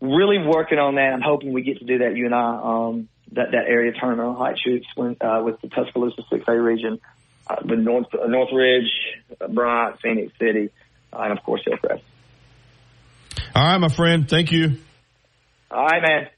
really 0.00 0.38
working 0.38 0.78
on 0.78 0.94
that. 0.94 1.12
I'm 1.12 1.20
hoping 1.20 1.52
we 1.52 1.62
get 1.62 1.78
to 1.80 1.84
do 1.84 1.98
that. 1.98 2.16
You 2.16 2.26
and 2.26 2.34
I, 2.34 2.60
um, 2.62 3.08
that 3.32 3.52
that 3.52 3.66
area 3.68 3.92
tournament 3.92 4.28
on 4.28 4.36
height 4.36 4.58
shoots 4.58 4.86
when, 4.94 5.16
uh, 5.20 5.42
with 5.44 5.60
the 5.60 5.68
Tuscaloosa 5.68 6.22
6A 6.30 6.64
region, 6.64 7.00
uh, 7.46 7.56
with 7.64 7.78
North 7.78 8.06
Northridge, 8.12 8.90
Bryant, 9.48 10.00
Phenix 10.00 10.32
City, 10.38 10.70
uh, 11.12 11.20
and 11.22 11.38
of 11.38 11.44
course 11.44 11.62
Hillcrest. 11.64 12.02
All 13.54 13.62
right, 13.62 13.78
my 13.78 13.88
friend. 13.88 14.28
Thank 14.28 14.52
you. 14.52 14.76
All 15.70 15.84
right, 15.84 16.02
man. 16.02 16.28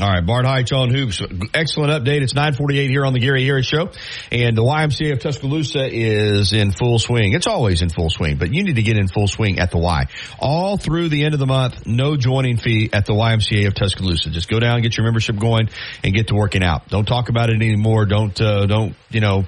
All 0.00 0.08
right, 0.08 0.26
Bart 0.26 0.44
Heitch 0.44 0.76
on 0.76 0.90
hoops. 0.90 1.22
Excellent 1.54 1.92
update. 1.92 2.22
It's 2.22 2.34
948 2.34 2.90
here 2.90 3.06
on 3.06 3.12
the 3.12 3.20
Gary 3.20 3.44
Harris 3.44 3.64
Show. 3.64 3.92
And 4.32 4.56
the 4.56 4.62
YMCA 4.62 5.12
of 5.12 5.20
Tuscaloosa 5.20 5.88
is 5.88 6.52
in 6.52 6.72
full 6.72 6.98
swing. 6.98 7.32
It's 7.32 7.46
always 7.46 7.80
in 7.80 7.90
full 7.90 8.10
swing, 8.10 8.36
but 8.36 8.52
you 8.52 8.64
need 8.64 8.74
to 8.74 8.82
get 8.82 8.96
in 8.96 9.06
full 9.06 9.28
swing 9.28 9.60
at 9.60 9.70
the 9.70 9.78
Y. 9.78 10.06
All 10.40 10.78
through 10.78 11.10
the 11.10 11.24
end 11.24 11.34
of 11.34 11.38
the 11.38 11.46
month, 11.46 11.86
no 11.86 12.16
joining 12.16 12.56
fee 12.56 12.90
at 12.92 13.06
the 13.06 13.12
YMCA 13.12 13.68
of 13.68 13.76
Tuscaloosa. 13.76 14.30
Just 14.30 14.48
go 14.48 14.58
down, 14.58 14.82
get 14.82 14.96
your 14.96 15.04
membership 15.04 15.38
going, 15.38 15.68
and 16.02 16.12
get 16.12 16.26
to 16.26 16.34
working 16.34 16.64
out. 16.64 16.88
Don't 16.88 17.06
talk 17.06 17.28
about 17.28 17.50
it 17.50 17.54
anymore. 17.62 18.04
Don't, 18.04 18.40
uh, 18.40 18.66
don't, 18.66 18.96
you 19.10 19.20
know, 19.20 19.44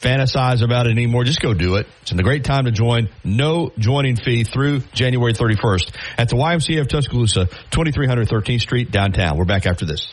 fantasize 0.00 0.62
about 0.62 0.86
it 0.86 0.90
anymore. 0.90 1.24
Just 1.24 1.40
go 1.40 1.54
do 1.54 1.76
it. 1.76 1.86
It's 2.02 2.12
a 2.12 2.22
great 2.22 2.44
time 2.44 2.64
to 2.64 2.70
join. 2.70 3.08
No 3.24 3.70
joining 3.78 4.16
fee 4.16 4.44
through 4.44 4.80
January 4.92 5.34
31st 5.34 5.94
at 6.18 6.28
the 6.28 6.36
YMCA 6.36 6.80
of 6.80 6.88
Tuscaloosa, 6.88 7.46
2313th 7.70 8.60
Street, 8.60 8.90
downtown. 8.90 9.36
We're 9.36 9.44
back 9.44 9.66
after 9.66 9.84
this. 9.84 10.12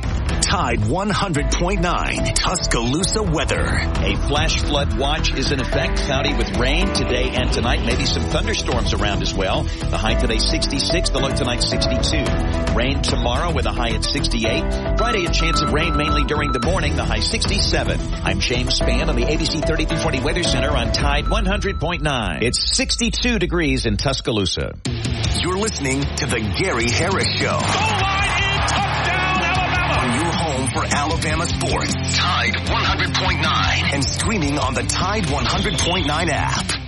Tide 0.51 0.79
100.9 0.79 2.35
Tuscaloosa 2.35 3.23
weather. 3.23 3.63
A 3.63 4.15
flash 4.27 4.61
flood 4.61 4.97
watch 4.97 5.33
is 5.33 5.51
in 5.51 5.61
effect. 5.61 5.99
Cloudy 5.99 6.33
with 6.33 6.57
rain 6.57 6.87
today 6.93 7.29
and 7.29 7.51
tonight. 7.53 7.85
Maybe 7.85 8.05
some 8.05 8.23
thunderstorms 8.23 8.93
around 8.93 9.21
as 9.21 9.33
well. 9.33 9.63
The 9.63 9.97
high 9.97 10.19
today 10.19 10.39
66. 10.39 11.11
The 11.11 11.19
low 11.19 11.29
tonight 11.33 11.63
62. 11.63 12.75
Rain 12.75 13.01
tomorrow 13.01 13.53
with 13.53 13.65
a 13.65 13.71
high 13.71 13.91
at 13.91 14.03
68. 14.03 14.97
Friday 14.97 15.25
a 15.25 15.31
chance 15.31 15.61
of 15.61 15.71
rain 15.71 15.95
mainly 15.95 16.25
during 16.25 16.51
the 16.51 16.59
morning. 16.59 16.97
The 16.97 17.05
high 17.05 17.21
67. 17.21 18.01
I'm 18.11 18.39
James 18.41 18.77
Spann 18.77 19.07
on 19.07 19.15
the 19.15 19.23
ABC 19.23 19.65
3320 19.65 20.19
Weather 20.19 20.43
Center 20.43 20.71
on 20.71 20.91
Tide 20.91 21.25
100.9. 21.25 22.41
It's 22.41 22.75
62 22.75 23.39
degrees 23.39 23.85
in 23.85 23.95
Tuscaloosa. 23.95 24.73
You're 25.39 25.57
listening 25.57 26.01
to 26.01 26.25
the 26.25 26.39
Gary 26.59 26.89
Harris 26.89 27.29
Show. 27.37 27.57
Home 27.57 28.00
for 30.73 30.85
Alabama 30.85 31.45
sports. 31.45 31.93
Tide 32.17 32.53
100.9 32.53 33.93
and 33.93 34.03
streaming 34.03 34.57
on 34.57 34.73
the 34.73 34.83
Tide 34.83 35.23
100.9 35.25 36.29
app. 36.29 36.81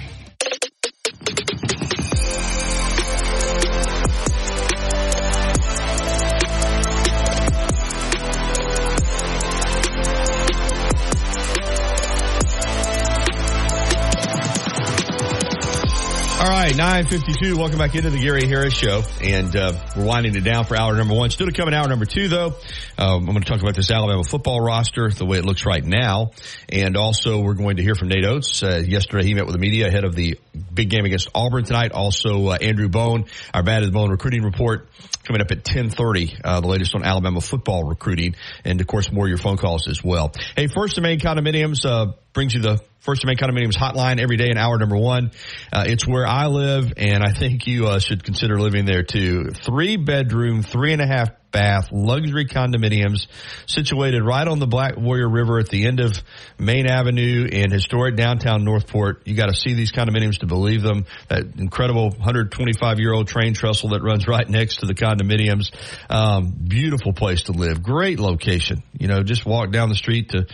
All 16.43 16.49
right, 16.49 16.75
952. 16.75 17.57
Welcome 17.57 17.77
back 17.77 17.95
into 17.95 18.09
the 18.09 18.19
Gary 18.19 18.45
Harris 18.45 18.73
Show. 18.73 19.03
And 19.21 19.55
uh, 19.55 19.79
we're 19.95 20.03
winding 20.03 20.35
it 20.35 20.43
down 20.43 20.65
for 20.65 20.75
hour 20.75 20.93
number 20.93 21.13
one. 21.13 21.29
Still 21.29 21.47
to 21.47 21.53
come 21.53 21.69
in 21.69 21.73
hour 21.73 21.87
number 21.87 22.03
two, 22.03 22.27
though. 22.27 22.55
Um, 22.97 23.21
I'm 23.21 23.25
going 23.25 23.41
to 23.41 23.49
talk 23.49 23.61
about 23.61 23.75
this 23.75 23.91
Alabama 23.91 24.23
football 24.23 24.61
roster, 24.61 25.09
the 25.09 25.25
way 25.25 25.37
it 25.37 25.45
looks 25.45 25.65
right 25.65 25.83
now. 25.83 26.31
And 26.69 26.95
also, 26.95 27.41
we're 27.41 27.55
going 27.55 27.77
to 27.77 27.83
hear 27.83 27.95
from 27.95 28.09
Nate 28.09 28.25
Oats. 28.25 28.61
Uh, 28.61 28.83
yesterday, 28.85 29.25
he 29.25 29.33
met 29.33 29.45
with 29.45 29.53
the 29.53 29.59
media 29.59 29.87
ahead 29.87 30.03
of 30.03 30.15
the 30.15 30.39
big 30.73 30.89
game 30.89 31.05
against 31.05 31.29
Auburn 31.33 31.63
tonight. 31.63 31.91
Also, 31.91 32.47
uh, 32.47 32.57
Andrew 32.61 32.89
Bone, 32.89 33.25
our 33.53 33.63
Bad 33.63 33.83
as 33.83 33.89
Bone 33.89 34.11
recruiting 34.11 34.43
report 34.43 34.89
coming 35.23 35.41
up 35.41 35.51
at 35.51 35.57
1030, 35.57 36.37
uh, 36.43 36.61
the 36.61 36.67
latest 36.67 36.95
on 36.95 37.03
Alabama 37.03 37.41
football 37.41 37.83
recruiting. 37.83 38.35
And, 38.63 38.79
of 38.81 38.87
course, 38.87 39.11
more 39.11 39.25
of 39.25 39.29
your 39.29 39.37
phone 39.37 39.57
calls 39.57 39.87
as 39.87 40.03
well. 40.03 40.31
Hey, 40.55 40.67
First 40.67 40.97
and 40.97 41.03
Main 41.03 41.19
Condominiums 41.19 41.85
uh, 41.85 42.13
brings 42.33 42.53
you 42.53 42.61
the 42.61 42.79
First 42.99 43.23
and 43.23 43.27
Main 43.27 43.37
Condominiums 43.37 43.75
hotline 43.75 44.19
every 44.19 44.37
day 44.37 44.49
in 44.49 44.57
hour 44.57 44.77
number 44.77 44.97
one. 44.97 45.31
Uh, 45.71 45.83
it's 45.87 46.07
where 46.07 46.25
I 46.25 46.47
live, 46.47 46.93
and 46.95 47.21
I 47.21 47.33
think 47.33 47.67
you 47.67 47.87
uh, 47.87 47.99
should 47.99 48.23
consider 48.23 48.59
living 48.59 48.85
there 48.85 49.03
too. 49.03 49.49
Three 49.51 49.97
bedroom, 49.97 50.61
three 50.63 50.93
and 50.93 51.01
a 51.01 51.07
half 51.07 51.29
bath 51.53 51.89
luxury 51.91 52.45
condominiums 52.45 53.27
situated 53.67 54.21
right 54.23 54.45
on 54.45 54.59
the 54.59 54.67
Black 54.67 54.97
Warrior 54.97 55.29
River 55.29 55.59
at 55.59 55.69
the 55.69 55.85
end 55.85 56.01
of 56.01 56.21
Main 56.57 56.87
Avenue 56.87 57.47
in 57.49 57.71
historic 57.71 58.17
downtown 58.17 58.65
Northport. 58.65 59.21
You 59.25 59.35
got 59.35 59.47
to 59.47 59.55
see 59.55 59.73
these 59.73 59.93
condominiums 59.93 60.39
to 60.39 60.47
believe 60.47 60.81
them. 60.81 61.05
That 61.29 61.43
incredible 61.57 62.09
125 62.09 62.99
year 62.99 63.13
old 63.13 63.27
train 63.27 63.53
trestle 63.53 63.89
that 63.89 64.01
runs 64.01 64.27
right 64.27 64.49
next 64.49 64.79
to 64.79 64.87
the 64.87 64.95
condominiums. 64.95 65.71
Um, 66.09 66.51
beautiful 66.67 67.13
place 67.13 67.43
to 67.43 67.53
live. 67.53 67.81
Great 67.81 68.19
location. 68.19 68.83
You 68.99 69.07
know, 69.07 69.23
just 69.23 69.45
walk 69.45 69.71
down 69.71 69.89
the 69.89 69.95
street 69.95 70.29
to 70.29 70.47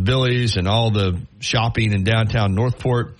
Billy's 0.00 0.56
and 0.56 0.68
all 0.68 0.90
the 0.90 1.20
shopping 1.40 1.92
in 1.92 2.04
downtown 2.04 2.54
Northport. 2.54 3.16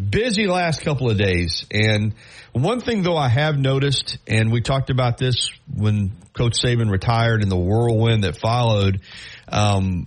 busy 0.00 0.46
last 0.46 0.80
couple 0.80 1.10
of 1.10 1.18
days. 1.18 1.66
And 1.70 2.14
one 2.52 2.80
thing 2.80 3.02
though 3.02 3.18
I 3.18 3.28
have 3.28 3.58
noticed, 3.58 4.16
and 4.26 4.50
we 4.50 4.62
talked 4.62 4.88
about 4.88 5.18
this 5.18 5.50
when 5.70 6.12
Coach 6.32 6.54
Saban 6.64 6.90
retired 6.90 7.42
and 7.42 7.52
the 7.52 7.58
whirlwind 7.58 8.24
that 8.24 8.38
followed, 8.38 9.02
um, 9.48 10.06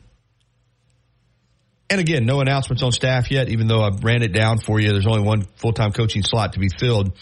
and 1.93 2.01
again, 2.01 2.25
no 2.25 2.41
announcements 2.41 2.81
on 2.81 2.91
staff 2.91 3.29
yet, 3.29 3.49
even 3.49 3.67
though 3.67 3.81
I 3.81 3.89
ran 4.01 4.23
it 4.23 4.33
down 4.33 4.57
for 4.57 4.79
you. 4.79 4.89
There's 4.89 5.05
only 5.05 5.21
one 5.21 5.43
full-time 5.57 5.91
coaching 5.91 6.23
slot 6.23 6.53
to 6.53 6.59
be 6.59 6.69
filled. 6.69 7.15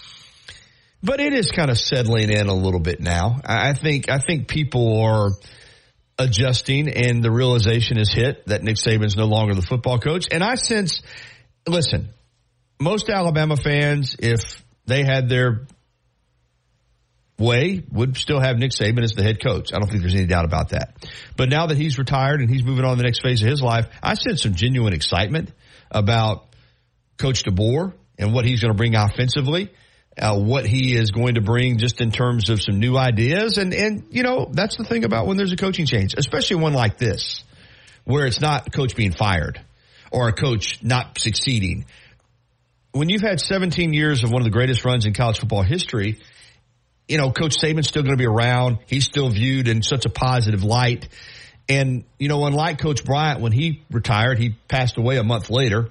But 1.03 1.19
it 1.19 1.33
is 1.33 1.51
kind 1.51 1.69
of 1.69 1.77
settling 1.77 2.31
in 2.31 2.47
a 2.47 2.53
little 2.53 2.79
bit 2.79 3.01
now. 3.01 3.41
I 3.45 3.73
think, 3.73 4.09
I 4.09 4.19
think 4.19 4.47
people 4.47 5.01
are 5.01 5.31
adjusting 6.17 6.87
and 6.87 7.21
the 7.21 7.31
realization 7.31 7.97
is 7.97 8.13
hit 8.13 8.45
that 8.47 8.63
Nick 8.63 8.77
Saban's 8.77 9.17
no 9.17 9.25
longer 9.25 9.55
the 9.55 9.61
football 9.61 9.99
coach. 9.99 10.27
And 10.31 10.41
I 10.41 10.55
sense, 10.55 11.01
listen, 11.67 12.09
most 12.79 13.09
Alabama 13.09 13.57
fans, 13.57 14.15
if 14.19 14.63
they 14.85 15.03
had 15.03 15.27
their 15.27 15.67
way, 17.37 17.83
would 17.91 18.17
still 18.17 18.39
have 18.39 18.57
Nick 18.57 18.71
Saban 18.71 19.03
as 19.03 19.13
the 19.13 19.23
head 19.23 19.41
coach. 19.41 19.73
I 19.73 19.79
don't 19.79 19.89
think 19.89 20.01
there's 20.01 20.15
any 20.15 20.27
doubt 20.27 20.45
about 20.45 20.69
that. 20.69 20.93
But 21.35 21.49
now 21.49 21.67
that 21.67 21.77
he's 21.77 21.97
retired 21.97 22.41
and 22.41 22.49
he's 22.49 22.63
moving 22.63 22.85
on 22.85 22.91
to 22.91 22.97
the 22.97 23.03
next 23.03 23.21
phase 23.21 23.41
of 23.41 23.49
his 23.49 23.61
life, 23.61 23.87
I 24.01 24.13
sense 24.13 24.43
some 24.43 24.53
genuine 24.53 24.93
excitement 24.93 25.51
about 25.89 26.45
Coach 27.17 27.43
DeBoer 27.43 27.93
and 28.17 28.33
what 28.33 28.45
he's 28.45 28.61
going 28.61 28.71
to 28.71 28.77
bring 28.77 28.95
offensively. 28.95 29.71
Uh, 30.19 30.37
what 30.37 30.65
he 30.65 30.93
is 30.93 31.11
going 31.11 31.35
to 31.35 31.41
bring 31.41 31.77
just 31.77 32.01
in 32.01 32.11
terms 32.11 32.49
of 32.49 32.61
some 32.61 32.79
new 32.81 32.97
ideas. 32.97 33.57
And, 33.57 33.73
and, 33.73 34.07
you 34.09 34.23
know, 34.23 34.49
that's 34.51 34.75
the 34.75 34.83
thing 34.83 35.05
about 35.05 35.25
when 35.25 35.37
there's 35.37 35.53
a 35.53 35.55
coaching 35.55 35.85
change, 35.85 36.15
especially 36.17 36.57
one 36.57 36.73
like 36.73 36.97
this, 36.97 37.45
where 38.03 38.25
it's 38.25 38.41
not 38.41 38.67
a 38.67 38.71
coach 38.71 38.97
being 38.97 39.13
fired 39.13 39.61
or 40.11 40.27
a 40.27 40.33
coach 40.33 40.83
not 40.83 41.17
succeeding. 41.17 41.85
When 42.91 43.07
you've 43.07 43.21
had 43.21 43.39
17 43.39 43.93
years 43.93 44.25
of 44.25 44.31
one 44.31 44.41
of 44.41 44.43
the 44.43 44.51
greatest 44.51 44.83
runs 44.83 45.05
in 45.05 45.13
college 45.13 45.39
football 45.39 45.63
history, 45.63 46.19
you 47.07 47.17
know, 47.17 47.31
Coach 47.31 47.57
Saban's 47.57 47.87
still 47.87 48.03
going 48.03 48.15
to 48.15 48.17
be 48.17 48.27
around. 48.27 48.79
He's 48.87 49.05
still 49.05 49.29
viewed 49.29 49.67
in 49.67 49.83
such 49.83 50.05
a 50.05 50.09
positive 50.09 50.63
light. 50.63 51.09
And, 51.67 52.03
you 52.17 52.27
know, 52.27 52.45
unlike 52.45 52.79
Coach 52.79 53.05
Bryant, 53.05 53.39
when 53.39 53.51
he 53.51 53.83
retired, 53.91 54.39
he 54.39 54.55
passed 54.67 54.97
away 54.97 55.17
a 55.17 55.23
month 55.23 55.49
later. 55.49 55.89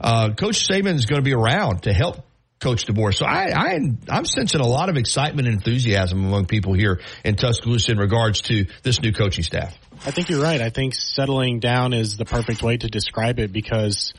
Uh, 0.00 0.30
Coach 0.30 0.66
Saban 0.68 0.94
is 0.94 1.06
going 1.06 1.20
to 1.20 1.24
be 1.24 1.34
around 1.34 1.84
to 1.84 1.92
help 1.92 2.24
Coach 2.62 2.86
DeBoer. 2.86 3.14
So 3.14 3.26
I, 3.26 3.50
I, 3.50 3.78
I'm 4.08 4.24
sensing 4.24 4.60
a 4.60 4.66
lot 4.66 4.88
of 4.88 4.96
excitement 4.96 5.48
and 5.48 5.56
enthusiasm 5.56 6.24
among 6.24 6.46
people 6.46 6.74
here 6.74 7.00
in 7.24 7.34
Tuscaloosa 7.34 7.92
in 7.92 7.98
regards 7.98 8.42
to 8.42 8.66
this 8.82 9.02
new 9.02 9.12
coaching 9.12 9.42
staff. 9.42 9.76
I 10.06 10.10
think 10.10 10.28
you're 10.28 10.42
right. 10.42 10.60
I 10.60 10.70
think 10.70 10.94
settling 10.94 11.60
down 11.60 11.92
is 11.92 12.16
the 12.16 12.24
perfect 12.24 12.62
way 12.62 12.76
to 12.76 12.88
describe 12.88 13.38
it 13.40 13.52
because 13.52 14.14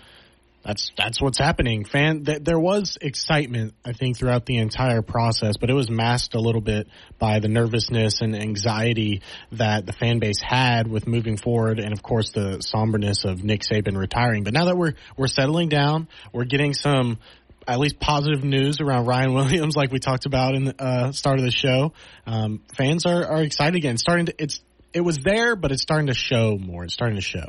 that's 0.63 0.91
that's 0.97 1.21
what's 1.21 1.37
happening. 1.37 1.83
Fan, 1.83 2.23
th- 2.23 2.43
there 2.43 2.59
was 2.59 2.97
excitement, 3.01 3.73
I 3.83 3.93
think, 3.93 4.17
throughout 4.17 4.45
the 4.45 4.57
entire 4.57 5.01
process, 5.01 5.57
but 5.57 5.69
it 5.69 5.73
was 5.73 5.89
masked 5.89 6.35
a 6.35 6.39
little 6.39 6.61
bit 6.61 6.87
by 7.19 7.39
the 7.39 7.49
nervousness 7.49 8.21
and 8.21 8.35
anxiety 8.35 9.21
that 9.51 9.85
the 9.85 9.93
fan 9.93 10.19
base 10.19 10.41
had 10.41 10.87
with 10.87 11.05
moving 11.05 11.37
forward, 11.37 11.79
and 11.79 11.91
of 11.91 12.01
course 12.01 12.31
the 12.31 12.61
somberness 12.61 13.25
of 13.25 13.43
Nick 13.43 13.61
Saban 13.61 13.97
retiring. 13.97 14.43
But 14.43 14.53
now 14.53 14.65
that 14.65 14.77
we're 14.77 14.93
we're 15.17 15.27
settling 15.27 15.69
down, 15.69 16.07
we're 16.31 16.45
getting 16.45 16.73
some 16.73 17.19
at 17.67 17.79
least 17.79 17.99
positive 17.99 18.43
news 18.43 18.79
around 18.81 19.05
Ryan 19.05 19.33
Williams, 19.35 19.75
like 19.75 19.91
we 19.91 19.99
talked 19.99 20.25
about 20.25 20.55
in 20.55 20.65
the 20.65 20.81
uh, 20.81 21.11
start 21.11 21.39
of 21.39 21.45
the 21.45 21.51
show. 21.51 21.93
Um, 22.25 22.61
fans 22.75 23.05
are, 23.05 23.25
are 23.25 23.41
excited 23.41 23.75
again. 23.75 23.97
Starting 23.97 24.27
to, 24.27 24.35
it's 24.37 24.61
it 24.93 25.01
was 25.01 25.17
there, 25.17 25.55
but 25.55 25.71
it's 25.71 25.81
starting 25.81 26.07
to 26.07 26.13
show 26.13 26.57
more. 26.57 26.85
It's 26.85 26.93
starting 26.93 27.17
to 27.17 27.21
show. 27.21 27.47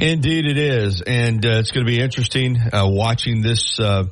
Indeed, 0.00 0.46
it 0.46 0.58
is, 0.58 1.02
and 1.02 1.44
uh, 1.44 1.58
it's 1.58 1.70
going 1.70 1.84
to 1.86 1.90
be 1.90 2.00
interesting 2.00 2.56
uh, 2.56 2.86
watching 2.86 3.42
this 3.42 3.80
uh, 3.80 4.04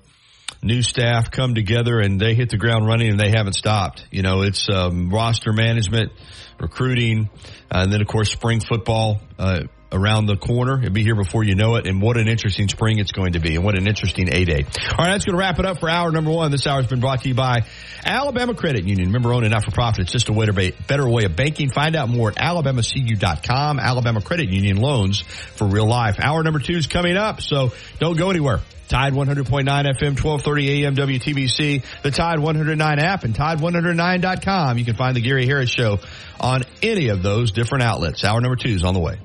new 0.62 0.82
staff 0.82 1.30
come 1.30 1.54
together 1.54 2.00
and 2.00 2.20
they 2.20 2.34
hit 2.34 2.50
the 2.50 2.56
ground 2.56 2.86
running 2.86 3.08
and 3.08 3.20
they 3.20 3.30
haven't 3.30 3.54
stopped. 3.54 4.04
You 4.10 4.22
know, 4.22 4.42
it's 4.42 4.68
um, 4.68 5.10
roster 5.10 5.52
management, 5.52 6.12
recruiting, 6.58 7.30
and 7.70 7.92
then 7.92 8.00
of 8.00 8.08
course 8.08 8.30
spring 8.30 8.60
football 8.60 9.20
uh, 9.38 9.64
around 9.92 10.26
the 10.26 10.36
corner. 10.36 10.78
It'll 10.78 10.92
be 10.92 11.02
here 11.02 11.14
before 11.14 11.44
you 11.44 11.54
know 11.54 11.76
it. 11.76 11.86
And 11.86 12.02
what 12.02 12.16
an 12.16 12.28
interesting 12.28 12.68
spring 12.68 12.98
it's 12.98 13.12
going 13.12 13.32
to 13.32 13.38
be 13.38 13.54
and 13.56 13.64
what 13.64 13.76
an 13.76 13.86
interesting 13.86 14.28
A 14.32 14.44
day. 14.44 14.64
All 14.64 15.04
right, 15.04 15.12
that's 15.12 15.24
going 15.24 15.34
to 15.34 15.38
wrap 15.38 15.58
it 15.58 15.66
up 15.66 15.80
for 15.80 15.88
hour 15.88 16.10
number 16.10 16.30
one. 16.30 16.50
This 16.50 16.66
hour 16.66 16.80
has 16.80 16.90
been 16.90 17.00
brought 17.00 17.22
to 17.22 17.28
you 17.28 17.34
by 17.34 17.66
Alabama 18.04 18.54
Credit 18.54 18.86
Union. 18.86 19.10
Member 19.12 19.32
owned 19.32 19.44
and 19.44 19.52
not 19.52 19.64
for 19.64 19.70
profit. 19.70 20.02
It's 20.02 20.12
just 20.12 20.28
a 20.28 20.32
way 20.32 20.46
to 20.46 20.72
better 20.86 21.08
way 21.08 21.24
of 21.24 21.36
banking. 21.36 21.70
Find 21.70 21.96
out 21.96 22.08
more 22.08 22.30
at 22.30 22.36
alabamacu.com. 22.36 23.78
Alabama 23.78 24.20
Credit 24.20 24.48
Union 24.48 24.76
loans 24.76 25.20
for 25.20 25.66
real 25.66 25.86
life. 25.86 26.16
Hour 26.20 26.42
number 26.42 26.58
two 26.58 26.76
is 26.76 26.86
coming 26.86 27.16
up. 27.16 27.40
So 27.40 27.72
don't 27.98 28.16
go 28.16 28.30
anywhere. 28.30 28.60
Tide 28.88 29.14
100.9 29.14 29.64
FM, 29.64 30.22
1230 30.22 30.84
AM 30.84 30.94
WTBC, 30.94 31.82
the 32.02 32.10
Tide 32.12 32.38
109 32.38 32.98
app, 33.00 33.24
and 33.24 33.34
Tide109.com. 33.34 34.78
You 34.78 34.84
can 34.84 34.94
find 34.94 35.16
the 35.16 35.20
Gary 35.20 35.44
Harris 35.44 35.70
Show 35.70 35.98
on 36.38 36.62
any 36.82 37.08
of 37.08 37.20
those 37.20 37.50
different 37.50 37.82
outlets. 37.82 38.22
Hour 38.22 38.40
number 38.40 38.54
two 38.54 38.68
is 38.68 38.84
on 38.84 38.94
the 38.94 39.00
way. 39.00 39.18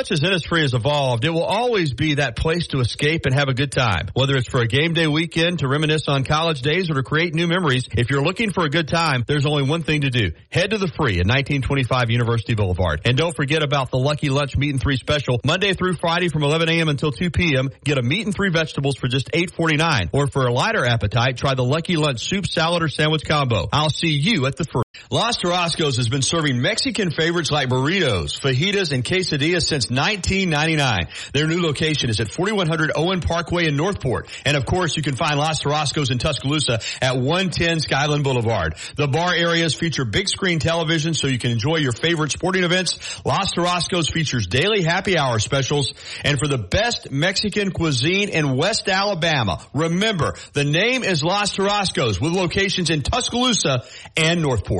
Much 0.00 0.10
as 0.12 0.20
Innisfree 0.20 0.62
has 0.62 0.72
evolved, 0.72 1.26
it 1.26 1.30
will 1.30 1.44
always 1.44 1.92
be 1.92 2.14
that 2.14 2.34
place 2.34 2.68
to 2.68 2.80
escape 2.80 3.26
and 3.26 3.34
have 3.34 3.48
a 3.48 3.52
good 3.52 3.70
time. 3.70 4.08
Whether 4.14 4.34
it's 4.36 4.48
for 4.48 4.62
a 4.62 4.66
game 4.66 4.94
day 4.94 5.06
weekend, 5.06 5.58
to 5.58 5.68
reminisce 5.68 6.08
on 6.08 6.24
college 6.24 6.62
days, 6.62 6.88
or 6.88 6.94
to 6.94 7.02
create 7.02 7.34
new 7.34 7.46
memories, 7.46 7.86
if 7.92 8.08
you're 8.08 8.22
looking 8.22 8.50
for 8.50 8.64
a 8.64 8.70
good 8.70 8.88
time, 8.88 9.24
there's 9.26 9.44
only 9.44 9.62
one 9.62 9.82
thing 9.82 10.00
to 10.00 10.08
do. 10.08 10.30
Head 10.48 10.70
to 10.70 10.78
the 10.78 10.88
free 10.88 11.20
at 11.20 11.26
1925 11.26 12.08
University 12.08 12.54
Boulevard. 12.54 13.02
And 13.04 13.14
don't 13.14 13.36
forget 13.36 13.62
about 13.62 13.90
the 13.90 13.98
Lucky 13.98 14.30
Lunch 14.30 14.56
Meat 14.56 14.70
and 14.70 14.80
Three 14.80 14.96
special. 14.96 15.38
Monday 15.44 15.74
through 15.74 15.96
Friday 15.96 16.30
from 16.30 16.44
11 16.44 16.70
a.m. 16.70 16.88
until 16.88 17.12
2 17.12 17.30
p.m. 17.30 17.68
Get 17.84 17.98
a 17.98 18.02
meat 18.02 18.24
and 18.24 18.34
three 18.34 18.48
vegetables 18.48 18.96
for 18.96 19.06
just 19.06 19.30
$8.49. 19.32 20.08
Or 20.14 20.28
for 20.28 20.46
a 20.46 20.52
lighter 20.52 20.86
appetite, 20.86 21.36
try 21.36 21.54
the 21.54 21.64
Lucky 21.64 21.96
Lunch 21.96 22.26
soup, 22.26 22.46
salad, 22.46 22.82
or 22.82 22.88
sandwich 22.88 23.26
combo. 23.26 23.68
I'll 23.70 23.90
see 23.90 24.12
you 24.12 24.46
at 24.46 24.56
the 24.56 24.64
free. 24.64 24.89
Los 25.12 25.38
Tarascos 25.38 25.96
has 25.96 26.08
been 26.08 26.22
serving 26.22 26.62
Mexican 26.62 27.10
favorites 27.10 27.50
like 27.50 27.68
burritos, 27.68 28.40
fajitas, 28.40 28.92
and 28.92 29.04
quesadillas 29.04 29.62
since 29.62 29.90
1999. 29.90 31.08
Their 31.32 31.48
new 31.48 31.60
location 31.60 32.10
is 32.10 32.20
at 32.20 32.32
4100 32.32 32.92
Owen 32.94 33.20
Parkway 33.20 33.66
in 33.66 33.76
Northport. 33.76 34.28
And 34.44 34.56
of 34.56 34.66
course, 34.66 34.96
you 34.96 35.02
can 35.02 35.16
find 35.16 35.36
Los 35.36 35.64
Tarascos 35.64 36.12
in 36.12 36.18
Tuscaloosa 36.18 36.78
at 37.02 37.16
110 37.16 37.80
Skyland 37.80 38.22
Boulevard. 38.22 38.76
The 38.94 39.08
bar 39.08 39.34
areas 39.34 39.74
feature 39.74 40.04
big 40.04 40.28
screen 40.28 40.60
television 40.60 41.12
so 41.12 41.26
you 41.26 41.40
can 41.40 41.50
enjoy 41.50 41.78
your 41.78 41.90
favorite 41.90 42.30
sporting 42.30 42.62
events. 42.62 43.20
Los 43.24 43.52
Tarascos 43.52 44.12
features 44.12 44.46
daily 44.46 44.82
happy 44.82 45.18
hour 45.18 45.40
specials. 45.40 45.92
And 46.22 46.38
for 46.38 46.46
the 46.46 46.58
best 46.58 47.10
Mexican 47.10 47.72
cuisine 47.72 48.28
in 48.28 48.56
West 48.56 48.88
Alabama, 48.88 49.60
remember, 49.74 50.34
the 50.52 50.64
name 50.64 51.02
is 51.02 51.24
Los 51.24 51.56
Tarascos 51.56 52.20
with 52.20 52.32
locations 52.32 52.90
in 52.90 53.02
Tuscaloosa 53.02 53.82
and 54.16 54.40
Northport. 54.40 54.79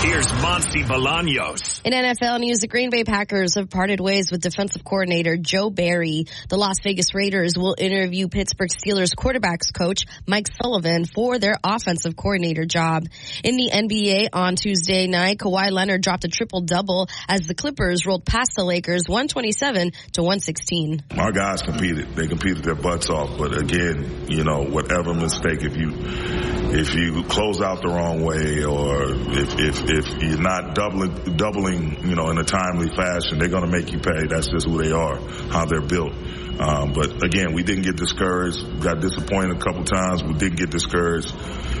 Here's 0.00 0.32
Monty 0.32 0.84
Bolaños. 0.84 1.80
In 1.84 1.92
NFL 1.92 2.38
news, 2.38 2.60
the 2.60 2.68
Green 2.68 2.88
Bay 2.88 3.02
Packers 3.02 3.56
have 3.56 3.68
parted 3.68 3.98
ways 3.98 4.30
with 4.30 4.40
defensive 4.40 4.84
coordinator 4.84 5.36
Joe 5.36 5.70
Barry. 5.70 6.26
The 6.48 6.56
Las 6.56 6.76
Vegas 6.84 7.16
Raiders 7.16 7.58
will 7.58 7.74
interview 7.76 8.28
Pittsburgh 8.28 8.70
Steelers 8.70 9.12
quarterbacks 9.12 9.74
coach 9.76 10.04
Mike 10.24 10.46
Sullivan 10.62 11.04
for 11.04 11.40
their 11.40 11.56
offensive 11.64 12.14
coordinator 12.14 12.64
job. 12.64 13.06
In 13.42 13.56
the 13.56 13.70
NBA 13.74 14.28
on 14.32 14.54
Tuesday 14.54 15.08
night, 15.08 15.38
Kawhi 15.38 15.72
Leonard 15.72 16.02
dropped 16.02 16.24
a 16.24 16.28
triple 16.28 16.60
double 16.60 17.08
as 17.28 17.48
the 17.48 17.56
Clippers 17.56 18.06
rolled 18.06 18.24
past 18.24 18.52
the 18.56 18.64
Lakers 18.64 19.08
127 19.08 19.90
to 20.12 20.22
116. 20.22 21.02
Our 21.18 21.32
guys 21.32 21.62
competed. 21.62 22.14
They 22.14 22.28
competed 22.28 22.62
their 22.62 22.76
butts 22.76 23.10
off. 23.10 23.36
But 23.36 23.58
again, 23.58 24.26
you 24.28 24.44
know, 24.44 24.62
whatever 24.62 25.12
mistake, 25.12 25.64
if 25.64 25.76
you, 25.76 25.90
if 26.70 26.94
you 26.94 27.22
close 27.24 27.60
out 27.60 27.82
the 27.82 27.88
wrong 27.88 28.22
way 28.22 28.64
or 28.64 29.12
if, 29.32 29.58
if, 29.58 29.84
if 29.88 30.22
you're 30.22 30.40
not 30.40 30.74
doubling, 30.74 31.36
doubling, 31.36 32.08
you 32.08 32.14
know, 32.14 32.30
in 32.30 32.38
a 32.38 32.44
timely 32.44 32.88
fashion, 32.88 33.38
they're 33.38 33.48
going 33.48 33.64
to 33.64 33.70
make 33.70 33.92
you 33.92 33.98
pay. 33.98 34.26
That's 34.28 34.48
just 34.48 34.66
who 34.66 34.82
they 34.82 34.92
are, 34.92 35.16
how 35.50 35.64
they're 35.64 35.80
built. 35.80 36.12
Um, 36.58 36.92
but 36.92 37.22
again, 37.22 37.54
we 37.54 37.62
didn't 37.62 37.84
get 37.84 37.96
discouraged. 37.96 38.82
Got 38.82 39.00
disappointed 39.00 39.56
a 39.56 39.60
couple 39.60 39.84
times. 39.84 40.24
We 40.24 40.34
didn't 40.34 40.58
get 40.58 40.70
discouraged. 40.70 41.32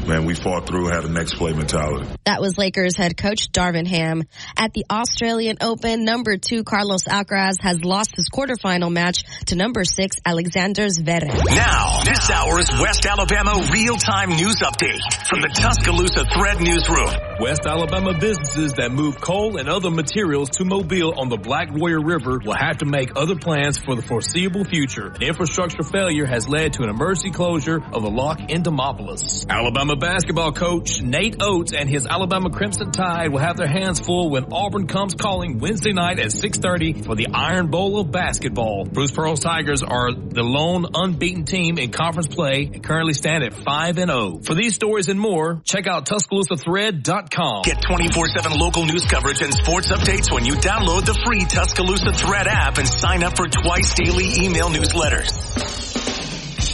Man, 0.06 0.24
we 0.24 0.34
fought 0.34 0.68
through, 0.68 0.86
had 0.86 1.04
a 1.04 1.10
next 1.10 1.34
play 1.34 1.52
mentality. 1.52 2.08
That 2.24 2.40
was 2.40 2.56
Lakers 2.56 2.96
head 2.96 3.16
coach 3.16 3.50
Darvin 3.50 3.88
Ham. 3.88 4.22
At 4.56 4.72
the 4.72 4.84
Australian 4.88 5.56
Open, 5.60 6.04
number 6.04 6.36
two 6.36 6.62
Carlos 6.62 7.04
Alcaraz 7.04 7.60
has 7.60 7.84
lost 7.84 8.14
his 8.14 8.28
quarterfinal 8.30 8.92
match 8.92 9.24
to 9.46 9.56
number 9.56 9.84
six 9.84 10.16
Alexander 10.24 10.86
Zverev. 10.86 11.44
Now, 11.44 12.04
this 12.04 12.30
hour 12.30 12.60
is 12.60 12.70
West 12.80 13.04
Alabama 13.04 13.68
real-time 13.72 14.30
news 14.30 14.60
update 14.60 14.77
from 14.78 15.40
the 15.40 15.48
Tuscaloosa 15.48 16.24
Thread 16.30 16.60
Newsroom. 16.60 17.10
West 17.40 17.66
Alabama 17.66 18.14
businesses 18.18 18.74
that 18.74 18.90
move 18.92 19.20
coal 19.20 19.56
and 19.56 19.68
other 19.68 19.90
materials 19.90 20.50
to 20.50 20.64
Mobile 20.64 21.14
on 21.18 21.28
the 21.28 21.36
Black 21.36 21.72
Warrior 21.72 22.00
River 22.00 22.38
will 22.44 22.56
have 22.56 22.78
to 22.78 22.86
make 22.86 23.10
other 23.16 23.34
plans 23.34 23.78
for 23.78 23.96
the 23.96 24.02
foreseeable 24.02 24.64
future. 24.64 25.12
Infrastructure 25.20 25.82
failure 25.82 26.26
has 26.26 26.48
led 26.48 26.74
to 26.74 26.84
an 26.84 26.90
emergency 26.90 27.30
closure 27.30 27.82
of 27.92 28.02
the 28.02 28.10
lock 28.10 28.38
in 28.50 28.62
Demopolis. 28.62 29.48
Alabama 29.48 29.96
basketball 29.96 30.52
coach 30.52 31.00
Nate 31.02 31.36
Oats 31.40 31.72
and 31.72 31.88
his 31.88 32.06
Alabama 32.06 32.50
Crimson 32.50 32.92
Tide 32.92 33.32
will 33.32 33.40
have 33.40 33.56
their 33.56 33.68
hands 33.68 33.98
full 33.98 34.30
when 34.30 34.52
Auburn 34.52 34.86
comes 34.86 35.14
calling 35.14 35.58
Wednesday 35.58 35.92
night 35.92 36.20
at 36.20 36.30
6.30 36.30 37.04
for 37.04 37.16
the 37.16 37.28
Iron 37.34 37.68
Bowl 37.68 38.00
of 38.00 38.12
basketball. 38.12 38.84
Bruce 38.84 39.10
Pearl's 39.12 39.40
Tigers 39.40 39.82
are 39.82 40.12
the 40.12 40.42
lone 40.42 40.86
unbeaten 40.94 41.44
team 41.44 41.78
in 41.78 41.90
conference 41.90 42.28
play 42.28 42.70
and 42.72 42.82
currently 42.82 43.14
stand 43.14 43.42
at 43.42 43.54
5 43.54 43.98
and 43.98 44.10
0. 44.10 44.40
For 44.42 44.54
these 44.54 44.67
stories 44.70 45.08
and 45.08 45.18
more, 45.18 45.60
check 45.64 45.86
out 45.86 46.06
TuscaloosaThread.com. 46.06 47.62
Get 47.64 47.82
24-7 47.82 48.56
local 48.58 48.86
news 48.86 49.04
coverage 49.04 49.42
and 49.42 49.52
sports 49.52 49.90
updates 49.92 50.32
when 50.32 50.44
you 50.44 50.54
download 50.54 51.04
the 51.04 51.18
free 51.24 51.44
Tuscaloosa 51.44 52.12
Thread 52.12 52.46
app 52.48 52.78
and 52.78 52.86
sign 52.86 53.22
up 53.22 53.36
for 53.36 53.46
twice 53.46 53.94
daily 53.94 54.44
email 54.44 54.68
newsletters. 54.68 55.97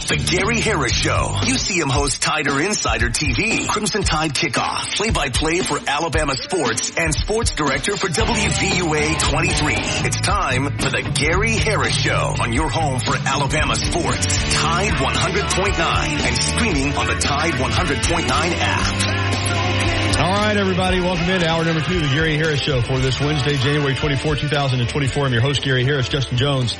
The 0.07 0.17
Gary 0.17 0.61
Harris 0.61 0.93
Show. 0.93 1.33
UCM 1.49 1.89
host 1.89 2.21
Tider 2.21 2.63
Insider 2.63 3.09
TV. 3.09 3.67
Crimson 3.67 4.03
Tide 4.03 4.35
Kickoff. 4.35 4.95
Play-by-play 4.95 5.61
for 5.61 5.79
Alabama 5.87 6.35
sports 6.35 6.91
and 6.95 7.11
sports 7.11 7.55
director 7.55 7.97
for 7.97 8.07
WVUA 8.09 9.19
23. 9.19 9.73
It's 10.05 10.21
time 10.21 10.77
for 10.77 10.91
the 10.91 11.01
Gary 11.15 11.53
Harris 11.57 11.95
Show 11.95 12.35
on 12.39 12.53
your 12.53 12.69
home 12.69 12.99
for 12.99 13.15
Alabama 13.17 13.75
sports. 13.75 14.27
Tide 14.53 14.93
100.9 14.93 15.73
and 15.79 16.37
streaming 16.37 16.95
on 16.95 17.07
the 17.07 17.15
Tide 17.15 17.53
100.9 17.53 18.29
app. 18.29 19.25
All 20.21 20.33
right, 20.33 20.55
everybody, 20.55 20.99
welcome 20.99 21.27
in 21.31 21.41
to 21.41 21.47
hour 21.47 21.65
number 21.65 21.81
two 21.81 21.97
of 21.97 22.03
the 22.03 22.09
Gary 22.09 22.35
Harris 22.35 22.61
Show 22.61 22.79
for 22.81 22.99
this 22.99 23.19
Wednesday, 23.19 23.57
January 23.57 23.95
24, 23.95 24.35
2024. 24.35 25.25
I'm 25.25 25.33
your 25.33 25.41
host, 25.41 25.63
Gary 25.63 25.83
Harris. 25.83 26.07
Justin 26.07 26.37
Jones 26.37 26.77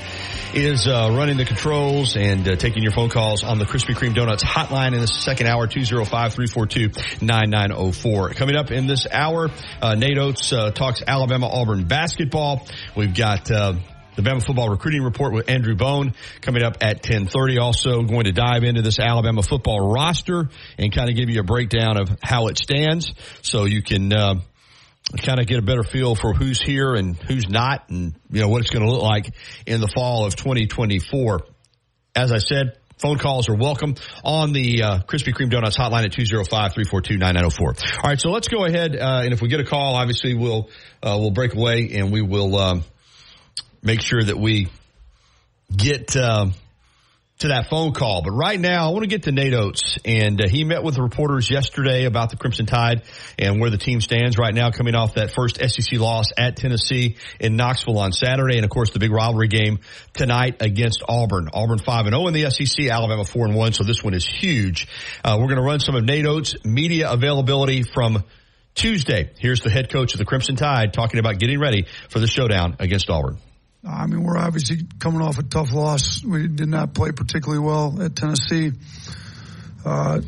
is 0.56 0.88
uh, 0.88 1.10
running 1.12 1.36
the 1.36 1.44
controls 1.44 2.16
and 2.16 2.48
uh, 2.48 2.56
taking 2.56 2.82
your 2.82 2.94
phone 2.94 3.10
calls 3.10 3.44
on 3.44 3.60
the 3.60 3.66
Krispy 3.66 3.94
Kreme 3.94 4.16
Donuts 4.16 4.42
hotline 4.42 4.94
in 4.94 5.02
the 5.02 5.08
second 5.08 5.48
hour, 5.48 5.68
205-342-9904. 5.68 8.36
Coming 8.38 8.56
up 8.56 8.72
in 8.72 8.88
this 8.88 9.06
hour, 9.12 9.50
uh, 9.82 9.96
Nate 9.96 10.18
Oats 10.18 10.54
uh, 10.54 10.72
talks 10.72 11.04
Alabama-Auburn 11.06 11.84
basketball. 11.86 12.66
We've 12.96 13.14
got 13.14 13.52
uh, 13.52 13.74
the 14.16 14.22
Bama 14.22 14.46
football 14.46 14.70
recruiting 14.70 15.04
report 15.04 15.34
with 15.34 15.50
Andrew 15.50 15.76
Bone 15.76 16.14
coming 16.40 16.64
up 16.64 16.78
at 16.80 16.96
1030. 16.98 17.58
Also 17.58 18.04
going 18.04 18.24
to 18.24 18.32
dive 18.32 18.64
into 18.64 18.82
this 18.82 18.98
Alabama 18.98 19.44
football 19.44 19.92
roster 19.92 20.48
and 20.78 20.96
kind 20.96 21.10
of 21.10 21.18
give 21.18 21.30
you 21.30 21.42
a 21.42 21.44
breakdown 21.44 22.00
of 22.00 22.18
how 22.24 22.48
it 22.48 22.58
stands 22.58 23.12
so 23.42 23.66
you 23.66 23.82
can, 23.82 24.14
uh, 24.14 24.36
kind 25.14 25.40
of 25.40 25.48
get 25.48 25.60
a 25.60 25.62
better 25.62 25.84
feel 25.84 26.16
for 26.16 26.34
who's 26.34 26.62
here 26.62 26.96
and 26.96 27.16
who's 27.16 27.48
not 27.48 27.90
and, 27.90 28.16
you 28.32 28.42
know, 28.42 28.50
what 28.50 28.62
it's 28.62 28.72
going 28.72 28.86
to 28.86 28.92
look 28.92 29.04
like 29.04 29.34
in 29.66 29.80
the 29.80 29.88
fall 29.88 30.26
of 30.26 30.36
2024. 30.36 31.42
As 32.16 32.32
I 32.32 32.40
said, 32.40 32.78
phone 32.98 33.18
calls 33.18 33.48
are 33.50 33.56
welcome 33.56 33.96
on 34.24 34.52
the 34.52 34.84
uh, 34.84 35.00
Krispy 35.00 35.34
Kreme 35.34 35.50
Donuts 35.50 35.78
hotline 35.78 36.06
at 36.06 36.12
205-342-9904. 36.12 37.60
All 37.60 38.10
right, 38.10 38.20
so 38.20 38.32
let's 38.32 38.48
go 38.48 38.66
ahead, 38.66 38.96
uh, 38.96 39.22
and 39.24 39.34
if 39.34 39.42
we 39.42 39.48
get 39.48 39.60
a 39.60 39.66
call, 39.66 39.96
obviously 39.96 40.34
we'll, 40.34 40.70
uh, 41.04 41.18
we'll 41.20 41.32
break 41.32 41.54
away 41.54 41.92
and 41.94 42.12
we 42.12 42.22
will, 42.22 42.58
um, 42.58 42.84
make 43.84 44.02
sure 44.02 44.24
that 44.24 44.38
we 44.38 44.70
get, 45.76 46.16
um, 46.16 46.54
to 47.40 47.50
that 47.50 47.70
phone 47.70 47.92
call. 47.94 48.22
But 48.22 48.32
right 48.32 48.60
now, 48.60 48.88
I 48.88 48.92
want 48.92 49.04
to 49.04 49.08
get 49.08 49.24
to 49.24 49.32
Nate 49.32 49.54
Oats. 49.54 49.98
and 50.06 50.42
uh, 50.42 50.48
he 50.48 50.64
met 50.64 50.84
with 50.84 50.98
reporters 50.98 51.50
yesterday 51.50 52.06
about 52.06 52.30
the 52.30 52.38
Crimson 52.38 52.66
Tide 52.66 53.04
and 53.38 53.60
where 53.60 53.70
the 53.70 53.78
team 53.78 54.00
stands 54.00 54.38
right 54.38 54.54
now, 54.54 54.72
coming 54.72 54.96
off 54.96 55.16
that 55.16 55.32
first 55.32 55.58
SEC 55.58 56.00
loss 56.00 56.32
at 56.38 56.56
Tennessee 56.56 57.18
in 57.40 57.58
Knoxville 57.58 58.00
on 58.00 58.14
Saturday, 58.14 58.56
and 58.56 58.64
of 58.64 58.70
course 58.70 58.92
the 58.92 59.00
big 59.00 59.12
rivalry 59.12 59.50
game 59.50 59.80
tonight 60.14 60.62
against 60.62 61.04
Auburn. 61.08 61.50
Auburn 61.54 61.80
five 61.80 62.06
and 62.06 62.16
zero 62.16 62.28
in 62.28 62.34
the 62.34 62.50
SEC, 62.50 62.88
Alabama 62.88 63.26
four 63.26 63.46
and 63.46 63.56
one, 63.56 63.74
so 63.74 63.84
this 63.84 64.04
one 64.04 64.14
is 64.14 64.26
huge. 64.26 64.88
Uh, 65.24 65.38
we're 65.40 65.48
going 65.48 65.58
to 65.58 65.64
run 65.64 65.80
some 65.80 65.96
of 65.96 66.04
Nate 66.04 66.26
Oats' 66.26 66.56
media 66.64 67.12
availability 67.12 67.84
from. 67.84 68.24
Tuesday, 68.76 69.32
here's 69.40 69.62
the 69.62 69.70
head 69.70 69.90
coach 69.90 70.14
of 70.16 70.18
the 70.18 70.26
Crimson 70.26 70.58
Tide 70.58 70.92
talking 70.92 71.18
about 71.18 71.40
getting 71.40 71.62
ready 71.62 71.86
for 72.10 72.20
the 72.20 72.28
showdown 72.28 72.76
against 72.80 73.10
Auburn. 73.10 73.38
I 73.88 74.08
mean, 74.08 74.24
we're 74.24 74.38
obviously 74.38 74.88
coming 75.00 75.22
off 75.22 75.38
a 75.38 75.44
tough 75.44 75.72
loss. 75.72 76.24
We 76.24 76.48
did 76.48 76.68
not 76.68 76.94
play 76.94 77.12
particularly 77.12 77.64
well 77.64 78.02
at 78.02 78.16
Tennessee. 78.16 78.72
Uh, 79.86 80.22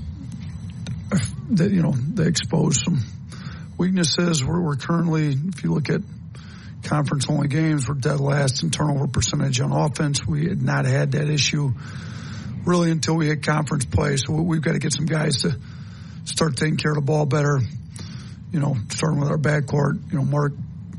that 1.49 1.71
you 1.71 1.81
know, 1.81 1.93
they 1.93 2.27
exposed 2.27 2.81
some 2.83 2.99
weaknesses. 3.77 4.43
We're, 4.43 4.61
we're 4.61 4.75
currently, 4.75 5.29
if 5.29 5.63
you 5.63 5.73
look 5.73 5.89
at 5.89 6.01
conference 6.83 7.27
only 7.29 7.47
games, 7.47 7.87
we're 7.87 7.95
dead 7.95 8.19
last 8.19 8.61
in 8.61 8.69
turnover 8.69 9.07
percentage 9.07 9.59
on 9.59 9.71
offense. 9.71 10.25
We 10.27 10.47
had 10.47 10.61
not 10.61 10.85
had 10.85 11.13
that 11.13 11.29
issue 11.29 11.71
really 12.63 12.91
until 12.91 13.15
we 13.15 13.27
hit 13.27 13.43
conference 13.43 13.85
play. 13.85 14.17
So 14.17 14.33
we've 14.33 14.61
got 14.61 14.73
to 14.73 14.79
get 14.79 14.93
some 14.93 15.05
guys 15.05 15.41
to 15.41 15.57
start 16.25 16.57
taking 16.57 16.77
care 16.77 16.91
of 16.91 16.95
the 16.95 17.01
ball 17.01 17.25
better. 17.25 17.59
You 18.51 18.59
know, 18.59 18.75
starting 18.89 19.19
with 19.19 19.29
our 19.29 19.37
backcourt. 19.37 20.11
You 20.11 20.19
know, 20.19 20.25
Mark 20.25 20.53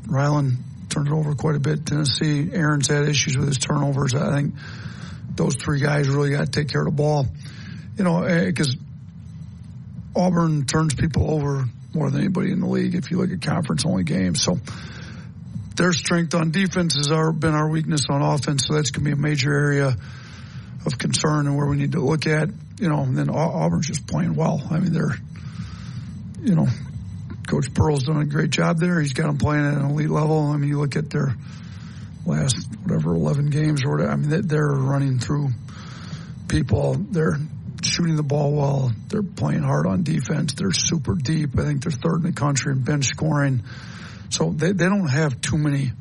Rylan 0.06 0.56
turned 0.98 1.08
it 1.08 1.12
over 1.12 1.34
quite 1.34 1.54
a 1.54 1.60
bit. 1.60 1.86
Tennessee, 1.86 2.50
Aaron's 2.52 2.88
had 2.88 3.08
issues 3.08 3.36
with 3.36 3.48
his 3.48 3.58
turnovers. 3.58 4.14
I 4.14 4.34
think 4.34 4.54
those 5.34 5.54
three 5.54 5.80
guys 5.80 6.08
really 6.08 6.30
got 6.30 6.46
to 6.46 6.50
take 6.50 6.68
care 6.68 6.80
of 6.80 6.86
the 6.86 6.96
ball. 6.96 7.26
You 7.96 8.04
know, 8.04 8.22
because 8.46 8.74
eh, 8.74 8.78
Auburn 10.16 10.66
turns 10.66 10.94
people 10.94 11.30
over 11.30 11.64
more 11.94 12.10
than 12.10 12.20
anybody 12.20 12.52
in 12.52 12.60
the 12.60 12.66
league 12.66 12.94
if 12.94 13.10
you 13.10 13.18
look 13.18 13.30
at 13.30 13.42
conference 13.42 13.84
only 13.84 14.04
games. 14.04 14.42
So 14.42 14.58
their 15.76 15.92
strength 15.92 16.34
on 16.34 16.50
defense 16.50 16.96
has 16.96 17.10
our, 17.10 17.32
been 17.32 17.54
our 17.54 17.68
weakness 17.68 18.06
on 18.08 18.22
offense. 18.22 18.66
So 18.66 18.74
that's 18.74 18.90
going 18.90 19.04
to 19.04 19.10
be 19.10 19.12
a 19.12 19.16
major 19.16 19.52
area 19.52 19.96
of 20.86 20.98
concern 20.98 21.46
and 21.46 21.56
where 21.56 21.66
we 21.66 21.76
need 21.76 21.92
to 21.92 22.00
look 22.00 22.26
at. 22.26 22.48
You 22.80 22.88
know, 22.88 23.02
and 23.02 23.16
then 23.16 23.28
Auburn's 23.28 23.88
just 23.88 24.06
playing 24.06 24.34
well. 24.34 24.62
I 24.70 24.78
mean, 24.78 24.92
they're, 24.92 25.16
you 26.40 26.54
know, 26.54 26.68
Coach 27.48 27.72
Pearl's 27.72 28.04
done 28.04 28.20
a 28.20 28.26
great 28.26 28.50
job 28.50 28.78
there. 28.78 29.00
He's 29.00 29.14
got 29.14 29.26
them 29.26 29.38
playing 29.38 29.64
at 29.66 29.74
an 29.74 29.90
elite 29.90 30.10
level. 30.10 30.38
I 30.38 30.56
mean, 30.58 30.68
you 30.68 30.78
look 30.78 30.96
at 30.96 31.08
their 31.08 31.34
last 32.26 32.68
whatever 32.82 33.14
11 33.14 33.48
games 33.48 33.84
or 33.84 33.92
whatever. 33.92 34.12
I 34.12 34.16
mean, 34.16 34.46
they're 34.46 34.68
running 34.68 35.18
through 35.18 35.48
people. 36.46 36.94
They're 36.94 37.38
shooting 37.82 38.16
the 38.16 38.22
ball 38.22 38.52
well. 38.52 38.92
They're 39.08 39.22
playing 39.22 39.62
hard 39.62 39.86
on 39.86 40.02
defense. 40.02 40.52
They're 40.54 40.72
super 40.72 41.14
deep. 41.14 41.58
I 41.58 41.62
think 41.62 41.82
they're 41.82 41.90
third 41.90 42.16
in 42.16 42.22
the 42.22 42.32
country 42.32 42.72
in 42.72 42.82
bench 42.82 43.06
scoring. 43.06 43.62
So 44.28 44.50
they, 44.50 44.72
they 44.72 44.84
don't 44.84 45.08
have 45.08 45.40
too 45.40 45.56
many 45.56 45.92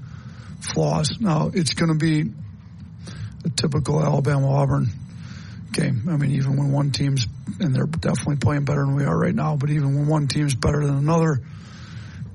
flaws. 0.60 1.18
Now 1.22 1.52
it's 1.54 1.74
going 1.74 1.98
to 1.98 1.98
be 1.98 2.30
a 3.46 3.50
typical 3.50 4.04
Alabama 4.04 4.50
Auburn 4.50 4.90
game. 5.72 6.08
I 6.10 6.18
mean, 6.18 6.32
even 6.32 6.58
when 6.58 6.72
one 6.72 6.92
team's 6.92 7.28
and 7.60 7.76
they're 7.76 7.86
definitely 7.86 8.38
playing 8.38 8.66
better 8.66 8.86
than 8.86 8.96
we 8.96 9.06
are 9.06 9.18
right 9.18 9.34
now, 9.34 9.56
but 9.56 9.70
even 9.70 9.96
when 9.96 10.08
one 10.08 10.28
team's 10.28 10.56
better 10.56 10.86
than 10.86 10.98
another, 10.98 11.42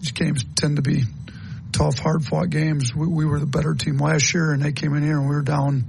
these 0.01 0.13
games 0.13 0.45
tend 0.57 0.77
to 0.77 0.83
be 0.83 1.03
tough, 1.73 1.99
hard 1.99 2.25
fought 2.25 2.51
games. 2.51 2.95
We, 2.95 3.07
we 3.07 3.25
were 3.25 3.41
the 3.41 3.47
better 3.47 3.75
team 3.75 3.99
last 3.99 4.33
year, 4.35 4.53
and 4.53 4.63
they 4.63 4.73
came 4.73 4.95
in 4.95 5.03
here 5.03 5.19
and 5.19 5.29
we 5.29 5.35
were 5.35 5.43
down. 5.43 5.85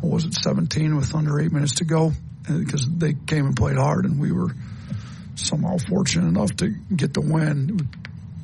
What 0.00 0.12
was 0.12 0.24
it, 0.26 0.34
17 0.34 0.96
with 0.96 1.14
under 1.14 1.40
eight 1.40 1.52
minutes 1.52 1.76
to 1.76 1.84
go? 1.84 2.12
Because 2.46 2.86
they 2.86 3.14
came 3.14 3.46
and 3.46 3.56
played 3.56 3.76
hard, 3.76 4.04
and 4.04 4.20
we 4.20 4.32
were 4.32 4.50
somehow 5.36 5.78
fortunate 5.78 6.28
enough 6.28 6.54
to 6.56 6.68
get 6.94 7.14
the 7.14 7.20
win. 7.20 7.78
We 7.78 7.86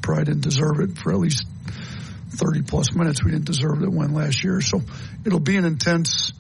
probably 0.00 0.24
didn't 0.24 0.42
deserve 0.42 0.80
it 0.80 0.96
for 0.96 1.12
at 1.12 1.18
least 1.18 1.46
30 2.30 2.62
plus 2.62 2.94
minutes. 2.94 3.22
We 3.22 3.30
didn't 3.32 3.44
deserve 3.46 3.80
the 3.80 3.90
win 3.90 4.14
last 4.14 4.42
year. 4.42 4.60
So 4.60 4.80
it'll 5.24 5.40
be 5.40 5.56
an 5.56 5.64
intense 5.64 6.32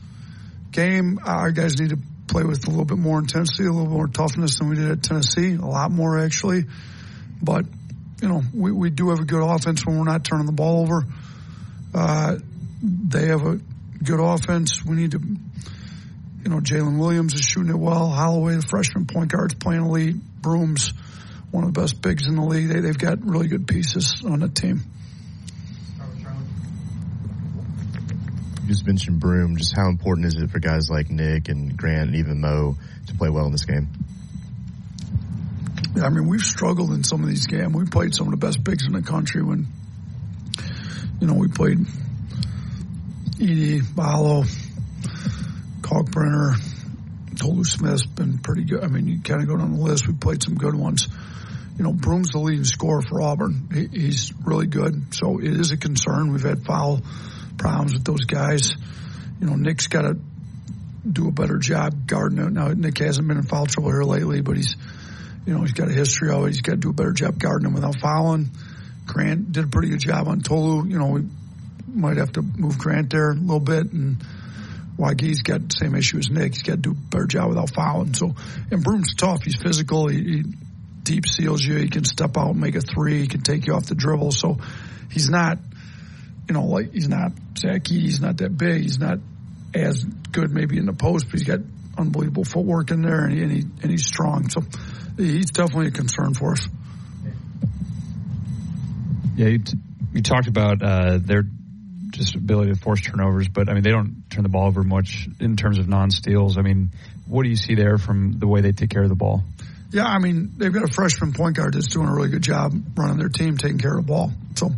game. 0.70 1.18
Our 1.24 1.50
guys 1.50 1.78
need 1.78 1.90
to 1.90 1.98
play 2.28 2.44
with 2.44 2.66
a 2.66 2.70
little 2.70 2.84
bit 2.84 2.98
more 2.98 3.18
intensity, 3.18 3.66
a 3.66 3.72
little 3.72 3.90
more 3.90 4.06
toughness 4.06 4.58
than 4.58 4.68
we 4.68 4.76
did 4.76 4.90
at 4.90 5.02
Tennessee, 5.02 5.54
a 5.54 5.66
lot 5.66 5.90
more 5.90 6.18
actually. 6.18 6.64
But, 7.42 7.66
you 8.22 8.28
know, 8.28 8.42
we, 8.54 8.72
we 8.72 8.90
do 8.90 9.10
have 9.10 9.18
a 9.18 9.24
good 9.24 9.42
offense 9.42 9.84
when 9.84 9.98
we're 9.98 10.04
not 10.04 10.24
turning 10.24 10.46
the 10.46 10.52
ball 10.52 10.82
over. 10.82 11.04
Uh, 11.92 12.36
they 12.82 13.26
have 13.26 13.44
a 13.44 13.60
good 14.02 14.20
offense. 14.20 14.84
We 14.84 14.96
need 14.96 15.12
to, 15.12 15.18
you 15.18 16.50
know, 16.50 16.60
Jaylin 16.60 16.98
Williams 16.98 17.34
is 17.34 17.42
shooting 17.42 17.70
it 17.70 17.78
well. 17.78 18.08
Holloway, 18.08 18.54
the 18.56 18.62
freshman 18.62 19.06
point 19.06 19.32
guard, 19.32 19.52
is 19.52 19.58
playing 19.58 19.84
elite. 19.84 20.16
Broome's, 20.40 20.92
one 21.50 21.64
of 21.64 21.74
the 21.74 21.80
best 21.80 22.00
bigs 22.00 22.28
in 22.28 22.36
the 22.36 22.44
league. 22.44 22.68
They, 22.68 22.80
they've 22.80 22.96
got 22.96 23.24
really 23.24 23.48
good 23.48 23.66
pieces 23.66 24.22
on 24.24 24.40
the 24.40 24.48
team. 24.48 24.82
Just 28.70 28.86
mentioned 28.86 29.18
Broome. 29.18 29.56
Just 29.56 29.74
how 29.74 29.88
important 29.88 30.26
is 30.26 30.36
it 30.36 30.50
for 30.50 30.60
guys 30.60 30.88
like 30.88 31.10
Nick 31.10 31.48
and 31.48 31.76
Grant 31.76 32.10
and 32.10 32.16
even 32.16 32.40
Mo 32.40 32.76
to 33.08 33.14
play 33.14 33.28
well 33.28 33.46
in 33.46 33.52
this 33.52 33.64
game? 33.64 33.88
I 36.00 36.08
mean, 36.08 36.28
we've 36.28 36.40
struggled 36.40 36.92
in 36.92 37.02
some 37.02 37.22
of 37.22 37.28
these 37.28 37.46
games. 37.46 37.74
We 37.74 37.84
played 37.86 38.14
some 38.14 38.28
of 38.28 38.30
the 38.30 38.46
best 38.46 38.62
bigs 38.62 38.86
in 38.86 38.92
the 38.92 39.02
country 39.02 39.42
when, 39.42 39.66
you 41.20 41.26
know, 41.26 41.34
we 41.34 41.48
played 41.48 41.78
Edey, 43.38 43.82
Ballo, 43.94 44.44
Kalkbrenner, 45.80 46.54
Tolu 47.36 47.64
Smith's 47.64 48.06
been 48.06 48.38
pretty 48.38 48.64
good. 48.64 48.84
I 48.84 48.86
mean, 48.86 49.08
you 49.08 49.20
kind 49.20 49.42
of 49.42 49.48
go 49.48 49.56
down 49.56 49.72
the 49.72 49.82
list. 49.82 50.06
We 50.06 50.14
played 50.14 50.44
some 50.44 50.54
good 50.54 50.76
ones. 50.76 51.08
You 51.76 51.82
know, 51.82 51.92
Broome's 51.92 52.28
the 52.30 52.38
leading 52.38 52.64
scorer 52.64 53.02
for 53.02 53.20
Auburn. 53.20 53.68
He, 53.74 53.86
he's 54.00 54.32
really 54.44 54.68
good. 54.68 55.12
So 55.14 55.38
it 55.38 55.58
is 55.58 55.72
a 55.72 55.76
concern. 55.76 56.30
We've 56.30 56.42
had 56.42 56.64
foul 56.64 57.00
problems 57.60 57.92
with 57.92 58.04
those 58.04 58.24
guys. 58.24 58.72
You 59.38 59.46
know, 59.46 59.54
Nick's 59.54 59.86
got 59.86 60.02
to 60.02 60.16
do 61.08 61.28
a 61.28 61.30
better 61.30 61.58
job 61.58 62.06
guarding. 62.06 62.54
Now, 62.54 62.68
Nick 62.68 62.98
hasn't 62.98 63.28
been 63.28 63.36
in 63.36 63.44
foul 63.44 63.66
trouble 63.66 63.90
here 63.90 64.02
lately, 64.02 64.40
but 64.40 64.56
he's, 64.56 64.76
you 65.46 65.54
know, 65.54 65.60
he's 65.60 65.72
got 65.72 65.88
a 65.88 65.92
history 65.92 66.30
of 66.30 66.44
it. 66.44 66.48
He's 66.48 66.62
got 66.62 66.72
to 66.72 66.78
do 66.78 66.90
a 66.90 66.94
better 66.94 67.12
job 67.12 67.38
guarding 67.38 67.68
him 67.68 67.74
without 67.74 68.00
fouling. 68.00 68.48
Grant 69.06 69.52
did 69.52 69.64
a 69.64 69.68
pretty 69.68 69.90
good 69.90 70.00
job 70.00 70.26
on 70.26 70.40
Tolu. 70.40 70.88
You 70.88 70.98
know, 70.98 71.08
we 71.08 71.22
might 71.86 72.16
have 72.16 72.32
to 72.32 72.42
move 72.42 72.78
Grant 72.78 73.10
there 73.10 73.30
a 73.30 73.34
little 73.34 73.60
bit. 73.60 73.92
And 73.92 74.24
Wague's 74.96 75.42
got 75.42 75.68
the 75.68 75.76
same 75.78 75.94
issue 75.94 76.18
as 76.18 76.30
Nick. 76.30 76.54
He's 76.54 76.62
got 76.62 76.76
to 76.76 76.78
do 76.78 76.90
a 76.92 76.94
better 76.94 77.26
job 77.26 77.50
without 77.50 77.70
fouling. 77.74 78.14
So, 78.14 78.34
and 78.70 78.82
Broome's 78.82 79.14
tough. 79.14 79.42
He's 79.44 79.56
physical. 79.56 80.08
He, 80.08 80.18
he 80.18 80.42
deep 81.02 81.26
seals 81.26 81.62
you. 81.62 81.76
He 81.76 81.88
can 81.88 82.04
step 82.04 82.36
out 82.36 82.50
and 82.50 82.60
make 82.60 82.74
a 82.74 82.80
three. 82.80 83.20
He 83.20 83.26
can 83.26 83.42
take 83.42 83.66
you 83.66 83.74
off 83.74 83.86
the 83.86 83.94
dribble. 83.94 84.32
So 84.32 84.58
he's 85.10 85.28
not– 85.28 85.58
you 86.48 86.54
know, 86.54 86.66
like 86.66 86.92
he's 86.92 87.08
not 87.08 87.30
Zaki, 87.60 88.00
he's 88.00 88.20
not 88.20 88.38
that 88.38 88.56
big, 88.56 88.82
he's 88.82 88.98
not 88.98 89.18
as 89.74 90.02
good 90.02 90.50
maybe 90.50 90.78
in 90.78 90.86
the 90.86 90.92
post, 90.92 91.26
but 91.26 91.38
he's 91.38 91.46
got 91.46 91.60
unbelievable 91.96 92.44
footwork 92.44 92.90
in 92.90 93.02
there, 93.02 93.24
and, 93.24 93.32
he, 93.32 93.42
and, 93.42 93.52
he, 93.52 93.60
and 93.82 93.90
he's 93.90 94.06
strong. 94.06 94.48
So 94.48 94.62
he's 95.16 95.50
definitely 95.50 95.88
a 95.88 95.90
concern 95.92 96.34
for 96.34 96.52
us. 96.52 96.68
Yeah, 99.36 99.48
you, 99.48 99.58
t- 99.58 99.78
you 100.12 100.22
talked 100.22 100.48
about 100.48 100.82
uh, 100.82 101.18
their 101.18 101.44
just 102.10 102.34
ability 102.34 102.72
to 102.72 102.78
force 102.78 103.00
turnovers, 103.00 103.48
but 103.48 103.68
I 103.68 103.74
mean 103.74 103.82
they 103.82 103.90
don't 103.90 104.24
turn 104.30 104.42
the 104.42 104.48
ball 104.48 104.66
over 104.66 104.82
much 104.82 105.28
in 105.38 105.56
terms 105.56 105.78
of 105.78 105.88
non-steals. 105.88 106.58
I 106.58 106.62
mean, 106.62 106.90
what 107.26 107.44
do 107.44 107.48
you 107.48 107.56
see 107.56 107.74
there 107.74 107.98
from 107.98 108.38
the 108.38 108.46
way 108.46 108.60
they 108.60 108.72
take 108.72 108.90
care 108.90 109.02
of 109.02 109.08
the 109.08 109.14
ball? 109.14 109.42
Yeah, 109.92 110.04
I 110.06 110.18
mean 110.18 110.52
they've 110.56 110.72
got 110.72 110.84
a 110.84 110.92
freshman 110.92 111.32
point 111.32 111.56
guard 111.56 111.74
that's 111.74 111.86
doing 111.86 112.08
a 112.08 112.14
really 112.14 112.28
good 112.28 112.42
job 112.42 112.74
running 112.96 113.18
their 113.18 113.28
team, 113.28 113.56
taking 113.56 113.78
care 113.78 113.96
of 113.96 114.06
the 114.06 114.12
ball. 114.12 114.32
So 114.56 114.72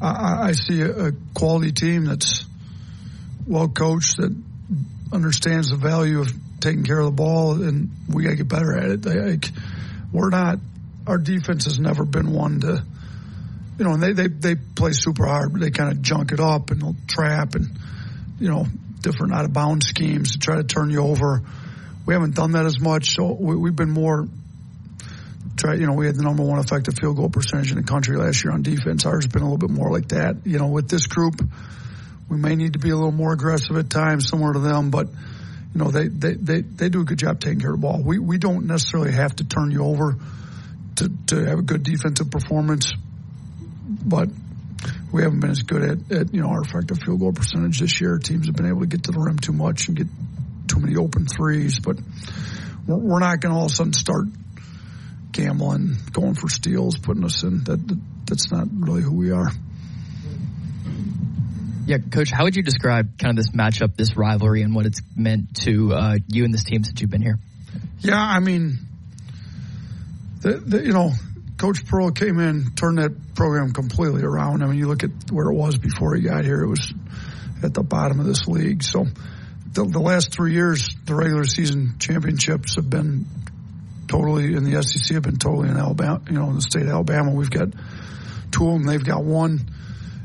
I, 0.00 0.48
I 0.48 0.52
see 0.52 0.80
a, 0.80 1.08
a 1.08 1.12
quality 1.34 1.72
team 1.72 2.04
that's 2.04 2.44
well 3.46 3.68
coached 3.68 4.18
that 4.18 4.34
understands 5.12 5.70
the 5.70 5.76
value 5.76 6.20
of 6.20 6.32
taking 6.60 6.84
care 6.84 6.98
of 6.98 7.06
the 7.06 7.12
ball, 7.12 7.62
and 7.62 7.90
we 8.08 8.24
got 8.24 8.30
to 8.30 8.36
get 8.36 8.48
better 8.48 8.76
at 8.76 8.90
it. 8.90 9.04
Like, 9.04 9.50
we're 10.12 10.30
not. 10.30 10.58
Our 11.06 11.18
defense 11.18 11.64
has 11.64 11.78
never 11.78 12.04
been 12.04 12.32
one 12.32 12.60
to, 12.60 12.84
you 13.78 13.84
know, 13.84 13.92
and 13.92 14.02
they 14.02 14.12
they 14.12 14.28
they 14.28 14.54
play 14.54 14.92
super 14.92 15.24
hard, 15.26 15.52
but 15.52 15.60
they 15.60 15.70
kind 15.70 15.90
of 15.90 16.02
junk 16.02 16.32
it 16.32 16.40
up 16.40 16.70
and 16.70 16.82
they'll 16.82 16.96
trap 17.06 17.54
and, 17.54 17.66
you 18.38 18.48
know, 18.48 18.66
different 19.00 19.32
out 19.32 19.44
of 19.46 19.52
bounds 19.52 19.86
schemes 19.88 20.32
to 20.32 20.38
try 20.38 20.56
to 20.56 20.64
turn 20.64 20.90
you 20.90 21.00
over. 21.00 21.42
We 22.04 22.14
haven't 22.14 22.34
done 22.34 22.52
that 22.52 22.66
as 22.66 22.78
much, 22.80 23.14
so 23.14 23.32
we, 23.32 23.56
we've 23.56 23.76
been 23.76 23.90
more 23.90 24.28
try, 25.58 25.74
you 25.74 25.86
know, 25.86 25.92
we 25.92 26.06
had 26.06 26.14
the 26.14 26.22
number 26.22 26.42
one 26.42 26.58
effective 26.58 26.94
field 27.00 27.16
goal 27.16 27.28
percentage 27.28 27.70
in 27.70 27.76
the 27.76 27.82
country 27.82 28.16
last 28.16 28.44
year 28.44 28.52
on 28.52 28.62
defense. 28.62 29.04
Ours 29.04 29.24
has 29.24 29.32
been 29.32 29.42
a 29.42 29.44
little 29.44 29.58
bit 29.58 29.70
more 29.70 29.90
like 29.90 30.08
that. 30.08 30.46
You 30.46 30.58
know, 30.58 30.68
with 30.68 30.88
this 30.88 31.06
group, 31.06 31.40
we 32.28 32.36
may 32.36 32.54
need 32.54 32.74
to 32.74 32.78
be 32.78 32.90
a 32.90 32.94
little 32.94 33.12
more 33.12 33.32
aggressive 33.32 33.76
at 33.76 33.90
times, 33.90 34.28
similar 34.28 34.52
to 34.52 34.60
them, 34.60 34.90
but 34.90 35.08
you 35.74 35.84
know, 35.84 35.90
they, 35.90 36.08
they, 36.08 36.34
they, 36.34 36.60
they 36.62 36.88
do 36.88 37.00
a 37.00 37.04
good 37.04 37.18
job 37.18 37.40
taking 37.40 37.60
care 37.60 37.74
of 37.74 37.80
the 37.80 37.86
ball. 37.86 38.02
We, 38.02 38.18
we 38.18 38.38
don't 38.38 38.66
necessarily 38.66 39.12
have 39.12 39.36
to 39.36 39.44
turn 39.44 39.70
you 39.70 39.84
over 39.84 40.16
to, 40.96 41.12
to 41.26 41.44
have 41.44 41.58
a 41.58 41.62
good 41.62 41.82
defensive 41.82 42.30
performance, 42.30 42.92
but 43.86 44.28
we 45.12 45.22
haven't 45.22 45.40
been 45.40 45.50
as 45.50 45.62
good 45.62 45.82
at, 45.82 46.12
at, 46.12 46.34
you 46.34 46.40
know, 46.40 46.48
our 46.48 46.62
effective 46.62 46.98
field 47.04 47.20
goal 47.20 47.32
percentage 47.32 47.80
this 47.80 48.00
year. 48.00 48.18
Teams 48.18 48.46
have 48.46 48.56
been 48.56 48.66
able 48.68 48.80
to 48.80 48.86
get 48.86 49.04
to 49.04 49.12
the 49.12 49.20
rim 49.20 49.38
too 49.38 49.52
much 49.52 49.88
and 49.88 49.96
get 49.96 50.06
too 50.68 50.80
many 50.80 50.96
open 50.96 51.26
threes, 51.26 51.78
but 51.80 51.98
we're 52.86 53.20
not 53.20 53.40
going 53.40 53.52
to 53.52 53.58
all 53.58 53.66
of 53.66 53.72
a 53.72 53.74
sudden 53.74 53.92
start 53.92 54.26
gambling, 55.38 55.96
going 56.12 56.34
for 56.34 56.48
steals, 56.48 56.98
putting 56.98 57.24
us 57.24 57.44
in. 57.44 57.62
That, 57.64 57.86
that 57.86 57.98
that's 58.26 58.50
not 58.50 58.66
really 58.72 59.02
who 59.02 59.14
we 59.14 59.30
are. 59.30 59.50
Yeah, 61.86 61.98
coach, 61.98 62.30
how 62.30 62.44
would 62.44 62.56
you 62.56 62.62
describe 62.62 63.18
kind 63.18 63.30
of 63.30 63.36
this 63.36 63.54
matchup, 63.54 63.96
this 63.96 64.16
rivalry, 64.16 64.62
and 64.62 64.74
what 64.74 64.84
it's 64.84 65.00
meant 65.16 65.54
to 65.62 65.94
uh, 65.94 66.16
you 66.26 66.44
and 66.44 66.52
this 66.52 66.64
team 66.64 66.84
since 66.84 67.00
you've 67.00 67.10
been 67.10 67.22
here? 67.22 67.38
Yeah, 68.00 68.20
I 68.20 68.40
mean, 68.40 68.78
the, 70.40 70.54
the, 70.54 70.84
you 70.84 70.92
know, 70.92 71.12
Coach 71.56 71.86
Pearl 71.86 72.10
came 72.10 72.38
in, 72.40 72.72
turned 72.74 72.98
that 72.98 73.34
program 73.34 73.72
completely 73.72 74.22
around. 74.22 74.62
I 74.62 74.66
mean, 74.66 74.78
you 74.78 74.86
look 74.86 75.02
at 75.02 75.30
where 75.30 75.46
it 75.46 75.54
was 75.54 75.78
before 75.78 76.14
he 76.14 76.22
got 76.22 76.44
here; 76.44 76.62
it 76.62 76.68
was 76.68 76.92
at 77.62 77.72
the 77.74 77.82
bottom 77.82 78.20
of 78.20 78.26
this 78.26 78.46
league. 78.46 78.82
So, 78.82 79.06
the, 79.72 79.84
the 79.84 80.00
last 80.00 80.32
three 80.32 80.52
years, 80.52 80.90
the 81.04 81.14
regular 81.14 81.44
season 81.44 81.94
championships 81.98 82.74
have 82.74 82.90
been 82.90 83.24
totally 84.08 84.54
in 84.54 84.64
the 84.64 84.82
SEC 84.82 85.14
have 85.14 85.22
been 85.22 85.36
totally 85.36 85.68
in 85.68 85.76
Alabama, 85.76 86.20
you 86.28 86.38
know, 86.38 86.48
in 86.48 86.56
the 86.56 86.62
state 86.62 86.82
of 86.82 86.88
Alabama. 86.88 87.32
We've 87.32 87.50
got 87.50 87.68
two 88.50 88.66
of 88.66 88.72
them. 88.72 88.84
They've 88.84 89.04
got 89.04 89.22
one. 89.22 89.70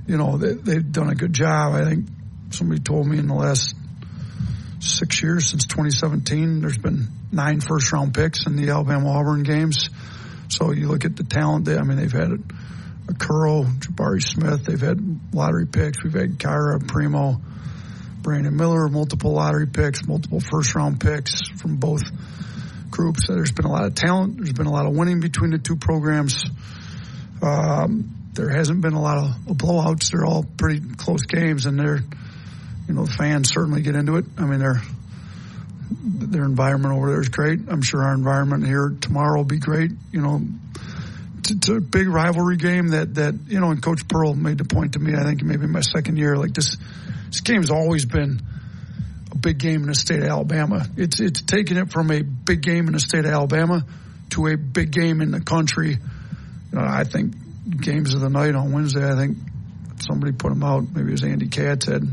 You 0.07 0.17
know, 0.17 0.37
they, 0.37 0.53
they've 0.53 0.91
done 0.91 1.09
a 1.09 1.15
good 1.15 1.33
job. 1.33 1.73
I 1.73 1.85
think 1.85 2.07
somebody 2.51 2.81
told 2.81 3.07
me 3.07 3.19
in 3.19 3.27
the 3.27 3.35
last 3.35 3.75
six 4.79 5.21
years 5.21 5.49
since 5.49 5.65
2017, 5.65 6.61
there's 6.61 6.77
been 6.77 7.07
nine 7.31 7.61
first 7.61 7.91
round 7.91 8.13
picks 8.13 8.45
in 8.47 8.55
the 8.55 8.69
Alabama 8.69 9.11
Auburn 9.11 9.43
games. 9.43 9.89
So 10.49 10.71
you 10.71 10.87
look 10.87 11.05
at 11.05 11.15
the 11.15 11.23
talent. 11.23 11.65
They, 11.65 11.77
I 11.77 11.83
mean, 11.83 11.97
they've 11.97 12.11
had 12.11 12.31
a, 12.31 12.37
a 13.09 13.13
Curl, 13.13 13.65
Jabari 13.65 14.21
Smith. 14.21 14.65
They've 14.65 14.79
had 14.79 14.99
lottery 15.33 15.67
picks. 15.67 16.03
We've 16.03 16.13
had 16.13 16.37
Kyra 16.37 16.85
Primo, 16.87 17.41
Brandon 18.21 18.55
Miller, 18.55 18.87
multiple 18.87 19.33
lottery 19.33 19.67
picks, 19.67 20.05
multiple 20.05 20.39
first 20.39 20.75
round 20.75 20.99
picks 20.99 21.47
from 21.59 21.77
both 21.77 22.03
groups. 22.93 23.27
There's 23.27 23.51
been 23.51 23.65
a 23.65 23.71
lot 23.71 23.85
of 23.85 23.95
talent. 23.95 24.37
There's 24.37 24.53
been 24.53 24.67
a 24.67 24.71
lot 24.71 24.85
of 24.85 24.95
winning 24.95 25.19
between 25.19 25.49
the 25.51 25.57
two 25.57 25.75
programs. 25.75 26.43
Um, 27.41 28.29
there 28.33 28.49
hasn't 28.49 28.81
been 28.81 28.93
a 28.93 29.01
lot 29.01 29.17
of 29.17 29.57
blowouts. 29.57 30.11
They're 30.11 30.25
all 30.25 30.45
pretty 30.57 30.79
close 30.95 31.23
games, 31.23 31.65
and 31.65 31.77
they're, 31.77 31.99
you 32.87 32.93
know, 32.93 33.05
the 33.05 33.11
fans 33.11 33.49
certainly 33.49 33.81
get 33.81 33.95
into 33.95 34.17
it. 34.17 34.25
I 34.37 34.45
mean, 34.45 34.59
their 34.59 34.81
their 35.91 36.45
environment 36.45 36.95
over 36.95 37.09
there 37.09 37.21
is 37.21 37.29
great. 37.29 37.59
I'm 37.67 37.81
sure 37.81 38.03
our 38.03 38.13
environment 38.13 38.65
here 38.65 38.95
tomorrow 39.01 39.37
will 39.37 39.45
be 39.45 39.59
great. 39.59 39.91
You 40.11 40.21
know, 40.21 40.41
it's 41.39 41.67
a 41.69 41.81
big 41.81 42.07
rivalry 42.07 42.57
game 42.57 42.89
that 42.89 43.15
that 43.15 43.35
you 43.47 43.59
know. 43.59 43.71
And 43.71 43.81
Coach 43.81 44.07
Pearl 44.07 44.35
made 44.35 44.59
the 44.59 44.65
point 44.65 44.93
to 44.93 44.99
me. 44.99 45.15
I 45.15 45.23
think 45.23 45.41
maybe 45.43 45.67
my 45.67 45.81
second 45.81 46.17
year, 46.17 46.37
like 46.37 46.53
this, 46.53 46.77
this 47.27 47.41
game's 47.41 47.71
always 47.71 48.05
been 48.05 48.41
big 49.43 49.59
game 49.59 49.81
in 49.81 49.87
the 49.87 49.95
state 49.95 50.23
of 50.23 50.29
Alabama. 50.29 50.87
It's 50.97 51.19
it's 51.19 51.41
taking 51.41 51.77
it 51.77 51.91
from 51.91 52.09
a 52.09 52.23
big 52.23 52.61
game 52.61 52.87
in 52.87 52.93
the 52.93 52.99
state 52.99 53.25
of 53.25 53.31
Alabama 53.31 53.85
to 54.31 54.47
a 54.47 54.57
big 54.57 54.91
game 54.91 55.21
in 55.21 55.29
the 55.29 55.41
country. 55.41 55.97
Know, 56.71 56.81
I 56.81 57.03
think 57.03 57.35
games 57.79 58.15
of 58.15 58.21
the 58.21 58.29
night 58.29 58.55
on 58.55 58.71
Wednesday. 58.71 59.05
I 59.05 59.15
think 59.15 59.37
somebody 59.99 60.31
put 60.31 60.49
them 60.49 60.63
out. 60.63 60.85
Maybe 60.91 61.09
it 61.09 61.11
was 61.11 61.23
Andy 61.23 61.49
Katz 61.49 61.85
said 61.85 62.03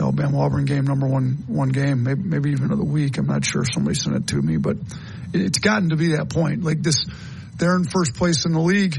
Alabama 0.00 0.40
Auburn 0.40 0.64
game 0.64 0.84
number 0.84 1.06
one 1.06 1.44
one 1.46 1.68
game. 1.68 2.02
Maybe 2.02 2.22
maybe 2.22 2.50
even 2.50 2.72
of 2.72 2.78
the 2.78 2.84
week. 2.84 3.18
I'm 3.18 3.26
not 3.26 3.44
sure. 3.44 3.64
Somebody 3.64 3.94
sent 3.94 4.16
it 4.16 4.26
to 4.28 4.42
me, 4.42 4.56
but 4.56 4.78
it's 5.32 5.58
gotten 5.58 5.90
to 5.90 5.96
be 5.96 6.16
that 6.16 6.30
point. 6.30 6.64
Like 6.64 6.82
this, 6.82 7.04
they're 7.56 7.76
in 7.76 7.84
first 7.84 8.14
place 8.14 8.46
in 8.46 8.52
the 8.52 8.60
league. 8.60 8.96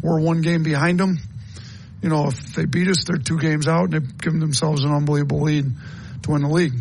We're 0.00 0.20
one 0.20 0.42
game 0.42 0.62
behind 0.62 1.00
them. 1.00 1.18
You 2.02 2.10
know, 2.10 2.28
if 2.28 2.54
they 2.54 2.66
beat 2.66 2.88
us, 2.88 3.04
they're 3.04 3.16
two 3.16 3.38
games 3.38 3.66
out, 3.66 3.84
and 3.84 3.92
they've 3.94 4.18
given 4.18 4.38
themselves 4.38 4.84
an 4.84 4.92
unbelievable 4.92 5.40
lead 5.40 5.72
to 6.24 6.32
win 6.32 6.42
the 6.42 6.48
league. 6.48 6.74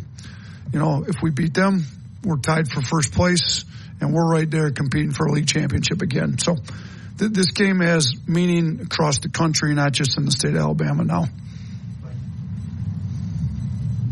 You 0.72 0.80
know, 0.80 1.06
if 1.08 1.22
we 1.22 1.30
beat 1.30 1.54
them, 1.54 1.86
we're 2.24 2.38
tied 2.38 2.68
for 2.68 2.82
first 2.82 3.14
place, 3.14 3.64
and 4.02 4.14
we're 4.14 4.28
right 4.28 4.50
there 4.50 4.72
competing 4.72 5.12
for 5.12 5.28
a 5.28 5.32
league 5.32 5.48
championship 5.48 6.02
again. 6.02 6.38
So 6.40 6.56
th- 7.20 7.32
this 7.32 7.52
game 7.52 7.80
has 7.80 8.14
meaning 8.28 8.82
across 8.82 9.20
the 9.20 9.30
country, 9.30 9.74
not 9.74 9.92
just 9.92 10.18
in 10.18 10.26
the 10.26 10.32
state 10.32 10.56
of 10.56 10.62
Alabama 10.62 11.04
now. 11.04 11.26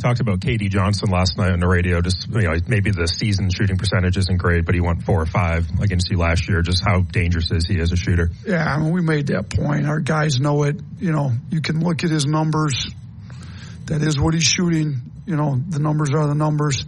Talked 0.01 0.19
about 0.19 0.39
KD 0.39 0.69
Johnson 0.71 1.11
last 1.11 1.37
night 1.37 1.51
on 1.51 1.59
the 1.59 1.67
radio. 1.67 2.01
Just 2.01 2.27
you 2.27 2.41
know, 2.41 2.55
maybe 2.67 2.89
the 2.89 3.05
season 3.05 3.51
shooting 3.51 3.77
percentage 3.77 4.17
isn't 4.17 4.37
great, 4.37 4.65
but 4.65 4.73
he 4.73 4.81
went 4.81 5.03
four 5.03 5.21
or 5.21 5.27
five 5.27 5.67
against 5.79 6.09
you 6.09 6.17
last 6.17 6.49
year. 6.49 6.63
Just 6.63 6.83
how 6.83 7.01
dangerous 7.01 7.51
is 7.51 7.67
he 7.67 7.79
as 7.79 7.91
a 7.91 7.95
shooter? 7.95 8.31
Yeah, 8.43 8.65
I 8.65 8.79
mean, 8.79 8.91
we 8.91 9.01
made 9.01 9.27
that 9.27 9.51
point. 9.51 9.85
Our 9.85 9.99
guys 9.99 10.39
know 10.39 10.63
it. 10.63 10.79
You 10.99 11.11
know, 11.11 11.31
you 11.51 11.61
can 11.61 11.81
look 11.81 12.03
at 12.03 12.09
his 12.09 12.25
numbers. 12.25 12.89
That 13.91 14.03
is 14.03 14.17
what 14.17 14.33
he's 14.33 14.45
shooting. 14.45 15.01
You 15.25 15.35
know, 15.35 15.61
the 15.67 15.79
numbers 15.79 16.11
are 16.11 16.25
the 16.25 16.33
numbers. 16.33 16.85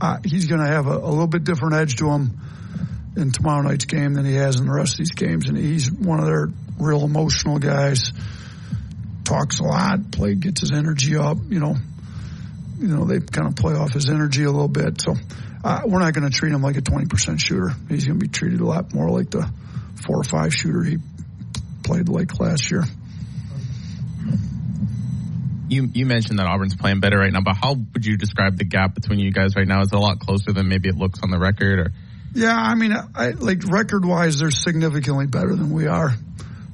Uh, 0.00 0.18
he's 0.24 0.46
going 0.46 0.60
to 0.60 0.68
have 0.68 0.86
a, 0.86 0.96
a 0.96 1.10
little 1.10 1.26
bit 1.26 1.42
different 1.42 1.74
edge 1.74 1.96
to 1.96 2.08
him 2.08 2.38
in 3.16 3.32
tomorrow 3.32 3.62
night's 3.62 3.86
game 3.86 4.14
than 4.14 4.24
he 4.24 4.34
has 4.34 4.60
in 4.60 4.66
the 4.66 4.72
rest 4.72 4.92
of 4.92 4.98
these 4.98 5.10
games. 5.10 5.48
And 5.48 5.58
he's 5.58 5.90
one 5.90 6.20
of 6.20 6.26
their 6.26 6.46
real 6.78 7.02
emotional 7.02 7.58
guys. 7.58 8.12
Talks 9.24 9.58
a 9.58 9.64
lot, 9.64 10.12
play, 10.12 10.36
gets 10.36 10.60
his 10.60 10.70
energy 10.70 11.16
up. 11.16 11.38
You 11.48 11.58
know, 11.58 11.74
you 12.78 12.86
know 12.86 13.06
they 13.06 13.18
kind 13.18 13.48
of 13.48 13.56
play 13.56 13.74
off 13.74 13.92
his 13.92 14.08
energy 14.08 14.44
a 14.44 14.50
little 14.50 14.68
bit. 14.68 15.00
So 15.00 15.16
uh, 15.64 15.80
we're 15.84 15.98
not 15.98 16.14
going 16.14 16.30
to 16.30 16.32
treat 16.32 16.52
him 16.52 16.62
like 16.62 16.76
a 16.76 16.82
20% 16.82 17.40
shooter. 17.40 17.70
He's 17.88 18.06
going 18.06 18.20
to 18.20 18.24
be 18.24 18.30
treated 18.30 18.60
a 18.60 18.66
lot 18.66 18.94
more 18.94 19.10
like 19.10 19.30
the 19.30 19.50
four 20.06 20.20
or 20.20 20.24
five 20.24 20.54
shooter 20.54 20.84
he 20.84 20.98
played 21.82 22.08
like 22.08 22.38
last 22.38 22.70
year. 22.70 22.84
You 25.68 25.88
you 25.92 26.06
mentioned 26.06 26.38
that 26.38 26.46
Auburn's 26.46 26.76
playing 26.76 27.00
better 27.00 27.18
right 27.18 27.32
now, 27.32 27.40
but 27.40 27.56
how 27.56 27.74
would 27.74 28.06
you 28.06 28.16
describe 28.16 28.56
the 28.56 28.64
gap 28.64 28.94
between 28.94 29.18
you 29.18 29.32
guys 29.32 29.56
right 29.56 29.66
now? 29.66 29.80
Is 29.80 29.88
it 29.88 29.96
a 29.96 29.98
lot 29.98 30.20
closer 30.20 30.52
than 30.52 30.68
maybe 30.68 30.88
it 30.88 30.96
looks 30.96 31.20
on 31.22 31.30
the 31.30 31.38
record? 31.38 31.78
Or 31.78 31.92
yeah, 32.34 32.54
I 32.54 32.74
mean, 32.74 32.94
I, 33.14 33.30
like 33.30 33.64
record 33.66 34.04
wise, 34.04 34.38
they're 34.38 34.50
significantly 34.50 35.26
better 35.26 35.54
than 35.56 35.70
we 35.70 35.86
are. 35.88 36.12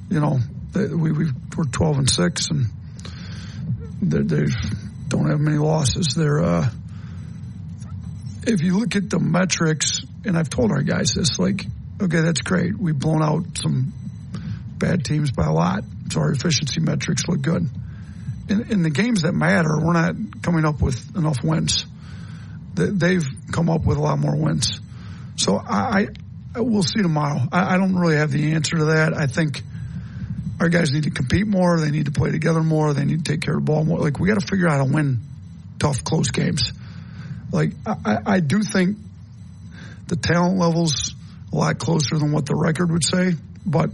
You 0.09 0.19
know, 0.19 0.39
they, 0.73 0.87
we 0.87 1.11
we 1.11 1.25
we're 1.57 1.63
12 1.63 1.97
and 1.97 2.09
six, 2.09 2.49
and 2.51 2.67
they 4.01 4.21
they 4.21 4.51
don't 5.07 5.29
have 5.29 5.39
many 5.39 5.57
losses. 5.57 6.13
They're 6.15 6.43
uh, 6.43 6.69
if 8.45 8.61
you 8.61 8.77
look 8.77 8.95
at 8.95 9.09
the 9.09 9.19
metrics, 9.19 10.01
and 10.23 10.37
I've 10.37 10.49
told 10.49 10.71
our 10.71 10.83
guys 10.83 11.15
this, 11.15 11.39
like, 11.39 11.65
okay, 11.99 12.21
that's 12.21 12.41
great. 12.41 12.77
We've 12.77 12.97
blown 12.97 13.23
out 13.23 13.57
some 13.57 13.91
bad 14.77 15.03
teams 15.03 15.31
by 15.31 15.45
a 15.45 15.53
lot, 15.53 15.83
so 16.11 16.19
our 16.19 16.31
efficiency 16.31 16.79
metrics 16.79 17.27
look 17.27 17.41
good 17.41 17.67
in, 18.49 18.71
in, 18.71 18.83
the 18.83 18.89
games 18.89 19.21
that 19.21 19.33
matter, 19.33 19.79
we're 19.79 19.93
not 19.93 20.15
coming 20.41 20.65
up 20.65 20.81
with 20.81 21.15
enough 21.15 21.43
wins. 21.43 21.85
They've 22.75 23.25
come 23.51 23.69
up 23.69 23.85
with 23.85 23.97
a 23.97 24.01
lot 24.01 24.19
more 24.19 24.35
wins. 24.35 24.79
So 25.35 25.57
I, 25.57 26.07
I 26.55 26.59
we'll 26.59 26.83
see 26.83 27.01
tomorrow. 27.01 27.39
I, 27.51 27.75
I, 27.75 27.77
don't 27.77 27.95
really 27.95 28.17
have 28.17 28.31
the 28.31 28.53
answer 28.53 28.77
to 28.77 28.85
that. 28.85 29.13
I 29.15 29.27
think 29.27 29.61
our 30.59 30.69
guys 30.69 30.91
need 30.91 31.03
to 31.03 31.11
compete 31.11 31.47
more. 31.47 31.79
They 31.79 31.91
need 31.91 32.05
to 32.05 32.11
play 32.11 32.31
together 32.31 32.61
more. 32.61 32.93
They 32.93 33.05
need 33.05 33.25
to 33.25 33.31
take 33.31 33.41
care 33.41 33.55
of 33.55 33.65
the 33.65 33.71
ball 33.71 33.83
more. 33.83 33.99
Like 33.99 34.19
we 34.19 34.27
got 34.27 34.39
to 34.39 34.45
figure 34.45 34.67
out 34.67 34.77
how 34.77 34.85
to 34.85 34.93
win 34.93 35.19
tough, 35.79 36.03
close 36.03 36.29
games. 36.29 36.73
Like 37.51 37.71
I, 37.85 38.17
I 38.25 38.39
do 38.39 38.61
think 38.63 38.97
the 40.07 40.15
talent 40.15 40.57
level's 40.57 41.15
a 41.51 41.55
lot 41.55 41.77
closer 41.77 42.17
than 42.17 42.31
what 42.31 42.45
the 42.45 42.55
record 42.55 42.91
would 42.91 43.05
say, 43.05 43.33
but 43.65 43.91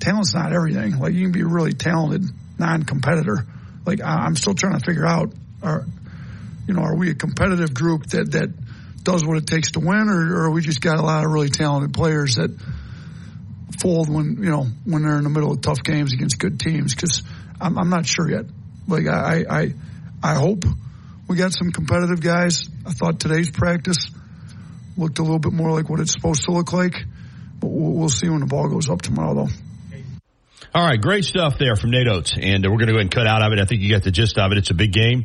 talent's 0.00 0.34
not 0.34 0.52
everything. 0.52 0.98
Like 0.98 1.12
you 1.12 1.22
can 1.22 1.32
be 1.32 1.42
really 1.42 1.72
talented 1.72 2.24
non-competitor 2.58 3.46
like 3.88 4.00
I'm 4.02 4.36
still 4.36 4.54
trying 4.54 4.78
to 4.78 4.84
figure 4.84 5.06
out 5.06 5.32
are 5.62 5.84
you 6.66 6.74
know 6.74 6.82
are 6.82 6.94
we 6.94 7.10
a 7.10 7.14
competitive 7.14 7.72
group 7.72 8.06
that 8.08 8.32
that 8.32 8.50
does 9.02 9.24
what 9.24 9.38
it 9.38 9.46
takes 9.46 9.72
to 9.72 9.80
win 9.80 10.08
or, 10.08 10.44
or 10.44 10.50
we 10.50 10.60
just 10.60 10.80
got 10.80 10.98
a 10.98 11.02
lot 11.02 11.24
of 11.24 11.32
really 11.32 11.48
talented 11.48 11.94
players 11.94 12.36
that 12.36 12.50
fold 13.80 14.08
when 14.08 14.36
you 14.42 14.50
know 14.50 14.66
when 14.84 15.02
they're 15.02 15.16
in 15.16 15.24
the 15.24 15.30
middle 15.30 15.52
of 15.52 15.60
tough 15.62 15.82
games 15.82 16.12
against 16.12 16.38
good 16.38 16.60
teams? 16.60 16.94
Because 16.94 17.22
I'm, 17.60 17.78
I'm 17.78 17.88
not 17.88 18.06
sure 18.06 18.30
yet. 18.30 18.44
Like 18.86 19.06
I, 19.06 19.44
I 19.48 19.74
I 20.22 20.34
hope 20.34 20.64
we 21.26 21.36
got 21.36 21.52
some 21.52 21.72
competitive 21.72 22.20
guys. 22.20 22.68
I 22.86 22.92
thought 22.92 23.20
today's 23.20 23.50
practice 23.50 24.10
looked 24.96 25.18
a 25.18 25.22
little 25.22 25.38
bit 25.38 25.52
more 25.52 25.70
like 25.70 25.88
what 25.88 26.00
it's 26.00 26.12
supposed 26.12 26.42
to 26.44 26.52
look 26.52 26.72
like 26.72 26.94
but 27.60 27.68
we'll, 27.68 27.92
we'll 27.92 28.08
see 28.08 28.28
when 28.28 28.40
the 28.40 28.46
ball 28.46 28.68
goes 28.68 28.88
up 28.90 29.00
tomorrow 29.00 29.34
though 29.34 29.52
All 30.74 30.86
right, 30.86 31.00
great 31.00 31.24
stuff 31.24 31.56
there 31.58 31.76
from 31.76 31.90
Nate 31.90 32.08
Oats, 32.08 32.36
and 32.38 32.62
we're 32.62 32.76
going 32.76 32.88
to 32.88 32.92
go 32.92 32.98
ahead 32.98 33.00
and 33.00 33.10
cut 33.10 33.26
out 33.26 33.42
of 33.42 33.52
it. 33.52 33.58
I 33.58 33.64
think 33.64 33.80
you 33.80 33.90
got 33.90 34.02
the 34.02 34.10
gist 34.10 34.36
of 34.36 34.52
it. 34.52 34.58
It's 34.58 34.70
a 34.70 34.74
big 34.74 34.92
game. 34.92 35.24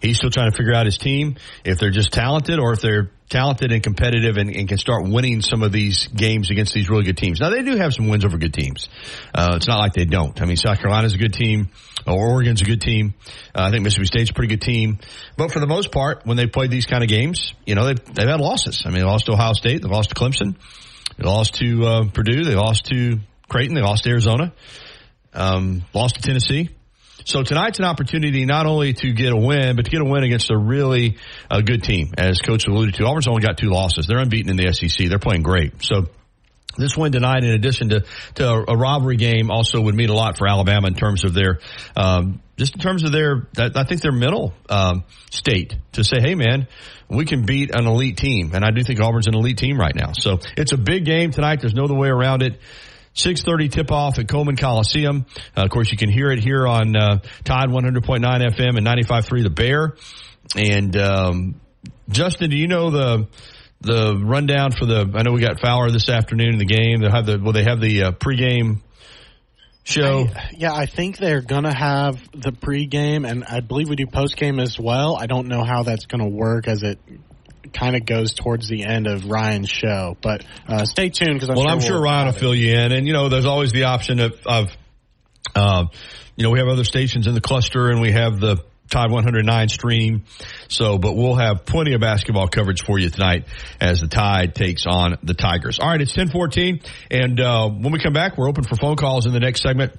He's 0.00 0.18
still 0.18 0.30
trying 0.30 0.52
to 0.52 0.56
figure 0.56 0.72
out 0.72 0.86
his 0.86 0.98
team 0.98 1.34
if 1.64 1.78
they're 1.78 1.90
just 1.90 2.12
talented 2.12 2.60
or 2.60 2.72
if 2.72 2.80
they're 2.80 3.10
talented 3.28 3.72
and 3.72 3.82
competitive 3.82 4.36
and, 4.36 4.54
and 4.54 4.68
can 4.68 4.78
start 4.78 5.08
winning 5.08 5.40
some 5.40 5.64
of 5.64 5.72
these 5.72 6.06
games 6.06 6.52
against 6.52 6.74
these 6.74 6.88
really 6.88 7.02
good 7.02 7.16
teams. 7.16 7.40
Now 7.40 7.50
they 7.50 7.62
do 7.62 7.76
have 7.76 7.92
some 7.92 8.06
wins 8.06 8.24
over 8.24 8.38
good 8.38 8.54
teams. 8.54 8.88
Uh, 9.34 9.54
it's 9.56 9.66
not 9.66 9.78
like 9.78 9.94
they 9.94 10.04
don't. 10.04 10.40
I 10.40 10.44
mean, 10.44 10.56
South 10.56 10.78
Carolina's 10.78 11.14
a 11.14 11.18
good 11.18 11.32
team. 11.32 11.70
Oregon's 12.06 12.62
a 12.62 12.64
good 12.64 12.80
team. 12.80 13.14
Uh, 13.52 13.62
I 13.62 13.70
think 13.70 13.82
Mississippi 13.82 14.06
State's 14.06 14.30
a 14.30 14.34
pretty 14.34 14.54
good 14.54 14.62
team. 14.62 15.00
But 15.36 15.50
for 15.50 15.58
the 15.58 15.66
most 15.66 15.90
part, 15.90 16.24
when 16.24 16.36
they 16.36 16.46
played 16.46 16.70
these 16.70 16.86
kind 16.86 17.02
of 17.02 17.08
games, 17.08 17.52
you 17.66 17.74
know, 17.74 17.86
they've, 17.86 18.14
they've 18.14 18.28
had 18.28 18.40
losses. 18.40 18.84
I 18.84 18.90
mean, 18.90 19.00
they 19.00 19.04
lost 19.04 19.26
to 19.26 19.32
Ohio 19.32 19.54
State. 19.54 19.82
They 19.82 19.88
lost 19.88 20.10
to 20.10 20.14
Clemson. 20.14 20.54
They 21.16 21.24
lost 21.24 21.54
to 21.54 21.84
uh, 21.84 22.04
Purdue. 22.12 22.44
They 22.44 22.54
lost 22.54 22.86
to 22.86 23.18
Creighton. 23.48 23.74
They 23.74 23.82
lost 23.82 24.04
to 24.04 24.10
Arizona. 24.10 24.52
Um, 25.34 25.82
lost 25.92 26.16
to 26.16 26.22
Tennessee. 26.22 26.70
So 27.24 27.42
tonight's 27.42 27.78
an 27.78 27.86
opportunity 27.86 28.44
not 28.44 28.66
only 28.66 28.92
to 28.92 29.12
get 29.12 29.32
a 29.32 29.36
win, 29.36 29.76
but 29.76 29.86
to 29.86 29.90
get 29.90 30.00
a 30.00 30.04
win 30.04 30.24
against 30.24 30.50
a 30.50 30.58
really 30.58 31.16
uh, 31.50 31.60
good 31.60 31.82
team. 31.82 32.12
As 32.18 32.38
Coach 32.40 32.66
alluded 32.66 32.94
to, 32.96 33.04
Auburn's 33.04 33.26
only 33.26 33.40
got 33.40 33.56
two 33.56 33.70
losses. 33.70 34.06
They're 34.06 34.18
unbeaten 34.18 34.50
in 34.50 34.56
the 34.56 34.72
SEC. 34.72 35.08
They're 35.08 35.18
playing 35.18 35.42
great. 35.42 35.82
So 35.82 36.06
this 36.76 36.96
win 36.96 37.12
tonight, 37.12 37.44
in 37.44 37.50
addition 37.50 37.90
to, 37.90 38.04
to 38.34 38.64
a 38.68 38.76
robbery 38.76 39.16
game, 39.16 39.50
also 39.50 39.80
would 39.80 39.94
mean 39.94 40.10
a 40.10 40.14
lot 40.14 40.36
for 40.36 40.46
Alabama 40.46 40.88
in 40.88 40.94
terms 40.94 41.24
of 41.24 41.32
their, 41.32 41.60
um, 41.96 42.42
just 42.56 42.74
in 42.74 42.80
terms 42.80 43.04
of 43.04 43.12
their, 43.12 43.48
I 43.56 43.84
think 43.84 44.00
their 44.02 44.12
mental 44.12 44.52
um, 44.68 45.04
state 45.30 45.76
to 45.92 46.04
say, 46.04 46.20
hey 46.20 46.34
man, 46.34 46.68
we 47.08 47.24
can 47.24 47.46
beat 47.46 47.70
an 47.74 47.86
elite 47.86 48.16
team, 48.16 48.52
and 48.54 48.64
I 48.64 48.70
do 48.70 48.82
think 48.82 49.00
Auburn's 49.00 49.26
an 49.26 49.34
elite 49.34 49.58
team 49.58 49.78
right 49.78 49.94
now. 49.94 50.12
So 50.18 50.40
it's 50.56 50.72
a 50.72 50.78
big 50.78 51.04
game 51.04 51.30
tonight. 51.30 51.60
There's 51.60 51.74
no 51.74 51.84
other 51.84 51.94
way 51.94 52.08
around 52.08 52.42
it. 52.42 52.58
6.30 53.14 53.70
tip-off 53.70 54.18
at 54.18 54.28
Coleman 54.28 54.56
Coliseum. 54.56 55.26
Uh, 55.56 55.62
of 55.62 55.70
course, 55.70 55.90
you 55.90 55.96
can 55.96 56.10
hear 56.10 56.30
it 56.30 56.40
here 56.42 56.66
on 56.66 56.96
uh, 56.96 57.18
Tide 57.44 57.68
100.9 57.68 58.20
FM 58.20 58.76
and 58.76 58.86
95.3 58.86 59.42
The 59.42 59.50
Bear. 59.50 59.94
And 60.56 60.96
um, 60.96 61.60
Justin, 62.08 62.50
do 62.50 62.56
you 62.56 62.68
know 62.68 62.90
the 62.90 63.28
the 63.80 64.16
rundown 64.16 64.72
for 64.72 64.86
the? 64.86 65.10
I 65.14 65.22
know 65.22 65.32
we 65.32 65.40
got 65.40 65.60
Fowler 65.60 65.90
this 65.90 66.08
afternoon 66.08 66.54
in 66.54 66.58
the 66.58 66.64
game. 66.64 67.00
They 67.00 67.10
have 67.10 67.26
the 67.26 67.38
well, 67.38 67.52
they 67.52 67.64
have 67.64 67.80
the 67.80 68.04
uh, 68.04 68.10
pregame 68.12 68.80
show. 69.84 70.26
I, 70.26 70.50
yeah, 70.56 70.74
I 70.74 70.86
think 70.86 71.18
they're 71.18 71.40
gonna 71.40 71.74
have 71.74 72.16
the 72.32 72.52
pregame, 72.52 73.28
and 73.28 73.44
I 73.44 73.60
believe 73.60 73.88
we 73.88 73.96
do 73.96 74.06
postgame 74.06 74.60
as 74.60 74.78
well. 74.78 75.16
I 75.16 75.26
don't 75.26 75.48
know 75.48 75.64
how 75.64 75.82
that's 75.82 76.06
gonna 76.06 76.28
work 76.28 76.68
as 76.68 76.82
it 76.82 76.98
kind 77.72 77.96
of 77.96 78.04
goes 78.06 78.34
towards 78.34 78.68
the 78.68 78.84
end 78.84 79.06
of 79.06 79.26
Ryan's 79.26 79.70
show. 79.70 80.16
But 80.20 80.44
uh, 80.68 80.84
stay 80.84 81.08
tuned 81.08 81.40
because 81.40 81.48
well, 81.48 81.62
sure 81.62 81.70
I'm 81.70 81.80
sure 81.80 81.92
we'll 81.94 82.04
Ryan 82.04 82.26
will 82.26 82.32
fill 82.32 82.54
you 82.54 82.74
in, 82.74 82.92
and 82.92 83.06
you 83.06 83.12
know, 83.12 83.28
there's 83.28 83.46
always 83.46 83.72
the 83.72 83.84
option 83.84 84.20
of, 84.20 84.32
of 84.46 84.76
uh, 85.54 85.86
you 86.36 86.44
know, 86.44 86.50
we 86.50 86.58
have 86.58 86.68
other 86.68 86.84
stations 86.84 87.26
in 87.26 87.34
the 87.34 87.40
cluster, 87.40 87.90
and 87.90 88.00
we 88.00 88.12
have 88.12 88.40
the 88.40 88.64
Tide 88.90 89.10
109 89.10 89.68
stream. 89.68 90.24
So, 90.68 90.98
but 90.98 91.14
we'll 91.14 91.36
have 91.36 91.64
plenty 91.64 91.94
of 91.94 92.00
basketball 92.00 92.48
coverage 92.48 92.84
for 92.84 92.98
you 92.98 93.08
tonight 93.08 93.46
as 93.80 94.00
the 94.00 94.08
Tide 94.08 94.54
takes 94.54 94.86
on 94.86 95.16
the 95.22 95.34
Tigers. 95.34 95.78
All 95.78 95.88
right, 95.88 96.00
it's 96.00 96.16
1014, 96.16 96.80
and 97.10 97.40
uh, 97.40 97.68
when 97.68 97.92
we 97.92 97.98
come 97.98 98.12
back, 98.12 98.36
we're 98.36 98.48
open 98.48 98.64
for 98.64 98.76
phone 98.76 98.96
calls 98.96 99.26
in 99.26 99.32
the 99.32 99.40
next 99.40 99.62
segment. 99.62 99.92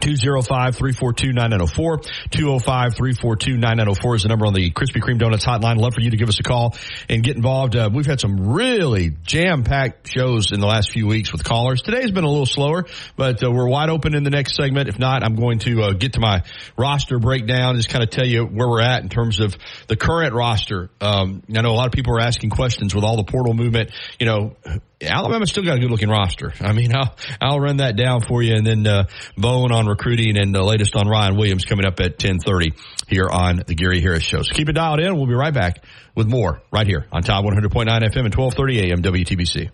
205-342-9904. 0.00 2.06
205-342-9904 2.30 4.16
is 4.16 4.22
the 4.22 4.28
number 4.28 4.46
on 4.46 4.54
the 4.54 4.70
Krispy 4.70 5.02
Kreme 5.02 5.18
Donuts 5.18 5.44
hotline. 5.44 5.76
Love 5.76 5.92
for 5.94 6.00
you 6.00 6.10
to 6.10 6.16
give 6.16 6.28
us 6.28 6.40
a 6.40 6.42
call 6.42 6.74
and 7.08 7.22
get 7.22 7.36
involved. 7.36 7.76
Uh, 7.76 7.88
we've 7.92 8.06
had 8.06 8.20
some 8.20 8.52
really 8.52 9.10
jam-packed 9.22 10.08
shows 10.08 10.50
in 10.52 10.60
the 10.60 10.66
last 10.66 10.90
few 10.90 11.06
weeks 11.06 11.32
with 11.32 11.44
callers. 11.44 11.82
Today's 11.82 12.10
been 12.10 12.24
a 12.24 12.30
little 12.30 12.46
slower, 12.46 12.86
but 13.16 13.44
uh, 13.44 13.50
we're 13.50 13.68
wide 13.68 13.90
open 13.90 14.14
in 14.14 14.24
the 14.24 14.30
next 14.30 14.56
segment. 14.56 14.88
If 14.88 14.98
not, 14.98 15.22
I'm 15.22 15.36
going 15.36 15.58
to 15.60 15.82
uh, 15.82 15.92
get 15.92 16.14
to 16.14 16.20
my 16.20 16.42
roster 16.76 17.18
breakdown, 17.18 17.76
just 17.76 17.90
kind 17.90 18.02
of 18.02 18.10
tell 18.10 18.26
you 18.26 18.44
where 18.44 18.68
we're 18.68 18.82
at 18.82 19.02
in 19.02 19.10
terms 19.10 19.40
of 19.40 19.56
the 19.88 19.96
current 19.96 20.34
roster. 20.34 20.90
Um, 21.00 21.42
I 21.54 21.60
know 21.60 21.70
a 21.70 21.76
lot 21.76 21.86
of 21.86 21.92
people 21.92 22.16
are 22.16 22.20
asking 22.20 22.50
questions 22.50 22.94
with 22.94 23.04
all 23.04 23.16
the 23.16 23.24
portal 23.24 23.54
movement. 23.54 23.90
You 24.18 24.26
know, 24.26 24.56
Alabama's 25.00 25.50
still 25.50 25.64
got 25.64 25.76
a 25.76 25.80
good 25.80 25.90
looking 25.90 26.08
roster. 26.08 26.52
I 26.60 26.72
mean, 26.72 26.92
I'll, 26.94 27.14
I'll 27.40 27.60
run 27.60 27.78
that 27.78 27.96
down 27.96 28.22
for 28.22 28.42
you 28.42 28.54
and 28.54 28.66
then, 28.66 28.86
uh, 28.86 29.04
Bone 29.72 29.80
on 29.80 29.86
recruiting 29.86 30.36
and 30.36 30.54
the 30.54 30.62
latest 30.62 30.94
on 30.96 31.08
Ryan 31.08 31.36
Williams 31.36 31.64
coming 31.64 31.86
up 31.86 31.98
at 32.00 32.22
1030 32.22 32.72
here 33.08 33.28
on 33.28 33.62
the 33.66 33.74
Gary 33.74 34.00
Harris 34.00 34.22
show. 34.22 34.42
So 34.42 34.54
keep 34.54 34.68
it 34.68 34.74
dialed 34.74 35.00
in. 35.00 35.16
We'll 35.16 35.26
be 35.26 35.34
right 35.34 35.52
back 35.52 35.84
with 36.14 36.26
more 36.26 36.62
right 36.70 36.86
here 36.86 37.06
on 37.10 37.22
Top 37.22 37.44
100.9 37.44 37.86
FM 37.86 38.24
and 38.24 38.34
1230 38.34 38.90
AM 38.90 39.02
WTBC. 39.02 39.70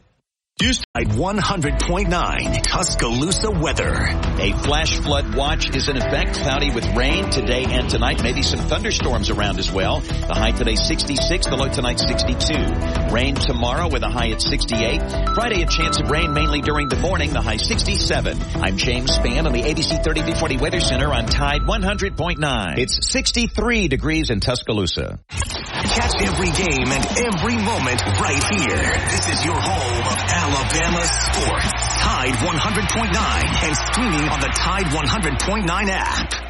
At 0.60 0.87
100.9 1.04 2.62
Tuscaloosa 2.62 3.50
weather. 3.50 3.94
A 4.40 4.52
flash 4.52 4.98
flood 4.98 5.34
watch 5.34 5.74
is 5.74 5.88
in 5.88 5.96
effect. 5.96 6.34
Cloudy 6.34 6.70
with 6.74 6.86
rain 6.96 7.30
today 7.30 7.64
and 7.64 7.88
tonight. 7.88 8.22
Maybe 8.22 8.42
some 8.42 8.60
thunderstorms 8.60 9.30
around 9.30 9.58
as 9.58 9.70
well. 9.70 10.00
The 10.00 10.34
high 10.34 10.52
today 10.52 10.74
66, 10.74 11.46
the 11.46 11.56
low 11.56 11.68
tonight 11.68 12.00
62. 12.00 13.12
Rain 13.12 13.34
tomorrow 13.34 13.88
with 13.88 14.02
a 14.02 14.08
high 14.08 14.30
at 14.30 14.42
68. 14.42 15.00
Friday 15.34 15.62
a 15.62 15.66
chance 15.66 16.00
of 16.00 16.10
rain 16.10 16.32
mainly 16.32 16.60
during 16.60 16.88
the 16.88 16.96
morning, 16.96 17.32
the 17.32 17.42
high 17.42 17.56
67. 17.56 18.38
I'm 18.56 18.76
James 18.76 19.10
Spann 19.16 19.46
on 19.46 19.52
the 19.52 19.62
ABC 19.62 20.02
3340 20.02 20.56
Weather 20.56 20.80
Center 20.80 21.12
on 21.12 21.26
Tide 21.26 21.62
100.9. 21.62 22.78
It's 22.78 23.10
63 23.10 23.88
degrees 23.88 24.30
in 24.30 24.40
Tuscaloosa. 24.40 25.20
Catch 25.28 26.22
every 26.22 26.50
game 26.50 26.88
and 26.88 27.06
every 27.18 27.56
moment 27.56 28.02
right 28.20 28.42
here. 28.52 28.82
This 29.10 29.28
is 29.30 29.44
your 29.44 29.54
home 29.54 30.06
of 30.06 30.18
Alabama 30.28 30.87
sports. 30.96 31.70
Tide 32.00 32.32
100.9 32.32 33.64
and 33.64 33.76
streaming 33.92 34.28
on 34.28 34.40
the 34.40 34.48
Tide 34.48 34.86
100.9 34.86 35.88
app. 35.90 36.47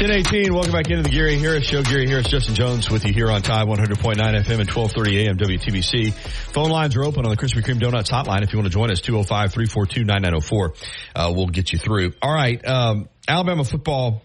Ten 0.00 0.12
eighteen. 0.12 0.54
Welcome 0.54 0.72
back 0.72 0.88
into 0.88 1.02
the 1.02 1.10
Gary 1.10 1.38
Harris 1.38 1.66
Show. 1.66 1.82
Gary 1.82 2.08
Harris, 2.08 2.26
Justin 2.26 2.54
Jones 2.54 2.88
with 2.88 3.04
you 3.04 3.12
here 3.12 3.30
on 3.30 3.42
Tide 3.42 3.68
100.9 3.68 4.16
FM 4.16 4.60
and 4.60 4.70
1230 4.70 5.26
AM 5.26 5.36
WTBC. 5.36 6.14
Phone 6.54 6.70
lines 6.70 6.96
are 6.96 7.04
open 7.04 7.26
on 7.26 7.30
the 7.30 7.36
Krispy 7.36 7.62
Kreme 7.62 7.78
Donuts 7.78 8.10
hotline. 8.10 8.42
If 8.42 8.54
you 8.54 8.58
want 8.58 8.68
to 8.68 8.72
join 8.72 8.90
us, 8.90 9.02
205-342-9904. 9.02 10.86
Uh, 11.14 11.32
we'll 11.36 11.48
get 11.48 11.74
you 11.74 11.78
through. 11.78 12.14
All 12.22 12.32
right. 12.32 12.66
Um, 12.66 13.10
Alabama 13.28 13.62
football 13.62 14.22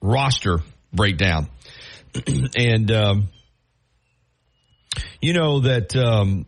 roster 0.00 0.60
breakdown. 0.90 1.50
and, 2.56 2.90
um, 2.90 3.28
you 5.20 5.34
know 5.34 5.60
that, 5.60 5.94
um, 5.94 6.46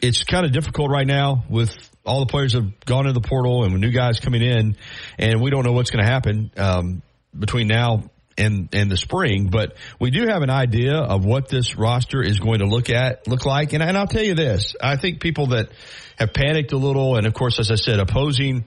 it's 0.00 0.24
kind 0.24 0.44
of 0.44 0.50
difficult 0.50 0.90
right 0.90 1.06
now 1.06 1.44
with 1.48 1.91
all 2.04 2.20
the 2.20 2.26
players 2.26 2.54
have 2.54 2.84
gone 2.84 3.06
into 3.06 3.18
the 3.18 3.26
portal 3.26 3.64
and 3.64 3.78
new 3.80 3.90
guys 3.90 4.20
coming 4.20 4.42
in, 4.42 4.76
and 5.18 5.40
we 5.40 5.50
don't 5.50 5.64
know 5.64 5.72
what's 5.72 5.90
going 5.90 6.04
to 6.04 6.10
happen 6.10 6.50
um, 6.56 7.02
between 7.38 7.68
now 7.68 8.04
and 8.36 8.68
and 8.72 8.90
the 8.90 8.96
spring. 8.96 9.48
But 9.48 9.76
we 10.00 10.10
do 10.10 10.26
have 10.26 10.42
an 10.42 10.50
idea 10.50 10.96
of 10.96 11.24
what 11.24 11.48
this 11.48 11.76
roster 11.76 12.22
is 12.22 12.38
going 12.40 12.58
to 12.58 12.66
look 12.66 12.90
at 12.90 13.26
look 13.28 13.46
like, 13.46 13.72
and, 13.72 13.82
and 13.82 13.96
I'll 13.96 14.06
tell 14.06 14.22
you 14.22 14.34
this: 14.34 14.74
I 14.80 14.96
think 14.96 15.20
people 15.20 15.48
that 15.48 15.70
have 16.16 16.32
panicked 16.32 16.72
a 16.72 16.76
little, 16.78 17.16
and 17.16 17.26
of 17.26 17.34
course, 17.34 17.58
as 17.58 17.70
I 17.70 17.76
said, 17.76 18.00
opposing 18.00 18.64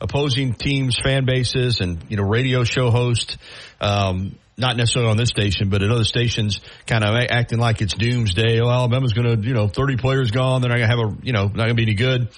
opposing 0.00 0.54
teams, 0.54 0.96
fan 0.98 1.24
bases, 1.24 1.80
and 1.80 2.02
you 2.08 2.16
know, 2.16 2.24
radio 2.24 2.64
show 2.64 2.90
hosts. 2.90 3.36
Um, 3.80 4.36
not 4.60 4.76
necessarily 4.76 5.08
on 5.08 5.16
this 5.16 5.28
station, 5.28 5.68
but 5.68 5.82
at 5.84 5.90
other 5.90 6.02
stations, 6.02 6.60
kind 6.84 7.04
of 7.04 7.14
acting 7.30 7.60
like 7.60 7.80
it's 7.80 7.94
doomsday. 7.94 8.60
Oh, 8.60 8.68
Alabama's 8.68 9.12
going 9.12 9.40
to, 9.40 9.46
you 9.46 9.54
know, 9.54 9.68
30 9.68 9.98
players 9.98 10.32
gone. 10.32 10.62
They're 10.62 10.68
not 10.68 10.78
going 10.78 10.90
to 10.90 10.96
have 10.96 11.12
a, 11.12 11.24
you 11.24 11.32
know, 11.32 11.44
not 11.44 11.54
going 11.54 11.68
to 11.68 11.74
be 11.74 11.84
any 11.84 11.94
good. 11.94 12.28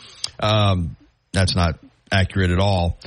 Um, 0.40 0.96
that's 1.32 1.54
not 1.54 1.78
accurate 2.10 2.50
at 2.50 2.58
all. 2.58 2.98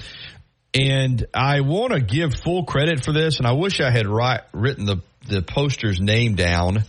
And 0.73 1.25
I 1.33 1.61
want 1.61 1.93
to 1.93 1.99
give 1.99 2.33
full 2.33 2.63
credit 2.63 3.03
for 3.03 3.11
this, 3.11 3.37
and 3.37 3.47
I 3.47 3.53
wish 3.53 3.79
I 3.79 3.91
had 3.91 4.07
write, 4.07 4.41
written 4.53 4.85
the 4.85 4.97
the 5.27 5.41
poster's 5.41 6.01
name 6.01 6.35
down, 6.35 6.83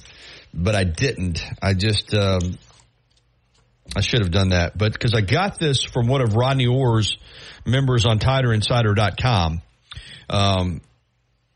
but 0.52 0.74
I 0.74 0.84
didn't. 0.84 1.40
I 1.62 1.74
just 1.74 2.14
um, 2.14 2.58
I 3.94 4.00
should 4.00 4.20
have 4.20 4.30
done 4.30 4.50
that, 4.50 4.76
but 4.76 4.92
because 4.92 5.14
I 5.14 5.20
got 5.20 5.58
this 5.58 5.82
from 5.82 6.06
one 6.08 6.22
of 6.22 6.34
Rodney 6.34 6.66
Orr's 6.66 7.16
members 7.66 8.06
on 8.06 8.18
TiderInsider.com. 8.18 9.62
Um, 10.30 10.80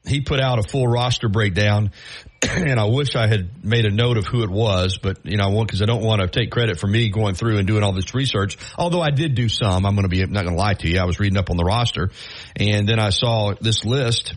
he 0.09 0.21
put 0.21 0.41
out 0.41 0.59
a 0.59 0.63
full 0.63 0.87
roster 0.87 1.29
breakdown, 1.29 1.93
and 2.43 2.79
I 2.79 2.85
wish 2.85 3.17
I 3.17 3.27
had 3.27 3.65
made 3.65 3.85
a 3.85 3.91
note 3.91 4.17
of 4.17 4.27
who 4.27 4.43
it 4.43 4.51
was, 4.51 4.99
but 4.99 5.25
you 5.25 5.37
know, 5.37 5.45
I 5.45 5.49
want 5.49 5.69
because 5.69 5.83
I 5.83 5.87
don't 5.87 6.03
want 6.03 6.21
to 6.21 6.29
take 6.29 6.51
credit 6.51 6.79
for 6.79 6.87
me 6.87 7.11
going 7.11 7.35
through 7.35 7.59
and 7.59 7.67
doing 7.67 7.83
all 7.83 7.93
this 7.93 8.15
research. 8.15 8.57
Although 8.77 9.01
I 9.01 9.11
did 9.11 9.35
do 9.35 9.49
some, 9.49 9.85
I'm 9.85 9.95
going 9.95 10.03
to 10.03 10.09
be 10.09 10.25
not 10.25 10.45
going 10.45 10.57
to 10.57 10.61
lie 10.61 10.75
to 10.75 10.89
you. 10.89 10.99
I 10.99 11.05
was 11.05 11.19
reading 11.19 11.39
up 11.39 11.51
on 11.51 11.57
the 11.57 11.65
roster, 11.65 12.11
and 12.57 12.89
then 12.89 12.99
I 12.99 13.11
saw 13.11 13.55
this 13.61 13.85
list 13.85 14.35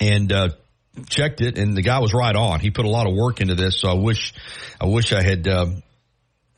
and 0.00 0.32
uh, 0.32 0.48
checked 1.08 1.40
it, 1.40 1.58
and 1.58 1.76
the 1.76 1.82
guy 1.82 1.98
was 2.00 2.14
right 2.14 2.34
on. 2.34 2.60
He 2.60 2.70
put 2.70 2.84
a 2.84 2.90
lot 2.90 3.06
of 3.06 3.14
work 3.14 3.40
into 3.40 3.54
this, 3.54 3.80
so 3.80 3.88
I 3.88 3.94
wish 3.94 4.34
I 4.80 4.86
wish 4.86 5.12
I 5.12 5.22
had. 5.22 5.46
Uh, 5.46 5.66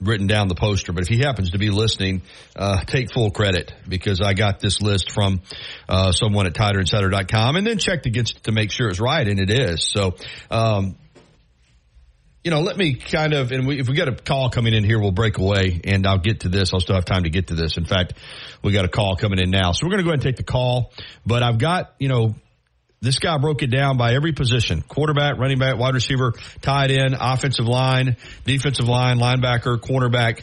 written 0.05 0.27
down 0.27 0.49
the 0.49 0.55
poster, 0.55 0.93
but 0.93 1.03
if 1.03 1.09
he 1.09 1.19
happens 1.19 1.51
to 1.51 1.59
be 1.59 1.71
listening, 1.71 2.23
uh, 2.57 2.85
take 2.85 3.13
full 3.13 3.31
credit 3.31 3.73
because 3.89 4.21
I 4.21 4.35
got 4.35 4.61
this 4.61 4.81
list 4.81 5.11
from 5.11 5.43
uh, 5.89 6.13
someone 6.13 6.47
at 6.47 6.55
TiderInsider.com 6.55 7.57
and 7.57 7.67
then 7.67 7.79
checked 7.79 8.07
against 8.07 8.37
it 8.37 8.43
to 8.45 8.53
make 8.53 8.71
sure 8.71 8.89
it's 8.89 9.01
right, 9.01 9.27
and 9.27 9.41
it 9.41 9.51
is. 9.51 9.85
So, 9.85 10.17
um, 10.51 10.97
you 12.45 12.51
know, 12.51 12.61
let 12.61 12.77
me 12.77 12.95
kind 12.95 13.33
of, 13.33 13.53
and 13.53 13.67
we, 13.67 13.81
if 13.81 13.89
we 13.89 13.95
got 13.95 14.09
a 14.09 14.15
call 14.15 14.51
coming 14.51 14.75
in 14.75 14.85
here, 14.85 15.01
we'll 15.01 15.13
break 15.13 15.39
away 15.39 15.81
and 15.83 16.07
I'll 16.07 16.19
get 16.19 16.41
to 16.41 16.51
this. 16.51 16.75
I'll 16.75 16.81
still 16.81 16.95
have 16.95 17.07
time 17.07 17.23
to 17.23 17.31
get 17.31 17.47
to 17.47 17.55
this. 17.55 17.79
In 17.79 17.87
fact, 17.87 18.13
we 18.63 18.73
got 18.73 18.85
a 18.85 18.89
call 18.89 19.17
coming 19.17 19.39
in 19.39 19.51
now. 19.51 19.73
So 19.73 19.87
we're 19.87 19.93
going 19.93 20.01
to 20.01 20.05
go 20.05 20.11
ahead 20.11 20.23
and 20.23 20.23
take 20.23 20.37
the 20.37 20.43
call, 20.43 20.93
but 21.25 21.43
I've 21.43 21.57
got, 21.57 21.95
you 21.99 22.09
know, 22.09 22.35
this 23.05 23.19
guy 23.19 23.39
broke 23.39 23.63
it 23.63 23.71
down 23.71 23.97
by 23.97 24.15
every 24.15 24.33
position. 24.33 24.83
Quarterback, 24.83 25.39
running 25.39 25.59
back, 25.59 25.77
wide 25.77 25.95
receiver, 25.95 26.33
tight 26.63 26.91
end, 26.91 27.17
offensive 27.19 27.67
line, 27.67 28.17
defensive 28.45 28.89
line, 28.89 29.19
linebacker, 29.19 29.79
cornerback, 29.79 30.43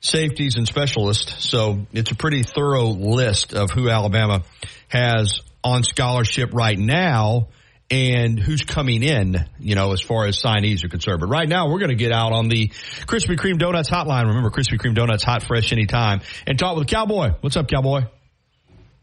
safeties, 0.00 0.56
and 0.56 0.66
specialists. 0.66 1.48
So 1.48 1.86
it's 1.92 2.10
a 2.10 2.14
pretty 2.14 2.42
thorough 2.42 2.88
list 2.88 3.54
of 3.54 3.70
who 3.70 3.88
Alabama 3.90 4.42
has 4.88 5.40
on 5.62 5.82
scholarship 5.82 6.50
right 6.54 6.78
now 6.78 7.48
and 7.90 8.38
who's 8.38 8.62
coming 8.62 9.02
in, 9.02 9.36
you 9.58 9.74
know, 9.74 9.92
as 9.92 10.00
far 10.00 10.26
as 10.26 10.40
signees 10.40 10.84
are 10.84 10.88
concerned. 10.88 11.20
But 11.20 11.28
right 11.28 11.48
now, 11.48 11.70
we're 11.70 11.78
going 11.78 11.90
to 11.90 11.96
get 11.96 12.12
out 12.12 12.32
on 12.32 12.48
the 12.48 12.68
Krispy 12.68 13.38
Kreme 13.38 13.58
Donuts 13.58 13.88
hotline. 13.88 14.26
Remember, 14.26 14.50
Krispy 14.50 14.78
Kreme 14.78 14.94
Donuts, 14.94 15.24
hot, 15.24 15.42
fresh, 15.42 15.72
anytime. 15.72 16.20
And 16.46 16.58
talk 16.58 16.76
with 16.76 16.86
Cowboy. 16.86 17.30
What's 17.40 17.56
up, 17.56 17.68
Cowboy? 17.68 18.02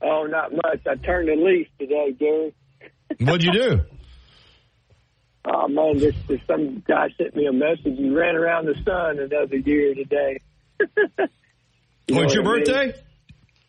Oh, 0.01 0.25
not 0.29 0.51
much. 0.51 0.81
I 0.87 0.95
turned 0.95 1.27
the 1.29 1.35
leaf 1.35 1.67
today, 1.79 2.11
Gary. 2.17 2.53
What'd 3.19 3.43
you 3.43 3.51
do? 3.51 3.79
Oh 5.47 5.67
man, 5.67 5.99
this, 5.99 6.15
this 6.27 6.39
some 6.47 6.83
guy 6.87 7.07
sent 7.19 7.35
me 7.35 7.45
a 7.45 7.53
message. 7.53 7.99
He 7.99 8.09
ran 8.09 8.35
around 8.35 8.65
the 8.65 8.73
sun 8.83 9.19
another 9.19 9.57
year 9.57 9.93
today. 9.93 10.39
You 12.07 12.19
oh, 12.19 12.23
it's 12.23 12.33
your 12.35 12.43
I 12.43 12.47
mean? 12.47 12.63
birthday? 12.63 12.93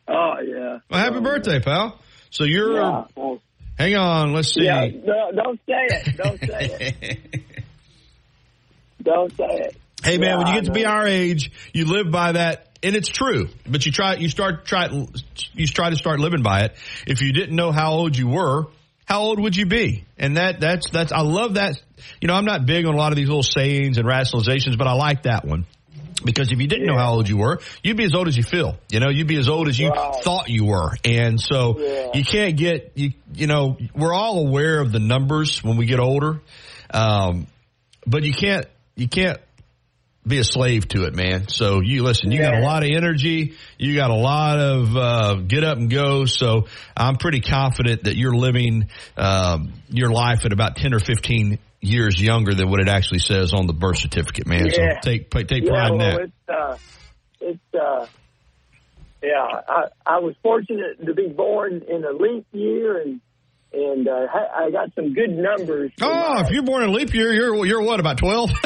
Oh 0.09 0.35
yeah. 0.43 0.78
Well, 0.90 1.01
happy 1.01 1.16
oh, 1.16 1.20
birthday, 1.20 1.61
pal. 1.61 1.98
So 2.31 2.44
you're, 2.44 2.77
Yeah. 2.81 3.05
Well, 3.15 3.40
hang 3.78 3.94
on, 3.97 4.32
let's 4.35 4.53
see. 4.55 4.65
yeah. 4.65 4.86
No, 4.89 5.32
don't 5.32 5.61
say 5.66 5.86
it. 5.89 6.16
Don't 6.16 6.39
say 6.40 6.97
it. 7.03 7.43
don't 9.03 9.36
say 9.36 9.44
it. 9.44 9.77
Hey 10.03 10.19
man, 10.19 10.28
Yeah, 10.31 10.36
when 10.39 10.47
you 10.48 10.53
get 10.55 10.65
to 10.66 10.73
be 10.73 10.85
our 10.85 11.07
age, 11.07 11.51
you 11.73 11.86
live 11.86 12.11
by 12.11 12.32
that, 12.32 12.65
and 12.82 12.97
it's 12.97 13.09
true. 13.09 13.48
But 13.66 13.86
you 13.86 13.93
try, 13.93 14.15
you 14.16 14.28
start 14.28 14.66
try, 14.66 14.89
you 15.53 15.66
try 15.66 15.90
to 15.90 15.97
start 15.97 16.20
living 16.20 16.43
by 16.43 16.62
it. 16.62 16.77
If 17.07 17.23
you 17.23 17.32
didn't 17.32 17.57
know 17.57 17.73
how 17.73 17.93
old 17.93 18.16
you 18.16 18.28
were, 18.28 18.66
how 19.05 19.20
old 19.20 19.40
would 19.40 19.57
you 19.57 19.66
be? 19.66 20.05
And 20.19 20.36
that 20.36 20.61
that's 20.61 20.90
that's 20.90 21.12
I 21.12 21.20
love 21.20 21.55
that. 21.55 21.81
You 22.20 22.28
know, 22.28 22.35
I'm 22.35 22.44
not 22.44 22.66
big 22.66 22.86
on 22.86 22.94
a 22.94 22.97
lot 22.97 23.12
of 23.12 23.16
these 23.16 23.28
little 23.28 23.43
sayings 23.43 23.98
and 23.98 24.07
rationalizations, 24.07 24.77
but 24.77 24.86
I 24.86 24.93
like 24.93 25.23
that 25.23 25.44
one. 25.44 25.66
Because 26.24 26.51
if 26.51 26.59
you 26.61 26.66
didn't 26.66 26.86
know 26.86 26.97
how 26.97 27.12
old 27.12 27.28
you 27.28 27.36
were, 27.36 27.61
you'd 27.85 27.97
be 27.97 28.05
as 28.05 28.15
old 28.15 28.27
as 28.27 28.36
you 28.36 28.43
feel. 28.43 28.77
You 28.89 29.01
know, 29.01 29.11
you'd 29.11 29.28
be 29.28 29.36
as 29.36 29.48
old 29.48 29.69
as 29.69 29.78
you 29.78 29.93
thought 30.23 30.48
you 30.48 30.65
were. 30.65 30.90
And 31.05 31.40
so 31.40 32.11
you 32.15 32.24
can't 32.24 32.57
get, 32.57 32.93
you, 32.94 33.12
you 33.35 33.47
know, 33.47 33.77
we're 33.94 34.15
all 34.15 34.47
aware 34.47 34.81
of 34.81 34.93
the 34.93 34.98
numbers 34.98 35.62
when 35.62 35.77
we 35.77 35.85
get 35.85 36.01
older. 36.01 36.40
Um, 36.90 37.47
but 38.07 38.23
you 38.23 38.32
can't, 38.32 38.66
you 38.97 39.09
can't 39.09 39.39
be 40.27 40.39
a 40.39 40.44
slave 40.44 40.89
to 40.89 41.05
it, 41.05 41.15
man. 41.15 41.48
So 41.48 41.81
you 41.81 42.03
listen, 42.03 42.32
you 42.32 42.40
got 42.40 42.55
a 42.55 42.61
lot 42.61 42.82
of 42.82 42.90
energy. 42.90 43.55
You 43.78 43.94
got 43.94 44.11
a 44.11 44.15
lot 44.15 44.59
of, 44.59 44.97
uh, 44.97 45.35
get 45.47 45.62
up 45.62 45.78
and 45.78 45.90
go. 45.90 46.24
So 46.24 46.66
I'm 46.97 47.16
pretty 47.16 47.40
confident 47.40 48.05
that 48.05 48.16
you're 48.16 48.35
living, 48.35 48.89
um, 49.16 49.73
your 49.89 50.11
life 50.11 50.44
at 50.44 50.53
about 50.53 50.77
10 50.77 50.94
or 50.94 50.98
15 50.98 51.59
years 51.81 52.20
younger 52.20 52.55
than 52.55 52.70
what 52.70 52.81
it 52.81 52.89
actually 52.89 53.20
says 53.20 53.53
on 53.53 53.66
the 53.66 53.73
birth 53.73 53.98
certificate, 53.98 54.47
man. 54.47 54.66
Yeah. 54.66 55.01
So 55.01 55.11
take, 55.11 55.31
take 55.31 55.65
yeah, 55.65 55.70
pride 55.70 55.93
in 55.93 55.98
that. 55.98 56.20
it's 56.20 56.48
uh, 56.48 56.77
it's 57.40 57.74
uh, 57.74 58.07
yeah. 59.23 59.61
I 59.69 59.82
I 60.05 60.19
was 60.19 60.35
fortunate 60.43 61.05
to 61.05 61.15
be 61.15 61.28
born 61.28 61.82
in 61.89 62.05
a 62.05 62.12
leap 62.12 62.47
year, 62.53 63.01
and 63.01 63.20
and 63.77 64.09
uh, 64.09 64.27
I 64.32 64.70
got 64.70 64.94
some 64.94 65.12
good 65.12 65.31
numbers. 65.31 65.93
Oh, 66.01 66.40
if 66.40 66.51
you're 66.51 66.62
born 66.62 66.82
in 66.82 66.93
leap 66.93 67.12
year, 67.12 67.32
you're 67.32 67.66
you're 67.66 67.82
what 67.82 68.01
about 68.01 68.16
twelve? 68.19 68.51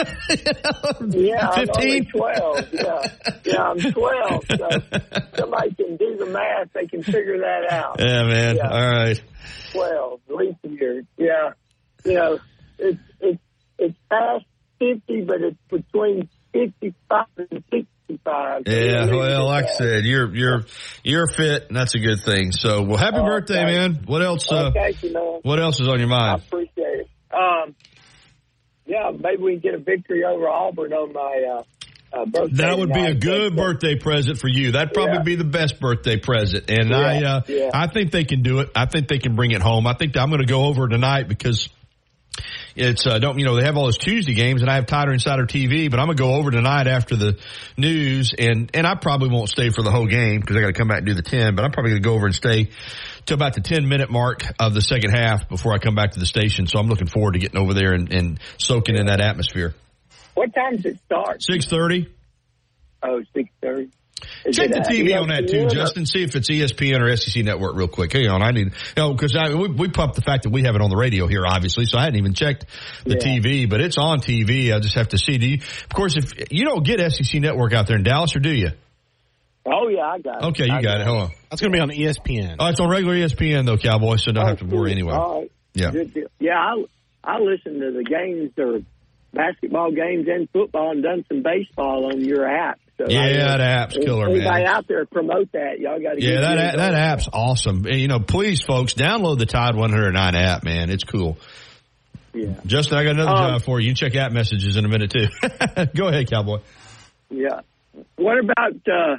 Yeah, 1.10 1.48
I'm 1.48 1.66
15? 1.66 2.06
12. 2.06 2.68
Yeah, 2.72 3.02
yeah, 3.44 3.62
I'm 3.62 3.78
12. 3.92 4.44
So 4.50 4.68
somebody 5.36 5.74
can 5.74 5.96
do 5.96 6.16
the 6.18 6.26
math. 6.26 6.72
They 6.72 6.86
can 6.86 7.02
figure 7.02 7.38
that 7.38 7.72
out. 7.72 7.96
Yeah, 7.98 8.24
man. 8.24 8.56
Yeah. 8.56 8.68
All 8.68 8.88
right. 8.88 9.20
12, 9.72 10.20
leap 10.28 10.56
year. 10.62 11.04
Yeah. 11.16 11.52
You 12.04 12.14
know, 12.14 12.38
it's, 12.78 13.00
it's, 13.20 13.42
it's 13.78 13.98
past 14.10 14.44
50, 14.78 15.22
but 15.22 15.40
it's 15.40 15.58
between 15.68 16.28
55 16.52 17.26
and 17.50 17.64
65. 18.10 18.62
Yeah, 18.66 19.06
well, 19.06 19.46
like 19.46 19.66
I 19.66 19.72
said, 19.72 20.04
you're 20.04 20.34
you're 20.34 20.64
you're 21.04 21.26
fit, 21.26 21.66
and 21.68 21.76
that's 21.76 21.94
a 21.94 21.98
good 21.98 22.20
thing. 22.20 22.52
So, 22.52 22.82
well, 22.82 22.96
happy 22.96 23.18
birthday, 23.18 23.64
man. 23.64 24.02
What 24.06 24.22
else? 24.22 24.50
Uh, 24.50 24.70
thank 24.72 25.02
you, 25.02 25.12
man. 25.12 25.40
what 25.42 25.60
else 25.60 25.80
is 25.80 25.88
on 25.88 25.98
your 25.98 26.08
mind? 26.08 26.42
I 26.42 26.44
appreciate 26.44 27.00
it. 27.00 27.08
Um, 27.32 27.74
yeah, 28.86 29.10
maybe 29.18 29.42
we 29.42 29.52
can 29.52 29.60
get 29.60 29.74
a 29.74 29.78
victory 29.78 30.24
over 30.24 30.48
Auburn 30.48 30.92
on 30.92 31.12
my, 31.12 31.58
uh, 31.58 31.62
uh, 32.12 32.24
birthday. 32.26 32.56
That 32.56 32.78
would 32.78 32.92
be 32.92 33.04
a 33.04 33.14
good 33.14 33.54
birthday 33.54 33.96
present 33.96 34.38
for 34.38 34.48
you. 34.48 34.72
That'd 34.72 34.92
probably 34.92 35.18
Yeah. 35.18 35.22
be 35.22 35.36
the 35.36 35.44
best 35.44 35.78
birthday 35.78 36.16
present. 36.18 36.68
And 36.68 36.92
I, 36.92 37.22
uh, 37.22 37.40
yeah. 37.46 37.70
I 37.72 37.86
think 37.86 38.10
they 38.10 38.24
can 38.24 38.42
do 38.42 38.58
it. 38.60 38.70
I 38.74 38.86
think 38.86 39.06
they 39.06 39.18
can 39.18 39.36
bring 39.36 39.52
it 39.52 39.62
home. 39.62 39.86
I 39.86 39.94
think 39.94 40.16
I'm 40.16 40.28
going 40.28 40.40
to 40.40 40.46
go 40.46 40.64
over 40.64 40.88
tonight 40.88 41.28
because 41.28 41.68
it's, 42.76 43.06
uh, 43.06 43.18
don't, 43.18 43.38
you 43.38 43.44
know, 43.44 43.56
they 43.56 43.64
have 43.64 43.76
all 43.76 43.84
those 43.84 43.98
Tuesday 43.98 44.34
games 44.34 44.62
and 44.62 44.70
I 44.70 44.76
have 44.76 44.86
Tider 44.86 45.12
Insider 45.12 45.46
TV, 45.46 45.90
but 45.90 45.98
I'm 45.98 46.06
going 46.06 46.16
to 46.16 46.22
go 46.22 46.34
over 46.34 46.50
tonight 46.50 46.86
after 46.86 47.16
the 47.16 47.38
news 47.76 48.34
and, 48.38 48.70
and 48.74 48.86
I 48.86 48.94
probably 48.94 49.28
won't 49.28 49.48
stay 49.48 49.70
for 49.70 49.82
the 49.82 49.90
whole 49.90 50.06
game 50.06 50.40
because 50.40 50.56
I 50.56 50.60
got 50.60 50.68
to 50.68 50.72
come 50.72 50.88
back 50.88 50.98
and 50.98 51.06
do 51.06 51.14
the 51.14 51.22
10, 51.22 51.54
but 51.54 51.64
I'm 51.64 51.72
probably 51.72 51.92
going 51.92 52.02
to 52.02 52.08
go 52.08 52.14
over 52.14 52.26
and 52.26 52.34
stay 52.34 52.70
to 53.26 53.34
about 53.34 53.54
the 53.54 53.60
10 53.60 53.88
minute 53.88 54.10
mark 54.10 54.42
of 54.58 54.74
the 54.74 54.82
second 54.82 55.10
half 55.10 55.48
before 55.48 55.72
I 55.72 55.78
come 55.78 55.94
back 55.94 56.12
to 56.12 56.20
the 56.20 56.26
station. 56.26 56.66
So 56.66 56.78
I'm 56.78 56.88
looking 56.88 57.06
forward 57.06 57.32
to 57.32 57.38
getting 57.38 57.60
over 57.60 57.74
there 57.74 57.92
and, 57.92 58.12
and 58.12 58.40
soaking 58.58 58.96
in 58.96 59.06
that 59.06 59.20
atmosphere. 59.20 59.74
What 60.34 60.54
time 60.54 60.76
does 60.76 60.86
it 60.86 60.98
start? 61.06 61.42
630. 61.42 62.12
Oh, 63.02 63.22
6.30. 63.34 63.90
Is 64.44 64.56
Check 64.56 64.70
it, 64.70 64.74
the 64.74 64.80
uh, 64.80 64.84
TV 64.84 65.20
on 65.20 65.28
that 65.28 65.48
too, 65.48 65.68
Justin. 65.68 66.06
See 66.06 66.22
if 66.22 66.34
it's 66.34 66.50
ESPN 66.50 67.00
or 67.00 67.16
SEC 67.16 67.44
Network 67.44 67.76
real 67.76 67.88
quick. 67.88 68.12
Hang 68.12 68.28
on, 68.28 68.42
I 68.42 68.50
need, 68.50 68.66
you 68.66 68.72
know, 68.96 69.12
because 69.12 69.34
we, 69.34 69.68
we 69.68 69.88
pumped 69.88 70.16
the 70.16 70.22
fact 70.22 70.44
that 70.44 70.50
we 70.50 70.62
have 70.62 70.74
it 70.74 70.82
on 70.82 70.90
the 70.90 70.96
radio 70.96 71.26
here, 71.26 71.46
obviously, 71.46 71.86
so 71.86 71.98
I 71.98 72.04
hadn't 72.04 72.18
even 72.18 72.34
checked 72.34 72.66
the 73.04 73.16
TV, 73.16 73.68
but 73.68 73.80
it's 73.80 73.98
on 73.98 74.20
TV. 74.20 74.74
I 74.74 74.80
just 74.80 74.94
have 74.96 75.08
to 75.08 75.18
see. 75.18 75.38
Do 75.38 75.46
you, 75.46 75.58
of 75.58 75.88
course, 75.94 76.16
if 76.16 76.50
you 76.50 76.64
don't 76.64 76.84
get 76.84 77.00
SEC 77.12 77.40
Network 77.40 77.72
out 77.72 77.86
there 77.86 77.96
in 77.96 78.02
Dallas, 78.02 78.34
or 78.36 78.40
do 78.40 78.52
you? 78.52 78.70
Oh, 79.66 79.88
yeah, 79.88 80.06
I 80.06 80.18
got 80.18 80.42
it. 80.42 80.46
Okay, 80.48 80.66
you 80.66 80.72
I 80.72 80.82
got 80.82 81.00
it. 81.00 81.06
Hold 81.06 81.22
on. 81.22 81.30
That's 81.50 81.60
going 81.60 81.72
to 81.72 81.76
be 81.76 81.80
on 81.80 81.90
ESPN. 81.90 82.56
Oh, 82.58 82.66
it's 82.68 82.80
on 82.80 82.88
regular 82.88 83.14
ESPN 83.14 83.66
though, 83.66 83.76
Cowboy, 83.76 84.16
so 84.16 84.32
don't 84.32 84.46
have 84.46 84.58
to 84.58 84.64
worry 84.64 84.92
anyway. 84.92 85.14
All 85.14 85.40
right. 85.40 85.52
Yeah. 85.74 85.92
Yeah, 86.38 86.58
I, 86.58 86.84
I 87.22 87.38
listen 87.38 87.78
to 87.80 87.92
the 87.92 88.04
games 88.04 88.52
or 88.58 88.80
basketball 89.32 89.92
games 89.92 90.26
and 90.28 90.48
football 90.50 90.92
and 90.92 91.02
done 91.02 91.24
some 91.28 91.42
baseball 91.42 92.06
on 92.06 92.24
your 92.24 92.46
app. 92.46 92.80
So 93.00 93.06
Yeah, 93.08 93.22
I, 93.22 93.32
that 93.56 93.60
app's 93.60 93.96
killer, 93.96 94.26
Anybody 94.26 94.64
man. 94.64 94.66
out 94.66 94.86
there 94.86 95.06
promote 95.06 95.52
that? 95.52 95.78
Y'all 95.80 95.98
got 96.00 96.14
to 96.14 96.22
Yeah, 96.22 96.32
get 96.34 96.40
that 96.42 96.58
app- 96.58 96.76
that 96.76 96.94
app's 96.94 97.28
awesome. 97.32 97.86
And, 97.86 97.98
You 97.98 98.08
know, 98.08 98.20
please, 98.20 98.60
folks, 98.62 98.92
download 98.92 99.38
the 99.38 99.46
Tide 99.46 99.74
109 99.74 100.34
app, 100.34 100.64
man. 100.64 100.90
It's 100.90 101.04
cool. 101.04 101.38
Yeah. 102.34 102.54
Justin, 102.66 102.98
I 102.98 103.04
got 103.04 103.10
another 103.12 103.30
Um, 103.30 103.52
job 103.54 103.62
for 103.62 103.80
you. 103.80 103.88
You 103.88 103.94
can 103.94 104.10
check 104.10 104.16
app 104.16 104.32
messages 104.32 104.76
in 104.76 104.84
a 104.84 104.88
minute 104.88 105.10
too. 105.12 105.28
Go 105.96 106.08
ahead, 106.08 106.30
Cowboy. 106.30 106.58
Yeah. 107.30 107.60
What 108.16 108.38
about 108.38 108.74
uh, 108.86 109.16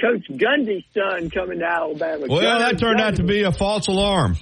Coach 0.00 0.26
Gundy's 0.30 0.84
son 0.94 1.28
coming 1.30 1.58
to 1.58 1.66
Alabama? 1.66 2.26
Well, 2.28 2.40
Gun- 2.40 2.60
that 2.60 2.78
turned 2.78 3.00
out 3.00 3.16
to 3.16 3.24
be 3.24 3.42
a 3.42 3.52
false 3.52 3.88
alarm. 3.88 4.36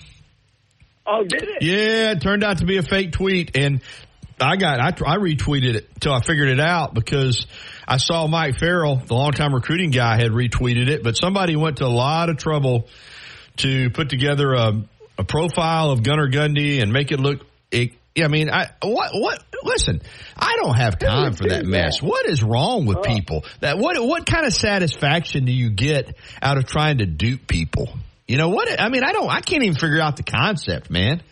Oh, 1.07 1.25
did 1.25 1.43
it? 1.43 1.63
Yeah, 1.63 2.11
it 2.13 2.21
turned 2.21 2.45
out 2.45 2.59
to 2.59 2.67
be 2.67 2.77
a 2.77 2.83
fake 2.83 3.13
tweet, 3.13 3.57
and 3.57 3.81
I 4.41 4.57
got 4.57 4.79
I, 4.81 4.89
I 4.89 5.17
retweeted 5.17 5.75
it 5.75 5.89
until 5.95 6.13
I 6.13 6.21
figured 6.21 6.49
it 6.51 6.61
out 6.61 6.95
because 6.95 7.47
I 7.89 7.97
saw 7.97 8.27
Mike 8.27 8.59
Farrell, 8.59 8.97
the 8.97 9.15
longtime 9.15 9.55
recruiting 9.55 9.91
guy, 9.91 10.17
had 10.17 10.31
retweeted 10.31 10.89
it, 10.89 11.03
but 11.03 11.17
somebody 11.17 11.57
went 11.57 11.79
to 11.79 11.87
a 11.87 11.89
lot 11.89 12.29
of 12.29 12.37
trouble 12.37 12.87
to 13.57 13.89
put 13.89 14.11
together 14.11 14.53
a, 14.53 14.85
a 15.17 15.25
profile 15.25 15.91
of 15.91 16.03
Gunnar 16.03 16.29
Gundy 16.29 16.83
and 16.83 16.93
make 16.93 17.13
it 17.13 17.19
look. 17.19 17.47
It, 17.71 17.93
I 18.23 18.29
mean, 18.29 18.51
I 18.51 18.71
what 18.83 19.13
what? 19.15 19.43
Listen, 19.65 20.03
I 20.37 20.57
don't 20.61 20.77
have 20.77 20.99
time 20.99 21.33
for 21.33 21.49
that 21.49 21.65
mess. 21.65 22.03
What 22.03 22.27
is 22.27 22.43
wrong 22.43 22.85
with 22.85 23.03
people? 23.03 23.45
That 23.61 23.79
what 23.79 23.97
what 24.01 24.27
kind 24.27 24.45
of 24.45 24.53
satisfaction 24.53 25.47
do 25.47 25.53
you 25.53 25.71
get 25.71 26.15
out 26.43 26.59
of 26.59 26.67
trying 26.67 26.99
to 26.99 27.07
dupe 27.07 27.47
people? 27.47 27.89
You 28.27 28.37
know 28.37 28.51
what? 28.51 28.69
I 28.79 28.91
mean, 28.91 29.03
I 29.03 29.13
don't. 29.13 29.31
I 29.31 29.41
can't 29.41 29.63
even 29.63 29.77
figure 29.77 30.01
out 30.01 30.17
the 30.17 30.25
concept, 30.25 30.91
man. 30.91 31.23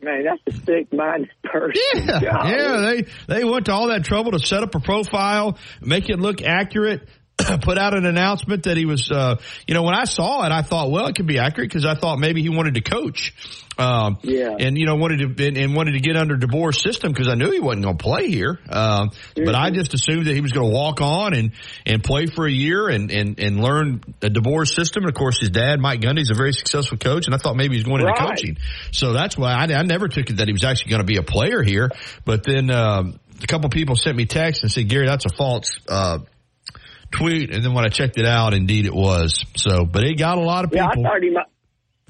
Man, 0.00 0.24
that's 0.24 0.56
a 0.58 0.64
sick-minded 0.64 1.30
person. 1.44 1.82
Yeah, 2.06 2.48
yeah. 2.48 2.76
They 2.90 3.06
they 3.28 3.44
went 3.44 3.66
to 3.66 3.72
all 3.72 3.88
that 3.88 4.04
trouble 4.04 4.32
to 4.32 4.38
set 4.38 4.62
up 4.62 4.74
a 4.74 4.80
profile, 4.80 5.58
make 5.80 6.10
it 6.10 6.18
look 6.18 6.42
accurate. 6.42 7.08
put 7.62 7.76
out 7.76 7.94
an 7.94 8.06
announcement 8.06 8.62
that 8.64 8.76
he 8.76 8.86
was, 8.86 9.10
uh, 9.10 9.36
you 9.66 9.74
know, 9.74 9.82
when 9.82 9.94
I 9.94 10.04
saw 10.04 10.44
it, 10.46 10.52
I 10.52 10.62
thought, 10.62 10.90
well, 10.90 11.06
it 11.06 11.16
could 11.16 11.26
be 11.26 11.38
accurate 11.38 11.68
because 11.68 11.84
I 11.84 11.94
thought 11.94 12.18
maybe 12.18 12.42
he 12.42 12.48
wanted 12.48 12.74
to 12.74 12.80
coach. 12.80 13.34
Um, 13.78 14.18
yeah. 14.22 14.56
and 14.58 14.78
you 14.78 14.86
know 14.86 14.96
wanted 14.96 15.36
to 15.36 15.46
and, 15.46 15.58
and 15.58 15.76
wanted 15.76 15.92
to 15.92 16.00
get 16.00 16.16
under 16.16 16.34
DeBoer's 16.34 16.80
system 16.80 17.12
because 17.12 17.28
I 17.28 17.34
knew 17.34 17.50
he 17.50 17.60
wasn't 17.60 17.84
going 17.84 17.98
to 17.98 18.02
play 18.02 18.28
here. 18.28 18.58
Um, 18.70 19.10
but 19.34 19.54
I 19.54 19.70
just 19.70 19.92
assumed 19.92 20.28
that 20.28 20.34
he 20.34 20.40
was 20.40 20.52
going 20.52 20.70
to 20.70 20.74
walk 20.74 21.02
on 21.02 21.34
and 21.34 21.52
and 21.84 22.02
play 22.02 22.24
for 22.24 22.46
a 22.46 22.50
year 22.50 22.88
and 22.88 23.10
and 23.10 23.38
and 23.38 23.60
learn 23.60 24.00
the 24.20 24.30
DeBoer's 24.30 24.74
system. 24.74 25.02
And 25.02 25.10
of 25.10 25.14
course, 25.14 25.40
his 25.40 25.50
dad, 25.50 25.78
Mike 25.78 26.00
Gundy, 26.00 26.20
is 26.20 26.30
a 26.30 26.34
very 26.34 26.54
successful 26.54 26.96
coach, 26.96 27.26
and 27.26 27.34
I 27.34 27.38
thought 27.38 27.54
maybe 27.54 27.74
he 27.74 27.80
was 27.80 27.84
going 27.84 28.00
into 28.00 28.14
coaching. 28.14 28.56
So 28.92 29.12
that's 29.12 29.36
why 29.36 29.52
I, 29.52 29.64
I 29.64 29.82
never 29.82 30.08
took 30.08 30.30
it 30.30 30.38
that 30.38 30.46
he 30.48 30.54
was 30.54 30.64
actually 30.64 30.92
going 30.92 31.02
to 31.02 31.06
be 31.06 31.18
a 31.18 31.22
player 31.22 31.62
here. 31.62 31.90
But 32.24 32.44
then 32.44 32.70
um, 32.70 33.20
a 33.42 33.46
couple 33.46 33.68
people 33.68 33.96
sent 33.96 34.16
me 34.16 34.24
texts 34.24 34.62
and 34.62 34.72
said, 34.72 34.88
Gary, 34.88 35.06
that's 35.06 35.26
a 35.26 35.36
false. 35.36 35.78
Uh, 35.86 36.20
Tweet 37.16 37.50
and 37.52 37.64
then 37.64 37.72
when 37.74 37.84
I 37.84 37.88
checked 37.88 38.18
it 38.18 38.26
out, 38.26 38.54
indeed 38.54 38.86
it 38.86 38.94
was. 38.94 39.44
So, 39.56 39.84
but 39.84 40.04
it 40.04 40.18
got 40.18 40.38
a 40.38 40.42
lot 40.42 40.64
of 40.64 40.72
Yeah, 40.72 40.86
I 40.86 40.88
people. 40.90 41.04
thought 41.04 41.22
he 41.22 41.30
might. 41.30 41.46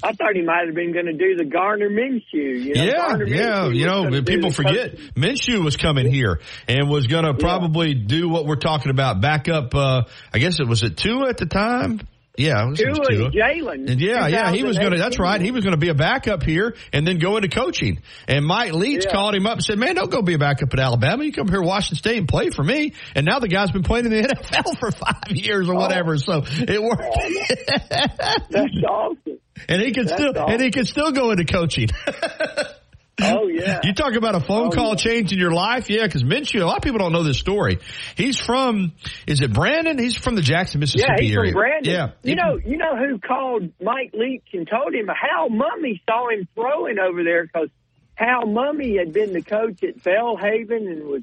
I 0.02 0.12
thought 0.12 0.34
he 0.34 0.42
might 0.42 0.66
have 0.66 0.74
been 0.74 0.92
going 0.92 1.06
to 1.06 1.14
do 1.14 1.36
the 1.36 1.44
Gardner 1.46 1.88
Minshew. 1.88 2.22
You 2.62 2.74
know, 2.74 2.84
yeah, 2.84 2.92
Gardner 2.96 3.26
yeah. 3.28 3.60
Minshew 3.62 3.76
You 3.76 3.86
know, 3.86 4.22
people 4.22 4.50
forget 4.52 4.90
coaching. 4.90 5.10
Minshew 5.16 5.64
was 5.64 5.78
coming 5.78 6.12
here 6.12 6.40
and 6.68 6.90
was 6.90 7.06
going 7.06 7.24
to 7.24 7.32
probably 7.32 7.94
do 7.94 8.28
what 8.28 8.44
we're 8.44 8.56
talking 8.56 8.90
about. 8.90 9.22
Back 9.22 9.48
up. 9.48 9.74
Uh, 9.74 10.02
I 10.34 10.38
guess 10.38 10.60
it 10.60 10.68
was 10.68 10.82
at 10.82 10.98
two 10.98 11.24
at 11.26 11.38
the 11.38 11.46
time. 11.46 12.00
Yeah, 12.38 12.68
it 12.70 12.76
Tua 12.76 12.92
and 13.24 13.32
Jalen. 13.32 13.90
And 13.90 14.00
yeah, 14.00 14.26
yeah, 14.26 14.52
he 14.52 14.62
was 14.62 14.76
going 14.78 14.92
to. 14.92 14.98
That's 14.98 15.18
right. 15.18 15.40
He 15.40 15.50
was 15.52 15.64
going 15.64 15.72
to 15.74 15.78
be 15.80 15.88
a 15.88 15.94
backup 15.94 16.42
here 16.42 16.76
and 16.92 17.06
then 17.06 17.18
go 17.18 17.36
into 17.36 17.48
coaching. 17.48 18.00
And 18.28 18.44
Mike 18.44 18.72
Leach 18.74 19.04
Yeah. 19.06 19.12
called 19.12 19.34
him 19.34 19.46
up 19.46 19.54
and 19.54 19.64
said, 19.64 19.78
"Man, 19.78 19.94
don't 19.94 20.10
go 20.10 20.20
be 20.22 20.34
a 20.34 20.38
backup 20.38 20.72
at 20.74 20.78
Alabama. 20.80 21.24
You 21.24 21.32
come 21.32 21.48
here, 21.48 21.60
to 21.60 21.66
Washington 21.66 21.96
State, 21.96 22.18
and 22.18 22.28
play 22.28 22.50
for 22.50 22.62
me." 22.62 22.92
And 23.14 23.24
now 23.24 23.38
the 23.38 23.48
guy's 23.48 23.70
been 23.70 23.82
playing 23.84 24.04
in 24.06 24.12
the 24.12 24.22
NFL 24.28 24.78
for 24.78 24.90
five 24.90 25.30
years 25.30 25.68
or 25.68 25.74
Oh. 25.74 25.78
whatever. 25.78 26.18
So 26.18 26.42
it 26.46 26.82
worked. 26.82 27.02
Oh, 27.02 28.06
that's 28.50 28.74
awesome. 28.88 29.38
and 29.68 29.80
he 29.82 29.92
can 29.92 30.04
That's 30.06 30.20
still 30.20 30.30
awesome. 30.36 30.52
and 30.52 30.62
he 30.62 30.70
can 30.70 30.84
still 30.84 31.12
go 31.12 31.30
into 31.30 31.44
coaching. 31.46 31.88
Oh 33.22 33.48
yeah. 33.48 33.80
You 33.82 33.94
talk 33.94 34.14
about 34.14 34.34
a 34.34 34.40
phone 34.40 34.66
Oh, 34.66 34.70
call 34.70 34.88
yeah. 34.90 34.94
changing 34.96 35.38
your 35.38 35.52
life, 35.52 35.88
yeah. 35.88 36.02
Because 36.04 36.22
Minshew, 36.22 36.60
a 36.60 36.66
lot 36.66 36.76
of 36.76 36.82
people 36.82 36.98
don't 36.98 37.12
know 37.12 37.22
this 37.22 37.38
story. 37.38 37.78
He's 38.14 38.38
from, 38.38 38.92
is 39.26 39.40
it 39.40 39.52
Brandon? 39.52 39.98
He's 39.98 40.16
from 40.16 40.34
the 40.34 40.42
Jackson, 40.42 40.80
Mississippi 40.80 41.12
Yeah, 41.16 41.22
he's 41.26 41.34
area. 41.36 41.52
from 41.52 41.60
Brandon. 41.60 41.92
Yeah, 41.92 42.06
You 42.22 42.36
know, 42.36 42.58
you 42.62 42.76
know 42.76 42.94
who 42.96 43.18
called 43.18 43.70
Mike 43.80 44.10
Leach 44.12 44.44
and 44.52 44.68
told 44.68 44.94
him 44.94 45.06
Hal 45.08 45.48
Mumme 45.48 45.98
saw 46.08 46.28
him 46.28 46.46
throwing 46.54 46.98
over 46.98 47.24
there 47.24 47.44
because 47.46 47.68
Hal 48.16 48.44
Mumme 48.44 48.98
had 48.98 49.12
been 49.14 49.32
the 49.32 49.42
coach 49.42 49.82
at 49.82 49.96
Belhaven 50.02 50.86
and 50.90 51.04
was 51.06 51.22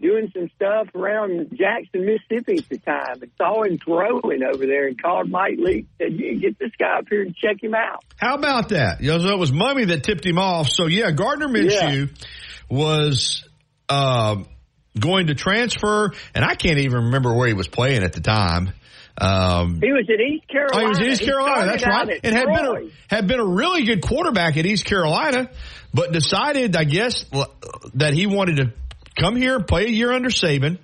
doing 0.00 0.30
some 0.34 0.48
stuff 0.56 0.88
around 0.94 1.50
Jackson, 1.50 2.06
Mississippi 2.06 2.58
at 2.58 2.68
the 2.68 2.78
time, 2.78 3.22
and 3.22 3.30
saw 3.36 3.62
him 3.62 3.78
throwing 3.78 4.42
over 4.42 4.66
there 4.66 4.86
and 4.86 5.00
called 5.00 5.30
Mike 5.30 5.58
Leach 5.58 5.86
and 6.00 6.12
said, 6.12 6.20
"You 6.20 6.40
get 6.40 6.58
this 6.58 6.72
guy 6.78 6.98
up 6.98 7.06
here 7.10 7.22
and 7.22 7.34
check 7.36 7.62
him 7.62 7.74
out." 7.74 8.04
How 8.16 8.34
about 8.34 8.70
that? 8.70 9.00
You 9.00 9.12
know, 9.12 9.18
so 9.18 9.28
it 9.28 9.38
was 9.38 9.52
Mumme 9.52 9.88
that 9.88 10.04
tipped 10.04 10.24
him 10.24 10.38
off. 10.38 10.68
So 10.68 10.86
yeah, 10.86 11.10
Gardner 11.10 11.48
Minshew 11.48 12.10
was 12.70 13.44
uh, 13.88 14.36
going 14.98 15.28
to 15.28 15.34
transfer, 15.34 16.12
and 16.34 16.44
I 16.44 16.54
can't 16.54 16.78
even 16.78 17.04
remember 17.06 17.34
where 17.34 17.48
he 17.48 17.54
was 17.54 17.68
playing 17.68 18.02
at 18.02 18.12
the 18.12 18.20
time. 18.20 18.72
Um, 19.20 19.80
He 19.82 19.90
was 19.90 20.08
at 20.08 20.20
East 20.20 20.46
Carolina. 20.48 20.76
Oh, 20.76 20.80
he 20.80 20.86
was 20.86 20.98
at 21.00 21.06
East 21.06 21.24
Carolina. 21.24 21.66
That's 21.66 21.84
right. 21.84 22.20
And 22.22 22.34
had 22.36 22.46
been 22.46 22.66
a 22.66 23.14
had 23.14 23.26
been 23.26 23.40
a 23.40 23.46
really 23.46 23.84
good 23.84 24.00
quarterback 24.00 24.56
at 24.56 24.64
East 24.64 24.84
Carolina, 24.84 25.50
but 25.92 26.12
decided, 26.12 26.76
I 26.76 26.84
guess, 26.84 27.24
that 27.94 28.14
he 28.14 28.26
wanted 28.28 28.56
to 28.58 28.72
come 29.18 29.36
here, 29.36 29.60
play 29.60 29.84
a 29.86 29.90
year 29.90 30.12
under 30.12 30.30
Saban, 30.30 30.78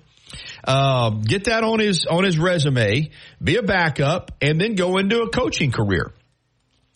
uh, 0.63 1.09
get 1.09 1.45
that 1.45 1.63
on 1.63 1.79
his 1.79 2.05
on 2.09 2.23
his 2.23 2.37
resume, 2.37 3.09
be 3.41 3.57
a 3.57 3.63
backup, 3.63 4.31
and 4.41 4.59
then 4.59 4.75
go 4.75 4.97
into 4.97 5.21
a 5.21 5.29
coaching 5.29 5.71
career. 5.71 6.11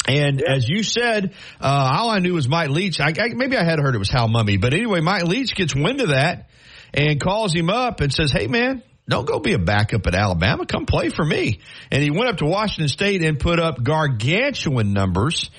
And 0.08 0.42
as 0.42 0.68
you 0.68 0.84
said, 0.84 1.34
uh, 1.62 1.92
all 1.98 2.10
I 2.10 2.20
knew 2.20 2.34
was 2.34 2.48
Mike 2.48 2.70
Leach. 2.70 3.00
I, 3.00 3.10
I, 3.10 3.34
maybe 3.36 3.58
I 3.58 3.64
had 3.64 3.80
heard 3.80 3.96
it 3.96 4.00
was 4.00 4.10
Hal 4.10 4.28
Mumme, 4.28 4.60
but 4.60 4.74
anyway, 4.74 5.02
Mike 5.02 5.24
Leach 5.24 5.54
gets 5.54 5.76
wind 5.76 6.02
of 6.02 6.10
that 6.10 6.50
and 6.94 7.22
calls 7.22 7.54
him 7.54 7.70
up 7.70 8.02
and 8.02 8.14
says, 8.14 8.32
"Hey, 8.32 8.48
man." 8.48 8.84
Don't 9.10 9.26
go 9.26 9.40
be 9.40 9.54
a 9.54 9.60
backup 9.60 10.06
at 10.06 10.14
Alabama. 10.14 10.68
Come 10.68 10.86
play 10.86 11.10
for 11.10 11.26
me. 11.26 11.62
And 11.90 12.04
he 12.04 12.12
went 12.12 12.30
up 12.30 12.38
to 12.38 12.46
Washington 12.46 12.90
State 12.90 13.24
and 13.24 13.40
put 13.40 13.60
up 13.60 13.82
gargantuan 13.82 14.94
numbers. 14.94 15.50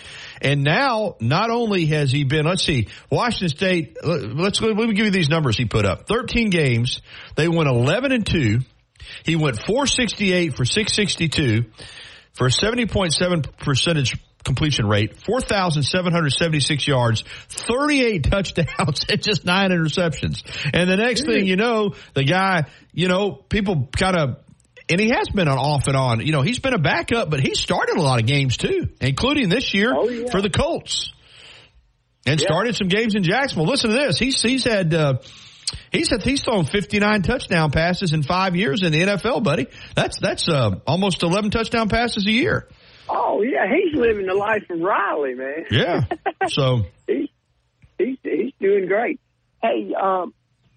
And 0.40 0.64
now, 0.64 1.16
not 1.20 1.50
only 1.50 1.86
has 1.86 2.10
he 2.10 2.24
been, 2.24 2.46
let's 2.46 2.64
see, 2.64 2.88
Washington 3.10 3.48
State, 3.48 3.96
let's, 4.02 4.60
let 4.60 4.76
me 4.76 4.94
give 4.94 5.06
you 5.06 5.10
these 5.10 5.28
numbers 5.28 5.56
he 5.56 5.66
put 5.66 5.84
up. 5.84 6.06
13 6.06 6.50
games. 6.50 7.02
They 7.36 7.48
went 7.48 7.68
11 7.68 8.12
and 8.12 8.26
2. 8.26 8.60
He 9.24 9.36
went 9.36 9.56
468 9.56 10.56
for 10.56 10.64
662 10.64 11.64
for 12.32 12.46
a 12.46 12.50
70.7 12.50 13.56
percentage 13.58 14.16
completion 14.44 14.86
rate, 14.86 15.16
4,776 15.18 16.86
yards, 16.86 17.24
38 17.48 18.24
touchdowns, 18.24 19.04
and 19.08 19.22
just 19.22 19.44
nine 19.44 19.70
interceptions. 19.70 20.42
And 20.72 20.88
the 20.88 20.96
next 20.96 21.26
thing 21.26 21.46
you 21.46 21.56
know, 21.56 21.94
the 22.14 22.24
guy, 22.24 22.64
you 22.92 23.08
know, 23.08 23.32
people 23.32 23.88
kind 23.96 24.16
of, 24.16 24.36
and 24.90 25.00
he 25.00 25.10
has 25.10 25.28
been 25.28 25.48
on 25.48 25.58
off 25.58 25.86
and 25.86 25.96
on. 25.96 26.20
You 26.20 26.32
know, 26.32 26.42
he's 26.42 26.58
been 26.58 26.74
a 26.74 26.78
backup, 26.78 27.30
but 27.30 27.40
he 27.40 27.54
started 27.54 27.96
a 27.96 28.02
lot 28.02 28.20
of 28.20 28.26
games 28.26 28.56
too, 28.56 28.88
including 29.00 29.48
this 29.48 29.72
year 29.72 29.94
for 30.30 30.42
the 30.42 30.50
Colts. 30.50 31.12
And 32.26 32.38
started 32.38 32.76
some 32.76 32.88
games 32.88 33.14
in 33.14 33.22
Jacksonville. 33.22 33.66
Listen 33.66 33.90
to 33.90 33.96
this. 33.96 34.18
He's 34.18 34.42
he's 34.42 34.64
had 34.64 34.92
uh, 34.92 35.14
he's 35.90 36.10
had, 36.10 36.22
he's 36.22 36.42
thrown 36.42 36.66
59 36.66 37.22
touchdown 37.22 37.70
passes 37.70 38.12
in 38.12 38.22
five 38.22 38.56
years 38.56 38.82
in 38.82 38.92
the 38.92 39.00
NFL, 39.00 39.42
buddy. 39.42 39.68
That's 39.94 40.18
that's 40.20 40.46
uh, 40.46 40.72
almost 40.86 41.22
11 41.22 41.50
touchdown 41.50 41.88
passes 41.88 42.26
a 42.26 42.30
year. 42.30 42.68
Oh 43.08 43.42
yeah, 43.42 43.64
he's 43.66 43.98
living 43.98 44.26
the 44.26 44.34
life 44.34 44.68
of 44.68 44.80
Riley, 44.80 45.34
man. 45.34 45.66
Yeah. 45.70 46.00
So 46.48 46.86
he's 47.06 47.28
he's 47.98 48.16
he's 48.22 48.52
doing 48.58 48.86
great. 48.86 49.20
Hey, 49.62 49.92
um, 49.94 50.32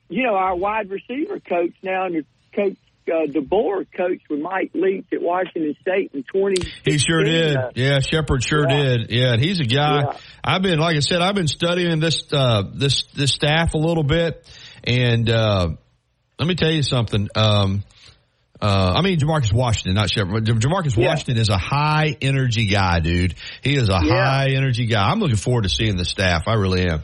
you 0.10 0.23
know 0.23 0.35
our 0.35 0.56
wide 0.56 0.90
receiver 0.90 1.40
coach 1.40 1.73
now 1.81 2.06
under 2.06 2.23
Coach 2.53 2.77
uh, 3.07 3.31
DeBoer 3.31 3.85
coached 3.95 4.30
with 4.30 4.39
Mike 4.39 4.71
Leach 4.73 5.05
at 5.13 5.21
Washington 5.21 5.75
State 5.81 6.11
in 6.13 6.23
twenty. 6.23 6.61
he 6.85 6.97
sure 6.97 7.23
did. 7.23 7.55
Uh, 7.57 7.69
Yeah, 7.75 7.99
Shephard 7.99 8.43
sure 8.43 8.65
did. 8.65 9.09
Yeah, 9.11 9.38
he's 9.38 9.59
a 9.59 9.63
guy. 9.65 10.01
Yeah. 10.01 10.17
I've 10.43 10.61
been, 10.61 10.80
like 10.80 10.95
I 10.95 10.99
said, 10.99 11.21
I've 11.21 11.35
been 11.35 11.47
studying 11.47 11.99
this 11.99 12.23
uh, 12.31 12.63
this 12.73 13.03
this 13.15 13.31
staff 13.31 13.73
a 13.73 13.77
little 13.77 14.03
bit, 14.03 14.47
and 14.84 15.30
uh, 15.30 15.69
let 16.39 16.47
me 16.47 16.55
tell 16.55 16.71
you 16.71 16.84
something. 16.84 17.27
Um, 17.35 17.84
uh, 18.61 18.93
I 18.95 19.01
mean, 19.01 19.19
Jamarcus 19.19 19.51
Washington, 19.51 19.95
not 19.95 20.09
Shephard. 20.09 20.45
Jamarcus 20.45 20.95
Washington 20.97 21.38
is 21.38 21.49
a 21.49 21.57
high 21.57 22.15
energy 22.21 22.67
guy, 22.67 22.99
dude. 23.01 23.35
He 23.61 23.75
is 23.75 23.89
a 23.89 23.99
Yeah. 24.03 24.25
high 24.25 24.49
energy 24.55 24.85
guy. 24.85 25.09
I'm 25.11 25.19
looking 25.19 25.35
forward 25.35 25.63
to 25.63 25.69
seeing 25.69 25.97
the 25.97 26.05
staff. 26.05 26.43
I 26.47 26.53
really 26.53 26.84
am. 26.88 27.01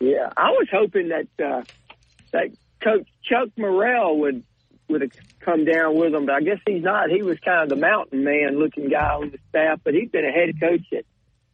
Yeah, 0.00 0.30
I 0.36 0.50
was 0.50 0.68
hoping 0.72 1.10
that 1.10 1.26
uh, 1.44 1.62
that 2.32 2.48
Coach 2.82 3.06
Chuck 3.24 3.50
Morrell 3.58 4.20
would 4.20 4.42
would 4.88 5.02
come 5.44 5.64
down 5.64 5.96
with 5.96 6.14
him, 6.14 6.26
but 6.26 6.34
I 6.34 6.40
guess 6.40 6.58
he's 6.66 6.82
not. 6.82 7.10
He 7.10 7.22
was 7.22 7.38
kind 7.40 7.62
of 7.62 7.68
the 7.68 7.76
mountain 7.76 8.24
man 8.24 8.58
looking 8.58 8.88
guy 8.88 9.14
on 9.14 9.30
the 9.30 9.38
staff, 9.48 9.80
but 9.84 9.94
he's 9.94 10.10
been 10.10 10.24
a 10.24 10.32
head 10.32 10.58
coach 10.60 10.92
at 10.96 11.04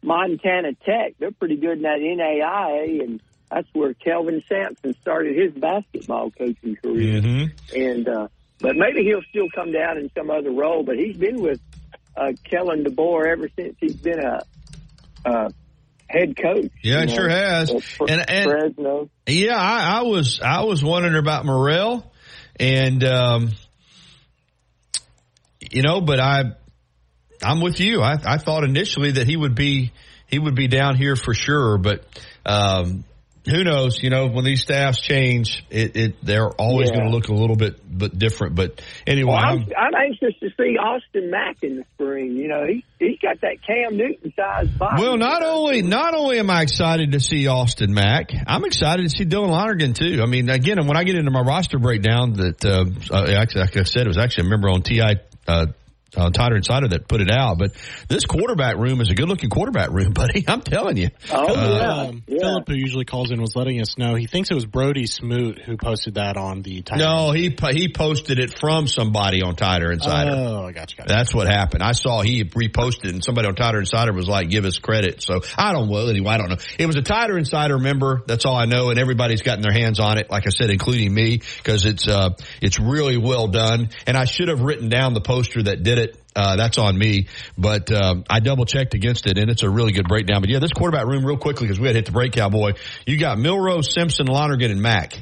Montana 0.01 0.73
Tech. 0.85 1.13
They're 1.19 1.31
pretty 1.31 1.57
good 1.57 1.77
in 1.77 1.81
that 1.83 1.99
NAIA, 1.99 3.03
and 3.03 3.21
that's 3.51 3.67
where 3.73 3.93
Kelvin 3.93 4.43
Sampson 4.47 4.95
started 5.01 5.35
his 5.35 5.53
basketball 5.53 6.31
coaching 6.31 6.75
career. 6.75 7.21
Mm-hmm. 7.21 7.81
And 7.81 8.07
uh, 8.07 8.27
but 8.59 8.75
maybe 8.75 9.03
he'll 9.03 9.23
still 9.29 9.47
come 9.53 9.71
down 9.71 9.97
in 9.97 10.11
some 10.17 10.29
other 10.29 10.51
role. 10.51 10.83
But 10.83 10.97
he's 10.97 11.17
been 11.17 11.41
with 11.41 11.59
uh, 12.15 12.31
Kalen 12.49 12.85
DeBoer 12.85 13.25
ever 13.27 13.49
since 13.55 13.75
he's 13.79 13.95
been 13.95 14.19
a. 14.19 14.41
Uh, 15.25 15.49
head 16.09 16.35
coach. 16.35 16.71
Yeah, 16.81 17.03
it 17.03 17.09
know, 17.09 17.15
sure 17.15 17.29
has. 17.29 17.69
And- 17.99 18.29
and- 18.29 18.49
Fresno. 18.49 19.09
Yeah, 19.27 19.57
I, 19.57 19.99
I 19.99 20.01
was 20.01 20.41
I 20.41 20.63
was 20.63 20.83
wondering 20.83 21.15
about 21.15 21.45
Morrell, 21.45 22.11
and 22.59 23.03
um, 23.03 23.51
you 25.71 25.81
know, 25.81 26.01
but 26.01 26.19
I 26.19 26.43
I'm 27.43 27.61
with 27.61 27.79
you. 27.79 28.01
I, 28.01 28.17
I 28.25 28.37
thought 28.37 28.63
initially 28.63 29.11
that 29.13 29.27
he 29.27 29.37
would 29.37 29.55
be 29.55 29.91
he 30.27 30.39
would 30.39 30.55
be 30.55 30.67
down 30.67 30.95
here 30.95 31.15
for 31.15 31.33
sure, 31.33 31.77
but 31.77 32.05
um, 32.45 33.03
who 33.45 33.63
knows? 33.63 34.03
You 34.03 34.09
know, 34.09 34.27
when 34.27 34.43
these 34.43 34.61
staffs 34.61 34.99
change, 34.99 35.65
it, 35.71 35.95
it 35.95 36.15
they're 36.23 36.49
always 36.49 36.89
Yeah. 36.89 36.97
going 36.97 37.09
to 37.09 37.15
look 37.15 37.29
a 37.29 37.33
little 37.33 37.55
bit 37.55 37.79
but 37.89 38.17
different. 38.17 38.55
But 38.55 38.81
anyway, 39.07 39.31
Well, 39.31 39.39
I'm, 39.39 39.65
I'm, 39.75 39.95
anxious 39.95 40.37
to 40.41 40.49
see 40.57 40.77
Austin 40.77 41.31
Mack 41.31 41.63
in 41.63 41.77
the 41.77 41.85
spring. 41.95 42.35
You 42.35 42.47
know, 42.49 42.65
he 42.67 42.83
he's 42.99 43.17
got 43.19 43.41
that 43.41 43.57
Cam 43.65 43.97
Newton 43.97 44.33
sized 44.35 44.77
body. 44.77 45.01
Well, 45.01 45.17
not 45.17 45.41
only 45.43 45.81
not 45.81 46.13
only 46.13 46.39
am 46.39 46.49
I 46.49 46.61
excited 46.61 47.13
to 47.13 47.19
see 47.19 47.47
Austin 47.47 47.93
Mack, 47.93 48.31
I'm 48.45 48.65
excited 48.65 49.03
to 49.03 49.09
see 49.09 49.25
Dylan 49.25 49.49
Lonergan 49.49 49.93
too. 49.93 50.19
I 50.21 50.25
mean, 50.25 50.49
again, 50.49 50.85
when 50.85 50.97
I 50.97 51.03
get 51.03 51.15
into 51.15 51.31
my 51.31 51.41
roster 51.41 51.79
breakdown, 51.79 52.33
that 52.33 52.63
uh, 52.65 52.85
actually, 53.41 53.61
like 53.61 53.77
I 53.77 53.83
said, 53.83 54.03
it 54.03 54.09
was 54.09 54.17
actually 54.17 54.47
a 54.47 54.49
member 54.49 54.69
on 54.69 54.81
Ti 54.83 55.01
uh, 55.49 55.65
uh, 56.15 56.29
Tider 56.31 56.55
Insider 56.57 56.87
that 56.89 57.07
put 57.07 57.21
it 57.21 57.31
out. 57.31 57.57
But 57.57 57.71
this 58.07 58.25
quarterback 58.25 58.77
room 58.77 59.01
is 59.01 59.09
a 59.09 59.15
good 59.15 59.27
looking 59.29 59.49
quarterback 59.49 59.89
room, 59.91 60.13
buddy. 60.13 60.43
I'm 60.47 60.61
telling 60.61 60.97
you. 60.97 61.09
Oh, 61.31 62.09
Um, 62.09 62.23
Philip, 62.27 62.67
who 62.67 62.75
usually 62.75 63.05
calls 63.05 63.31
in, 63.31 63.39
was 63.41 63.55
letting 63.55 63.81
us 63.81 63.97
know 63.97 64.15
he 64.15 64.27
thinks 64.27 64.49
it 64.51 64.55
was 64.55 64.65
Brody 64.65 65.05
Smoot 65.05 65.59
who 65.61 65.77
posted 65.77 66.15
that 66.15 66.37
on 66.37 66.61
the 66.61 66.81
Titan. 66.81 67.05
No, 67.05 67.31
he 67.31 67.55
he 67.71 67.91
posted 67.93 68.39
it 68.39 68.57
from 68.59 68.87
somebody 68.87 69.41
on 69.41 69.55
Tider 69.55 69.91
Insider. 69.91 70.31
Oh, 70.31 70.65
I 70.67 70.71
got 70.71 70.97
you. 70.97 71.03
That's 71.05 71.33
what 71.33 71.47
happened. 71.47 71.83
I 71.83 71.91
saw 71.93 72.21
he 72.21 72.43
reposted 72.43 73.09
and 73.09 73.23
somebody 73.23 73.47
on 73.47 73.55
Tider 73.55 73.79
Insider 73.79 74.13
was 74.13 74.27
like, 74.27 74.49
give 74.49 74.65
us 74.65 74.77
credit. 74.79 75.21
So 75.21 75.41
I 75.57 75.73
don't, 75.73 75.89
well, 75.89 76.09
anyway, 76.09 76.29
I 76.31 76.37
don't 76.37 76.49
know. 76.49 76.57
It 76.77 76.85
was 76.85 76.95
a 76.95 77.01
Tider 77.01 77.37
Insider 77.37 77.77
member. 77.77 78.21
That's 78.25 78.45
all 78.45 78.55
I 78.55 78.65
know. 78.65 78.89
And 78.89 78.99
everybody's 78.99 79.41
gotten 79.41 79.61
their 79.61 79.73
hands 79.73 79.99
on 79.99 80.17
it. 80.17 80.29
Like 80.29 80.47
I 80.47 80.49
said, 80.49 80.69
including 80.69 81.13
me, 81.13 81.39
cause 81.63 81.85
it's, 81.85 82.07
uh, 82.07 82.31
it's 82.61 82.79
really 82.79 83.17
well 83.17 83.47
done. 83.47 83.89
And 84.07 84.17
I 84.17 84.25
should 84.25 84.47
have 84.47 84.61
written 84.61 84.89
down 84.89 85.13
the 85.13 85.21
poster 85.21 85.63
that 85.63 85.83
did 85.83 85.98
it. 85.99 86.17
Uh, 86.35 86.55
that's 86.55 86.77
on 86.77 86.97
me, 86.97 87.27
but 87.57 87.91
um, 87.91 88.23
I 88.29 88.39
double 88.39 88.65
checked 88.65 88.93
against 88.93 89.27
it, 89.27 89.37
and 89.37 89.49
it's 89.49 89.63
a 89.63 89.69
really 89.69 89.91
good 89.91 90.07
breakdown. 90.07 90.41
But 90.41 90.49
yeah, 90.49 90.59
this 90.59 90.71
quarterback 90.71 91.05
room, 91.05 91.25
real 91.25 91.37
quickly, 91.37 91.67
because 91.67 91.79
we 91.79 91.87
had 91.87 91.95
hit 91.95 92.05
the 92.05 92.11
break, 92.11 92.33
cowboy. 92.33 92.73
You 93.05 93.17
got 93.17 93.37
Milrose, 93.37 93.91
Simpson, 93.91 94.27
Lonergan, 94.27 94.71
and 94.71 94.81
Mack. 94.81 95.15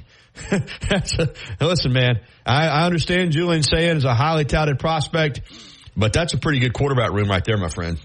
A, 0.52 0.62
listen, 1.62 1.94
man. 1.94 2.22
I, 2.46 2.68
I 2.68 2.86
understand 2.86 3.32
Julian 3.32 3.64
Sayin 3.64 3.98
is 3.98 4.06
a 4.06 4.14
highly 4.14 4.46
touted 4.46 4.80
prospect, 4.80 5.42
but 5.96 6.14
that's 6.14 6.34
a 6.34 6.38
pretty 6.38 6.60
good 6.60 6.74
quarterback 6.74 7.12
room 7.12 7.30
right 7.30 7.44
there, 7.44 7.58
my 7.58 7.70
friend. 7.70 8.00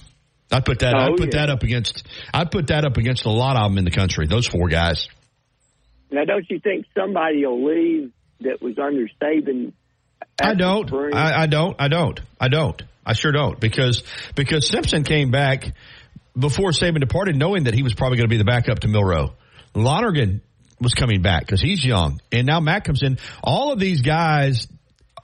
I'd 0.50 0.64
put 0.64 0.80
that. 0.80 0.94
Oh, 0.94 1.12
I'd 1.12 1.16
put 1.16 1.34
yeah. 1.34 1.40
that 1.40 1.50
up 1.50 1.62
against. 1.62 2.06
I'd 2.32 2.50
put 2.50 2.68
that 2.68 2.84
up 2.84 2.96
against 2.96 3.24
a 3.24 3.30
lot 3.30 3.56
of 3.56 3.70
them 3.70 3.78
in 3.78 3.84
the 3.84 3.90
country. 3.90 4.26
Those 4.26 4.46
four 4.46 4.68
guys. 4.68 5.08
Now, 6.10 6.24
don't 6.24 6.48
you 6.50 6.60
think 6.60 6.86
somebody 6.94 7.44
will 7.46 7.64
leave 7.64 8.12
that 8.40 8.60
was 8.60 8.78
under 8.78 9.08
Saban? 9.20 9.72
I 10.42 10.54
don't. 10.54 10.92
I, 11.14 11.42
I 11.42 11.46
don't. 11.46 11.76
I 11.78 11.88
don't. 11.88 12.20
I 12.40 12.48
don't. 12.48 12.82
I 13.04 13.14
sure 13.14 13.32
don't 13.32 13.58
because 13.58 14.02
because 14.34 14.68
Simpson 14.68 15.04
came 15.04 15.30
back 15.30 15.74
before 16.38 16.70
Saban 16.70 17.00
departed, 17.00 17.36
knowing 17.36 17.64
that 17.64 17.74
he 17.74 17.82
was 17.82 17.94
probably 17.94 18.18
going 18.18 18.28
to 18.28 18.32
be 18.32 18.38
the 18.38 18.44
backup 18.44 18.80
to 18.80 18.88
Milroe. 18.88 19.34
Lonergan 19.74 20.40
was 20.80 20.94
coming 20.94 21.22
back 21.22 21.42
because 21.42 21.60
he's 21.60 21.84
young, 21.84 22.20
and 22.30 22.46
now 22.46 22.60
Matt 22.60 22.84
comes 22.84 23.02
in. 23.02 23.18
All 23.42 23.72
of 23.72 23.78
these 23.78 24.00
guys 24.00 24.68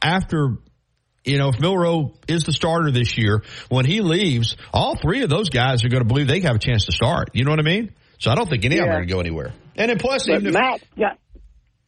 after. 0.03 0.57
You 1.25 1.37
know, 1.37 1.51
if 1.51 1.61
Milroe 1.61 2.15
is 2.27 2.45
the 2.45 2.55
starter 2.55 2.91
this 2.91 3.19
year, 3.19 3.43
when 3.69 3.85
he 3.85 4.01
leaves, 4.01 4.57
all 4.73 4.97
three 4.97 5.23
of 5.25 5.29
those 5.29 5.51
guys 5.51 5.85
are 5.85 5.89
going 5.89 6.01
to 6.03 6.09
believe 6.09 6.27
they 6.27 6.41
have 6.41 6.57
a 6.57 6.59
chance 6.59 6.87
to 6.87 6.93
start. 6.93 7.31
You 7.35 7.45
know 7.45 7.51
what 7.51 7.59
I 7.59 7.65
mean? 7.65 7.93
So 8.19 8.31
I 8.31 8.35
don't 8.35 8.49
think 8.49 8.65
any 8.65 8.79
of 8.79 8.87
them 8.87 8.91
are 8.91 8.97
going 8.97 9.09
to 9.09 9.13
go 9.13 9.21
anywhere. 9.21 9.53
And 9.77 9.91
then 9.91 9.99
plus, 9.99 10.27
But 10.27 10.37
even 10.37 10.47
if, 10.49 10.55
Mack's 10.55 10.85
got 10.99 11.19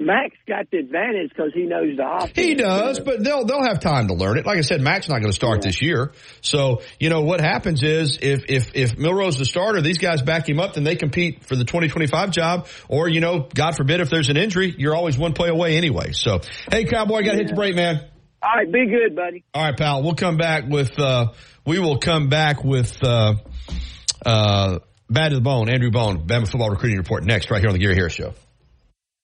Mack's 0.01 0.37
got 0.49 0.71
the 0.71 0.79
advantage 0.79 1.29
because 1.29 1.53
he 1.55 1.65
knows 1.65 1.97
the 1.97 2.09
offense. 2.09 2.33
He 2.35 2.55
does, 2.55 3.01
but 3.01 3.23
they'll 3.23 3.45
they'll 3.45 3.63
have 3.63 3.81
time 3.81 4.09
to 4.09 4.15
learn 4.15 4.39
it. 4.39 4.47
Like 4.47 4.59
I 4.59 4.63
said, 4.63 4.81
Mack's 4.81 5.09
not 5.09 5.21
going 5.21 5.31
to 5.31 5.37
start 5.37 5.63
this 5.63 5.83
year. 5.83 6.13
So 6.41 6.83
you 6.99 7.11
know 7.11 7.21
what 7.21 7.41
happens 7.41 7.83
is 7.83 8.19
if 8.21 8.45
if 8.49 8.71
if 8.75 8.99
Milroe's 8.99 9.37
the 9.37 9.45
starter, 9.45 9.83
these 9.83 9.99
guys 9.99 10.23
back 10.23 10.49
him 10.49 10.59
up, 10.59 10.75
then 10.75 10.85
they 10.85 10.97
compete 10.97 11.45
for 11.45 11.55
the 11.55 11.65
2025 11.65 12.31
job. 12.31 12.67
Or 12.89 13.09
you 13.09 13.21
know, 13.21 13.49
God 13.55 13.77
forbid, 13.77 14.01
if 14.01 14.09
there's 14.09 14.31
an 14.31 14.37
injury, 14.37 14.75
you're 14.77 14.97
always 14.97 15.19
one 15.19 15.35
play 15.35 15.51
away 15.51 15.77
anyway. 15.77 16.13
So 16.13 16.41
hey, 16.71 16.85
Cowboy, 16.85 17.23
got 17.23 17.33
to 17.33 17.39
hit 17.39 17.49
the 17.49 17.55
break, 17.55 17.77
man. 17.77 18.01
All 18.43 18.55
right, 18.57 18.73
be 18.73 18.87
good, 18.87 19.15
buddy. 19.15 19.45
All 19.53 19.63
right, 19.63 19.77
pal. 19.77 20.03
We'll 20.03 20.15
come 20.15 20.39
back 20.39 20.65
with 20.67 20.99
uh 20.99 21.33
we 21.67 21.79
will 21.79 21.99
come 21.99 22.29
back 22.29 22.65
with 22.65 22.97
uh 23.05 23.35
uh 24.25 24.79
Bad 25.11 25.31
to 25.31 25.35
the 25.35 25.41
Bone, 25.41 25.69
Andrew 25.69 25.91
Bone, 25.91 26.25
Bama 26.25 26.49
football 26.49 26.71
recruiting 26.71 26.99
report 26.99 27.25
next, 27.25 27.51
right 27.51 27.61
here 27.61 27.69
on 27.69 27.75
the 27.75 27.81
Gary 27.81 27.97
Harris 27.97 28.13
Show. 28.13 28.33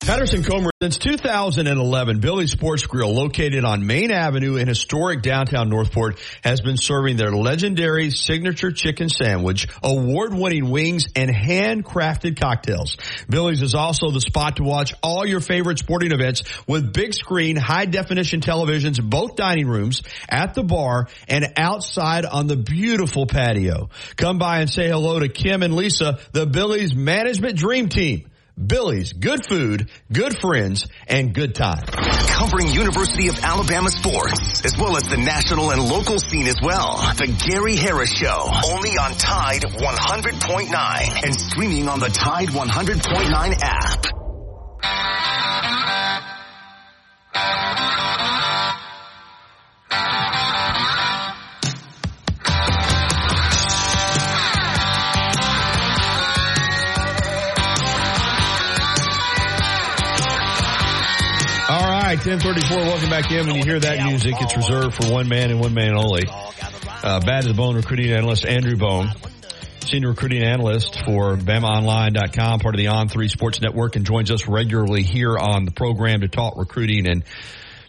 Patterson 0.06 0.44
Comer, 0.44 0.70
since 0.80 0.98
2011, 0.98 2.20
Billy's 2.20 2.52
Sports 2.52 2.86
Grill, 2.86 3.12
located 3.12 3.64
on 3.64 3.88
Main 3.88 4.12
Avenue 4.12 4.54
in 4.54 4.68
historic 4.68 5.20
downtown 5.20 5.68
Northport, 5.68 6.20
has 6.44 6.60
been 6.60 6.76
serving 6.76 7.16
their 7.16 7.32
legendary 7.32 8.10
signature 8.10 8.70
chicken 8.70 9.08
sandwich, 9.08 9.66
award-winning 9.82 10.70
wings, 10.70 11.08
and 11.16 11.28
handcrafted 11.28 12.38
cocktails. 12.38 12.96
Billy's 13.28 13.62
is 13.62 13.74
also 13.74 14.12
the 14.12 14.20
spot 14.20 14.56
to 14.56 14.62
watch 14.62 14.94
all 15.02 15.26
your 15.26 15.40
favorite 15.40 15.80
sporting 15.80 16.12
events 16.12 16.44
with 16.68 16.92
big 16.92 17.12
screen, 17.12 17.56
high 17.56 17.86
definition 17.86 18.40
televisions, 18.40 19.02
both 19.02 19.34
dining 19.34 19.66
rooms, 19.66 20.02
at 20.28 20.54
the 20.54 20.62
bar, 20.62 21.08
and 21.26 21.54
outside 21.56 22.24
on 22.24 22.46
the 22.46 22.56
beautiful 22.56 23.26
patio. 23.26 23.90
Come 24.14 24.38
by 24.38 24.60
and 24.60 24.70
say 24.70 24.86
hello 24.86 25.18
to 25.18 25.28
Kim 25.28 25.64
and 25.64 25.74
Lisa, 25.74 26.20
the 26.30 26.46
Billy's 26.46 26.94
management 26.94 27.58
dream 27.58 27.88
team. 27.88 28.30
Billy's, 28.56 29.12
good 29.12 29.44
food, 29.46 29.90
good 30.10 30.38
friends, 30.38 30.86
and 31.06 31.34
good 31.34 31.54
time. 31.54 31.84
Covering 31.84 32.68
University 32.68 33.28
of 33.28 33.38
Alabama 33.42 33.90
sports, 33.90 34.64
as 34.64 34.76
well 34.78 34.96
as 34.96 35.02
the 35.04 35.18
national 35.18 35.72
and 35.72 35.82
local 35.82 36.18
scene 36.18 36.46
as 36.46 36.60
well. 36.62 36.96
The 37.16 37.36
Gary 37.48 37.76
Harris 37.76 38.12
Show, 38.12 38.50
only 38.72 38.90
on 38.90 39.12
Tide 39.12 39.62
100.9 39.62 41.24
and 41.24 41.36
streaming 41.36 41.88
on 41.88 42.00
the 42.00 42.08
Tide 42.08 42.48
100.9 42.48 43.58
app. 43.60 44.05
1034, 62.26 62.76
welcome 62.78 63.08
back 63.08 63.30
in. 63.30 63.46
When 63.46 63.54
you 63.54 63.62
hear 63.62 63.78
that 63.78 64.02
music, 64.02 64.34
it's 64.40 64.56
reserved 64.56 64.96
for 64.96 65.12
one 65.12 65.28
man 65.28 65.52
and 65.52 65.60
one 65.60 65.72
man 65.74 65.96
only. 65.96 66.24
Uh, 66.26 67.20
Bad 67.20 67.42
to 67.42 67.48
the 67.48 67.54
Bone 67.54 67.76
recruiting 67.76 68.10
analyst 68.10 68.44
Andrew 68.44 68.76
Bone, 68.76 69.12
senior 69.84 70.08
recruiting 70.08 70.42
analyst 70.42 70.98
for 71.06 71.36
BamaOnline.com, 71.36 72.58
part 72.58 72.74
of 72.74 72.78
the 72.78 72.86
On3 72.86 73.30
Sports 73.30 73.60
Network, 73.60 73.94
and 73.94 74.04
joins 74.04 74.32
us 74.32 74.48
regularly 74.48 75.04
here 75.04 75.38
on 75.38 75.66
the 75.66 75.70
program 75.70 76.22
to 76.22 76.28
talk 76.28 76.56
recruiting. 76.56 77.06
And 77.06 77.22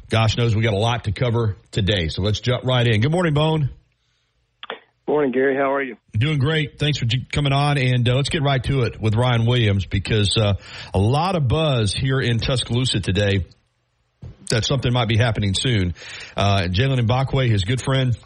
gosh 0.08 0.38
knows 0.38 0.56
we 0.56 0.62
got 0.62 0.76
a 0.76 0.78
lot 0.78 1.06
to 1.06 1.12
cover 1.12 1.58
today. 1.72 2.10
So 2.10 2.22
let's 2.22 2.40
jump 2.40 2.64
right 2.64 2.86
in. 2.86 3.02
Good 3.02 3.12
morning, 3.12 3.34
Bone. 3.34 3.72
Morning, 5.08 5.32
Gary. 5.32 5.56
How 5.56 5.74
are 5.74 5.82
you? 5.82 5.98
Doing 6.14 6.38
great. 6.38 6.78
Thanks 6.78 7.00
for 7.00 7.08
coming 7.32 7.54
on, 7.54 7.80
and 7.80 8.08
uh, 8.08 8.14
let's 8.14 8.30
get 8.30 8.44
right 8.44 8.64
to 8.66 8.82
it 8.82 9.02
with 9.02 9.16
Ryan 9.16 9.48
Williams 9.48 9.88
because 9.88 10.38
uh, 10.38 10.54
a 10.94 11.00
lot 11.00 11.36
of 11.36 11.48
buzz 11.48 11.92
here 11.92 12.20
in 12.20 12.38
Tuscaloosa 12.38 13.00
today 13.00 13.48
that 14.49 14.65
something 14.65 14.91
might 14.91 15.07
be 15.07 15.18
happening 15.18 15.53
soon. 15.53 15.94
Uh, 16.36 16.68
Jaylen 16.69 16.99
Mbakwe, 16.99 17.49
his 17.49 17.64
good 17.64 17.82
friend, 17.82 18.18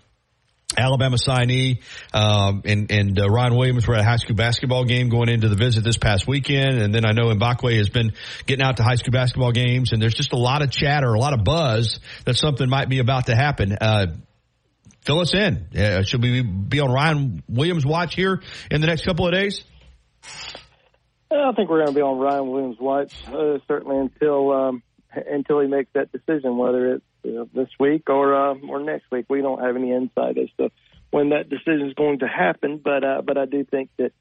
Alabama 0.77 1.17
signee, 1.17 1.81
um, 2.13 2.61
and 2.65 2.89
and 2.91 3.19
uh, 3.19 3.27
Ryan 3.27 3.55
Williams 3.55 3.87
were 3.87 3.95
at 3.95 4.01
a 4.01 4.03
high 4.03 4.15
school 4.15 4.35
basketball 4.35 4.85
game 4.85 5.09
going 5.09 5.27
into 5.27 5.49
the 5.49 5.55
visit 5.55 5.83
this 5.83 5.97
past 5.97 6.27
weekend, 6.27 6.77
and 6.77 6.95
then 6.95 7.05
I 7.05 7.11
know 7.11 7.33
Mbakwe 7.33 7.77
has 7.77 7.89
been 7.89 8.13
getting 8.45 8.65
out 8.65 8.77
to 8.77 8.83
high 8.83 8.95
school 8.95 9.11
basketball 9.11 9.51
games, 9.51 9.91
and 9.91 10.01
there's 10.01 10.13
just 10.13 10.31
a 10.31 10.37
lot 10.37 10.61
of 10.61 10.71
chatter, 10.71 11.13
a 11.13 11.19
lot 11.19 11.33
of 11.33 11.43
buzz 11.43 11.99
that 12.25 12.35
something 12.35 12.69
might 12.69 12.87
be 12.87 12.99
about 12.99 13.25
to 13.25 13.35
happen. 13.35 13.77
Uh, 13.79 14.07
fill 15.01 15.19
us 15.19 15.33
in. 15.33 15.67
Uh, 15.75 16.03
should 16.03 16.21
we 16.21 16.41
be 16.41 16.79
on 16.79 16.91
Ryan 16.91 17.43
Williams' 17.49 17.85
watch 17.85 18.15
here 18.15 18.41
in 18.69 18.79
the 18.81 18.87
next 18.87 19.03
couple 19.03 19.27
of 19.27 19.33
days? 19.33 19.63
I 21.31 21.53
think 21.53 21.69
we're 21.69 21.79
going 21.79 21.87
to 21.87 21.93
be 21.93 22.01
on 22.01 22.17
Ryan 22.17 22.49
Williams' 22.49 22.77
watch 22.79 23.13
uh, 23.27 23.57
certainly 23.67 23.97
until 23.97 24.51
um, 24.51 24.83
until 25.13 25.59
he 25.59 25.67
makes 25.67 25.89
that 25.93 26.11
decision, 26.11 26.57
whether 26.57 26.95
it's 26.95 27.05
you 27.23 27.33
know, 27.33 27.49
this 27.53 27.69
week 27.79 28.09
or 28.09 28.33
uh, 28.33 28.55
or 28.67 28.79
next 28.79 29.05
week. 29.11 29.25
We 29.29 29.41
don't 29.41 29.61
have 29.61 29.75
any 29.75 29.91
insight 29.91 30.37
as 30.37 30.49
to 30.57 30.71
when 31.11 31.29
that 31.29 31.49
decision 31.49 31.87
is 31.87 31.93
going 31.93 32.19
to 32.19 32.27
happen, 32.27 32.79
but 32.83 33.03
uh, 33.03 33.21
but 33.21 33.37
I 33.37 33.45
do 33.45 33.63
think 33.63 33.89
that 33.97 34.11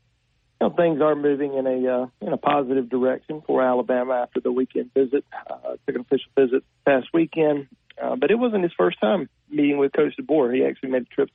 you 0.60 0.68
know, 0.68 0.70
things 0.70 1.00
are 1.00 1.14
moving 1.14 1.54
in 1.54 1.66
a 1.66 2.02
uh, 2.02 2.06
in 2.20 2.32
a 2.32 2.36
positive 2.36 2.88
direction 2.88 3.42
for 3.46 3.62
Alabama 3.62 4.14
after 4.14 4.40
the 4.40 4.52
weekend 4.52 4.92
visit. 4.94 5.24
Uh, 5.48 5.76
took 5.86 5.96
an 5.96 6.00
official 6.00 6.30
visit 6.36 6.64
past 6.84 7.08
weekend, 7.14 7.68
uh, 8.02 8.16
but 8.16 8.30
it 8.30 8.36
wasn't 8.36 8.62
his 8.62 8.72
first 8.76 9.00
time 9.00 9.28
meeting 9.48 9.78
with 9.78 9.92
Coach 9.92 10.14
DeBoer. 10.20 10.54
He 10.54 10.64
actually 10.64 10.90
made 10.90 11.02
a 11.02 11.14
trip 11.14 11.30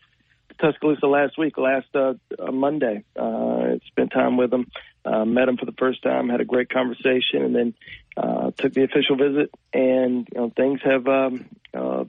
to 0.50 0.56
Tuscaloosa 0.56 1.08
last 1.08 1.38
week, 1.38 1.58
last 1.58 1.88
uh, 1.96 2.14
uh, 2.38 2.52
Monday. 2.52 3.04
Uh, 3.16 3.76
spent 3.88 4.12
time 4.12 4.38
with 4.38 4.54
him, 4.54 4.68
uh, 5.06 5.26
met 5.26 5.48
him 5.48 5.58
for 5.58 5.66
the 5.66 5.76
first 5.78 6.04
time, 6.04 6.30
had 6.30 6.42
a 6.42 6.46
great 6.46 6.70
conversation, 6.70 7.42
and 7.42 7.56
then 7.56 7.74
uh, 8.18 8.52
took 8.58 8.74
the 8.74 8.84
official 8.84 9.16
visit. 9.16 9.52
And 9.74 10.28
you 10.32 10.40
know, 10.40 10.52
things 10.56 10.82
have 10.84 11.08
um, 11.08 11.46
uh, 11.74 12.06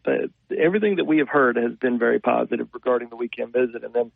everything 0.57 0.97
that 0.97 1.05
we 1.05 1.19
have 1.19 1.29
heard 1.29 1.57
has 1.57 1.75
been 1.77 1.99
very 1.99 2.21
positive 2.21 2.69
regarding 2.73 3.09
the 3.09 3.17
weekend 3.17 3.53
visit. 3.53 3.85
And 3.85 3.93
then 3.93 4.13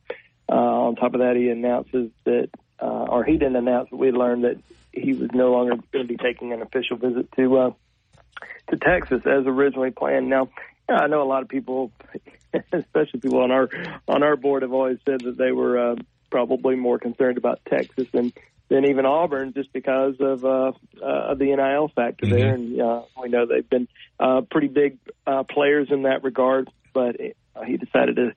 uh, 0.48 0.54
on 0.54 0.96
top 0.96 1.14
of 1.14 1.20
that, 1.20 1.36
he 1.36 1.48
announces 1.48 2.10
that, 2.24 2.50
uh, 2.80 2.84
or 2.84 3.24
he 3.24 3.32
didn't 3.32 3.56
announce, 3.56 3.88
but 3.90 3.98
we 3.98 4.10
learned 4.10 4.44
that 4.44 4.58
he 4.92 5.12
was 5.14 5.30
no 5.32 5.52
longer 5.52 5.76
going 5.92 6.06
to 6.06 6.12
be 6.12 6.16
taking 6.16 6.52
an 6.52 6.62
official 6.62 6.96
visit 6.96 7.30
to 7.36 7.58
uh, 7.58 7.70
to 8.70 8.76
Texas 8.76 9.22
as 9.26 9.46
originally 9.46 9.90
planned. 9.90 10.28
Now, 10.28 10.48
I 10.88 11.06
know 11.06 11.22
a 11.22 11.24
lot 11.24 11.42
of 11.42 11.48
people, 11.48 11.92
especially 12.72 13.20
people 13.20 13.40
on 13.40 13.50
our 13.50 13.68
on 14.08 14.22
our 14.22 14.36
board, 14.36 14.62
have 14.62 14.72
always 14.72 14.98
said 15.06 15.20
that 15.20 15.36
they 15.36 15.52
were 15.52 15.92
uh, 15.92 15.96
probably 16.30 16.76
more 16.76 16.98
concerned 16.98 17.38
about 17.38 17.60
Texas 17.68 18.06
than 18.12 18.32
than 18.70 18.86
even 18.86 19.04
Auburn, 19.04 19.52
just 19.52 19.70
because 19.72 20.14
of 20.20 20.44
uh, 20.44 20.72
uh, 21.04 21.34
the 21.34 21.54
NIL 21.54 21.90
factor 21.94 22.26
there. 22.26 22.54
And 22.54 22.80
uh, 22.80 23.02
we 23.20 23.28
know 23.28 23.44
they've 23.44 23.68
been 23.68 23.88
uh, 24.18 24.42
pretty 24.50 24.68
big 24.68 24.96
uh, 25.26 25.42
players 25.42 25.88
in 25.90 26.04
that 26.04 26.24
regard. 26.24 26.70
But 26.94 27.20
uh, 27.20 27.34
Uh, 27.54 27.64
he 27.64 27.76
decided 27.76 28.16
to 28.16 28.32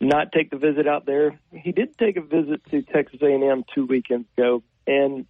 not 0.00 0.32
take 0.32 0.50
the 0.50 0.56
visit 0.56 0.86
out 0.86 1.04
there. 1.04 1.38
He 1.52 1.72
did 1.72 1.96
take 1.98 2.16
a 2.16 2.22
visit 2.22 2.60
to 2.70 2.82
Texas 2.82 3.20
A&M 3.22 3.64
two 3.74 3.84
weekends 3.86 4.26
ago, 4.36 4.62
and 4.86 5.26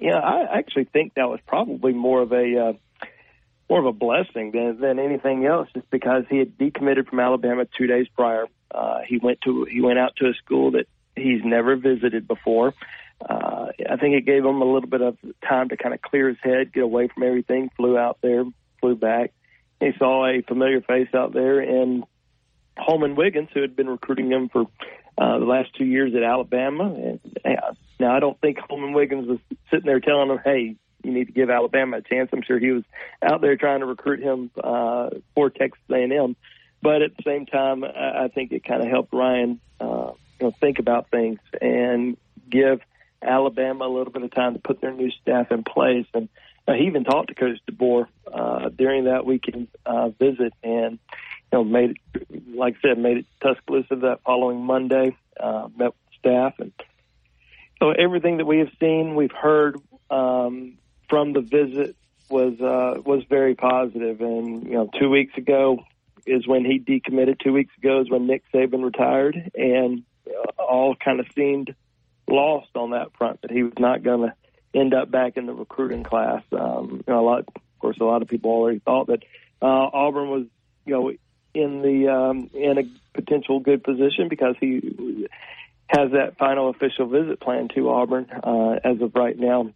yeah, 0.00 0.18
I 0.18 0.58
actually 0.58 0.84
think 0.84 1.14
that 1.14 1.28
was 1.28 1.40
probably 1.46 1.92
more 1.92 2.22
of 2.22 2.32
a 2.32 2.58
uh, 2.58 2.72
more 3.68 3.78
of 3.78 3.86
a 3.86 3.92
blessing 3.92 4.50
than 4.52 4.80
than 4.80 4.98
anything 4.98 5.46
else, 5.46 5.68
just 5.72 5.88
because 5.90 6.24
he 6.28 6.38
had 6.38 6.58
decommitted 6.58 7.08
from 7.08 7.20
Alabama 7.20 7.66
two 7.78 7.86
days 7.86 8.08
prior. 8.08 8.46
Uh, 8.70 9.00
he 9.06 9.18
went 9.18 9.40
to 9.42 9.64
he 9.70 9.80
went 9.80 9.98
out 9.98 10.16
to 10.16 10.26
a 10.26 10.34
school 10.34 10.72
that 10.72 10.86
he's 11.14 11.44
never 11.44 11.76
visited 11.76 12.26
before. 12.26 12.74
Uh, 13.20 13.66
I 13.88 13.96
think 13.96 14.14
it 14.14 14.26
gave 14.26 14.44
him 14.44 14.60
a 14.60 14.64
little 14.64 14.88
bit 14.88 15.00
of 15.00 15.16
time 15.46 15.70
to 15.70 15.76
kind 15.76 15.94
of 15.94 16.02
clear 16.02 16.28
his 16.28 16.38
head, 16.42 16.72
get 16.72 16.82
away 16.82 17.08
from 17.08 17.22
everything. 17.22 17.70
Flew 17.76 17.96
out 17.96 18.18
there, 18.22 18.44
flew 18.80 18.94
back. 18.94 19.32
He 19.80 19.90
saw 19.98 20.26
a 20.26 20.42
familiar 20.42 20.80
face 20.80 21.08
out 21.14 21.32
there 21.32 21.60
in 21.60 22.04
Holman 22.76 23.14
Wiggins, 23.14 23.48
who 23.52 23.60
had 23.60 23.76
been 23.76 23.88
recruiting 23.88 24.30
him 24.30 24.48
for 24.48 24.66
uh, 25.18 25.38
the 25.38 25.44
last 25.44 25.74
two 25.76 25.84
years 25.84 26.14
at 26.14 26.22
Alabama. 26.22 26.92
And 26.94 27.20
uh, 27.44 27.74
now 27.98 28.14
I 28.14 28.20
don't 28.20 28.40
think 28.40 28.58
Holman 28.58 28.92
Wiggins 28.92 29.26
was 29.26 29.38
sitting 29.70 29.86
there 29.86 30.00
telling 30.00 30.30
him, 30.30 30.40
"Hey, 30.44 30.76
you 31.02 31.12
need 31.12 31.26
to 31.26 31.32
give 31.32 31.50
Alabama 31.50 31.98
a 31.98 32.02
chance." 32.02 32.30
I'm 32.32 32.42
sure 32.42 32.58
he 32.58 32.70
was 32.70 32.84
out 33.22 33.40
there 33.40 33.56
trying 33.56 33.80
to 33.80 33.86
recruit 33.86 34.20
him 34.20 34.50
uh, 34.62 35.10
for 35.34 35.50
Texas 35.50 35.82
A&M. 35.90 36.36
But 36.82 37.02
at 37.02 37.16
the 37.16 37.22
same 37.24 37.46
time, 37.46 37.84
I 37.84 38.28
think 38.28 38.52
it 38.52 38.62
kind 38.62 38.82
of 38.82 38.88
helped 38.88 39.12
Ryan, 39.12 39.60
uh, 39.80 40.12
you 40.38 40.46
know, 40.46 40.50
think 40.60 40.78
about 40.78 41.10
things 41.10 41.38
and 41.60 42.16
give 42.48 42.80
Alabama 43.22 43.86
a 43.86 43.92
little 43.92 44.12
bit 44.12 44.22
of 44.22 44.30
time 44.32 44.54
to 44.54 44.58
put 44.58 44.80
their 44.80 44.92
new 44.92 45.10
staff 45.10 45.50
in 45.50 45.64
place. 45.64 46.06
And 46.14 46.28
uh, 46.68 46.72
he 46.72 46.86
even 46.86 47.04
talked 47.04 47.28
to 47.28 47.34
Coach 47.34 47.58
DeBoer 47.70 48.06
uh, 48.32 48.68
during 48.70 49.04
that 49.04 49.24
weekend 49.24 49.68
uh, 49.84 50.08
visit, 50.08 50.52
and 50.62 50.98
you 51.52 51.58
know, 51.58 51.64
made 51.64 51.98
it, 52.14 52.56
like 52.56 52.76
I 52.78 52.88
said, 52.88 52.98
made 52.98 53.18
it 53.18 53.26
Tuscaloosa 53.40 53.96
that 53.96 54.20
following 54.24 54.64
Monday. 54.64 55.16
Uh, 55.38 55.68
met 55.76 55.88
with 55.88 56.18
staff, 56.18 56.54
and 56.58 56.72
so 57.78 57.90
everything 57.90 58.38
that 58.38 58.46
we 58.46 58.58
have 58.58 58.70
seen, 58.80 59.14
we've 59.14 59.30
heard 59.30 59.76
um, 60.10 60.78
from 61.08 61.34
the 61.34 61.42
visit 61.42 61.94
was 62.28 62.60
uh, 62.60 63.00
was 63.02 63.22
very 63.28 63.54
positive. 63.54 64.20
And 64.20 64.64
you 64.64 64.72
know, 64.72 64.90
two 64.98 65.10
weeks 65.10 65.36
ago 65.36 65.84
is 66.26 66.46
when 66.46 66.64
he 66.64 66.80
decommitted. 66.80 67.38
Two 67.38 67.52
weeks 67.52 67.72
ago 67.78 68.00
is 68.00 68.10
when 68.10 68.26
Nick 68.26 68.42
Saban 68.52 68.82
retired, 68.82 69.50
and 69.54 70.02
uh, 70.26 70.62
all 70.62 70.96
kind 70.96 71.20
of 71.20 71.26
seemed 71.34 71.74
lost 72.28 72.68
on 72.74 72.90
that 72.90 73.16
front 73.16 73.42
that 73.42 73.50
he 73.50 73.62
was 73.62 73.74
not 73.78 74.02
going 74.02 74.28
to 74.28 74.78
end 74.78 74.94
up 74.94 75.10
back 75.10 75.36
in 75.36 75.46
the 75.46 75.54
recruiting 75.54 76.02
class. 76.02 76.42
Um, 76.52 77.02
you 77.06 77.12
know, 77.12 77.20
a 77.20 77.26
lot, 77.26 77.40
of 77.40 77.78
course, 77.78 77.96
a 78.00 78.04
lot 78.04 78.22
of 78.22 78.28
people 78.28 78.50
already 78.50 78.80
thought 78.80 79.08
that 79.08 79.22
uh, 79.62 79.66
Auburn 79.66 80.28
was, 80.28 80.46
you 80.84 80.94
know, 80.94 81.12
in 81.54 81.82
the 81.82 82.08
um, 82.12 82.50
in 82.52 82.78
a 82.78 82.82
potential 83.14 83.60
good 83.60 83.82
position 83.82 84.28
because 84.28 84.54
he 84.60 85.26
has 85.86 86.10
that 86.12 86.36
final 86.38 86.68
official 86.68 87.06
visit 87.06 87.40
plan 87.40 87.68
to 87.74 87.88
Auburn 87.88 88.26
uh, 88.30 88.78
as 88.84 89.00
of 89.00 89.14
right 89.14 89.38
now 89.38 89.72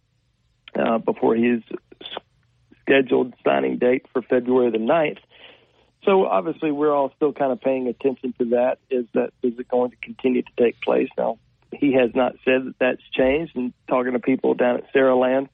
uh, 0.75 0.97
before 0.99 1.35
his 1.35 1.61
scheduled 2.81 3.33
signing 3.43 3.77
date 3.77 4.05
for 4.13 4.21
February 4.21 4.71
the 4.71 4.77
9th. 4.77 5.19
So 6.03 6.25
obviously 6.25 6.71
we're 6.71 6.93
all 6.93 7.11
still 7.15 7.31
kind 7.31 7.51
of 7.51 7.61
paying 7.61 7.87
attention 7.87 8.33
to 8.39 8.45
that. 8.49 8.79
Is 8.89 9.05
that 9.13 9.31
is 9.41 9.57
it 9.57 9.67
going 9.67 9.91
to 9.91 9.97
continue 9.97 10.41
to 10.41 10.51
take 10.59 10.81
place? 10.81 11.09
Now 11.17 11.37
he 11.71 11.93
has 11.93 12.11
not 12.13 12.33
said 12.45 12.65
that 12.65 12.75
that's 12.79 13.01
changed. 13.13 13.55
And 13.55 13.73
talking 13.87 14.13
to 14.13 14.19
people 14.19 14.53
down 14.53 14.77
at 14.77 14.93
Saraland, 14.93 15.49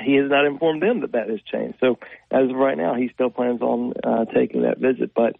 he 0.00 0.14
has 0.16 0.30
not 0.30 0.46
informed 0.46 0.82
them 0.82 1.00
that 1.00 1.12
that 1.12 1.28
has 1.28 1.40
changed. 1.42 1.78
So 1.80 1.98
as 2.30 2.50
of 2.50 2.56
right 2.56 2.76
now, 2.76 2.94
he 2.94 3.10
still 3.14 3.30
plans 3.30 3.62
on 3.62 3.94
uh, 4.02 4.24
taking 4.26 4.62
that 4.62 4.78
visit. 4.78 5.12
But 5.14 5.36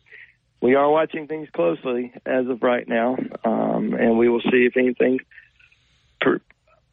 we 0.61 0.75
are 0.77 0.91
watching 0.91 1.27
things 1.27 1.49
closely 1.53 2.13
as 2.25 2.47
of 2.49 2.63
right 2.63 2.89
now, 2.89 3.17
um, 3.45 3.95
and 3.95 4.17
we 4.17 4.29
will 4.29 4.41
see 4.41 4.67
if 4.67 4.77
anything 4.77 5.19
per, 6.21 6.41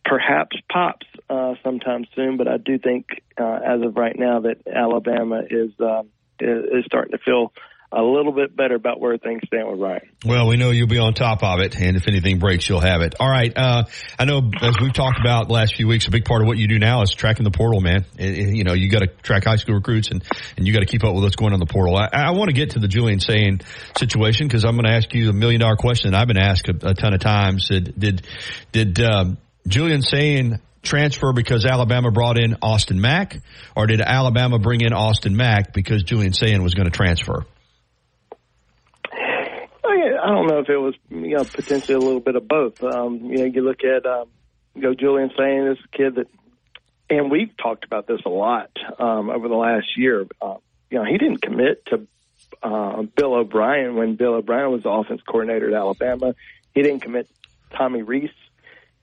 perhaps 0.04 0.58
pops 0.70 1.08
uh, 1.30 1.54
sometime 1.64 2.06
soon. 2.16 2.38
But 2.38 2.48
I 2.48 2.58
do 2.58 2.78
think, 2.78 3.22
uh, 3.40 3.60
as 3.66 3.82
of 3.82 3.96
right 3.96 4.18
now, 4.18 4.42
that 4.42 4.68
Alabama 4.68 5.44
is 5.50 5.72
uh, 5.80 6.04
is 6.40 6.84
starting 6.86 7.12
to 7.12 7.24
feel 7.24 7.54
a 7.94 8.02
little 8.02 8.32
bit 8.32 8.56
better 8.56 8.76
about 8.76 9.02
where 9.02 9.18
things 9.18 9.42
stand 9.46 9.70
with 9.70 9.80
Ryan. 9.80 10.10
Well, 10.26 10.48
we 10.48 10.56
know 10.56 10.72
you'll 10.72 10.88
be 10.88 11.00
on 11.00 11.14
top 11.14 11.44
of 11.44 11.60
it, 11.60 11.76
and 11.76 11.98
if 11.98 12.08
anything 12.08 12.40
breaks, 12.40 12.68
you'll 12.70 12.80
have 12.80 13.02
it. 13.02 13.16
All 13.20 13.30
right. 13.30 13.52
Uh, 13.56 13.84
I 14.18 14.26
know 14.26 14.50
as 14.62 14.76
we've 14.82 14.94
talked 14.94 15.20
about 15.20 15.48
the 15.48 15.54
last 15.54 15.76
few 15.76 15.88
weeks, 15.88 16.08
a 16.08 16.12
big 16.12 16.24
part 16.24 16.42
of 16.42 16.48
what 16.48 16.58
you 16.58 16.68
do 16.68 16.80
now 16.80 17.02
is 17.02 17.12
tracking 17.12 17.44
the 17.44 17.52
portal, 17.52 17.82
man. 17.82 18.06
It, 18.18 18.38
it, 18.38 18.56
you 18.56 18.64
know, 18.64 18.74
you 18.74 18.90
got 18.90 19.00
to 19.00 19.08
track 19.08 19.44
high 19.44 19.58
school 19.58 19.76
recruits, 19.76 20.10
and 20.10 20.24
and 20.56 20.66
you 20.66 20.74
got 20.74 20.80
to 20.80 20.86
keep 20.86 21.04
up 21.04 21.14
with 21.14 21.24
what's 21.24 21.36
going 21.36 21.54
on 21.54 21.60
the 21.60 21.66
portal. 21.66 21.98
I, 21.98 22.10
I 22.14 22.32
want 22.32 22.50
to 22.50 22.56
get 22.56 22.72
to 22.72 22.80
the 22.80 22.88
Julian 22.88 23.20
Sayin 23.20 23.62
situation 23.98 24.48
because 24.48 24.64
I'm 24.64 24.76
going 24.76 24.86
to 24.86 24.96
ask 24.96 25.14
you 25.14 25.30
a 25.30 25.34
million 25.34 25.60
dollar 25.60 25.76
question. 25.76 26.16
I've 26.16 26.28
been 26.28 26.38
asked 26.38 26.70
a, 26.70 26.90
a 26.90 26.94
ton 26.94 27.14
of 27.14 27.20
times. 27.20 27.68
Did 27.68 28.00
did 28.00 28.28
did 28.72 29.02
um, 29.02 29.38
Julian 29.68 30.02
Sayin 30.02 30.62
transfer 30.82 31.34
because 31.34 31.66
Alabama 31.66 32.12
brought 32.12 32.40
in 32.40 32.56
Austin 32.62 33.02
Mack, 33.02 33.38
or 33.76 33.88
did 33.88 34.00
Alabama 34.02 34.60
bring 34.60 34.82
in 34.82 34.94
Austin 34.94 35.36
Mack 35.36 35.74
because 35.74 36.04
Julian 36.04 36.34
Sayin 36.34 36.64
was 36.64 36.74
going 36.74 36.90
to 36.90 36.96
transfer? 36.96 37.46
I 40.22 40.28
don't 40.28 40.48
know 40.48 40.60
if 40.60 40.70
it 40.70 40.78
was 40.78 40.96
you 41.10 41.36
know 41.36 41.44
potentially 41.44 41.96
a 41.96 42.00
little 42.00 42.20
bit 42.20 42.36
of 42.36 42.48
both. 42.48 42.84
Um, 42.84 43.26
you 43.26 43.38
know, 43.38 43.46
you 43.46 43.62
look 43.62 43.84
at 43.84 44.06
um, 44.06 44.30
you 44.76 44.82
know 44.82 44.94
Julian 44.94 45.32
Sayin 45.38 45.66
this 45.66 45.84
kid 45.92 46.16
that, 46.16 46.28
and 47.10 47.32
we've 47.32 47.56
talked 47.58 47.86
about 47.86 48.08
this 48.08 48.22
a 48.26 48.30
lot 48.30 48.72
um, 49.00 49.30
over 49.30 49.48
the 49.48 49.56
last 49.56 49.98
year. 49.98 50.26
Uh, 50.42 50.56
you 50.90 51.00
know, 51.00 51.06
he 51.06 51.18
didn't 51.18 51.42
commit 51.42 51.86
to 51.88 52.08
uh, 52.62 53.02
Bill 53.04 53.34
O'Brien 53.34 53.96
when 53.96 54.16
Bill 54.16 54.36
O'Brien 54.36 54.72
was 54.72 54.84
the 54.84 54.90
offense 54.90 55.22
coordinator 55.28 55.70
at 55.70 55.74
Alabama. 55.74 56.36
He 56.74 56.84
didn't 56.84 57.02
commit 57.02 57.28
Tommy 57.76 58.02
Rees. 58.02 58.30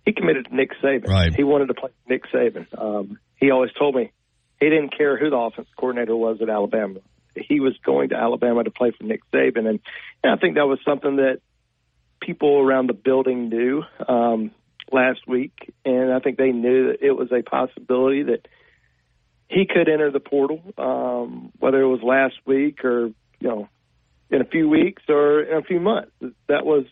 He 0.04 0.12
committed 0.12 0.46
to 0.46 0.54
Nick 0.54 0.70
Saban. 0.82 1.08
Right. 1.08 1.34
He 1.34 1.44
wanted 1.44 1.66
to 1.66 1.74
play 1.74 1.90
Nick 2.08 2.24
Saban. 2.32 2.66
Um, 2.78 3.18
he 3.36 3.50
always 3.50 3.72
told 3.72 3.94
me 3.94 4.12
he 4.60 4.68
didn't 4.68 4.96
care 4.96 5.18
who 5.18 5.30
the 5.30 5.36
offense 5.36 5.68
coordinator 5.76 6.16
was 6.16 6.40
at 6.40 6.48
Alabama 6.48 7.00
he 7.46 7.60
was 7.60 7.76
going 7.84 8.10
to 8.10 8.16
Alabama 8.16 8.64
to 8.64 8.70
play 8.70 8.90
for 8.90 9.04
Nick 9.04 9.20
Saban, 9.32 9.68
and, 9.68 9.80
and 10.22 10.32
I 10.32 10.36
think 10.36 10.56
that 10.56 10.66
was 10.66 10.78
something 10.84 11.16
that 11.16 11.40
people 12.20 12.58
around 12.58 12.88
the 12.88 12.94
building 12.94 13.48
knew 13.48 13.82
um, 14.06 14.50
last 14.92 15.20
week, 15.26 15.72
and 15.84 16.12
I 16.12 16.20
think 16.20 16.38
they 16.38 16.52
knew 16.52 16.88
that 16.88 17.02
it 17.04 17.12
was 17.12 17.30
a 17.32 17.42
possibility 17.42 18.24
that 18.24 18.48
he 19.48 19.66
could 19.66 19.88
enter 19.88 20.10
the 20.10 20.20
portal, 20.20 20.62
um, 20.76 21.52
whether 21.58 21.80
it 21.80 21.88
was 21.88 22.02
last 22.02 22.34
week 22.46 22.84
or 22.84 23.06
you 23.40 23.48
know 23.48 23.68
in 24.30 24.40
a 24.40 24.44
few 24.44 24.68
weeks 24.68 25.02
or 25.08 25.42
in 25.42 25.56
a 25.56 25.62
few 25.62 25.80
months. 25.80 26.10
That 26.48 26.66
was 26.66 26.84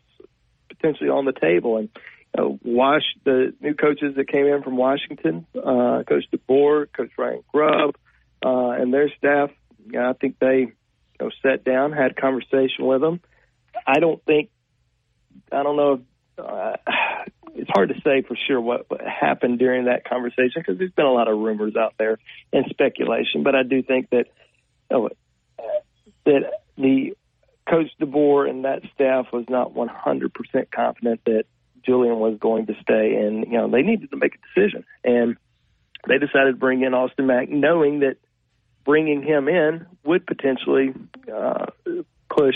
potentially 0.69 1.11
on 1.11 1.25
the 1.25 1.33
table, 1.33 1.77
and 1.77 1.89
you 2.37 2.43
know, 2.43 2.59
Wash 2.65 3.05
the 3.25 3.55
new 3.61 3.75
coaches 3.75 4.15
that 4.17 4.29
came 4.29 4.47
in 4.47 4.63
from 4.63 4.77
Washington, 4.77 5.47
uh, 5.55 6.03
Coach 6.07 6.25
DeBoer, 6.35 6.87
Coach 6.93 7.11
Ryan 7.17 7.43
Grubb, 7.53 7.97
uh, 8.45 8.71
and 8.71 8.93
their 8.93 9.11
staff 9.17 9.51
I 9.95 10.13
think 10.15 10.39
they 10.39 10.59
you 10.59 10.73
know, 11.21 11.31
sat 11.43 11.65
down, 11.65 11.93
had 11.93 12.13
a 12.13 12.15
conversation 12.15 12.87
with 12.87 13.01
them. 13.01 13.21
I 13.87 14.01
don't 14.01 14.23
think, 14.25 14.51
I 15.53 15.63
don't 15.63 15.77
know. 15.77 16.03
Uh, 16.39 16.77
it's 17.55 17.71
hard 17.71 17.89
to 17.89 17.95
say 18.03 18.23
for 18.23 18.37
sure 18.47 18.61
what, 18.61 18.91
what 18.91 19.01
happened 19.01 19.59
during 19.59 19.87
that 19.87 20.05
conversation 20.05 20.53
because 20.57 20.79
there's 20.79 20.93
been 20.93 21.07
a 21.07 21.13
lot 21.13 21.29
of 21.29 21.39
rumors 21.39 21.75
out 21.77 21.95
there 21.99 22.19
and 22.53 22.67
speculation. 22.71 23.43
But 23.43 23.55
I 23.55 23.63
do 23.63 23.83
think 23.83 24.11
that 24.11 24.27
you 24.91 24.97
know, 24.97 25.09
that 26.27 26.51
the 26.77 27.17
coach 27.69 27.87
DeBoer 28.01 28.49
and 28.49 28.65
that 28.65 28.83
staff 28.95 29.27
was 29.33 29.47
not 29.49 29.75
100% 29.75 30.71
confident 30.71 31.21
that 31.25 31.45
Julian 31.85 32.19
was 32.19 32.37
going 32.41 32.67
to 32.67 32.75
stay, 32.83 33.15
and 33.15 33.47
you 33.47 33.59
know 33.59 33.71
they 33.71 33.83
needed 33.83 34.11
to 34.11 34.17
make 34.17 34.35
a 34.35 34.61
decision, 34.61 34.85
and 35.05 35.37
they 36.09 36.19
decided 36.19 36.53
to 36.53 36.57
bring 36.57 36.83
in 36.83 36.95
Austin 36.95 37.27
Mack, 37.27 37.49
knowing 37.49 38.01
that 38.01 38.17
bringing 38.87 39.23
him 39.23 39.49
in 39.49 39.85
would 40.05 40.27
potentially 40.27 40.95
uh, 41.33 41.67
push 42.31 42.55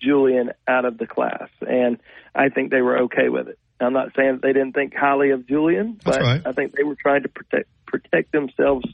Julian 0.00 0.52
out 0.68 0.84
of 0.84 0.98
the 0.98 1.06
class, 1.06 1.48
and 1.66 1.98
I 2.34 2.50
think 2.50 2.70
they 2.70 2.82
were 2.82 3.04
okay 3.04 3.28
with 3.30 3.48
it. 3.48 3.58
I'm 3.80 3.92
not 3.92 4.10
saying 4.14 4.34
that 4.34 4.42
they 4.42 4.52
didn't 4.52 4.74
think 4.74 4.94
highly 4.94 5.30
of 5.30 5.48
Julian, 5.48 5.98
but 6.04 6.20
right. 6.20 6.42
I 6.46 6.52
think 6.52 6.76
they 6.76 6.84
were 6.84 6.94
trying 6.94 7.22
to 7.22 7.28
protect 7.28 7.68
protect 7.86 8.32
themselves 8.32 8.84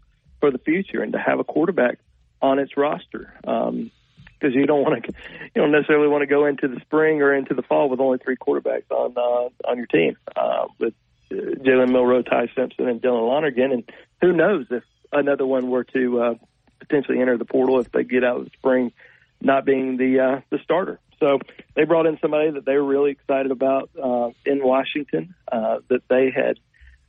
for 0.41 0.51
the 0.51 0.59
future 0.59 1.03
and 1.03 1.13
to 1.13 1.19
have 1.19 1.39
a 1.39 1.45
quarterback 1.45 1.99
on 2.41 2.59
its 2.59 2.77
roster. 2.77 3.35
Um, 3.45 3.91
because 4.39 4.55
you 4.55 4.67
don't 4.67 4.83
want 4.83 5.05
to, 5.05 5.13
you 5.55 5.61
don't 5.61 5.71
necessarily 5.71 6.09
want 6.09 6.23
to 6.23 6.27
go 6.27 6.47
into 6.47 6.67
the 6.67 6.81
spring 6.81 7.21
or 7.21 7.35
into 7.35 7.53
the 7.53 7.61
fall 7.61 7.91
with 7.91 8.01
only 8.01 8.17
three 8.19 8.37
quarterbacks 8.37 8.91
on 8.91 9.13
uh, 9.17 9.69
on 9.71 9.77
your 9.77 9.87
team 9.87 10.17
uh, 10.35 10.67
with 10.79 10.95
uh, 11.31 11.35
Jalen 11.35 11.91
Milroe, 11.91 12.23
Ty 12.23 12.49
Simpson, 12.57 12.89
and 12.89 13.03
Dylan 13.03 13.29
Lonergan, 13.29 13.71
and 13.71 13.93
who 14.23 14.33
knows 14.33 14.65
if 14.71 14.83
another 15.13 15.47
one 15.47 15.69
were 15.69 15.85
to 15.85 16.23
uh, 16.23 16.35
potentially 16.81 17.21
enter 17.21 17.39
the 17.39 17.45
portal 17.45 17.79
if 17.79 17.93
they 17.93 18.05
get 18.05 18.25
out 18.25 18.39
of 18.39 18.45
the 18.45 18.51
spring 18.51 18.93
not 19.41 19.65
being 19.65 19.97
the 19.97 20.21
uh, 20.21 20.41
the 20.51 20.59
starter. 20.63 20.99
So 21.19 21.39
they 21.75 21.85
brought 21.85 22.07
in 22.07 22.19
somebody 22.21 22.51
that 22.51 22.65
they 22.65 22.75
were 22.75 22.85
really 22.85 23.13
excited 23.13 23.53
about 23.53 23.91
uh, 24.03 24.31
in 24.47 24.65
Washington 24.65 25.35
uh, 25.51 25.79
that 25.89 26.09
they 26.09 26.31
had 26.31 26.59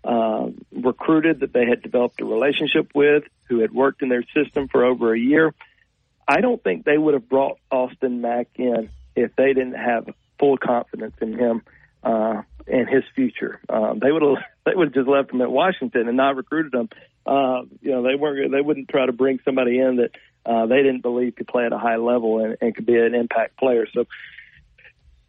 uh, 0.03 0.48
recruited, 0.72 1.41
that 1.41 1.53
they 1.53 1.65
had 1.65 1.81
developed 1.81 2.19
a 2.22 2.26
relationship 2.26 2.91
with, 2.93 3.23
who 3.48 3.60
had 3.60 3.72
worked 3.72 4.02
in 4.02 4.10
their 4.10 4.23
system 4.34 4.68
for 4.68 4.84
over 4.84 5.14
a 5.14 5.19
year. 5.19 5.53
I 6.27 6.41
don't 6.41 6.61
think 6.61 6.85
they 6.85 6.98
would 6.98 7.14
have 7.14 7.30
brought 7.30 7.57
Austin 7.72 8.22
Mack 8.22 8.48
in 8.56 8.89
if 9.15 9.35
they 9.35 9.53
didn't 9.53 9.76
have 9.76 10.10
full 10.39 10.57
confidence 10.57 11.15
in 11.22 11.38
him 11.38 11.61
uh, 12.03 12.41
and 12.68 12.89
his 12.89 13.03
future. 13.15 13.60
Um, 13.69 13.99
they 13.99 14.11
would 14.11 14.22
have 14.22 14.43
they 14.65 14.73
would 14.76 14.89
have 14.89 14.93
just 14.93 15.07
left 15.07 15.31
him 15.31 15.41
at 15.41 15.52
Washington 15.52 16.07
and 16.07 16.18
not 16.18 16.35
recruited 16.35 16.73
him. 16.73 16.89
Uh, 17.26 17.64
you 17.81 17.91
know, 17.91 18.03
they 18.03 18.15
weren't 18.15 18.52
they 18.52 18.61
wouldn't 18.61 18.89
try 18.89 19.06
to 19.06 19.11
bring 19.11 19.39
somebody 19.45 19.80
in 19.80 19.98
that 19.98 20.11
uh, 20.45 20.65
they 20.65 20.77
didn't 20.77 21.02
believe 21.02 21.35
could 21.35 21.48
play 21.48 21.65
at 21.65 21.73
a 21.73 21.77
high 21.77 21.98
level 21.98 22.43
and, 22.43 22.57
and 22.61 22.76
could 22.76 22.85
be 22.85 22.98
an 22.98 23.14
impact 23.14 23.57
player. 23.57 23.88
So 23.93 24.06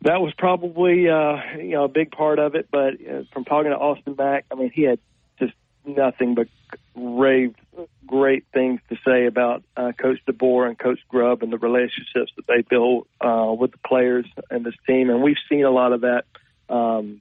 that 0.02 0.20
was 0.20 0.32
probably 0.36 1.08
uh, 1.08 1.36
you 1.58 1.72
know 1.72 1.84
a 1.84 1.88
big 1.88 2.10
part 2.10 2.38
of 2.38 2.54
it. 2.54 2.68
But 2.70 2.94
uh, 2.94 3.22
from 3.32 3.44
talking 3.44 3.70
to 3.70 3.76
Austin 3.76 4.14
Mack, 4.16 4.46
I 4.50 4.54
mean, 4.54 4.70
he 4.70 4.82
had 4.82 4.98
just 5.38 5.54
nothing 5.84 6.34
but 6.34 6.48
raved 6.94 7.58
great 8.06 8.44
things 8.52 8.80
to 8.88 8.96
say 9.06 9.26
about 9.26 9.62
uh, 9.76 9.92
Coach 9.92 10.18
DeBoer 10.26 10.68
and 10.68 10.78
Coach 10.78 11.00
Grubb 11.08 11.42
and 11.42 11.52
the 11.52 11.58
relationships 11.58 12.32
that 12.36 12.46
they 12.46 12.62
built 12.62 13.06
uh, 13.20 13.54
with 13.58 13.72
the 13.72 13.78
players 13.86 14.26
and 14.50 14.64
this 14.64 14.74
team. 14.86 15.08
And 15.08 15.22
we've 15.22 15.36
seen 15.48 15.64
a 15.64 15.70
lot 15.70 15.92
of 15.92 16.02
that 16.02 16.24
um, 16.68 17.20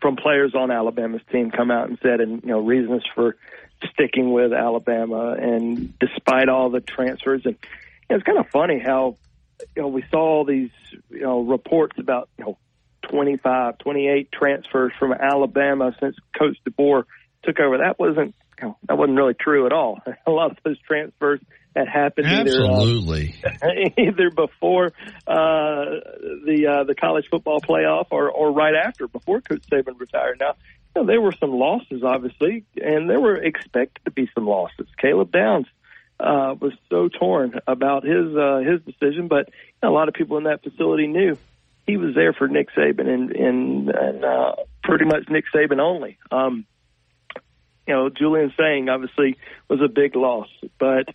from 0.00 0.16
players 0.16 0.54
on 0.54 0.70
Alabama's 0.70 1.22
team 1.30 1.50
come 1.50 1.70
out 1.70 1.88
and 1.88 1.98
said, 2.02 2.20
and 2.20 2.42
you 2.42 2.48
know, 2.48 2.60
reasons 2.60 3.02
for 3.14 3.36
sticking 3.92 4.32
with 4.32 4.52
Alabama. 4.52 5.36
And 5.40 5.98
despite 5.98 6.48
all 6.48 6.70
the 6.70 6.80
transfers, 6.80 7.42
and 7.44 7.56
you 7.62 7.68
know, 8.10 8.16
it's 8.16 8.24
kind 8.24 8.38
of 8.38 8.48
funny 8.48 8.78
how 8.78 9.16
you 9.76 9.82
know 9.82 9.88
we 9.88 10.04
saw 10.10 10.18
all 10.18 10.44
these 10.44 10.70
you 11.10 11.22
know 11.22 11.40
reports 11.40 11.96
about 11.98 12.28
you 12.38 12.44
know 12.44 12.58
25, 13.02 13.78
28 13.78 14.32
transfers 14.32 14.92
from 14.98 15.12
Alabama 15.12 15.94
since 16.00 16.16
Coach 16.36 16.56
DeBoer 16.68 17.04
took 17.42 17.58
over. 17.60 17.78
That 17.78 17.98
wasn't 17.98 18.34
you 18.60 18.68
know, 18.68 18.76
that 18.86 18.98
wasn't 18.98 19.16
really 19.16 19.34
true 19.34 19.66
at 19.66 19.72
all. 19.72 20.00
A 20.26 20.30
lot 20.30 20.50
of 20.50 20.58
those 20.64 20.78
transfers 20.80 21.40
had 21.74 21.88
happened 21.88 22.26
absolutely 22.26 23.34
either, 23.44 23.58
uh, 23.62 23.90
either 23.98 24.30
before 24.30 24.86
uh, 25.26 25.84
the 26.44 26.66
uh, 26.68 26.84
the 26.84 26.94
college 26.94 27.26
football 27.30 27.60
playoff 27.60 28.06
or 28.10 28.30
or 28.30 28.52
right 28.52 28.74
after 28.74 29.08
before 29.08 29.40
Coach 29.40 29.62
Saban 29.70 29.98
retired. 29.98 30.38
Now. 30.40 30.54
You 30.96 31.02
know, 31.02 31.06
there 31.06 31.20
were 31.20 31.34
some 31.38 31.52
losses, 31.52 32.02
obviously, 32.02 32.64
and 32.82 33.10
there 33.10 33.20
were 33.20 33.36
expected 33.36 34.02
to 34.06 34.10
be 34.10 34.28
some 34.34 34.46
losses. 34.46 34.86
Caleb 34.98 35.30
Downs 35.30 35.66
uh, 36.18 36.54
was 36.58 36.72
so 36.88 37.08
torn 37.08 37.60
about 37.66 38.04
his 38.04 38.34
uh, 38.34 38.58
his 38.58 38.80
decision, 38.82 39.28
but 39.28 39.48
you 39.48 39.78
know, 39.82 39.90
a 39.90 39.94
lot 39.94 40.08
of 40.08 40.14
people 40.14 40.38
in 40.38 40.44
that 40.44 40.62
facility 40.62 41.06
knew 41.06 41.36
he 41.86 41.96
was 41.96 42.14
there 42.14 42.32
for 42.32 42.48
Nick 42.48 42.68
Saban 42.74 43.08
and 43.08 43.30
and, 43.30 43.88
and 43.90 44.24
uh, 44.24 44.56
pretty 44.82 45.04
much 45.04 45.28
Nick 45.28 45.44
Saban 45.54 45.78
only. 45.78 46.18
Um, 46.30 46.66
you 47.86 47.94
know, 47.94 48.10
Julian 48.10 48.52
Sayin 48.56 48.88
obviously 48.88 49.38
was 49.68 49.80
a 49.80 49.88
big 49.88 50.14
loss, 50.14 50.48
but 50.78 51.08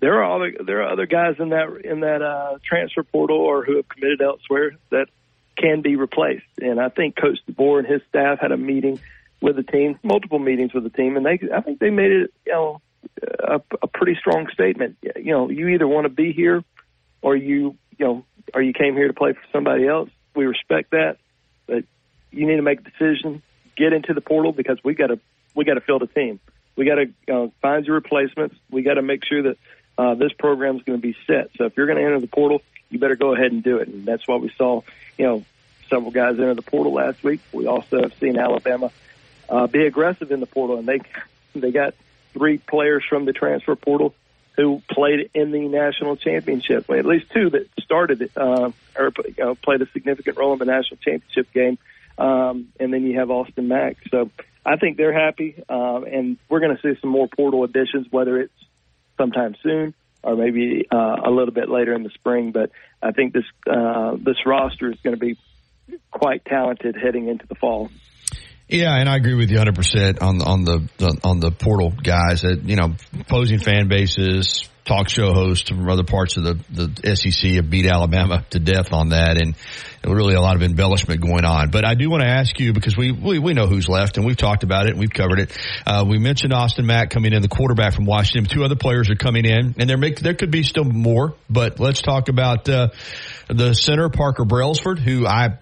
there 0.00 0.22
are 0.22 0.36
other 0.36 0.64
there 0.64 0.82
are 0.82 0.92
other 0.92 1.06
guys 1.06 1.36
in 1.38 1.50
that 1.50 1.68
in 1.84 2.00
that 2.00 2.22
uh, 2.22 2.58
transfer 2.64 3.02
portal 3.02 3.38
or 3.38 3.64
who 3.64 3.76
have 3.76 3.88
committed 3.88 4.20
elsewhere 4.20 4.72
that 4.90 5.08
can 5.56 5.80
be 5.82 5.96
replaced. 5.96 6.46
And 6.60 6.80
I 6.80 6.88
think 6.88 7.16
Coach 7.16 7.38
DeBoer 7.48 7.80
and 7.80 7.88
his 7.88 8.02
staff 8.08 8.38
had 8.40 8.52
a 8.52 8.56
meeting 8.56 9.00
with 9.40 9.56
the 9.56 9.62
team, 9.62 9.98
multiple 10.02 10.38
meetings 10.38 10.74
with 10.74 10.84
the 10.84 10.90
team, 10.90 11.16
and 11.16 11.24
they 11.24 11.38
I 11.54 11.60
think 11.60 11.78
they 11.78 11.90
made 11.90 12.12
it 12.12 12.34
you 12.44 12.52
know 12.52 12.80
a, 13.38 13.60
a 13.82 13.86
pretty 13.86 14.16
strong 14.18 14.48
statement. 14.52 14.96
You 15.02 15.32
know, 15.32 15.50
you 15.50 15.68
either 15.68 15.86
want 15.86 16.04
to 16.04 16.10
be 16.10 16.32
here 16.32 16.62
or 17.22 17.36
you 17.36 17.76
you 17.98 18.06
know 18.06 18.24
or 18.54 18.62
you 18.62 18.72
came 18.72 18.94
here 18.94 19.08
to 19.08 19.14
play 19.14 19.32
for 19.32 19.42
somebody 19.52 19.86
else. 19.86 20.10
We 20.34 20.46
respect 20.46 20.90
that, 20.90 21.16
but 21.66 21.84
you 22.30 22.46
need 22.46 22.56
to 22.56 22.62
make 22.62 22.80
a 22.80 22.84
decision. 22.84 23.42
Get 23.76 23.92
into 23.92 24.14
the 24.14 24.20
portal 24.20 24.52
because 24.52 24.78
we 24.84 24.94
got 24.94 25.08
to 25.08 25.20
we 25.54 25.64
got 25.64 25.74
to 25.74 25.80
fill 25.80 25.98
the 25.98 26.06
team. 26.06 26.40
We 26.76 26.84
got 26.84 26.96
to 26.96 27.34
uh, 27.34 27.48
find 27.62 27.86
your 27.86 27.94
replacements. 27.94 28.54
We 28.70 28.82
got 28.82 28.94
to 28.94 29.02
make 29.02 29.24
sure 29.24 29.42
that 29.44 29.56
uh, 29.98 30.14
this 30.14 30.32
program 30.32 30.76
is 30.76 30.82
going 30.82 31.00
to 31.00 31.02
be 31.02 31.16
set. 31.26 31.50
So 31.56 31.64
if 31.64 31.76
you're 31.76 31.86
going 31.86 31.98
to 31.98 32.04
enter 32.04 32.20
the 32.20 32.26
portal, 32.26 32.62
you 32.90 32.98
better 32.98 33.16
go 33.16 33.34
ahead 33.34 33.52
and 33.52 33.62
do 33.62 33.78
it. 33.78 33.88
And 33.88 34.04
that's 34.04 34.26
why 34.28 34.36
we 34.36 34.52
saw, 34.56 34.82
you 35.18 35.26
know, 35.26 35.44
several 35.88 36.10
guys 36.10 36.38
enter 36.38 36.54
the 36.54 36.62
portal 36.62 36.92
last 36.92 37.22
week. 37.22 37.40
We 37.52 37.66
also 37.66 38.02
have 38.02 38.14
seen 38.14 38.38
Alabama 38.38 38.90
uh, 39.48 39.66
be 39.66 39.86
aggressive 39.86 40.30
in 40.30 40.40
the 40.40 40.46
portal, 40.46 40.78
and 40.78 40.86
they 40.86 41.00
they 41.54 41.70
got 41.70 41.94
three 42.32 42.58
players 42.58 43.04
from 43.08 43.24
the 43.24 43.32
transfer 43.32 43.76
portal 43.76 44.14
who 44.56 44.82
played 44.90 45.30
in 45.34 45.50
the 45.50 45.68
national 45.68 46.16
championship. 46.16 46.88
Well, 46.88 46.98
at 46.98 47.04
least 47.04 47.30
two 47.30 47.50
that 47.50 47.68
started 47.82 48.30
uh, 48.36 48.70
or 48.96 49.12
you 49.26 49.34
know, 49.38 49.54
played 49.54 49.82
a 49.82 49.86
significant 49.90 50.38
role 50.38 50.54
in 50.54 50.58
the 50.58 50.64
national 50.64 50.96
championship 50.96 51.52
game. 51.52 51.78
Um, 52.18 52.68
and 52.80 52.92
then 52.92 53.02
you 53.02 53.18
have 53.18 53.30
Austin 53.30 53.68
Mack. 53.68 53.98
So 54.10 54.30
I 54.64 54.76
think 54.76 54.96
they're 54.96 55.12
happy, 55.12 55.62
uh, 55.68 56.00
and 56.02 56.38
we're 56.48 56.60
going 56.60 56.74
to 56.74 56.82
see 56.82 56.98
some 57.00 57.10
more 57.10 57.28
portal 57.28 57.64
additions, 57.64 58.06
whether 58.10 58.40
it's 58.40 58.52
sometime 59.16 59.54
soon 59.62 59.94
or 60.22 60.34
maybe 60.34 60.86
uh, 60.90 61.16
a 61.24 61.30
little 61.30 61.54
bit 61.54 61.68
later 61.68 61.94
in 61.94 62.02
the 62.02 62.10
spring. 62.10 62.50
But 62.52 62.70
I 63.02 63.12
think 63.12 63.32
this 63.32 63.44
uh, 63.70 64.16
this 64.16 64.36
roster 64.44 64.90
is 64.90 64.98
going 65.02 65.14
to 65.14 65.20
be 65.20 65.38
quite 66.10 66.44
talented 66.44 66.96
heading 67.00 67.28
into 67.28 67.46
the 67.46 67.54
fall. 67.54 67.90
Yeah, 68.68 68.96
and 68.96 69.08
I 69.08 69.16
agree 69.16 69.34
with 69.34 69.50
you 69.50 69.58
100% 69.58 70.20
on 70.20 70.42
on 70.42 70.64
the, 70.64 70.88
the 70.98 71.20
on 71.22 71.38
the 71.38 71.52
portal 71.52 71.90
guys 71.90 72.42
that 72.42 72.62
you 72.64 72.74
know 72.74 72.94
opposing 73.20 73.60
fan 73.60 73.88
bases, 73.88 74.68
talk 74.86 75.08
show 75.08 75.32
hosts 75.32 75.68
from 75.68 75.88
other 75.88 76.04
parts 76.04 76.36
of 76.36 76.44
the 76.44 76.58
the 76.70 77.16
SEC 77.16 77.52
have 77.52 77.68
beat 77.68 77.86
Alabama 77.86 78.44
to 78.50 78.58
death 78.58 78.92
on 78.92 79.10
that, 79.10 79.36
and 79.40 79.54
really 80.04 80.34
a 80.34 80.40
lot 80.40 80.56
of 80.56 80.62
embellishment 80.62 81.20
going 81.20 81.44
on. 81.44 81.70
But 81.70 81.84
I 81.84 81.94
do 81.94 82.08
want 82.08 82.22
to 82.22 82.28
ask 82.28 82.58
you 82.60 82.72
because 82.72 82.96
we 82.96 83.12
we, 83.12 83.38
we 83.38 83.52
know 83.52 83.66
who's 83.66 83.88
left, 83.88 84.16
and 84.16 84.24
we've 84.24 84.36
talked 84.36 84.62
about 84.62 84.86
it, 84.86 84.90
and 84.90 85.00
we've 85.00 85.10
covered 85.10 85.40
it. 85.40 85.58
Uh, 85.86 86.04
we 86.08 86.18
mentioned 86.18 86.52
Austin 86.52 86.86
Mack 86.86 87.10
coming 87.10 87.32
in, 87.32 87.42
the 87.42 87.48
quarterback 87.48 87.94
from 87.94 88.06
Washington. 88.06 88.48
Two 88.48 88.64
other 88.64 88.76
players 88.76 89.10
are 89.10 89.16
coming 89.16 89.44
in, 89.44 89.74
and 89.78 89.90
there 89.90 89.98
make, 89.98 90.20
there 90.20 90.34
could 90.34 90.50
be 90.50 90.62
still 90.62 90.84
more. 90.84 91.34
But 91.50 91.80
let's 91.80 92.00
talk 92.00 92.28
about 92.28 92.68
uh, 92.68 92.88
the 93.48 93.74
center 93.74 94.08
Parker 94.08 94.44
Brailsford, 94.44 94.98
who 94.98 95.26
I 95.26 95.58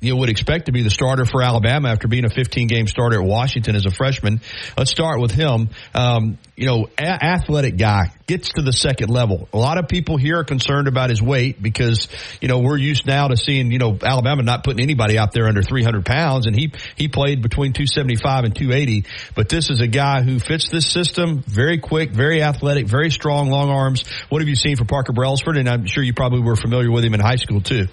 you 0.00 0.16
would 0.16 0.30
expect 0.30 0.66
to 0.66 0.72
be 0.72 0.82
the 0.82 0.90
starter 0.90 1.24
for 1.26 1.42
Alabama 1.42 1.88
after 1.90 2.08
being 2.08 2.24
a 2.24 2.30
15 2.30 2.68
game 2.68 2.86
starter 2.86 3.20
at 3.20 3.26
Washington 3.26 3.76
as 3.76 3.84
a 3.84 3.90
freshman. 3.90 4.40
Let's 4.76 4.90
start 4.90 5.20
with 5.20 5.30
him. 5.30 5.68
Um, 5.94 6.38
you 6.56 6.66
know, 6.66 6.88
a- 6.98 7.24
athletic 7.24 7.76
guy 7.76 8.12
gets 8.26 8.50
to 8.54 8.62
the 8.62 8.72
second 8.72 9.10
level. 9.10 9.48
A 9.52 9.58
lot 9.58 9.78
of 9.78 9.88
people 9.88 10.16
here 10.16 10.38
are 10.38 10.44
concerned 10.44 10.88
about 10.88 11.10
his 11.10 11.20
weight 11.20 11.62
because, 11.62 12.08
you 12.40 12.48
know, 12.48 12.60
we're 12.60 12.78
used 12.78 13.06
now 13.06 13.28
to 13.28 13.36
seeing, 13.36 13.70
you 13.70 13.78
know, 13.78 13.98
Alabama 14.02 14.42
not 14.42 14.64
putting 14.64 14.80
anybody 14.80 15.18
out 15.18 15.32
there 15.32 15.46
under 15.46 15.62
300 15.62 16.04
pounds 16.04 16.46
and 16.46 16.56
he, 16.56 16.72
he 16.96 17.08
played 17.08 17.42
between 17.42 17.72
275 17.72 18.44
and 18.44 18.56
280. 18.56 19.04
But 19.34 19.48
this 19.48 19.68
is 19.68 19.80
a 19.80 19.86
guy 19.86 20.22
who 20.22 20.38
fits 20.38 20.70
this 20.70 20.90
system 20.90 21.42
very 21.46 21.78
quick, 21.78 22.10
very 22.10 22.42
athletic, 22.42 22.86
very 22.86 23.10
strong, 23.10 23.50
long 23.50 23.68
arms. 23.68 24.04
What 24.28 24.40
have 24.40 24.48
you 24.48 24.56
seen 24.56 24.76
for 24.76 24.84
Parker 24.84 25.12
Brailsford? 25.12 25.56
And 25.56 25.68
I'm 25.68 25.86
sure 25.86 26.02
you 26.02 26.14
probably 26.14 26.40
were 26.40 26.56
familiar 26.56 26.90
with 26.90 27.04
him 27.04 27.12
in 27.14 27.20
high 27.20 27.36
school 27.36 27.60
too. 27.60 27.86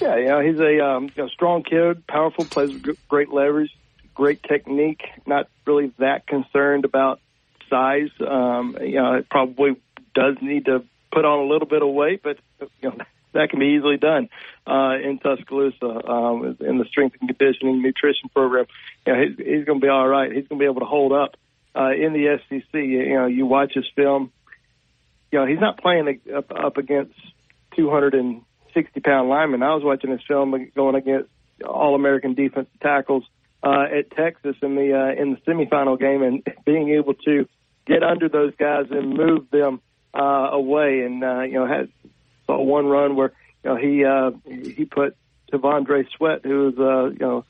Yeah, 0.00 0.16
you 0.16 0.26
know, 0.26 0.40
he's 0.40 0.58
a 0.58 0.84
um, 0.84 1.04
you 1.14 1.22
know, 1.22 1.28
strong 1.28 1.62
kid, 1.62 2.06
powerful, 2.06 2.44
plays 2.44 2.80
great 3.08 3.30
leverage, 3.30 3.70
great 4.14 4.42
technique. 4.42 5.02
Not 5.26 5.48
really 5.66 5.92
that 5.98 6.26
concerned 6.26 6.84
about 6.84 7.20
size. 7.70 8.10
Um, 8.20 8.76
you 8.80 8.96
know, 8.96 9.14
it 9.14 9.28
probably 9.28 9.76
does 10.14 10.36
need 10.40 10.66
to 10.66 10.84
put 11.12 11.24
on 11.24 11.40
a 11.40 11.44
little 11.44 11.68
bit 11.68 11.82
of 11.82 11.88
weight, 11.88 12.22
but 12.22 12.38
you 12.82 12.90
know 12.90 12.96
that 13.34 13.50
can 13.50 13.58
be 13.58 13.76
easily 13.76 13.96
done 13.96 14.28
uh, 14.66 14.94
in 15.02 15.18
Tuscaloosa 15.18 15.86
um, 16.08 16.56
in 16.60 16.78
the 16.78 16.84
strength 16.88 17.16
and 17.20 17.28
conditioning 17.28 17.82
nutrition 17.82 18.30
program. 18.34 18.66
You 19.06 19.12
know, 19.12 19.20
he's, 19.20 19.36
he's 19.36 19.64
going 19.64 19.80
to 19.80 19.84
be 19.84 19.88
all 19.88 20.08
right. 20.08 20.32
He's 20.32 20.48
going 20.48 20.58
to 20.58 20.62
be 20.62 20.70
able 20.70 20.80
to 20.80 20.86
hold 20.86 21.12
up 21.12 21.36
uh, 21.76 21.90
in 21.90 22.12
the 22.12 22.38
SEC. 22.48 22.62
You 22.72 23.14
know, 23.14 23.26
you 23.26 23.46
watch 23.46 23.72
his 23.74 23.86
film. 23.94 24.32
You 25.30 25.40
know, 25.40 25.46
he's 25.46 25.60
not 25.60 25.78
playing 25.78 26.20
up, 26.32 26.76
against 26.78 27.14
200 27.76 28.14
and 28.14 28.42
60 28.74 29.00
pound 29.00 29.28
lineman. 29.28 29.62
I 29.62 29.74
was 29.74 29.84
watching 29.84 30.10
this 30.10 30.22
film 30.26 30.70
going 30.74 30.94
against 30.94 31.30
All 31.66 31.94
American 31.94 32.34
defensive 32.34 32.80
tackles 32.80 33.24
uh, 33.62 33.86
at 33.96 34.10
Texas 34.10 34.56
in 34.62 34.74
the 34.74 34.92
uh, 34.92 35.20
in 35.20 35.32
the 35.32 35.36
semifinal 35.50 35.98
game, 35.98 36.22
and 36.22 36.42
being 36.64 36.90
able 36.90 37.14
to 37.14 37.48
get 37.86 38.02
under 38.02 38.28
those 38.28 38.54
guys 38.56 38.86
and 38.90 39.16
move 39.16 39.50
them 39.50 39.80
uh, 40.12 40.48
away. 40.52 41.00
And 41.00 41.24
uh, 41.24 41.42
you 41.42 41.54
know, 41.54 41.66
had 41.66 41.88
saw 42.46 42.60
one 42.60 42.86
run 42.86 43.16
where 43.16 43.32
you 43.62 43.70
know 43.70 43.76
he 43.76 44.04
uh, 44.04 44.32
he 44.44 44.84
put 44.84 45.16
T'Vondre 45.52 46.06
Sweat, 46.16 46.44
who 46.44 46.68
is 46.68 46.78
uh, 46.78 47.06
you 47.10 47.18
know 47.18 47.44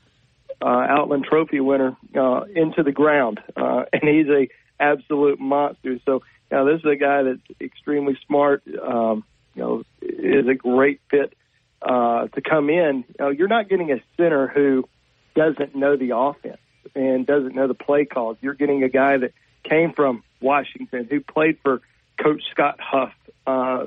uh, 0.61 0.85
Outland 0.89 1.25
Trophy 1.25 1.59
winner, 1.59 1.97
uh, 2.15 2.41
into 2.55 2.83
the 2.83 2.91
ground, 2.91 3.41
uh, 3.55 3.83
and 3.91 4.03
he's 4.03 4.27
a 4.27 4.47
absolute 4.79 5.39
monster. 5.39 5.99
So 6.05 6.23
you 6.51 6.57
know, 6.57 6.65
this 6.65 6.79
is 6.79 6.85
a 6.85 6.95
guy 6.95 7.23
that's 7.23 7.59
extremely 7.59 8.17
smart. 8.25 8.63
Um, 8.81 9.23
you 9.55 9.61
know, 9.61 9.83
is 10.01 10.47
a 10.47 10.53
great 10.53 11.01
fit 11.09 11.33
uh, 11.81 12.27
to 12.27 12.41
come 12.41 12.69
in. 12.69 13.05
You 13.07 13.15
know, 13.19 13.29
you're 13.29 13.47
not 13.47 13.69
getting 13.69 13.91
a 13.91 14.01
center 14.17 14.47
who 14.47 14.87
doesn't 15.35 15.75
know 15.75 15.95
the 15.95 16.15
offense 16.15 16.59
and 16.93 17.25
doesn't 17.25 17.55
know 17.55 17.67
the 17.67 17.73
play 17.73 18.05
calls. 18.05 18.37
You're 18.41 18.53
getting 18.53 18.83
a 18.83 18.89
guy 18.89 19.17
that 19.17 19.33
came 19.63 19.93
from 19.93 20.23
Washington 20.41 21.07
who 21.09 21.21
played 21.21 21.57
for 21.63 21.81
Coach 22.21 22.43
Scott 22.51 22.79
Huff, 22.79 23.13
uh, 23.45 23.85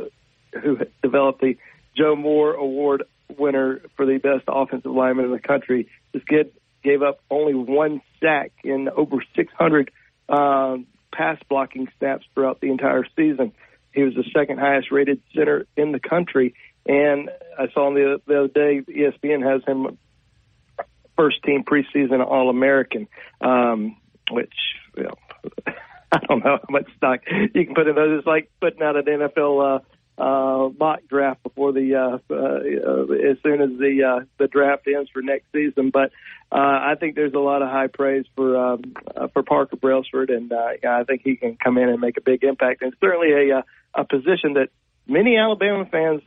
who 0.52 0.78
developed 1.02 1.40
the 1.40 1.56
Joe 1.96 2.16
Moore 2.16 2.54
Award 2.54 3.04
winner 3.36 3.82
for 3.96 4.06
the 4.06 4.18
best 4.18 4.44
offensive 4.48 4.90
lineman 4.90 5.26
in 5.26 5.32
the 5.32 5.38
country. 5.38 5.88
This 6.12 6.22
kid 6.24 6.52
gave 6.82 7.02
up 7.02 7.20
only 7.30 7.54
one 7.54 8.00
sack 8.20 8.52
in 8.64 8.88
over 8.88 9.22
600 9.36 9.90
uh, 10.28 10.76
pass 11.12 11.38
blocking 11.48 11.88
snaps 11.98 12.26
throughout 12.34 12.60
the 12.60 12.70
entire 12.70 13.04
season. 13.16 13.52
He 13.92 14.02
was 14.02 14.14
the 14.14 14.24
second 14.34 14.58
highest 14.58 14.90
rated 14.90 15.22
center 15.34 15.66
in 15.76 15.92
the 15.92 16.00
country. 16.00 16.54
And 16.86 17.30
I 17.58 17.68
saw 17.72 17.88
him 17.88 17.94
the, 17.94 18.20
the 18.26 18.38
other 18.38 18.48
day, 18.48 18.80
ESPN 18.80 19.42
has 19.42 19.62
him 19.64 19.98
first 21.16 21.42
team 21.42 21.64
preseason 21.64 22.24
All 22.24 22.48
American, 22.48 23.08
um, 23.40 23.96
which, 24.30 24.54
you 24.96 25.02
know, 25.04 25.14
I 26.10 26.18
don't 26.26 26.44
know 26.44 26.58
how 26.62 26.70
much 26.70 26.86
stock 26.96 27.20
you 27.28 27.66
can 27.66 27.74
put 27.74 27.86
in 27.86 27.94
those. 27.94 28.18
It's 28.18 28.26
like 28.26 28.50
putting 28.60 28.82
out 28.82 28.96
an 28.96 29.04
NFL, 29.04 29.76
uh, 29.76 29.80
uh, 30.18 30.68
mock 30.78 31.00
draft 31.08 31.42
before 31.42 31.72
the 31.72 31.94
uh, 31.94 32.18
uh, 32.32 33.30
as 33.30 33.38
soon 33.42 33.60
as 33.62 33.78
the 33.78 34.02
uh, 34.04 34.24
the 34.38 34.48
draft 34.48 34.86
ends 34.88 35.08
for 35.10 35.22
next 35.22 35.46
season. 35.52 35.90
But 35.90 36.10
uh, 36.50 36.56
I 36.56 36.94
think 36.98 37.14
there's 37.14 37.34
a 37.34 37.38
lot 37.38 37.62
of 37.62 37.68
high 37.68 37.86
praise 37.86 38.24
for 38.34 38.56
um, 38.56 38.94
uh, 39.14 39.28
for 39.28 39.42
Parker 39.42 39.76
Brailsford, 39.76 40.30
and 40.30 40.52
uh, 40.52 40.88
I 40.88 41.04
think 41.04 41.22
he 41.22 41.36
can 41.36 41.56
come 41.56 41.78
in 41.78 41.88
and 41.88 42.00
make 42.00 42.16
a 42.16 42.22
big 42.22 42.42
impact. 42.42 42.82
And 42.82 42.92
certainly 43.00 43.32
a 43.32 43.58
uh, 43.58 43.62
a 43.94 44.04
position 44.04 44.54
that 44.54 44.70
many 45.06 45.36
Alabama 45.36 45.86
fans 45.86 46.22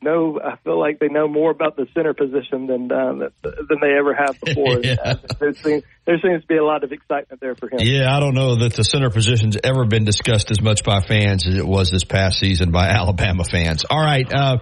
know. 0.00 0.40
I 0.40 0.56
feel 0.64 0.78
like 0.78 0.98
they 0.98 1.08
know 1.08 1.28
more 1.28 1.50
about 1.50 1.76
the 1.76 1.86
center 1.94 2.14
position 2.14 2.66
than 2.68 2.90
uh, 2.90 3.28
than 3.42 3.80
they 3.80 3.92
ever 3.98 4.14
have 4.14 4.40
before. 4.40 4.80
yeah. 4.82 5.14
seems, 5.52 5.82
there 6.06 6.18
seems 6.22 6.42
to 6.42 6.46
be 6.46 6.56
a 6.56 6.64
lot 6.64 6.84
of 6.84 6.92
excitement 6.92 7.40
there 7.40 7.56
for 7.56 7.68
him. 7.68 7.80
Yeah, 7.80 8.14
I 8.14 8.20
don't 8.20 8.34
know 8.34 8.54
that 8.56 8.74
the 8.74 8.84
center 8.84 9.10
position's 9.10 9.56
ever 9.62 9.84
been 9.84 10.04
discussed 10.04 10.52
as 10.52 10.62
much 10.62 10.84
by 10.84 11.00
fans 11.00 11.46
as 11.46 11.56
it 11.56 11.66
was 11.66 11.90
this 11.90 12.04
past 12.04 12.38
season 12.38 12.70
by 12.70 12.88
Alabama 12.88 13.42
fans. 13.42 13.84
All 13.84 14.00
right, 14.00 14.26
uh, 14.32 14.58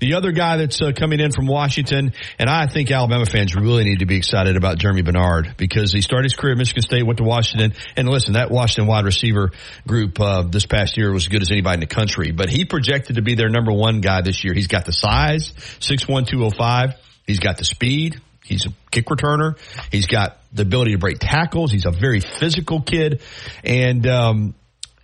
the 0.00 0.14
other 0.14 0.32
guy 0.32 0.58
that's 0.58 0.80
uh, 0.82 0.92
coming 0.94 1.18
in 1.18 1.32
from 1.32 1.46
Washington, 1.46 2.12
and 2.38 2.50
I 2.50 2.66
think 2.66 2.90
Alabama 2.90 3.24
fans 3.24 3.56
really 3.56 3.84
need 3.84 4.00
to 4.00 4.06
be 4.06 4.16
excited 4.16 4.56
about 4.56 4.78
Germie 4.78 5.04
Bernard 5.04 5.54
because 5.56 5.92
he 5.92 6.02
started 6.02 6.24
his 6.24 6.34
career 6.34 6.52
at 6.52 6.58
Michigan 6.58 6.82
State, 6.82 7.06
went 7.06 7.18
to 7.18 7.24
Washington, 7.24 7.72
and 7.96 8.06
listen, 8.06 8.34
that 8.34 8.50
Washington 8.50 8.86
wide 8.86 9.06
receiver 9.06 9.50
group 9.86 10.20
uh, 10.20 10.42
this 10.42 10.66
past 10.66 10.98
year 10.98 11.10
was 11.10 11.24
as 11.24 11.28
good 11.28 11.40
as 11.40 11.50
anybody 11.50 11.74
in 11.74 11.80
the 11.80 11.86
country. 11.86 12.32
But 12.32 12.50
he 12.50 12.66
projected 12.66 13.16
to 13.16 13.22
be 13.22 13.34
their 13.34 13.48
number 13.48 13.72
one 13.72 14.02
guy 14.02 14.20
this 14.20 14.44
year. 14.44 14.52
He's 14.52 14.68
got 14.68 14.84
the 14.84 14.92
size, 14.92 15.54
six 15.80 16.06
one 16.06 16.26
two 16.26 16.44
oh 16.44 16.50
five. 16.50 16.96
He's 17.26 17.40
got 17.40 17.56
the 17.56 17.64
speed. 17.64 18.20
He's 18.44 18.66
a 18.66 18.70
kick 18.90 19.06
returner. 19.06 19.56
He's 19.90 20.06
got 20.06 20.38
the 20.52 20.62
ability 20.62 20.92
to 20.92 20.98
break 20.98 21.18
tackles. 21.20 21.70
He's 21.70 21.86
a 21.86 21.90
very 21.90 22.20
physical 22.20 22.82
kid, 22.82 23.22
and 23.64 24.06
um, 24.06 24.54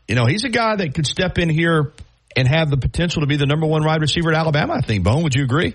you 0.07 0.15
know 0.15 0.27
he's 0.27 0.45
a 0.45 0.49
guy 0.49 0.77
that 0.77 0.95
could 0.95 1.07
step 1.07 1.39
in 1.39 1.49
here 1.49 1.93
and 2.37 2.49
have 2.49 2.71
the 2.71 2.77
potential 2.77 3.23
to 3.23 3.27
be 3.27 3.37
the 3.37 3.47
number 3.47 3.67
one 3.67 3.85
wide 3.85 4.01
receiver 4.01 4.33
at 4.33 4.37
Alabama. 4.37 4.75
I 4.75 4.81
think. 4.81 5.05
Bone, 5.05 5.23
would 5.23 5.35
you 5.35 5.45
agree? 5.45 5.75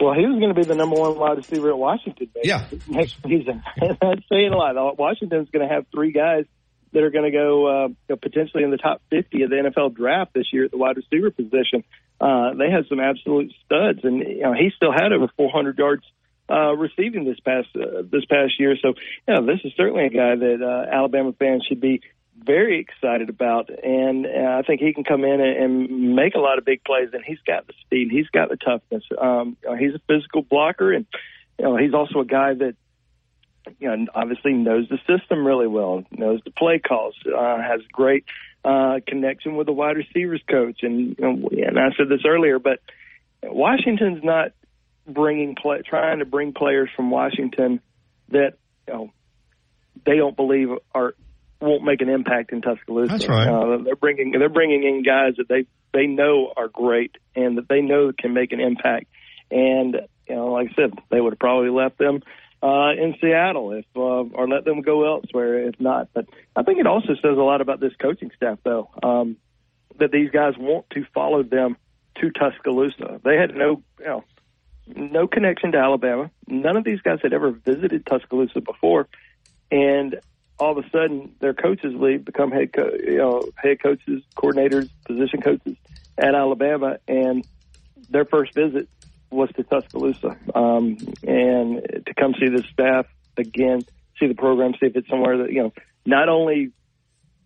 Well, 0.00 0.12
he 0.12 0.26
was 0.26 0.38
going 0.38 0.54
to 0.54 0.60
be 0.60 0.66
the 0.66 0.74
number 0.74 0.96
one 0.96 1.18
wide 1.18 1.38
receiver 1.38 1.70
at 1.70 1.78
Washington 1.78 2.28
yeah. 2.42 2.66
next 2.88 3.16
season. 3.26 3.62
That's 3.80 4.20
saying 4.30 4.52
a 4.52 4.56
lot. 4.56 4.98
Washington's 4.98 5.48
going 5.50 5.66
to 5.66 5.74
have 5.74 5.86
three 5.90 6.12
guys 6.12 6.44
that 6.92 7.02
are 7.02 7.10
going 7.10 7.30
to 7.30 7.36
go 7.36 7.66
uh, 7.66 8.16
potentially 8.16 8.62
in 8.62 8.70
the 8.70 8.76
top 8.76 9.00
50 9.10 9.42
of 9.42 9.50
the 9.50 9.56
NFL 9.56 9.94
draft 9.94 10.34
this 10.34 10.46
year 10.52 10.64
at 10.64 10.70
the 10.70 10.76
wide 10.76 10.96
receiver 10.96 11.30
position. 11.30 11.84
Uh, 12.20 12.54
they 12.54 12.70
had 12.70 12.86
some 12.88 13.00
absolute 13.00 13.52
studs, 13.64 14.00
and 14.04 14.18
you 14.20 14.42
know 14.42 14.54
he 14.54 14.70
still 14.74 14.92
had 14.92 15.12
over 15.12 15.28
400 15.36 15.78
yards 15.78 16.04
uh, 16.48 16.74
receiving 16.76 17.24
this 17.24 17.40
past 17.40 17.68
uh, 17.74 18.02
this 18.10 18.24
past 18.24 18.58
year. 18.58 18.76
So, 18.80 18.94
you 19.28 19.34
know, 19.34 19.46
this 19.46 19.60
is 19.64 19.72
certainly 19.76 20.06
a 20.06 20.10
guy 20.10 20.36
that 20.36 20.62
uh, 20.62 20.94
Alabama 20.94 21.32
fans 21.38 21.64
should 21.68 21.80
be 21.80 22.02
very 22.38 22.80
excited 22.80 23.28
about, 23.28 23.70
and 23.82 24.26
uh, 24.26 24.58
I 24.58 24.62
think 24.62 24.80
he 24.80 24.92
can 24.92 25.04
come 25.04 25.24
in 25.24 25.40
and, 25.40 25.88
and 25.88 26.14
make 26.14 26.34
a 26.34 26.38
lot 26.38 26.58
of 26.58 26.64
big 26.64 26.84
plays. 26.84 27.08
And 27.12 27.24
he's 27.24 27.40
got 27.46 27.66
the 27.66 27.72
speed, 27.80 28.08
he's 28.10 28.28
got 28.28 28.48
the 28.48 28.56
toughness. 28.56 29.04
Um, 29.18 29.56
he's 29.78 29.94
a 29.94 30.00
physical 30.06 30.42
blocker, 30.42 30.92
and 30.92 31.06
you 31.58 31.64
know, 31.64 31.76
he's 31.76 31.94
also 31.94 32.20
a 32.20 32.26
guy 32.26 32.54
that 32.54 32.76
you 33.80 33.88
know 33.88 34.06
obviously 34.14 34.52
knows 34.52 34.88
the 34.88 34.98
system 35.06 35.46
really 35.46 35.66
well, 35.66 36.04
knows 36.10 36.40
the 36.44 36.50
play 36.50 36.78
calls, 36.78 37.14
uh, 37.26 37.60
has 37.60 37.80
great 37.92 38.24
uh, 38.66 38.98
connection 39.06 39.54
with 39.54 39.66
the 39.66 39.72
wide 39.72 39.96
receivers 39.96 40.42
coach. 40.50 40.80
And 40.82 41.16
and 41.18 41.78
I 41.78 41.90
said 41.96 42.08
this 42.08 42.22
earlier, 42.26 42.58
but 42.58 42.80
Washington's 43.42 44.24
not 44.24 44.52
bringing 45.06 45.54
play, 45.54 45.82
trying 45.88 46.18
to 46.18 46.24
bring 46.24 46.52
players 46.52 46.90
from 46.96 47.10
Washington 47.10 47.80
that 48.30 48.54
you 48.88 48.94
know 48.94 49.10
they 50.04 50.16
don't 50.16 50.36
believe 50.36 50.68
are 50.92 51.14
won't 51.60 51.84
make 51.84 52.00
an 52.00 52.08
impact 52.08 52.52
in 52.52 52.60
Tuscaloosa. 52.60 53.12
That's 53.12 53.28
right. 53.28 53.48
Uh, 53.48 53.78
they're 53.84 53.94
bringing 53.94 54.32
they're 54.32 54.48
bringing 54.48 54.82
in 54.82 55.04
guys 55.04 55.34
that 55.36 55.48
they 55.48 55.66
they 55.92 56.08
know 56.08 56.52
are 56.56 56.68
great 56.68 57.14
and 57.36 57.58
that 57.58 57.68
they 57.68 57.82
know 57.82 58.10
can 58.18 58.34
make 58.34 58.52
an 58.52 58.60
impact. 58.60 59.06
And 59.48 59.96
you 60.28 60.34
know, 60.34 60.48
like 60.48 60.70
I 60.72 60.74
said, 60.74 60.98
they 61.08 61.20
would 61.20 61.34
have 61.34 61.38
probably 61.38 61.70
left 61.70 61.98
them 61.98 62.20
uh, 62.62 62.90
in 62.90 63.14
Seattle 63.20 63.72
if 63.72 63.84
uh, 63.94 64.00
or 64.00 64.48
let 64.48 64.64
them 64.64 64.82
go 64.82 65.06
elsewhere 65.06 65.68
if 65.68 65.74
not. 65.80 66.08
But 66.14 66.26
I 66.54 66.62
think 66.62 66.78
it 66.78 66.86
also 66.86 67.14
says 67.14 67.36
a 67.36 67.42
lot 67.42 67.60
about 67.60 67.80
this 67.80 67.92
coaching 68.00 68.30
staff, 68.36 68.58
though, 68.64 68.90
um, 69.02 69.36
that 69.98 70.10
these 70.10 70.30
guys 70.30 70.54
want 70.58 70.86
to 70.90 71.04
follow 71.14 71.42
them 71.42 71.76
to 72.20 72.30
Tuscaloosa. 72.30 73.20
They 73.24 73.36
had 73.36 73.54
no, 73.54 73.82
you 73.98 74.06
know, 74.06 74.24
no 74.86 75.26
connection 75.26 75.72
to 75.72 75.78
Alabama. 75.78 76.30
None 76.48 76.76
of 76.76 76.84
these 76.84 77.00
guys 77.00 77.18
had 77.22 77.32
ever 77.32 77.50
visited 77.50 78.06
Tuscaloosa 78.06 78.60
before, 78.60 79.08
and 79.70 80.16
all 80.58 80.78
of 80.78 80.84
a 80.84 80.88
sudden 80.90 81.32
their 81.40 81.54
coaches 81.54 81.92
leave, 81.94 82.24
become 82.24 82.50
head, 82.50 82.72
co- 82.72 82.92
you 82.92 83.18
know, 83.18 83.50
head 83.56 83.82
coaches, 83.82 84.22
coordinators, 84.38 84.88
position 85.06 85.42
coaches 85.42 85.76
at 86.16 86.34
Alabama, 86.34 86.98
and 87.06 87.44
their 88.08 88.24
first 88.24 88.54
visit 88.54 88.88
was 89.36 89.50
to 89.56 89.62
Tuscaloosa, 89.62 90.36
um, 90.54 90.96
and 91.22 92.02
to 92.06 92.14
come 92.18 92.34
see 92.40 92.48
the 92.48 92.64
staff 92.72 93.06
again, 93.36 93.82
see 94.18 94.26
the 94.26 94.34
program, 94.34 94.72
see 94.72 94.86
if 94.86 94.96
it's 94.96 95.08
somewhere 95.08 95.38
that 95.38 95.52
you 95.52 95.62
know. 95.62 95.72
Not 96.08 96.28
only 96.28 96.70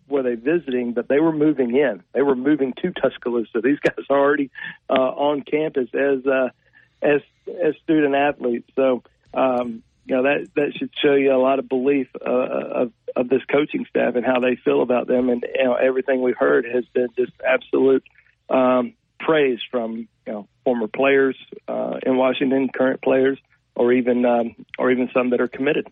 were 0.07 0.21
they 0.21 0.35
visiting, 0.35 0.93
but 0.93 1.07
they 1.07 1.19
were 1.19 1.31
moving 1.31 1.75
in. 1.75 2.03
They 2.13 2.21
were 2.21 2.35
moving 2.35 2.73
to 2.81 2.91
Tuscaloosa. 2.91 3.61
These 3.63 3.79
guys 3.83 4.05
are 4.09 4.19
already 4.19 4.51
uh, 4.89 4.93
on 4.93 5.41
campus 5.41 5.89
as 5.93 6.25
uh, 6.25 6.49
as 7.01 7.21
as 7.47 7.73
student 7.83 8.13
athletes. 8.15 8.69
So 8.75 9.03
um, 9.33 9.83
you 10.05 10.15
know 10.15 10.23
that 10.23 10.49
that 10.55 10.73
should 10.77 10.91
show 11.01 11.13
you 11.13 11.33
a 11.33 11.41
lot 11.41 11.59
of 11.59 11.67
belief 11.67 12.07
uh, 12.15 12.29
of 12.29 12.91
of 13.15 13.29
this 13.29 13.41
coaching 13.51 13.85
staff 13.89 14.15
and 14.15 14.25
how 14.25 14.39
they 14.39 14.55
feel 14.55 14.81
about 14.81 15.07
them. 15.07 15.29
And 15.29 15.43
you 15.55 15.63
know, 15.63 15.73
everything 15.73 16.21
we've 16.21 16.37
heard 16.37 16.65
has 16.65 16.85
been 16.93 17.09
just 17.17 17.33
absolute 17.45 18.03
um, 18.49 18.93
praise 19.25 19.59
from 19.69 20.07
you 20.25 20.33
know 20.33 20.47
former 20.63 20.87
players 20.87 21.37
uh, 21.67 21.97
in 22.05 22.17
Washington, 22.17 22.69
current 22.69 23.01
players, 23.01 23.39
or 23.75 23.93
even 23.93 24.25
um, 24.25 24.55
or 24.77 24.91
even 24.91 25.09
some 25.13 25.29
that 25.31 25.41
are 25.41 25.47
committed. 25.47 25.87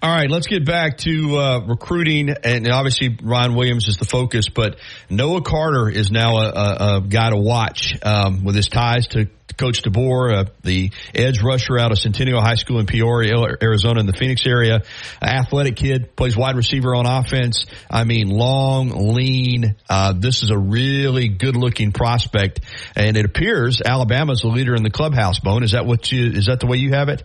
All 0.00 0.10
right, 0.10 0.30
let's 0.30 0.46
get 0.46 0.64
back 0.64 0.96
to 0.98 1.36
uh, 1.36 1.60
recruiting, 1.66 2.30
and 2.30 2.66
obviously 2.70 3.16
Ryan 3.22 3.54
Williams 3.54 3.88
is 3.88 3.98
the 3.98 4.06
focus, 4.06 4.48
but 4.48 4.78
Noah 5.10 5.42
Carter 5.42 5.90
is 5.90 6.10
now 6.10 6.38
a, 6.38 6.48
a, 6.48 6.96
a 6.96 7.00
guy 7.02 7.30
to 7.30 7.36
watch 7.36 7.98
um, 8.02 8.42
with 8.42 8.54
his 8.54 8.68
ties 8.68 9.08
to 9.08 9.28
Coach 9.58 9.82
DeBoer, 9.82 10.34
uh, 10.34 10.44
the 10.62 10.92
edge 11.14 11.42
rusher 11.42 11.78
out 11.78 11.92
of 11.92 11.98
Centennial 11.98 12.40
High 12.40 12.54
School 12.54 12.78
in 12.78 12.86
Peoria, 12.86 13.34
Arizona, 13.62 14.00
in 14.00 14.06
the 14.06 14.14
Phoenix 14.14 14.46
area. 14.46 14.82
Athletic 15.20 15.76
kid, 15.76 16.16
plays 16.16 16.36
wide 16.36 16.56
receiver 16.56 16.94
on 16.94 17.04
offense. 17.04 17.66
I 17.90 18.04
mean, 18.04 18.28
long, 18.28 19.14
lean. 19.14 19.76
Uh, 19.90 20.14
this 20.14 20.42
is 20.42 20.50
a 20.50 20.58
really 20.58 21.28
good-looking 21.28 21.92
prospect, 21.92 22.60
and 22.96 23.16
it 23.16 23.26
appears 23.26 23.82
Alabama's 23.84 24.40
the 24.40 24.48
leader 24.48 24.74
in 24.74 24.84
the 24.84 24.90
clubhouse. 24.90 25.38
Bone, 25.38 25.62
is 25.64 25.72
that 25.72 25.84
what 25.84 26.10
you? 26.10 26.30
Is 26.30 26.46
that 26.46 26.60
the 26.60 26.66
way 26.66 26.78
you 26.78 26.92
have 26.92 27.10
it? 27.10 27.22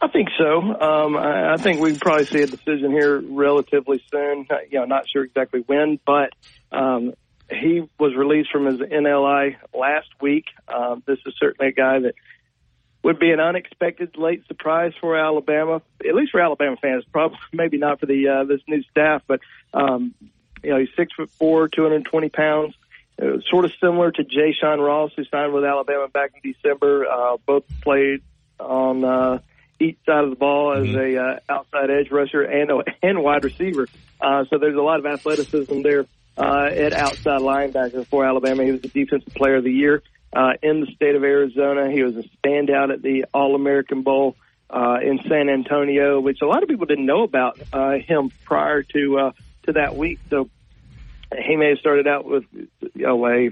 I 0.00 0.08
think 0.08 0.28
so. 0.36 0.60
Um, 0.60 1.16
I, 1.16 1.54
I 1.54 1.56
think 1.56 1.80
we 1.80 1.96
probably 1.96 2.26
see 2.26 2.42
a 2.42 2.46
decision 2.46 2.90
here 2.90 3.20
relatively 3.20 4.02
soon. 4.10 4.46
You 4.70 4.80
know, 4.80 4.84
not 4.84 5.08
sure 5.08 5.24
exactly 5.24 5.60
when, 5.60 5.98
but 6.04 6.30
um, 6.72 7.14
he 7.50 7.88
was 7.98 8.14
released 8.14 8.50
from 8.50 8.66
his 8.66 8.80
NLI 8.80 9.56
last 9.72 10.08
week. 10.20 10.46
Um, 10.68 11.02
this 11.06 11.18
is 11.26 11.34
certainly 11.38 11.70
a 11.70 11.74
guy 11.74 12.00
that 12.00 12.14
would 13.02 13.18
be 13.18 13.30
an 13.30 13.40
unexpected 13.40 14.16
late 14.16 14.46
surprise 14.46 14.92
for 15.00 15.16
Alabama, 15.16 15.82
at 16.06 16.14
least 16.14 16.32
for 16.32 16.40
Alabama 16.40 16.76
fans. 16.80 17.04
Probably, 17.12 17.38
maybe 17.52 17.78
not 17.78 18.00
for 18.00 18.06
the 18.06 18.28
uh, 18.28 18.44
this 18.44 18.60
new 18.66 18.82
staff, 18.90 19.22
but 19.26 19.40
um, 19.72 20.14
you 20.62 20.70
know, 20.70 20.78
he's 20.78 20.88
six 20.96 21.12
foot 21.14 21.30
four, 21.38 21.68
two 21.68 21.82
hundred 21.82 22.04
twenty 22.06 22.30
pounds. 22.30 22.74
Uh, 23.20 23.38
sort 23.48 23.64
of 23.64 23.72
similar 23.80 24.10
to 24.10 24.24
Jayshawn 24.24 24.84
Ross, 24.84 25.12
who 25.16 25.24
signed 25.24 25.52
with 25.52 25.64
Alabama 25.64 26.08
back 26.08 26.32
in 26.34 26.52
December. 26.52 27.06
Uh, 27.06 27.36
both 27.46 27.64
played 27.82 28.22
on 28.58 29.04
uh, 29.04 29.38
each 29.80 29.98
side 30.06 30.24
of 30.24 30.30
the 30.30 30.36
ball 30.36 30.72
as 30.72 30.86
mm-hmm. 30.86 31.16
a 31.16 31.22
uh, 31.22 31.38
outside 31.48 31.90
edge 31.90 32.10
rusher 32.10 32.42
and 32.42 32.70
and 33.02 33.22
wide 33.22 33.44
receiver. 33.44 33.86
Uh, 34.20 34.44
so 34.50 34.58
there's 34.58 34.76
a 34.76 34.82
lot 34.82 34.98
of 34.98 35.06
athleticism 35.06 35.82
there 35.82 36.06
uh, 36.36 36.68
at 36.72 36.92
outside 36.92 37.40
linebacker 37.40 38.06
for 38.06 38.24
Alabama. 38.24 38.64
He 38.64 38.72
was 38.72 38.80
the 38.80 38.88
defensive 38.88 39.34
player 39.34 39.56
of 39.56 39.64
the 39.64 39.72
year 39.72 40.02
uh, 40.34 40.52
in 40.62 40.80
the 40.80 40.86
state 40.94 41.14
of 41.14 41.24
Arizona. 41.24 41.90
He 41.90 42.02
was 42.02 42.16
a 42.16 42.24
standout 42.42 42.92
at 42.92 43.02
the 43.02 43.26
All 43.32 43.54
American 43.54 44.02
Bowl 44.02 44.36
uh, 44.70 44.98
in 45.02 45.20
San 45.28 45.48
Antonio, 45.48 46.20
which 46.20 46.38
a 46.42 46.46
lot 46.46 46.62
of 46.62 46.68
people 46.68 46.86
didn't 46.86 47.06
know 47.06 47.22
about 47.22 47.60
uh, 47.72 47.92
him 47.92 48.30
prior 48.44 48.82
to 48.82 49.18
uh, 49.18 49.32
to 49.64 49.72
that 49.72 49.96
week. 49.96 50.18
So 50.30 50.48
he 51.36 51.56
may 51.56 51.70
have 51.70 51.78
started 51.78 52.06
out 52.06 52.24
with 52.24 52.44
you 52.52 53.06
know, 53.06 53.26
a 53.26 53.50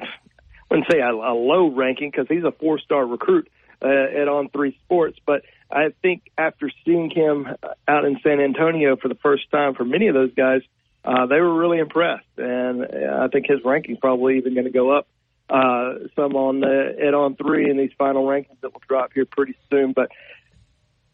wouldn't 0.71 0.91
say 0.91 1.01
a, 1.01 1.11
a 1.11 1.35
low 1.35 1.69
ranking 1.69 2.11
because 2.11 2.27
he's 2.29 2.45
a 2.45 2.53
four 2.53 2.79
star 2.79 3.07
recruit 3.07 3.49
uh, 3.83 3.89
at 3.89 4.29
On 4.29 4.49
Three 4.49 4.79
Sports. 4.85 5.19
But 5.25 5.43
I 5.73 5.93
think 6.03 6.31
after 6.37 6.71
seeing 6.85 7.11
him 7.11 7.49
out 7.89 8.05
in 8.05 8.19
San 8.23 8.41
Antonio 8.41 8.97
for 8.97 9.09
the 9.09 9.15
first 9.17 9.51
time, 9.51 9.75
for 9.75 9.85
many 9.85 10.09
of 10.09 10.15
those 10.15 10.35
guys, 10.35 10.61
uh, 11.05 11.27
they 11.27 11.41
were 11.41 11.55
really 11.55 11.79
impressed, 11.79 12.27
and 12.37 12.85
I 12.85 13.29
think 13.29 13.47
his 13.47 13.65
ranking 13.65 13.97
probably 13.97 14.37
even 14.39 14.55
going 14.55 14.67
to 14.67 14.71
go 14.71 14.91
up 14.91 15.09
uh, 15.49 15.95
some 16.15 16.37
on 16.37 16.61
the 16.61 16.97
at 17.05 17.15
On 17.15 17.35
Three 17.37 17.69
in 17.69 17.77
these 17.77 17.91
final 17.99 18.25
rankings 18.25 18.61
that 18.61 18.73
will 18.73 18.83
drop 18.87 19.13
here 19.13 19.27
pretty 19.27 19.55
soon. 19.71 19.93
But 19.93 20.11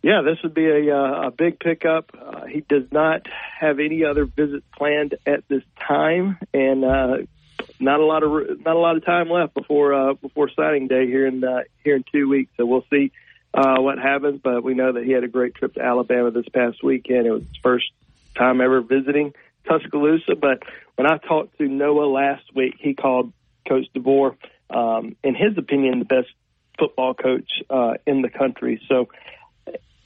yeah, 0.02 0.22
this 0.22 0.39
would 0.43 0.55
be 0.55 0.66
a, 0.66 0.97
uh, 0.97 1.28
a 1.28 1.30
big 1.30 1.59
pickup. 1.59 2.10
Uh, 2.18 2.47
he 2.47 2.60
does 2.60 2.85
not 2.93 3.26
have 3.59 3.80
any 3.80 4.05
other 4.05 4.26
visits 4.26 4.64
planned 4.76 5.14
at 5.26 5.48
this 5.48 5.62
time, 5.80 6.39
and 6.55 6.85
uh, 6.85 7.16
not 7.80 8.01
a 8.01 8.05
lot 8.05 8.22
of 8.22 8.64
not 8.64 8.76
a 8.76 8.78
lot 8.78 8.97
of 8.97 9.05
time 9.05 9.28
left 9.28 9.55
before 9.55 9.94
uh, 9.94 10.14
before 10.14 10.51
signing 10.55 10.86
day 10.86 11.06
here 11.06 11.26
in 11.26 11.43
uh, 11.43 11.62
here 11.82 11.97
in 11.97 12.05
two 12.12 12.28
weeks. 12.28 12.52
So 12.56 12.66
we'll 12.66 12.85
see 12.90 13.10
uh, 13.55 13.81
what 13.81 13.99
happens. 13.99 14.41
But 14.43 14.62
we 14.62 14.75
know 14.75 14.93
that 14.93 15.05
he 15.05 15.12
had 15.12 15.25
a 15.25 15.29
great 15.29 15.55
trip 15.55 15.75
to 15.75 15.81
Alabama 15.81 16.31
this 16.31 16.49
past 16.53 16.83
weekend. 16.83 17.27
It 17.27 17.31
was 17.31 17.43
his 17.43 17.57
first 17.62 17.87
time 18.37 18.61
ever 18.61 18.81
visiting 18.81 19.35
Tuscaloosa. 19.69 20.35
But 20.41 20.62
when 20.97 21.07
I 21.07 21.19
talked 21.19 21.59
to 21.59 21.69
Noah 21.69 22.07
last 22.07 22.45
week, 22.55 22.75
he 22.79 22.95
called 22.95 23.33
Coach 23.69 23.87
DeBoer, 23.95 24.37
um, 24.70 25.16
in 25.23 25.35
his 25.35 25.57
opinion, 25.57 25.99
the 25.99 26.05
best 26.05 26.29
football 26.79 27.15
coach 27.15 27.51
uh, 27.69 27.95
in 28.07 28.23
the 28.23 28.31
country. 28.31 28.81
So 28.89 29.09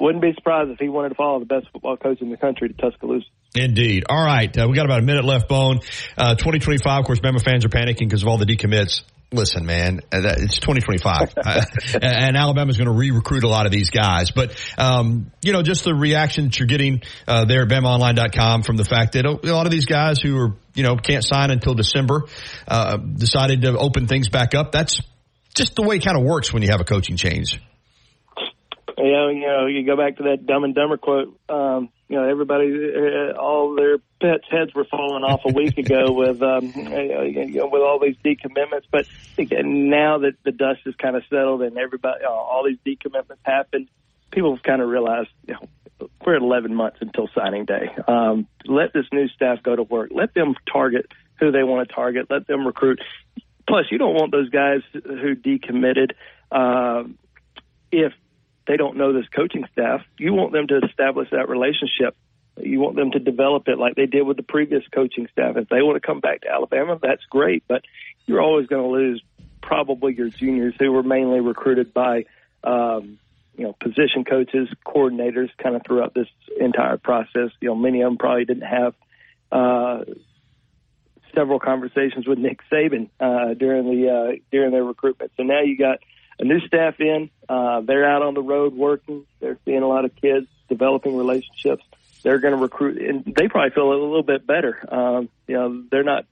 wouldn't 0.03 0.23
be 0.23 0.33
surprised 0.35 0.71
if 0.71 0.79
he 0.79 0.89
wanted 0.89 1.11
to 1.11 1.15
follow 1.15 1.39
the 1.39 1.47
best 1.47 1.69
football 1.73 1.97
coach 1.97 2.21
in 2.21 2.31
the 2.31 2.37
country 2.37 2.69
to 2.69 2.75
Tuscaloosa. 2.75 3.27
Indeed. 3.55 4.05
All 4.09 4.25
right. 4.25 4.57
Uh, 4.57 4.67
we 4.69 4.75
got 4.75 4.85
about 4.85 5.01
a 5.01 5.05
minute 5.05 5.25
left, 5.25 5.49
Bone. 5.49 5.81
Uh, 6.17 6.35
2025, 6.35 7.01
of 7.01 7.07
course, 7.07 7.21
Bama 7.21 7.41
fans 7.41 7.65
are 7.65 7.69
panicking 7.69 8.09
because 8.09 8.23
of 8.23 8.29
all 8.29 8.39
the 8.39 8.47
decommits. 8.47 9.03
Listen, 9.33 9.65
man, 9.65 10.01
uh, 10.13 10.21
it's 10.39 10.59
2025, 10.59 11.35
uh, 11.45 11.65
and 12.03 12.37
Alabama's 12.37 12.77
going 12.77 12.87
to 12.87 12.93
re-recruit 12.93 13.45
a 13.45 13.49
lot 13.49 13.65
of 13.67 13.73
these 13.73 13.91
guys. 13.91 14.31
But 14.31 14.55
um, 14.77 15.33
you 15.43 15.53
know, 15.53 15.63
just 15.63 15.85
the 15.85 15.95
reaction 15.95 16.45
that 16.45 16.59
you're 16.59 16.69
getting 16.69 17.03
uh, 17.27 17.47
there 17.47 17.63
at 17.63 17.69
BamaOnline.com 17.69 18.63
from 18.63 18.77
the 18.77 18.85
fact 18.85 19.15
that 19.15 19.25
a 19.25 19.31
lot 19.31 19.67
of 19.67 19.73
these 19.73 19.87
guys 19.87 20.21
who 20.21 20.37
are 20.37 20.57
you 20.75 20.83
know 20.83 20.97
can't 20.97 21.25
sign 21.25 21.51
until 21.51 21.75
December 21.75 22.25
uh, 22.69 22.97
decided 22.97 23.63
to 23.63 23.77
open 23.79 24.07
things 24.07 24.29
back 24.29 24.55
up. 24.55 24.73
That's 24.73 25.01
just 25.55 25.75
the 25.77 25.83
way 25.83 25.97
it 25.97 26.05
kind 26.05 26.19
of 26.19 26.25
works 26.25 26.53
when 26.53 26.63
you 26.63 26.69
have 26.71 26.81
a 26.81 26.85
coaching 26.85 27.17
change. 27.17 27.61
You 28.99 29.13
know, 29.13 29.29
you 29.29 29.47
know, 29.47 29.67
you 29.67 29.85
go 29.85 29.97
back 29.97 30.17
to 30.17 30.25
that 30.25 30.47
Dumb 30.47 30.65
and 30.65 30.75
Dumber 30.75 30.97
quote. 30.97 31.39
Um, 31.49 31.91
you 32.09 32.17
know, 32.17 32.29
everybody, 32.29 32.67
uh, 32.95 33.39
all 33.39 33.75
their 33.75 33.99
pets' 34.21 34.45
heads 34.51 34.75
were 34.75 34.85
falling 34.85 35.25
off 35.25 35.41
a 35.47 35.53
week 35.53 35.79
ago 35.79 36.05
with, 36.13 36.43
um, 36.43 36.73
you 36.75 37.55
know, 37.55 37.69
with 37.69 37.83
all 37.83 37.99
these 37.99 38.17
decommitments. 38.25 38.85
But 38.91 39.07
again, 39.39 39.89
now 39.89 40.19
that 40.19 40.35
the 40.45 40.53
dust 40.53 40.81
has 40.85 40.95
kind 40.97 41.17
of 41.17 41.23
settled 41.31 41.63
and 41.63 41.79
everybody, 41.79 42.25
all 42.25 42.65
these 42.67 42.79
decommitments 42.85 43.39
happened, 43.45 43.89
people 44.31 44.55
have 44.55 44.63
kind 44.63 44.83
of 44.83 44.89
realized, 44.89 45.31
you 45.47 45.55
know, 45.55 46.09
we're 46.25 46.37
at 46.37 46.43
11 46.43 46.75
months 46.75 46.99
until 47.01 47.29
signing 47.35 47.65
day. 47.65 47.89
Um, 48.07 48.47
let 48.67 48.93
this 48.93 49.07
new 49.13 49.29
staff 49.29 49.63
go 49.63 49.75
to 49.75 49.83
work. 49.83 50.11
Let 50.13 50.35
them 50.35 50.55
target 50.71 51.07
who 51.39 51.51
they 51.51 51.63
want 51.63 51.89
to 51.89 51.95
target. 51.95 52.27
Let 52.29 52.47
them 52.47 52.67
recruit. 52.67 53.01
Plus, 53.69 53.87
you 53.91 53.99
don't 53.99 54.15
want 54.15 54.33
those 54.33 54.51
guys 54.51 54.81
who 54.93 55.35
decommitted. 55.37 56.13
Uh, 56.51 57.05
if 57.91 58.13
they 58.67 58.77
don't 58.77 58.97
know 58.97 59.13
this 59.13 59.29
coaching 59.29 59.67
staff. 59.73 60.03
You 60.19 60.35
want 60.35 60.53
them 60.53 60.67
to 60.69 60.79
establish 60.79 61.31
that 61.31 61.49
relationship. 61.49 62.17
You 62.61 62.81
want 62.81 62.97
them 62.97 63.13
to 63.13 63.19
develop 63.19 63.67
it 63.69 63.79
like 63.79 63.95
they 63.95 64.07
did 64.07 64.23
with 64.23 64.37
the 64.37 64.43
previous 64.43 64.83
coaching 64.93 65.27
staff. 65.33 65.57
If 65.57 65.69
they 65.69 65.83
want 65.83 66.01
to 66.01 66.07
come 66.07 66.21
back 66.21 66.43
to 66.43 66.51
Alabama, 66.51 66.99
that's 67.01 67.25
great. 67.31 67.65
But 67.67 67.83
you're 68.27 68.43
always 68.43 68.67
going 68.67 68.83
to 68.83 68.89
lose 68.89 69.23
probably 69.61 70.15
your 70.15 70.29
juniors 70.29 70.75
who 70.79 70.93
were 70.93 71.03
mainly 71.03 71.41
recruited 71.41 71.95
by, 71.95 72.27
um, 72.63 73.19
you 73.57 73.65
know, 73.65 73.73
position 73.73 74.25
coaches, 74.25 74.69
coordinators, 74.85 75.51
kind 75.59 75.77
of 75.77 75.83
throughout 75.85 76.15
this 76.15 76.29
entire 76.61 76.99
process. 76.99 77.51
You 77.61 77.69
know, 77.69 77.75
many 77.75 78.03
of 78.03 78.11
them 78.11 78.19
probably 78.19 78.45
didn't 78.45 78.69
have 78.69 78.95
uh, 79.51 80.05
several 81.35 81.59
conversations 81.59 82.27
with 82.27 82.39
Nick 82.39 82.61
Saban 82.71 83.09
uh, 83.19 83.55
during 83.55 83.85
the 83.85 84.11
uh, 84.11 84.37
during 84.51 84.73
their 84.73 84.85
recruitment. 84.85 85.33
So 85.37 85.43
now 85.43 85.63
you 85.63 85.77
got 85.79 85.99
a 86.43 86.45
new 86.45 86.61
staff 86.67 86.97
in. 86.99 87.31
Uh, 87.49 87.83
they're 87.83 88.05
out 88.05 88.23
on 88.23 88.35
the 88.35 88.43
road 88.43 88.75
working. 88.75 89.25
They're 89.39 89.59
seeing 89.65 89.83
a 89.83 89.87
lot 89.87 90.05
of 90.05 90.15
kids 90.17 90.49
developing 90.69 91.17
relationships. 91.17 91.85
They're 92.25 92.41
going 92.41 92.55
to 92.55 92.61
recruit, 92.61 93.01
and 93.01 93.25
they 93.25 93.47
probably 93.47 93.71
feel 93.71 93.89
a 93.89 93.95
little 93.95 94.25
bit 94.25 94.45
better. 94.45 94.79
Um, 94.93 95.29
you 95.47 95.55
know, 95.55 95.85
they're 95.91 96.03
not. 96.03 96.27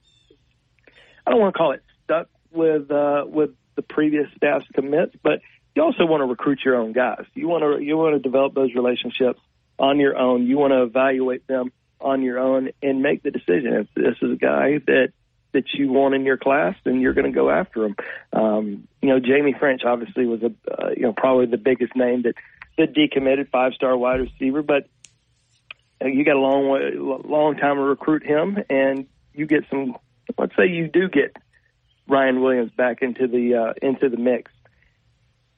I 1.24 1.30
don't 1.30 1.40
want 1.40 1.54
to 1.54 1.58
call 1.58 1.72
it 1.72 1.84
stuck 2.04 2.28
with 2.50 2.90
uh, 2.90 3.24
with 3.26 3.50
the 3.76 3.82
previous 3.82 4.26
staff's 4.36 4.66
commits, 4.74 5.14
but 5.22 5.42
you 5.76 5.82
also 5.82 6.04
want 6.06 6.22
to 6.22 6.26
recruit 6.26 6.58
your 6.64 6.76
own 6.76 6.92
guys. 6.92 7.24
You 7.34 7.46
want 7.46 7.62
to 7.62 7.84
you 7.84 7.96
want 7.96 8.14
to 8.14 8.18
develop 8.20 8.54
those 8.54 8.74
relationships 8.74 9.40
on 9.78 10.00
your 10.00 10.18
own. 10.18 10.46
You 10.46 10.58
want 10.58 10.72
to 10.72 10.82
evaluate 10.82 11.46
them 11.46 11.72
on 12.00 12.22
your 12.22 12.40
own 12.40 12.70
and 12.82 13.00
make 13.00 13.22
the 13.22 13.30
decision. 13.30 13.74
If 13.74 13.94
this 13.94 14.16
is 14.20 14.32
a 14.32 14.36
guy 14.36 14.78
that 14.86 15.12
that 15.52 15.72
you 15.74 15.90
want 15.90 16.14
in 16.14 16.24
your 16.24 16.36
class, 16.36 16.74
then 16.84 17.00
you're 17.00 17.12
going 17.12 17.30
to 17.30 17.34
go 17.34 17.50
after 17.50 17.82
them. 17.82 17.96
Um, 18.32 18.88
you 19.02 19.08
know, 19.08 19.20
Jaime 19.24 19.54
Ffrench 19.54 19.84
obviously 19.84 20.26
was 20.26 20.42
a 20.42 20.52
uh, 20.70 20.90
you 20.96 21.02
know 21.02 21.12
probably 21.12 21.46
the 21.46 21.58
biggest 21.58 21.96
name 21.96 22.22
that 22.22 22.34
that 22.78 22.94
decommitted 22.94 23.50
five 23.50 23.74
star 23.74 23.96
wide 23.96 24.20
receiver, 24.20 24.62
but 24.62 24.88
uh, 26.02 26.08
you 26.08 26.24
got 26.24 26.36
a 26.36 26.40
long 26.40 26.68
way, 26.68 26.92
long 26.94 27.56
time 27.56 27.76
to 27.76 27.82
recruit 27.82 28.24
him, 28.24 28.58
and 28.68 29.06
you 29.34 29.46
get 29.46 29.64
some. 29.70 29.96
Let's 30.38 30.54
say 30.56 30.68
you 30.68 30.88
do 30.88 31.08
get 31.08 31.36
Ryan 32.06 32.40
Williams 32.40 32.72
back 32.72 33.02
into 33.02 33.26
the 33.26 33.54
uh, 33.54 33.72
into 33.82 34.08
the 34.08 34.16
mix. 34.16 34.50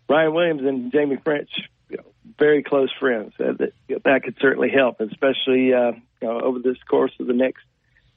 Ryan 0.08 0.34
Williams 0.34 0.62
and 0.62 0.92
Jaime 0.92 1.16
Ffrench, 1.16 1.48
you 1.88 1.98
know, 1.98 2.04
very 2.38 2.62
close 2.62 2.90
friends. 2.98 3.32
Uh, 3.38 3.52
that 3.58 4.02
that 4.04 4.22
could 4.24 4.36
certainly 4.40 4.70
help, 4.70 5.00
especially 5.00 5.72
uh, 5.72 5.92
you 6.20 6.28
know, 6.28 6.40
over 6.40 6.58
this 6.58 6.76
course 6.88 7.12
of 7.20 7.26
the 7.26 7.32
next 7.32 7.64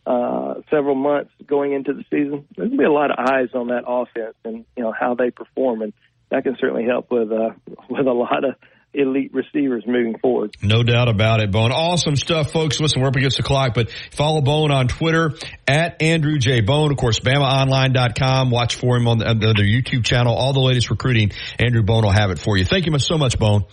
uh, 0.06 0.56
several 0.70 0.96
months 0.96 1.32
going 1.46 1.74
into 1.74 1.94
the 1.94 2.04
season. 2.10 2.46
There's 2.56 2.70
gonna 2.70 2.78
be 2.78 2.86
a 2.86 2.92
lot 2.92 3.12
of 3.12 3.18
eyes 3.20 3.50
on 3.54 3.68
that 3.68 3.84
offense 3.88 4.36
and 4.44 4.66
you 4.76 4.84
know 4.84 4.94
how 4.98 5.16
they 5.16 5.32
perform, 5.32 5.82
and 5.82 5.94
that 6.30 6.44
can 6.44 6.56
certainly 6.60 6.86
help 6.86 7.12
with 7.12 7.32
uh, 7.32 7.52
with 7.90 8.08
a 8.08 8.14
lot 8.14 8.44
of 8.44 8.56
elite 8.94 9.34
receivers 9.34 9.84
moving 9.86 10.18
forward. 10.20 10.56
No 10.62 10.84
doubt 10.84 11.10
about 11.10 11.42
it, 11.42 11.52
Bone. 11.52 11.72
Awesome 11.72 12.16
stuff, 12.16 12.52
folks. 12.52 12.80
Listen, 12.80 13.02
we're 13.02 13.10
up 13.10 13.16
against 13.16 13.38
the 13.38 13.44
clock, 13.44 13.74
but 13.74 13.90
follow 14.12 14.42
Bone 14.42 14.72
on 14.72 14.88
Twitter 14.88 15.32
at 15.68 16.02
Andrew 16.02 16.38
J. 16.38 16.62
Bone. 16.62 16.92
Of 16.92 16.98
course, 16.98 17.20
BamaOnline.com. 17.20 18.52
Watch 18.52 18.76
for 18.76 18.96
him 18.96 19.08
on 19.08 19.18
the, 19.20 19.30
on 19.30 19.40
the, 19.40 19.54
their 19.54 19.66
YouTube 19.66 20.06
channel. 20.06 20.34
All 20.34 20.54
the 20.54 20.62
latest 20.62 20.90
recruiting. 20.90 21.32
Andrew 21.60 21.84
Bone 21.84 22.04
will 22.04 22.12
have 22.12 22.32
it 22.32 22.40
for 22.40 22.58
you. 22.58 22.66
Thank 22.66 22.86
you 22.86 22.98
so 23.00 23.18
much, 23.18 23.38
Bone. 23.38 23.66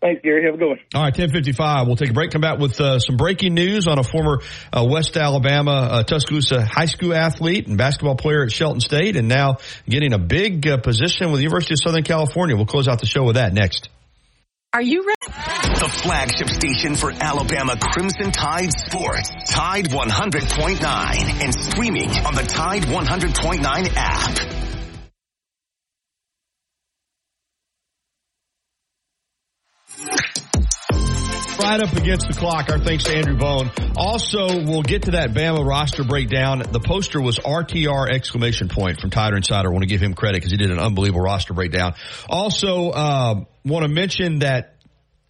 Thanks, 0.00 0.22
Gary. 0.22 0.44
Have 0.44 0.54
a 0.54 0.58
good 0.58 0.68
one. 0.68 0.78
All 0.94 1.02
right, 1.02 1.16
1055. 1.16 1.86
We'll 1.88 1.96
take 1.96 2.10
a 2.10 2.12
break, 2.12 2.30
come 2.30 2.40
back 2.40 2.60
with 2.60 2.80
uh, 2.80 3.00
some 3.00 3.16
breaking 3.16 3.54
news 3.54 3.88
on 3.88 3.98
a 3.98 4.04
former 4.04 4.40
uh, 4.72 4.86
West 4.88 5.16
Alabama 5.16 5.72
uh, 5.72 6.02
Tuscaloosa 6.04 6.64
high 6.64 6.86
school 6.86 7.12
athlete 7.12 7.66
and 7.66 7.76
basketball 7.76 8.14
player 8.14 8.44
at 8.44 8.52
Shelton 8.52 8.80
State 8.80 9.16
and 9.16 9.26
now 9.26 9.56
getting 9.88 10.12
a 10.12 10.18
big 10.18 10.66
uh, 10.68 10.76
position 10.76 11.32
with 11.32 11.38
the 11.38 11.42
University 11.42 11.74
of 11.74 11.80
Southern 11.80 12.04
California. 12.04 12.54
We'll 12.54 12.66
close 12.66 12.86
out 12.86 13.00
the 13.00 13.06
show 13.06 13.24
with 13.24 13.34
that 13.34 13.52
next. 13.52 13.88
Are 14.72 14.82
you 14.82 15.00
ready? 15.00 15.32
The 15.80 15.88
flagship 15.88 16.48
station 16.50 16.94
for 16.94 17.10
Alabama 17.10 17.74
Crimson 17.80 18.30
Tide 18.30 18.70
Sports. 18.70 19.30
Tide 19.50 19.86
100.9 19.86 21.44
and 21.44 21.54
streaming 21.54 22.10
on 22.10 22.34
the 22.34 22.42
Tide 22.42 22.82
100.9 22.82 23.92
app. 23.96 24.57
Right 31.58 31.80
up 31.80 31.92
against 31.94 32.28
the 32.28 32.34
clock. 32.34 32.70
Our 32.70 32.78
thanks 32.78 33.04
to 33.04 33.14
Andrew 33.14 33.36
Bone. 33.36 33.70
Also, 33.96 34.64
we'll 34.64 34.82
get 34.82 35.04
to 35.04 35.12
that 35.12 35.30
Bama 35.30 35.64
roster 35.64 36.04
breakdown. 36.04 36.62
The 36.70 36.80
poster 36.80 37.20
was 37.20 37.38
RTR 37.38 38.08
exclamation 38.08 38.68
point 38.68 39.00
from 39.00 39.10
Tider 39.10 39.36
Insider. 39.36 39.68
I 39.68 39.72
want 39.72 39.82
to 39.82 39.88
give 39.88 40.00
him 40.00 40.14
credit 40.14 40.38
because 40.38 40.52
he 40.52 40.56
did 40.56 40.70
an 40.70 40.78
unbelievable 40.78 41.22
roster 41.22 41.54
breakdown. 41.54 41.94
Also, 42.28 42.90
uh, 42.90 43.44
want 43.64 43.82
to 43.84 43.88
mention 43.88 44.40
that 44.40 44.76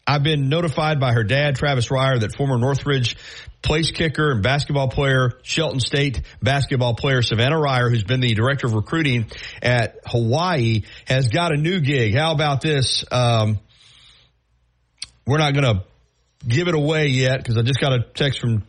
I've 0.07 0.23
been 0.23 0.49
notified 0.49 1.01
by 1.01 1.13
her 1.13 1.25
dad, 1.25 1.57
Travis 1.57 1.89
Reier, 1.89 2.21
that 2.21 2.35
former 2.37 2.59
Northridge 2.59 3.17
place 3.63 3.91
kicker 3.91 4.33
and 4.33 4.43
basketball 4.43 4.89
player, 4.89 5.33
Shelton 5.43 5.81
State 5.81 6.23
basketball 6.43 6.95
player 6.95 7.23
Savannah 7.23 7.57
Reier, 7.57 7.91
who's 7.91 8.05
been 8.05 8.21
the 8.21 8.35
director 8.35 8.67
of 8.67 8.75
recruiting 8.75 9.27
at 9.63 9.99
Hawaii, 10.07 10.83
has 11.07 11.29
got 11.29 11.53
a 11.53 11.57
new 11.57 11.81
gig. 11.81 12.15
How 12.15 12.33
about 12.33 12.61
this? 12.61 13.05
Um, 13.11 13.59
we're 15.27 15.39
not 15.39 15.53
going 15.53 15.65
to 15.65 15.85
give 16.47 16.69
it 16.69 16.75
away 16.75 17.09
yet 17.09 17.39
because 17.39 17.57
I 17.57 17.63
just 17.63 17.81
got 17.81 17.93
a 17.93 18.05
text 18.15 18.41
from 18.41 18.65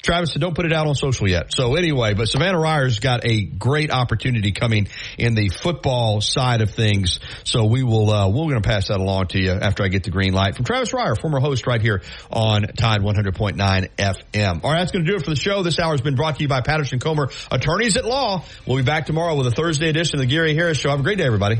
Travis 0.00 0.32
said, 0.32 0.40
don't 0.40 0.54
put 0.54 0.64
it 0.64 0.72
out 0.72 0.86
on 0.86 0.94
social 0.94 1.28
yet. 1.28 1.52
So 1.52 1.74
anyway, 1.74 2.14
but 2.14 2.28
Savannah 2.28 2.58
Reier's 2.58 3.00
got 3.00 3.24
a 3.24 3.42
great 3.42 3.90
opportunity 3.90 4.52
coming 4.52 4.88
in 5.18 5.34
the 5.34 5.48
football 5.48 6.20
side 6.20 6.60
of 6.60 6.70
things. 6.70 7.18
So 7.42 7.64
we 7.64 7.82
will, 7.82 8.10
uh, 8.10 8.28
we're 8.28 8.48
going 8.48 8.62
to 8.62 8.68
pass 8.68 8.88
that 8.88 9.00
along 9.00 9.28
to 9.28 9.40
you 9.40 9.50
after 9.50 9.82
I 9.82 9.88
get 9.88 10.04
the 10.04 10.10
green 10.10 10.32
light 10.32 10.54
from 10.54 10.64
Travis 10.64 10.92
Reier, 10.92 11.20
former 11.20 11.40
host 11.40 11.66
right 11.66 11.82
here 11.82 12.02
on 12.30 12.62
Tide 12.62 13.00
100.9 13.00 13.56
FM. 13.96 14.64
All 14.64 14.70
right, 14.70 14.78
that's 14.78 14.92
going 14.92 15.04
to 15.04 15.10
do 15.10 15.16
it 15.16 15.24
for 15.24 15.30
the 15.30 15.36
show. 15.36 15.64
This 15.64 15.80
hour 15.80 15.90
has 15.90 16.00
been 16.00 16.14
brought 16.14 16.36
to 16.36 16.42
you 16.42 16.48
by 16.48 16.60
Patterson 16.60 17.00
Comer, 17.00 17.28
attorneys 17.50 17.96
at 17.96 18.04
law. 18.04 18.44
We'll 18.66 18.76
be 18.76 18.84
back 18.84 19.06
tomorrow 19.06 19.34
with 19.34 19.48
a 19.48 19.52
Thursday 19.52 19.88
edition 19.88 20.20
of 20.20 20.20
the 20.20 20.26
Gary 20.26 20.54
Harris 20.54 20.78
Show. 20.78 20.90
Have 20.90 21.00
a 21.00 21.02
great 21.02 21.18
day, 21.18 21.26
everybody. 21.26 21.58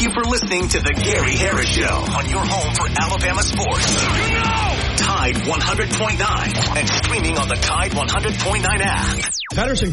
You 0.00 0.08
for 0.14 0.24
listening 0.24 0.66
to 0.68 0.80
the 0.80 0.94
Gary 0.94 1.36
Harris 1.36 1.68
Show 1.68 1.84
on 1.84 2.26
your 2.26 2.42
home 2.42 2.74
for 2.74 2.88
Alabama 2.88 3.42
sports. 3.42 3.84
Tide 4.96 5.34
100.9 5.34 6.76
and 6.78 6.88
streaming 6.88 7.36
on 7.36 7.48
the 7.48 7.56
Tide 7.56 7.90
100.9 7.92 8.64
app. 8.80 9.30
Patterson 9.52 9.92